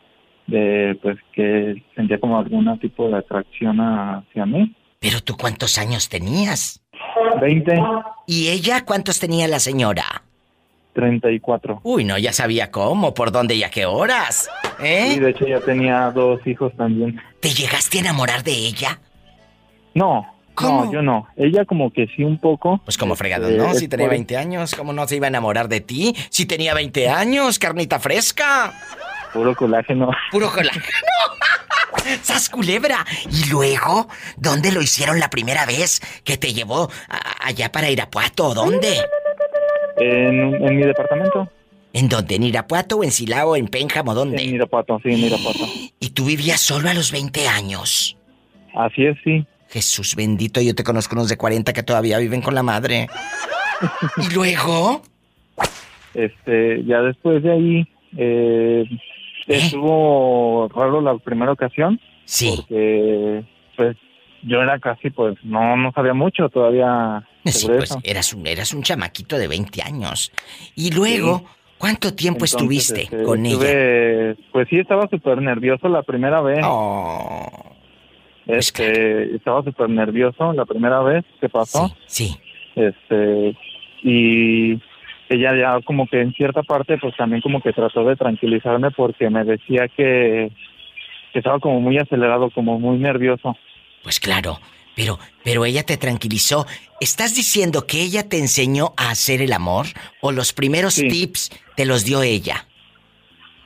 de 0.47 0.99
pues 1.03 1.17
que 1.33 1.83
sentía 1.95 2.19
como 2.21 2.39
algún 2.39 2.79
tipo 2.79 3.09
de 3.09 3.19
atracción 3.19 3.81
hacia 3.81 4.47
mí. 4.47 4.75
¿Pero 5.01 5.21
tú 5.23 5.37
cuántos 5.37 5.79
años 5.79 6.09
tenías? 6.09 6.81
20, 7.41 7.75
¿Y 8.27 8.49
ella 8.49 8.85
cuántos 8.85 9.21
tenía 9.21 9.47
la 9.49 9.59
señora? 9.61 10.23
34. 10.95 11.81
Uy, 11.83 12.05
no, 12.05 12.17
ya 12.19 12.33
sabía 12.33 12.71
cómo, 12.71 13.15
por 13.15 13.33
dónde 13.33 13.55
y 13.57 13.65
a 13.65 13.71
qué 13.71 13.85
horas. 13.85 14.49
¿Eh? 14.81 15.15
Y 15.17 15.19
de 15.19 15.31
hecho 15.31 15.47
ya 15.47 15.61
tenía 15.61 16.11
dos 16.13 16.47
hijos 16.47 16.73
también. 16.77 17.21
¿Te 17.41 17.51
llegaste 17.51 17.99
a 17.99 18.01
enamorar 18.03 18.45
de 18.45 18.53
ella? 18.53 19.01
No, 19.95 20.25
¿Cómo? 20.55 20.85
no, 20.85 20.93
yo 20.93 21.03
no. 21.03 21.27
Ella 21.37 21.65
como 21.65 21.91
que 21.91 22.07
sí 22.17 22.23
un 22.23 22.39
poco. 22.39 22.81
Pues 22.85 22.97
como 22.97 23.17
fregado, 23.17 23.49
Este, 23.49 23.59
¿no? 23.59 23.71
es 23.73 23.79
Si 23.79 23.89
tenía 23.89 24.07
por- 24.07 24.13
20 24.15 24.37
años, 24.37 24.75
¿cómo 24.75 24.93
no 24.93 25.07
se 25.09 25.17
iba 25.17 25.27
a 25.27 25.29
enamorar 25.29 25.69
de 25.69 25.81
ti? 25.81 26.15
Si 26.31 26.47
tenía 26.47 26.75
20 26.75 27.09
años, 27.09 27.59
carnita 27.59 27.99
fresca. 27.99 28.73
Puro 29.35 29.55
colágeno. 29.55 30.11
Puro 30.31 30.51
colágeno. 30.51 30.85
¡Sas 32.23 32.49
culebra! 32.49 33.05
¿Y 33.31 33.51
luego? 33.51 34.09
¿Dónde 34.37 34.73
lo 34.73 34.81
hicieron 34.83 35.19
la 35.21 35.29
primera 35.31 35.67
vez? 35.67 36.01
¿Que 36.25 36.37
te 36.39 36.53
llevó 36.55 36.91
a- 37.09 37.47
allá 37.49 37.71
para 37.73 37.91
Irapuato? 37.91 38.47
¿O 38.49 38.55
dónde? 38.55 38.99
En, 39.99 40.55
en 40.55 40.77
mi 40.77 40.83
departamento. 40.87 41.49
¿En 41.93 42.09
dónde? 42.09 42.35
¿En 42.37 42.43
Irapuato 42.43 42.97
o 42.99 43.05
en 43.05 43.11
Silao, 43.11 43.57
en 43.57 43.69
Pénjamo? 43.69 44.15
¿Dónde? 44.15 44.43
En 44.43 44.55
Irapuato, 44.57 44.99
sí, 45.03 45.11
en 45.11 45.19
Irapuato. 45.21 45.65
¿Y 46.01 46.11
tú 46.11 46.25
vivías 46.27 46.61
solo 46.61 46.89
a 46.91 46.95
los 46.95 47.11
20 47.13 47.49
años? 47.49 48.17
Así 48.75 49.07
es, 49.07 49.17
sí. 49.25 49.47
Jesús 49.71 50.15
bendito, 50.15 50.61
yo 50.61 50.75
te 50.75 50.85
conozco 50.85 51.15
unos 51.17 51.29
de 51.29 51.37
40 51.37 51.73
que 51.73 51.83
todavía 51.83 52.19
viven 52.19 52.43
con 52.43 52.55
la 52.55 52.63
madre. 52.63 53.09
¿Y 54.19 54.35
luego? 54.35 55.03
Este, 56.15 56.85
ya 56.85 57.01
después 57.01 57.43
de 57.43 57.53
ahí, 57.53 57.89
eh, 58.17 58.85
estuvo 59.47 60.69
raro 60.75 61.01
la 61.01 61.17
primera 61.19 61.53
ocasión. 61.53 62.01
Sí. 62.25 62.55
Porque, 62.57 63.45
pues, 63.77 63.97
yo 64.43 64.61
era 64.63 64.79
casi, 64.79 65.11
pues, 65.11 65.37
no, 65.43 65.77
no 65.77 65.93
sabía 65.93 66.15
mucho 66.15 66.49
todavía 66.49 67.27
Sí, 67.45 67.53
sobre 67.53 67.77
pues 67.79 67.91
eso. 67.91 68.01
eras 68.05 68.33
un, 68.33 68.47
eras 68.47 68.73
un 68.75 68.83
chamaquito 68.83 69.37
de 69.39 69.49
20 69.49 69.83
años. 69.83 70.33
¿Y 70.75 70.91
luego? 70.93 71.45
¿Cuánto 71.79 72.15
tiempo 72.15 72.45
Entonces, 72.47 72.55
estuviste 72.57 73.03
este, 73.03 73.23
con 73.25 73.45
ella? 73.45 73.55
estuve- 73.57 74.37
Pues 74.53 74.69
sí, 74.69 74.79
estaba 74.79 75.09
súper 75.09 75.43
nervioso 75.43 75.89
la 75.89 76.03
primera 76.03 76.41
vez. 76.41 76.61
Oh. 76.65 77.73
Este, 78.47 79.35
estaba 79.37 79.63
súper 79.63 79.89
nervioso 79.91 80.53
la 80.53 80.65
primera 80.67 81.01
vez 81.01 81.25
que 81.41 81.49
pasó. 81.49 81.95
Sí. 82.07 82.37
Este, 82.77 83.57
y 84.03 84.75
ella 85.35 85.55
ya 85.57 85.81
como 85.85 86.07
que 86.07 86.21
en 86.21 86.33
cierta 86.33 86.63
parte 86.63 86.99
pues 86.99 87.17
también 87.17 87.41
como 87.43 87.61
que 87.61 87.73
trató 87.73 88.05
de 88.05 88.17
tranquilizarme 88.17 88.91
porque 88.91 89.31
me 89.31 89.45
decía 89.45 89.89
que, 89.89 90.51
que 91.33 91.39
estaba 91.39 91.59
como 91.61 91.81
muy 91.81 91.99
acelerado, 91.99 92.51
como 92.51 92.79
muy 92.79 92.99
nervioso. 92.99 93.57
Pues 94.03 94.21
claro, 94.21 94.59
pero, 94.97 95.19
pero 95.43 95.65
ella 95.65 95.83
te 95.85 95.97
tranquilizó. 95.97 96.67
¿Estás 97.01 97.35
diciendo 97.35 97.87
que 97.87 98.03
ella 98.03 98.29
te 98.29 98.39
enseñó 98.39 98.93
a 98.97 99.11
hacer 99.11 99.43
el 99.43 99.53
amor? 99.53 99.87
¿O 100.21 100.33
los 100.33 100.53
primeros 100.53 100.95
tips 100.97 101.51
te 101.77 101.87
los 101.87 102.05
dio 102.05 102.23
ella? 102.23 102.67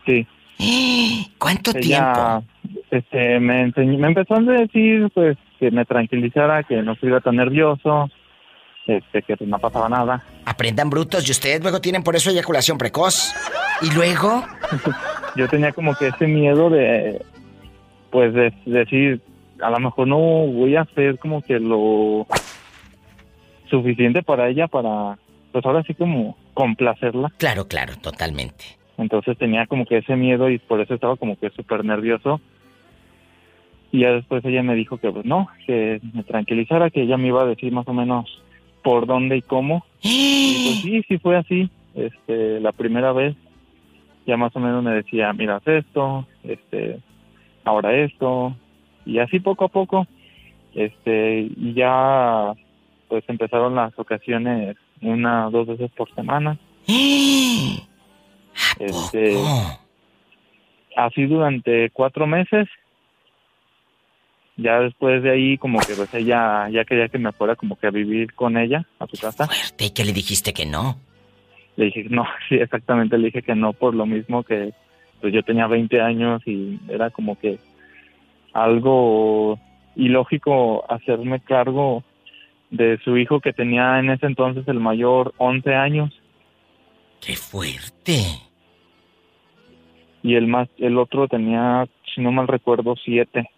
Sí. 0.07 0.27
¿Cuánto 1.39 1.71
Ella, 1.77 1.81
tiempo? 1.81 2.83
Este, 2.91 3.39
me, 3.41 3.63
enseñó- 3.63 3.99
me 3.99 4.09
empezó 4.09 4.35
a 4.35 4.41
decir 4.41 5.09
pues 5.15 5.37
que 5.61 5.71
me 5.71 5.85
tranquilizara, 5.85 6.63
que 6.63 6.83
no 6.83 6.93
estuviera 6.93 7.21
tan 7.21 7.37
nervioso, 7.37 8.11
este, 8.89 9.23
que 9.23 9.37
no 9.45 9.59
pasaba 9.59 9.89
nada. 9.89 10.25
Aprendan 10.47 10.89
brutos 10.89 11.29
y 11.29 11.31
ustedes 11.31 11.61
luego 11.63 11.81
tienen 11.81 12.03
por 12.03 12.17
eso 12.17 12.31
eyaculación 12.31 12.79
precoz. 12.79 13.35
¿Y 13.83 13.93
luego? 13.93 14.43
Yo 15.37 15.47
tenía 15.49 15.73
como 15.73 15.95
que 15.95 16.09
ese 16.09 16.27
miedo 16.27 16.71
de, 16.71 17.23
pues, 18.11 18.33
de, 18.33 18.53
decir, 18.65 19.21
a 19.61 19.71
lo 19.71 19.79
mejor 19.79 20.09
no 20.09 20.17
voy 20.17 20.77
a 20.77 20.83
hacer 20.83 21.19
como 21.19 21.43
que 21.43 21.61
lo 21.61 22.27
suficiente 23.69 24.23
para 24.23 24.49
ella 24.49 24.67
para, 24.69 25.19
pues 25.53 25.65
ahora 25.67 25.83
sí 25.83 25.95
como 25.95 26.37
complacerla. 26.55 27.31
Claro, 27.37 27.69
claro, 27.69 27.95
totalmente. 28.01 28.65
Entonces 28.97 29.37
tenía 29.37 29.67
como 29.67 29.85
que 29.85 29.99
ese 29.99 30.17
miedo 30.17 30.49
y 30.49 30.59
por 30.59 30.81
eso 30.81 30.95
estaba 30.95 31.17
como 31.17 31.39
que 31.39 31.51
súper 31.51 31.85
nervioso. 31.85 32.41
Y 33.93 34.01
ya 34.01 34.13
después 34.13 34.45
ella 34.47 34.63
me 34.63 34.75
dijo 34.75 34.97
que 34.97 35.11
pues 35.11 35.27
no, 35.27 35.49
que 35.67 36.01
me 36.15 36.23
tranquilizara, 36.25 36.91
que 36.91 37.03
ella 37.03 37.19
me 37.19 37.29
iba 37.29 37.43
a 37.43 37.47
decir 37.47 37.71
más 37.71 37.87
o 37.87 37.93
menos 37.93 38.43
por 38.83 39.07
dónde 39.07 39.37
y 39.37 39.43
cómo. 39.43 39.85
Y 40.03 40.65
pues 40.65 40.83
sí, 40.83 41.03
sí 41.09 41.19
fue 41.19 41.37
así. 41.37 41.71
Este, 41.95 42.61
la 42.61 42.73
primera 42.73 43.13
vez 43.13 43.35
ya 44.29 44.37
más 44.37 44.55
o 44.55 44.61
menos 44.61 44.85
me 44.85 44.93
decía, 44.93 45.33
mira, 45.33 45.57
haz 45.57 45.67
esto, 45.67 46.27
este, 46.45 47.01
ahora 47.65 47.95
esto, 47.95 48.55
y 49.07 49.21
así 49.21 49.41
poco 49.41 49.65
a 49.65 49.69
poco, 49.69 50.07
este, 50.75 51.49
y 51.57 51.73
ya 51.73 52.53
pues 53.09 53.25
empezaron 53.27 53.75
las 53.75 53.99
ocasiones 53.99 54.77
una 55.01 55.49
dos 55.49 55.67
veces 55.67 55.91
por 55.97 56.15
semana. 56.15 56.59
Este, 58.81 59.37
así 60.97 61.27
durante 61.27 61.91
cuatro 61.91 62.27
meses. 62.27 62.69
Ya 64.59 64.81
después 64.81 65.23
de 65.23 65.31
ahí, 65.31 65.57
como 65.57 65.79
que 65.79 65.95
pues 65.95 66.13
ella 66.15 66.69
ya 66.69 66.85
quería 66.85 67.09
que 67.09 67.19
me 67.19 67.33
fuera 67.33 67.57
como 67.57 67.77
que 67.77 67.87
a 67.87 67.91
vivir 67.91 68.35
con 68.35 68.59
ella 68.59 68.85
a 68.99 69.07
su 69.07 69.17
casa. 69.17 69.49
¿Y 69.79 69.91
que 69.91 70.05
le 70.05 70.13
dijiste 70.13 70.53
que 70.53 70.67
no? 70.67 70.97
Le 71.77 71.87
dije, 71.87 72.07
no, 72.11 72.27
sí, 72.49 72.57
exactamente, 72.57 73.17
le 73.17 73.27
dije 73.27 73.43
que 73.43 73.55
no 73.55 73.73
por 73.73 73.95
lo 73.95 74.05
mismo 74.05 74.43
que 74.43 74.73
pues 75.21 75.33
yo 75.33 75.43
tenía 75.43 75.67
20 75.67 76.01
años 76.01 76.43
y 76.47 76.79
era 76.89 77.11
como 77.11 77.39
que 77.39 77.59
algo 78.53 79.59
ilógico 79.97 80.85
hacerme 80.91 81.41
cargo 81.41 82.05
de 82.71 82.99
su 82.99 83.17
hijo 83.17 83.41
que 83.41 83.53
tenía 83.53 83.99
en 83.99 84.11
ese 84.11 84.27
entonces 84.27 84.67
el 84.69 84.79
mayor 84.79 85.35
11 85.39 85.75
años. 85.75 86.21
¡Qué 87.21 87.35
fuerte! 87.35 88.49
y 90.23 90.35
el 90.35 90.47
más 90.47 90.69
el 90.79 90.99
otro 90.99 91.29
tenía, 91.29 91.87
si 92.15 92.21
no 92.21 92.33
mal 92.33 92.49
recuerdo, 92.49 92.95
siete. 93.03 93.49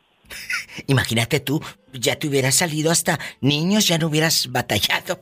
Imagínate 0.86 1.40
tú, 1.40 1.62
ya 1.92 2.16
te 2.16 2.28
hubieras 2.28 2.54
salido 2.54 2.90
hasta 2.90 3.18
niños, 3.40 3.86
ya 3.88 3.98
no 3.98 4.06
hubieras 4.08 4.50
batallado. 4.50 5.20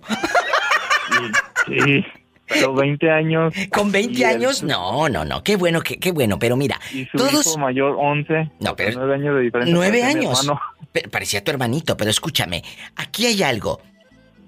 Sí, 1.66 2.04
pero 2.46 2.74
20 2.74 3.10
años. 3.10 3.54
Con 3.72 3.92
20 3.92 4.18
y 4.18 4.22
el- 4.22 4.28
años, 4.36 4.62
no, 4.62 5.08
no, 5.08 5.24
no, 5.24 5.42
qué 5.42 5.56
bueno, 5.56 5.80
qué, 5.82 5.98
qué 5.98 6.12
bueno, 6.12 6.38
pero 6.38 6.56
mira, 6.56 6.80
Y 6.92 7.04
su 7.06 7.18
todos... 7.18 7.46
hijo 7.46 7.58
mayor, 7.58 7.94
11. 7.98 8.50
No, 8.60 8.74
pero- 8.76 8.98
Nueve 8.98 9.14
años 9.14 9.34
de 9.36 9.40
diferencia. 9.42 9.74
Nueve 9.74 10.00
parecía 10.00 10.20
mi 10.20 10.26
años. 10.26 10.40
hermano. 10.40 10.60
Pe- 10.92 11.08
Parecía 11.08 11.44
tu 11.44 11.50
hermanito, 11.50 11.96
pero 11.96 12.10
escúchame, 12.10 12.64
aquí 12.96 13.26
hay 13.26 13.42
algo. 13.42 13.80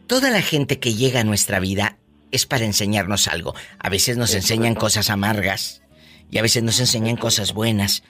Toda 0.06 0.30
la 0.30 0.40
gente 0.42 0.78
que 0.78 0.94
llega 0.94 1.20
a 1.20 1.24
nuestra 1.24 1.60
vida 1.60 1.96
es 2.32 2.46
para 2.46 2.64
enseñarnos 2.64 3.28
algo. 3.28 3.54
A 3.78 3.88
veces 3.90 4.16
nos 4.16 4.34
enseñan 4.34 4.74
cosas 4.74 5.10
amargas 5.10 5.82
y 6.30 6.38
a 6.38 6.42
veces 6.42 6.62
nos 6.62 6.80
enseñan 6.80 7.16
cosas 7.16 7.52
buenas. 7.52 8.02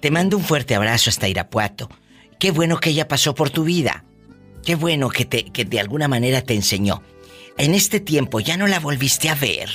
Te 0.00 0.10
mando 0.10 0.36
un 0.36 0.42
fuerte 0.42 0.74
abrazo 0.74 1.08
hasta 1.10 1.28
Irapuato. 1.28 1.88
Qué 2.40 2.52
bueno 2.52 2.78
que 2.78 2.90
ella 2.90 3.06
pasó 3.06 3.34
por 3.34 3.50
tu 3.50 3.64
vida. 3.64 4.02
Qué 4.64 4.74
bueno 4.74 5.10
que, 5.10 5.26
te, 5.26 5.44
que 5.44 5.66
de 5.66 5.78
alguna 5.78 6.08
manera 6.08 6.40
te 6.40 6.54
enseñó. 6.54 7.02
En 7.58 7.74
este 7.74 8.00
tiempo 8.00 8.40
ya 8.40 8.56
no 8.56 8.66
la 8.66 8.80
volviste 8.80 9.28
a 9.28 9.34
ver. 9.34 9.68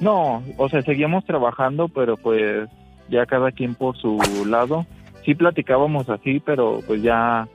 No, 0.00 0.44
o 0.56 0.68
sea, 0.68 0.82
seguíamos 0.82 1.24
trabajando, 1.24 1.88
pero 1.88 2.16
pues 2.16 2.68
ya 3.08 3.26
cada 3.26 3.50
quien 3.50 3.74
por 3.74 3.96
su 3.96 4.20
lado. 4.46 4.86
Sí 5.24 5.34
platicábamos 5.34 6.08
así, 6.08 6.40
pero 6.40 6.80
pues 6.86 7.02
ya 7.02 7.48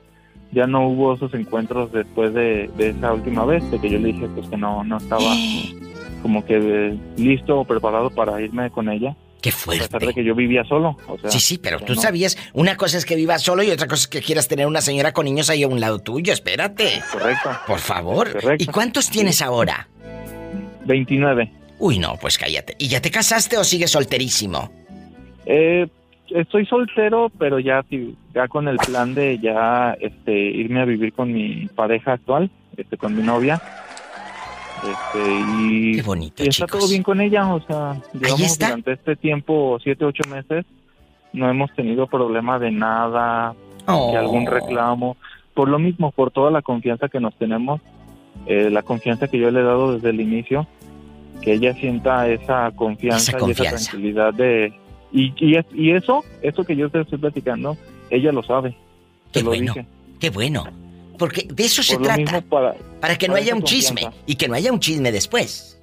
ya 0.52 0.66
no 0.66 0.88
hubo 0.88 1.14
esos 1.14 1.32
encuentros 1.32 1.90
después 1.92 2.32
de, 2.34 2.70
de 2.76 2.90
esa 2.90 3.14
última 3.14 3.46
vez, 3.46 3.70
de 3.70 3.78
que 3.78 3.90
yo 3.90 3.98
le 3.98 4.12
dije 4.12 4.28
pues 4.34 4.48
que 4.48 4.56
no 4.58 4.84
no 4.84 4.98
estaba 4.98 5.34
como 6.22 6.44
que 6.44 6.98
listo 7.16 7.60
o 7.60 7.64
preparado 7.64 8.10
para 8.10 8.40
irme 8.42 8.70
con 8.70 8.90
ella. 8.90 9.16
Qué 9.50 9.54
A 9.54 9.58
fuerte. 9.58 9.84
pesar 9.88 10.08
de 10.08 10.14
que 10.14 10.24
yo 10.24 10.34
vivía 10.34 10.64
solo, 10.64 10.96
o 11.06 11.18
sea. 11.18 11.30
Sí, 11.30 11.40
sí, 11.40 11.58
pero 11.58 11.78
tú 11.80 11.94
no. 11.94 12.00
sabías, 12.00 12.36
una 12.52 12.76
cosa 12.76 12.98
es 12.98 13.04
que 13.04 13.16
vivas 13.16 13.42
solo 13.42 13.62
y 13.62 13.70
otra 13.70 13.86
cosa 13.86 14.02
es 14.02 14.08
que 14.08 14.20
quieras 14.20 14.48
tener 14.48 14.66
una 14.66 14.80
señora 14.80 15.12
con 15.12 15.24
niños 15.24 15.50
ahí 15.50 15.62
a 15.62 15.68
un 15.68 15.80
lado 15.80 15.98
tuyo, 16.00 16.32
espérate. 16.32 17.02
Correcto. 17.12 17.50
Por 17.66 17.78
favor. 17.78 18.32
Correcto. 18.32 18.64
¿Y 18.64 18.66
cuántos 18.66 19.10
tienes 19.10 19.42
ahora? 19.42 19.88
29. 20.86 21.52
Uy, 21.78 21.98
no, 21.98 22.16
pues 22.20 22.38
cállate. 22.38 22.74
¿Y 22.78 22.88
ya 22.88 23.00
te 23.00 23.10
casaste 23.10 23.56
o 23.56 23.64
sigues 23.64 23.90
solterísimo? 23.90 24.70
Eh, 25.46 25.86
estoy 26.30 26.66
soltero, 26.66 27.30
pero 27.38 27.58
ya 27.58 27.84
ya 28.34 28.48
con 28.48 28.68
el 28.68 28.76
plan 28.78 29.14
de 29.14 29.38
ya 29.38 29.96
este 30.00 30.32
irme 30.32 30.80
a 30.80 30.84
vivir 30.84 31.12
con 31.12 31.32
mi 31.32 31.66
pareja 31.74 32.14
actual, 32.14 32.50
este 32.76 32.96
con 32.96 33.16
mi 33.16 33.22
novia. 33.22 33.60
Este 34.82 35.40
y, 35.58 35.96
Qué 35.96 36.02
bonito, 36.02 36.44
y 36.44 36.48
está 36.48 36.66
chicos. 36.66 36.80
todo 36.80 36.88
bien 36.90 37.02
con 37.02 37.20
ella, 37.20 37.52
o 37.52 37.60
sea, 37.66 38.00
llevamos 38.12 38.58
durante 38.58 38.92
este 38.92 39.16
tiempo, 39.16 39.78
siete, 39.82 40.04
ocho 40.04 40.22
meses, 40.28 40.64
no 41.32 41.48
hemos 41.50 41.72
tenido 41.74 42.06
problema 42.06 42.58
de 42.58 42.70
nada, 42.70 43.54
Oh. 43.90 44.10
de 44.12 44.18
algún 44.18 44.44
reclamo, 44.46 45.16
por 45.54 45.68
lo 45.68 45.78
mismo, 45.78 46.10
por 46.12 46.30
toda 46.30 46.50
la 46.50 46.60
confianza 46.60 47.08
que 47.08 47.20
nos 47.20 47.34
tenemos, 47.36 47.80
eh, 48.46 48.68
la 48.70 48.82
confianza 48.82 49.28
que 49.28 49.38
yo 49.38 49.50
le 49.50 49.60
he 49.60 49.62
dado 49.62 49.94
desde 49.94 50.10
el 50.10 50.20
inicio, 50.20 50.66
que 51.40 51.54
ella 51.54 51.72
sienta 51.74 52.28
esa 52.28 52.70
confianza, 52.72 53.30
Esa 53.30 53.38
y 53.38 53.40
confianza. 53.40 53.76
esa 53.76 53.90
tranquilidad 53.90 54.34
de 54.34 54.72
y, 55.10 55.32
y, 55.38 55.58
y 55.72 55.92
eso, 55.92 56.22
eso 56.42 56.64
que 56.64 56.76
yo 56.76 56.90
te 56.90 57.00
estoy 57.00 57.16
platicando, 57.18 57.78
ella 58.10 58.30
lo 58.30 58.42
sabe, 58.42 58.72
Qué 59.32 59.40
te 59.40 59.42
lo 59.42 59.46
bueno. 59.50 59.72
dije. 59.72 59.86
Qué 60.20 60.28
bueno. 60.30 60.64
Porque 61.18 61.46
de 61.50 61.64
eso 61.64 61.82
se 61.82 61.98
trata. 61.98 62.40
para, 62.42 62.74
Para 63.00 63.16
que 63.16 63.28
no 63.28 63.34
haya 63.34 63.54
un 63.54 63.62
chisme. 63.62 64.02
Y 64.26 64.36
que 64.36 64.48
no 64.48 64.54
haya 64.54 64.72
un 64.72 64.80
chisme 64.80 65.12
después. 65.12 65.80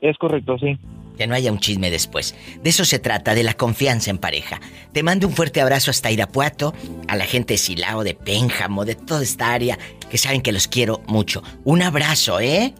Es 0.00 0.16
correcto, 0.18 0.58
sí. 0.58 0.78
Que 1.16 1.26
no 1.26 1.34
haya 1.34 1.50
un 1.50 1.58
chisme 1.58 1.90
después. 1.90 2.34
De 2.62 2.70
eso 2.70 2.84
se 2.84 2.98
trata, 2.98 3.34
de 3.34 3.42
la 3.42 3.54
confianza 3.54 4.10
en 4.10 4.18
pareja. 4.18 4.60
Te 4.92 5.02
mando 5.02 5.26
un 5.26 5.32
fuerte 5.32 5.60
abrazo 5.60 5.90
hasta 5.90 6.10
Irapuato, 6.10 6.74
a 7.08 7.16
la 7.16 7.24
gente 7.24 7.54
de 7.54 7.58
Silao, 7.58 8.04
de 8.04 8.14
Pénjamo, 8.14 8.84
de 8.84 8.96
toda 8.96 9.22
esta 9.22 9.52
área, 9.52 9.78
que 10.10 10.18
saben 10.18 10.42
que 10.42 10.52
los 10.52 10.68
quiero 10.68 11.00
mucho. 11.06 11.42
Un 11.64 11.82
abrazo, 11.82 12.40
¿eh? 12.40 12.74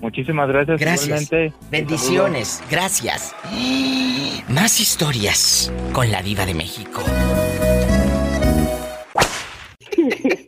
Muchísimas 0.00 0.48
gracias. 0.48 0.80
Gracias. 0.80 1.32
igualmente. 1.32 1.52
Bendiciones, 1.70 2.62
gracias. 2.70 3.34
Más 4.48 4.80
historias 4.80 5.72
con 5.92 6.10
la 6.10 6.22
diva 6.22 6.46
de 6.46 6.54
México. 6.54 7.02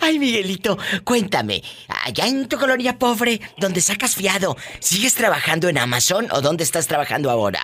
Ay, 0.00 0.18
Miguelito, 0.18 0.78
cuéntame, 1.04 1.62
allá 2.04 2.26
en 2.26 2.48
tu 2.48 2.58
colonia 2.58 2.98
pobre, 2.98 3.40
donde 3.58 3.80
sacas 3.80 4.14
fiado, 4.14 4.56
¿sigues 4.80 5.14
trabajando 5.14 5.68
en 5.68 5.78
Amazon 5.78 6.28
o 6.32 6.40
dónde 6.40 6.64
estás 6.64 6.86
trabajando 6.86 7.30
ahora? 7.30 7.60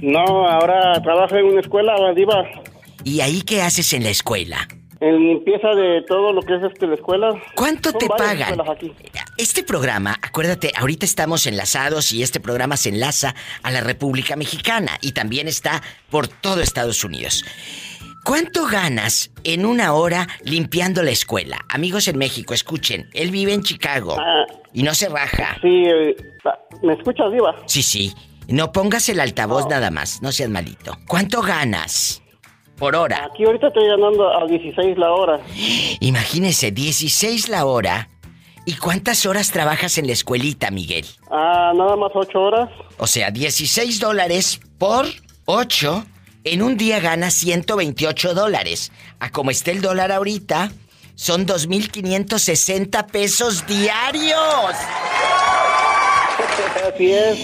No, 0.00 0.48
ahora 0.48 1.00
trabajo 1.02 1.36
en 1.36 1.46
una 1.46 1.60
escuela, 1.60 1.94
Diva, 2.14 2.44
¿Y 3.04 3.20
ahí 3.20 3.42
qué 3.42 3.62
haces 3.62 3.92
en 3.92 4.04
la 4.04 4.10
escuela? 4.10 4.68
en 5.02 5.18
limpieza 5.18 5.68
de 5.70 6.02
todo 6.06 6.32
lo 6.32 6.42
que 6.42 6.54
es 6.54 6.62
este, 6.62 6.86
la 6.86 6.94
escuela. 6.94 7.28
¿Cuánto 7.56 7.90
Son 7.90 7.98
te 7.98 8.06
pagan? 8.06 8.60
aquí. 8.70 8.92
Este 9.36 9.64
programa, 9.64 10.16
acuérdate, 10.22 10.70
ahorita 10.76 11.04
estamos 11.04 11.44
enlazados 11.48 12.12
y 12.12 12.22
este 12.22 12.38
programa 12.38 12.76
se 12.76 12.90
enlaza 12.90 13.34
a 13.64 13.72
la 13.72 13.80
República 13.80 14.36
Mexicana 14.36 14.98
y 15.00 15.10
también 15.10 15.48
está 15.48 15.82
por 16.08 16.28
todo 16.28 16.60
Estados 16.60 17.02
Unidos. 17.02 17.44
¿Cuánto 18.24 18.66
ganas 18.66 19.32
en 19.42 19.66
una 19.66 19.94
hora 19.94 20.28
limpiando 20.44 21.02
la 21.02 21.10
escuela? 21.10 21.64
Amigos 21.68 22.06
en 22.06 22.18
México, 22.18 22.54
escuchen, 22.54 23.08
él 23.14 23.32
vive 23.32 23.52
en 23.52 23.62
Chicago 23.62 24.16
y 24.72 24.84
no 24.84 24.94
se 24.94 25.08
raja. 25.08 25.56
Sí, 25.60 25.84
eh, 25.86 26.16
¿me 26.82 26.92
escuchas, 26.94 27.32
Diva? 27.32 27.56
Sí, 27.66 27.82
sí. 27.82 28.14
No 28.46 28.70
pongas 28.70 29.08
el 29.08 29.18
altavoz 29.18 29.66
nada 29.68 29.90
más, 29.90 30.22
no 30.22 30.30
seas 30.30 30.50
malito. 30.50 30.98
¿Cuánto 31.08 31.42
ganas 31.42 32.22
por 32.76 32.94
hora? 32.94 33.28
Aquí 33.32 33.44
ahorita 33.44 33.68
estoy 33.68 33.88
ganando 33.88 34.28
a 34.30 34.46
16 34.46 34.98
la 34.98 35.12
hora. 35.12 35.40
Imagínese, 36.00 36.70
16 36.70 37.48
la 37.48 37.64
hora. 37.64 38.08
¿Y 38.64 38.74
cuántas 38.74 39.26
horas 39.26 39.50
trabajas 39.50 39.98
en 39.98 40.06
la 40.06 40.12
escuelita, 40.12 40.70
Miguel? 40.70 41.06
Ah, 41.30 41.72
nada 41.74 41.96
más 41.96 42.12
8 42.14 42.40
horas. 42.40 42.70
O 42.98 43.08
sea, 43.08 43.32
16 43.32 43.98
dólares 43.98 44.60
por 44.78 45.06
8. 45.46 46.04
En 46.44 46.60
un 46.60 46.76
día 46.76 46.98
ganas 46.98 47.34
128 47.34 48.34
dólares. 48.34 48.90
A 49.20 49.30
como 49.30 49.52
está 49.52 49.70
el 49.70 49.80
dólar 49.80 50.10
ahorita, 50.10 50.72
son 51.14 51.46
2.560 51.46 53.06
pesos 53.06 53.64
diarios. 53.66 54.74
Así 56.92 57.12
es. 57.12 57.38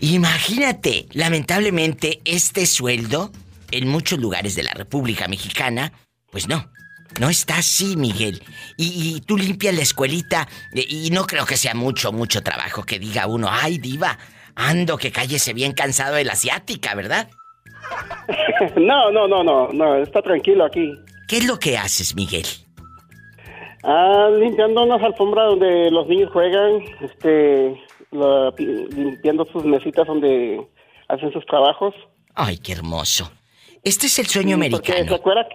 Imagínate, 0.00 1.06
lamentablemente 1.12 2.20
este 2.24 2.66
sueldo 2.66 3.30
en 3.70 3.86
muchos 3.86 4.18
lugares 4.18 4.56
de 4.56 4.64
la 4.64 4.72
República 4.72 5.28
Mexicana, 5.28 5.92
pues 6.32 6.48
no, 6.48 6.72
no 7.20 7.30
está 7.30 7.58
así, 7.58 7.96
Miguel. 7.96 8.42
Y, 8.76 9.14
y 9.16 9.20
tú 9.20 9.36
limpias 9.36 9.76
la 9.76 9.82
escuelita 9.82 10.48
eh, 10.74 10.84
y 10.88 11.10
no 11.10 11.24
creo 11.26 11.46
que 11.46 11.56
sea 11.56 11.74
mucho, 11.74 12.10
mucho 12.10 12.42
trabajo 12.42 12.82
que 12.82 12.98
diga 12.98 13.28
uno, 13.28 13.48
ay 13.48 13.78
diva, 13.78 14.18
ando 14.56 14.98
que 14.98 15.12
cállese 15.12 15.52
bien 15.52 15.72
cansado 15.72 16.16
de 16.16 16.24
la 16.24 16.32
asiática, 16.32 16.96
¿verdad? 16.96 17.30
No, 18.76 19.10
no, 19.10 19.26
no, 19.28 19.42
no, 19.42 19.68
no, 19.72 19.96
está 19.96 20.22
tranquilo 20.22 20.64
aquí. 20.64 20.92
¿Qué 21.28 21.38
es 21.38 21.46
lo 21.46 21.58
que 21.58 21.76
haces, 21.78 22.14
Miguel? 22.14 22.44
Ah, 23.82 24.28
limpiando 24.38 24.82
unas 24.82 25.02
alfombras 25.02 25.46
donde 25.50 25.90
los 25.90 26.06
niños 26.06 26.30
juegan, 26.32 26.82
este, 27.00 27.80
la- 28.10 28.52
limpiando 28.58 29.44
sus 29.46 29.64
mesitas 29.64 30.06
donde 30.06 30.60
hacen 31.08 31.32
sus 31.32 31.44
trabajos. 31.46 31.94
Ay, 32.34 32.58
qué 32.58 32.72
hermoso. 32.72 33.30
Este 33.82 34.06
es 34.06 34.18
el 34.18 34.26
sueño 34.26 34.48
Sí, 34.48 34.52
americano. 34.54 34.82
¿Se 34.84 34.92
acuerda, 34.92 35.08
se 35.08 35.14
acuerda 35.14 35.48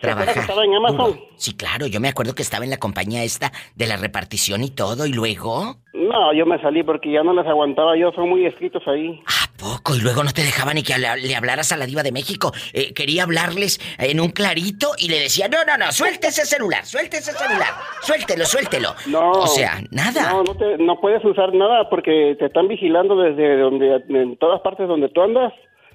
Trabajar 0.00 0.38
estaba 0.38 0.64
en 0.64 0.74
Amazon? 0.74 1.12
duro. 1.12 1.28
Sí, 1.36 1.56
claro, 1.56 1.86
yo 1.86 2.00
me 2.00 2.08
acuerdo 2.08 2.34
que 2.34 2.42
estaba 2.42 2.64
en 2.64 2.70
la 2.70 2.76
compañía 2.78 3.24
esta 3.24 3.50
de 3.74 3.86
la 3.86 3.96
repartición 3.96 4.62
y 4.62 4.70
todo, 4.70 5.06
y 5.06 5.12
luego... 5.12 5.76
No, 5.92 6.32
yo 6.32 6.46
me 6.46 6.60
salí 6.60 6.82
porque 6.84 7.10
ya 7.12 7.22
no 7.24 7.32
les 7.34 7.46
aguantaba, 7.46 7.96
yo 7.96 8.12
son 8.12 8.28
muy 8.28 8.46
escritos 8.46 8.82
ahí. 8.86 9.20
Poco, 9.58 9.94
y 9.96 10.00
luego 10.00 10.22
no 10.22 10.30
te 10.32 10.42
dejaba 10.42 10.72
ni 10.72 10.82
que 10.82 10.96
le, 10.96 11.16
le 11.16 11.36
hablaras 11.36 11.72
a 11.72 11.76
la 11.76 11.84
diva 11.86 12.02
de 12.02 12.12
México. 12.12 12.52
Eh, 12.72 12.94
quería 12.94 13.24
hablarles 13.24 13.78
en 13.98 14.20
un 14.20 14.30
clarito 14.30 14.92
y 14.98 15.08
le 15.08 15.18
decía, 15.18 15.48
no, 15.48 15.58
no, 15.64 15.76
no, 15.76 15.90
suelte 15.92 16.28
ese 16.28 16.46
celular, 16.46 16.86
suelte 16.86 17.18
ese 17.18 17.32
celular, 17.32 17.68
suéltelo, 18.02 18.44
suéltelo. 18.46 18.94
No. 19.08 19.32
O 19.32 19.46
sea, 19.48 19.80
nada. 19.90 20.30
No, 20.32 20.44
no, 20.44 20.54
te- 20.54 20.78
no 20.78 21.00
puedes 21.00 21.22
usar 21.24 21.52
nada 21.52 21.90
porque 21.90 22.36
te 22.38 22.46
están 22.46 22.68
vigilando 22.68 23.16
desde 23.16 23.58
donde, 23.58 24.02
en 24.08 24.36
todas 24.38 24.60
partes 24.62 24.88
donde 24.88 25.08
tú 25.10 25.20
andas. 25.22 25.52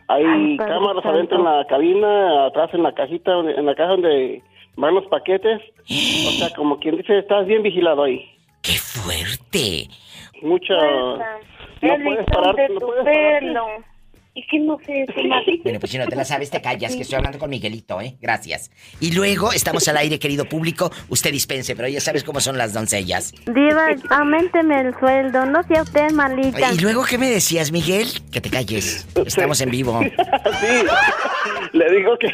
Hay 0.07 0.23
Ay, 0.23 0.57
cámaras 0.57 1.01
Santo. 1.03 1.09
adentro 1.09 1.37
en 1.39 1.43
la 1.45 1.65
cabina, 1.67 2.45
atrás 2.45 2.69
en 2.73 2.83
la 2.83 2.93
cajita, 2.93 3.31
donde- 3.31 3.53
en 3.55 3.65
la 3.65 3.75
caja 3.75 3.91
donde 3.91 4.41
van 4.77 4.93
los 4.93 5.05
paquetes. 5.07 5.61
O 5.81 6.31
sea, 6.37 6.49
como 6.55 6.79
quien 6.79 6.97
dice, 6.97 7.17
estás 7.19 7.45
bien 7.47 7.63
vigilado 7.63 8.03
ahí. 8.03 8.23
¡Qué 8.61 8.73
fuerte! 8.73 9.87
Mucha... 10.41 10.73
No 11.81 11.93
puedes 12.03 12.25
parar, 12.25 12.55
no 12.71 12.79
puedes 12.79 13.03
pararte. 13.03 13.53
Es 14.35 14.43
que 14.51 14.59
no 14.59 14.77
sé, 14.85 15.05
se 15.15 15.23
me 15.23 15.35
hace- 15.35 15.59
Bueno, 15.63 15.79
pues 15.79 15.91
si 15.93 15.97
no 15.97 16.05
te 16.07 16.15
la 16.15 16.25
sabes, 16.25 16.49
te 16.49 16.61
callas, 16.61 16.93
que 16.95 17.03
estoy 17.03 17.15
hablando 17.15 17.39
con 17.39 17.49
Miguelito, 17.49 18.01
¿eh? 18.01 18.17
Gracias. 18.19 18.69
Y 18.99 19.13
luego 19.13 19.53
estamos 19.53 19.87
al 19.87 19.95
aire, 19.97 20.19
querido 20.19 20.43
público. 20.45 20.91
Usted 21.07 21.31
dispense, 21.31 21.73
pero 21.75 21.87
ya 21.87 22.01
sabes 22.01 22.23
cómo 22.25 22.41
son 22.41 22.57
las 22.57 22.73
doncellas. 22.73 23.31
Diva, 23.45 23.87
aumenteme 24.09 24.81
el 24.81 24.99
sueldo, 24.99 25.45
no 25.45 25.63
sea 25.63 25.83
usted 25.83 26.11
malita. 26.11 26.73
¿Y 26.73 26.79
luego 26.79 27.05
qué 27.05 27.17
me 27.17 27.29
decías, 27.29 27.71
Miguel? 27.71 28.07
Que 28.31 28.41
te 28.41 28.49
calles. 28.49 29.07
Estamos 29.25 29.61
en 29.61 29.71
vivo. 29.71 30.01
Sí, 30.61 30.85
le 31.73 31.91
digo 31.97 32.17
que 32.17 32.27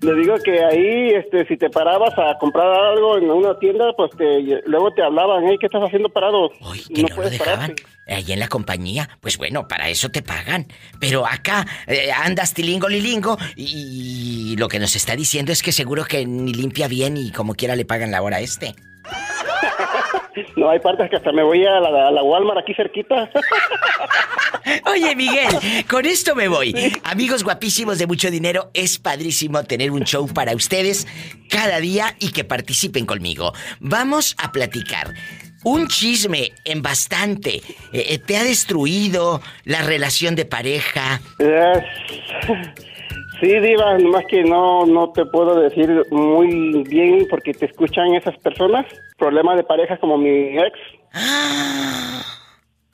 le 0.00 0.14
digo 0.14 0.34
que 0.44 0.62
ahí 0.64 1.10
este 1.14 1.46
si 1.46 1.56
te 1.56 1.70
parabas 1.70 2.12
a 2.18 2.36
comprar 2.38 2.68
algo 2.68 3.16
en 3.16 3.30
una 3.30 3.58
tienda 3.58 3.92
pues 3.96 4.10
te 4.16 4.40
luego 4.66 4.92
te 4.92 5.02
hablaban 5.02 5.44
hey 5.48 5.56
qué 5.58 5.66
estás 5.66 5.82
haciendo 5.82 6.08
parado 6.08 6.50
Que 6.94 7.02
no, 7.02 7.16
lo 7.16 7.30
dejaban. 7.30 7.74
Ahí 8.06 8.32
en 8.32 8.40
la 8.40 8.48
compañía, 8.48 9.08
pues 9.20 9.38
bueno, 9.38 9.68
para 9.68 9.88
eso 9.88 10.10
te 10.10 10.22
pagan. 10.22 10.66
Pero 11.00 11.26
acá 11.26 11.66
eh, 11.86 12.10
andas 12.12 12.54
tilingo 12.54 12.88
lilingo 12.88 13.38
y, 13.56 14.52
y 14.52 14.56
lo 14.56 14.68
que 14.68 14.78
nos 14.78 14.96
está 14.96 15.16
diciendo 15.16 15.52
es 15.52 15.62
que 15.62 15.72
seguro 15.72 16.04
que 16.04 16.26
ni 16.26 16.52
limpia 16.52 16.88
bien 16.88 17.16
y 17.16 17.30
como 17.32 17.54
quiera 17.54 17.76
le 17.76 17.84
pagan 17.84 18.10
la 18.10 18.22
hora 18.22 18.38
a 18.38 18.40
este. 18.40 18.74
no 20.56 20.70
hay 20.70 20.78
partes 20.78 21.10
que 21.10 21.16
hasta 21.16 21.32
me 21.32 21.42
voy 21.42 21.64
a 21.64 21.80
la, 21.80 22.08
a 22.08 22.10
la 22.10 22.22
Walmart 22.22 22.60
aquí 22.60 22.74
cerquita 22.74 23.30
Oye, 24.86 25.16
Miguel, 25.16 25.52
con 25.90 26.06
esto 26.06 26.34
me 26.34 26.48
voy. 26.48 26.74
Amigos 27.04 27.42
guapísimos 27.42 27.98
de 27.98 28.06
mucho 28.06 28.30
dinero, 28.30 28.70
es 28.74 28.98
padrísimo 28.98 29.64
tener 29.64 29.90
un 29.90 30.04
show 30.04 30.26
para 30.32 30.54
ustedes 30.54 31.06
cada 31.48 31.80
día 31.80 32.14
y 32.20 32.32
que 32.32 32.44
participen 32.44 33.06
conmigo. 33.06 33.52
Vamos 33.80 34.36
a 34.38 34.52
platicar. 34.52 35.14
Un 35.64 35.86
chisme 35.88 36.52
en 36.64 36.82
bastante. 36.82 37.56
eh, 37.92 38.06
eh, 38.10 38.18
¿Te 38.18 38.36
ha 38.36 38.44
destruido 38.44 39.40
la 39.64 39.82
relación 39.82 40.34
de 40.34 40.44
pareja? 40.44 41.20
Sí, 43.40 43.48
Diva, 43.58 43.98
más 43.98 44.24
que 44.28 44.44
no, 44.44 44.86
no 44.86 45.10
te 45.10 45.24
puedo 45.26 45.60
decir 45.60 45.88
muy 46.10 46.84
bien 46.84 47.26
porque 47.28 47.52
te 47.52 47.66
escuchan 47.66 48.14
esas 48.14 48.36
personas. 48.38 48.86
Problemas 49.18 49.56
de 49.56 49.64
pareja 49.64 49.96
como 49.98 50.16
mi 50.16 50.56
ex. 50.58 50.78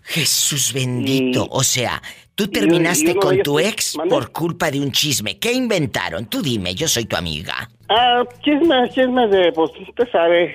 Jesús 0.04 0.72
bendito. 0.72 1.46
O 1.50 1.62
sea, 1.62 2.00
tú 2.34 2.48
terminaste 2.48 3.14
con 3.16 3.38
tu 3.42 3.58
ex 3.58 3.96
¿Mande? 3.96 4.14
por 4.14 4.32
culpa 4.32 4.70
de 4.70 4.80
un 4.80 4.90
chisme. 4.90 5.38
¿Qué 5.38 5.52
inventaron? 5.52 6.26
Tú 6.26 6.40
dime, 6.40 6.74
yo 6.74 6.88
soy 6.88 7.04
tu 7.04 7.16
amiga. 7.16 7.68
Ah, 7.90 8.24
chismes, 8.42 8.92
chismes 8.94 9.30
de, 9.30 9.52
pues, 9.52 9.70
usted 9.86 10.08
sabe 10.10 10.54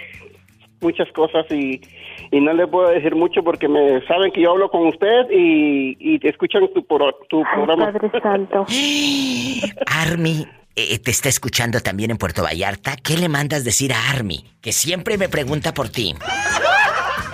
muchas 0.81 1.07
cosas 1.13 1.45
y, 1.51 1.79
y 2.33 2.41
no 2.41 2.51
le 2.53 2.67
puedo 2.67 2.89
decir 2.89 3.15
mucho 3.15 3.43
porque 3.43 3.67
me 3.69 4.05
saben 4.07 4.31
que 4.31 4.41
yo 4.41 4.51
hablo 4.51 4.69
con 4.69 4.87
usted 4.87 5.29
y, 5.31 5.95
y 5.99 6.19
te 6.19 6.29
escuchan 6.29 6.67
tu, 6.73 6.83
pro- 6.85 7.17
tu 7.29 7.43
programa. 7.53 7.91
Padre 7.93 8.11
Santo. 8.21 8.65
Army 9.85 10.45
eh, 10.75 10.97
te 10.99 11.11
está 11.11 11.29
escuchando 11.29 11.79
también 11.79 12.09
en 12.11 12.17
Puerto 12.17 12.41
Vallarta. 12.43 12.95
¿Qué 12.95 13.17
le 13.17 13.29
mandas 13.29 13.63
decir 13.63 13.93
a 13.93 14.09
Army? 14.09 14.43
Que 14.61 14.71
siempre 14.71 15.17
me 15.17 15.29
pregunta 15.29 15.73
por 15.73 15.89
ti. 15.89 16.15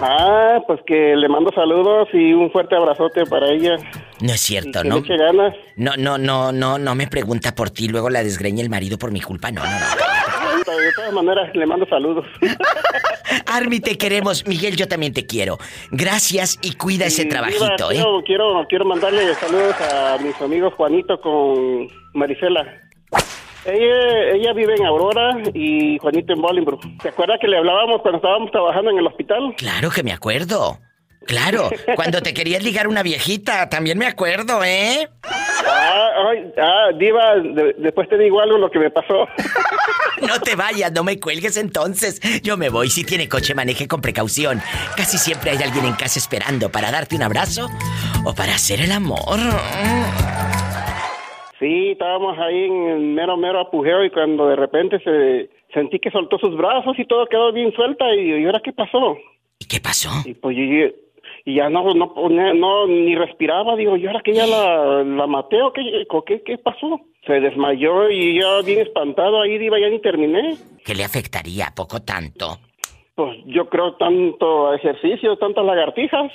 Ah, 0.01 0.59
pues 0.65 0.79
que 0.87 1.15
le 1.15 1.27
mando 1.27 1.51
saludos 1.53 2.07
y 2.13 2.31
un 2.33 2.49
fuerte 2.51 2.75
abrazote 2.75 3.25
para 3.25 3.47
ella. 3.51 3.75
No 4.21 4.33
es 4.33 4.39
cierto, 4.41 4.83
¿no? 4.83 5.01
ganas. 5.01 5.53
No, 5.75 5.91
no, 5.97 6.17
no, 6.17 6.51
no, 6.53 6.77
no 6.77 6.95
me 6.95 7.07
pregunta 7.07 7.53
por 7.53 7.69
ti, 7.69 7.87
luego 7.89 8.09
la 8.09 8.23
desgreña 8.23 8.61
el 8.63 8.69
marido 8.69 8.97
por 8.97 9.11
mi 9.11 9.19
culpa. 9.21 9.51
No, 9.51 9.61
no, 9.61 9.69
no. 9.69 10.48
De 10.77 10.91
todas 10.95 11.13
maneras, 11.13 11.55
le 11.55 11.65
mando 11.65 11.85
saludos. 11.87 12.25
Army, 13.45 13.79
te 13.79 13.97
queremos. 13.97 14.45
Miguel, 14.47 14.75
yo 14.75 14.87
también 14.87 15.13
te 15.13 15.25
quiero. 15.25 15.57
Gracias 15.91 16.57
y 16.61 16.73
cuida 16.73 17.05
ese 17.05 17.25
trabajito, 17.25 17.91
¿eh? 17.91 17.95
Quiero, 17.95 18.21
quiero, 18.25 18.65
quiero 18.67 18.85
mandarle 18.85 19.33
saludos 19.35 19.75
a 19.81 20.17
mis 20.21 20.39
amigos 20.41 20.73
Juanito 20.75 21.19
con 21.21 21.87
Marisela. 22.13 22.65
Ella, 23.65 24.31
ella 24.33 24.53
vive 24.53 24.75
en 24.75 24.85
Aurora 24.85 25.37
y 25.53 25.97
Juanito 25.99 26.33
en 26.33 26.41
Bolingbrook. 26.41 26.81
¿Se 27.01 27.09
acuerda 27.09 27.37
que 27.39 27.47
le 27.47 27.57
hablábamos 27.57 28.01
cuando 28.01 28.17
estábamos 28.17 28.51
trabajando 28.51 28.91
en 28.91 28.99
el 28.99 29.07
hospital? 29.07 29.53
Claro 29.57 29.89
que 29.89 30.01
me 30.01 30.13
acuerdo. 30.13 30.79
Claro, 31.29 31.69
cuando 31.95 32.21
te 32.23 32.33
querías 32.33 32.63
ligar 32.63 32.87
una 32.87 33.03
viejita, 33.03 33.69
también 33.69 33.99
me 33.99 34.07
acuerdo, 34.07 34.63
¿eh? 34.63 35.07
Ah, 35.23 36.09
ay, 36.31 36.51
ah, 36.57 36.87
Diva, 36.97 37.35
de- 37.35 37.75
después 37.77 38.09
te 38.09 38.17
digo 38.17 38.41
algo 38.41 38.57
lo 38.57 38.71
que 38.71 38.79
me 38.79 38.89
pasó. 38.89 39.27
No 40.27 40.37
te 40.41 40.55
vayas, 40.57 40.91
no 40.91 41.05
me 41.05 41.17
cuelgues 41.17 41.55
entonces. 41.55 42.19
Yo 42.43 42.57
me 42.57 42.67
voy. 42.67 42.89
Si 42.89 43.05
tiene 43.05 43.29
coche, 43.29 43.55
maneje 43.55 43.87
con 43.87 44.01
precaución. 44.01 44.61
Casi 44.97 45.17
siempre 45.17 45.51
hay 45.51 45.63
alguien 45.63 45.85
en 45.85 45.93
casa 45.93 46.19
esperando 46.19 46.69
para 46.69 46.91
darte 46.91 47.15
un 47.15 47.23
abrazo 47.23 47.69
o 48.25 48.35
para 48.35 48.55
hacer 48.55 48.81
el 48.81 48.91
amor. 48.91 49.39
Sí, 51.59 51.91
estábamos 51.91 52.37
ahí 52.39 52.65
en 52.65 52.87
el 52.89 52.99
mero, 52.99 53.37
mero 53.37 53.61
apugeo 53.61 54.03
y 54.03 54.09
cuando 54.11 54.47
de 54.49 54.57
repente 54.57 54.99
se 55.03 55.49
sentí 55.73 55.99
que 55.99 56.11
soltó 56.11 56.37
sus 56.37 56.55
brazos 56.57 56.99
y 56.99 57.05
todo 57.05 57.25
quedó 57.27 57.53
bien 57.53 57.71
suelta 57.73 58.05
y, 58.13 58.41
¿y 58.41 58.45
ahora 58.45 58.61
qué 58.63 58.73
pasó? 58.73 59.17
¿Y 59.57 59.65
qué 59.67 59.79
pasó? 59.79 60.09
Y 60.25 60.33
pues 60.33 60.57
yo- 60.57 60.95
y 61.45 61.55
ya 61.55 61.69
no, 61.69 61.93
no, 61.93 62.13
ponía- 62.13 62.53
no, 62.53 62.87
ni 62.87 63.15
respiraba, 63.15 63.75
digo, 63.75 63.95
¿y 63.97 64.05
ahora 64.07 64.21
que 64.23 64.33
ya 64.33 64.45
la, 64.47 65.03
la 65.03 65.27
maté 65.27 65.61
o 65.61 65.71
qué, 65.73 65.81
qué, 66.25 66.41
qué 66.45 66.57
pasó? 66.57 67.01
Se 67.25 67.33
desmayó 67.39 68.09
y 68.09 68.39
ya 68.39 68.61
bien 68.65 68.79
espantado 68.79 69.41
ahí, 69.41 69.53
iba 69.55 69.79
ya 69.79 69.89
ni 69.89 69.99
terminé. 69.99 70.55
¿Qué 70.85 70.95
le 70.95 71.03
afectaría? 71.03 71.67
¿Poco 71.75 72.01
tanto? 72.01 72.57
Pues 73.15 73.37
yo 73.45 73.67
creo 73.69 73.95
tanto 73.97 74.73
ejercicio, 74.73 75.35
tantas 75.37 75.65
lagartijas. 75.65 76.31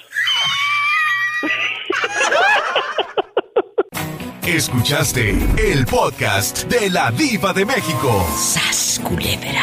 Escuchaste 4.47 5.31
el 5.59 5.86
podcast 5.90 6.64
de 6.70 6.90
la 6.90 7.10
Diva 7.10 7.52
de 7.55 7.64
México. 7.64 8.22
¡Sas, 8.36 9.01
culebra! 9.02 9.62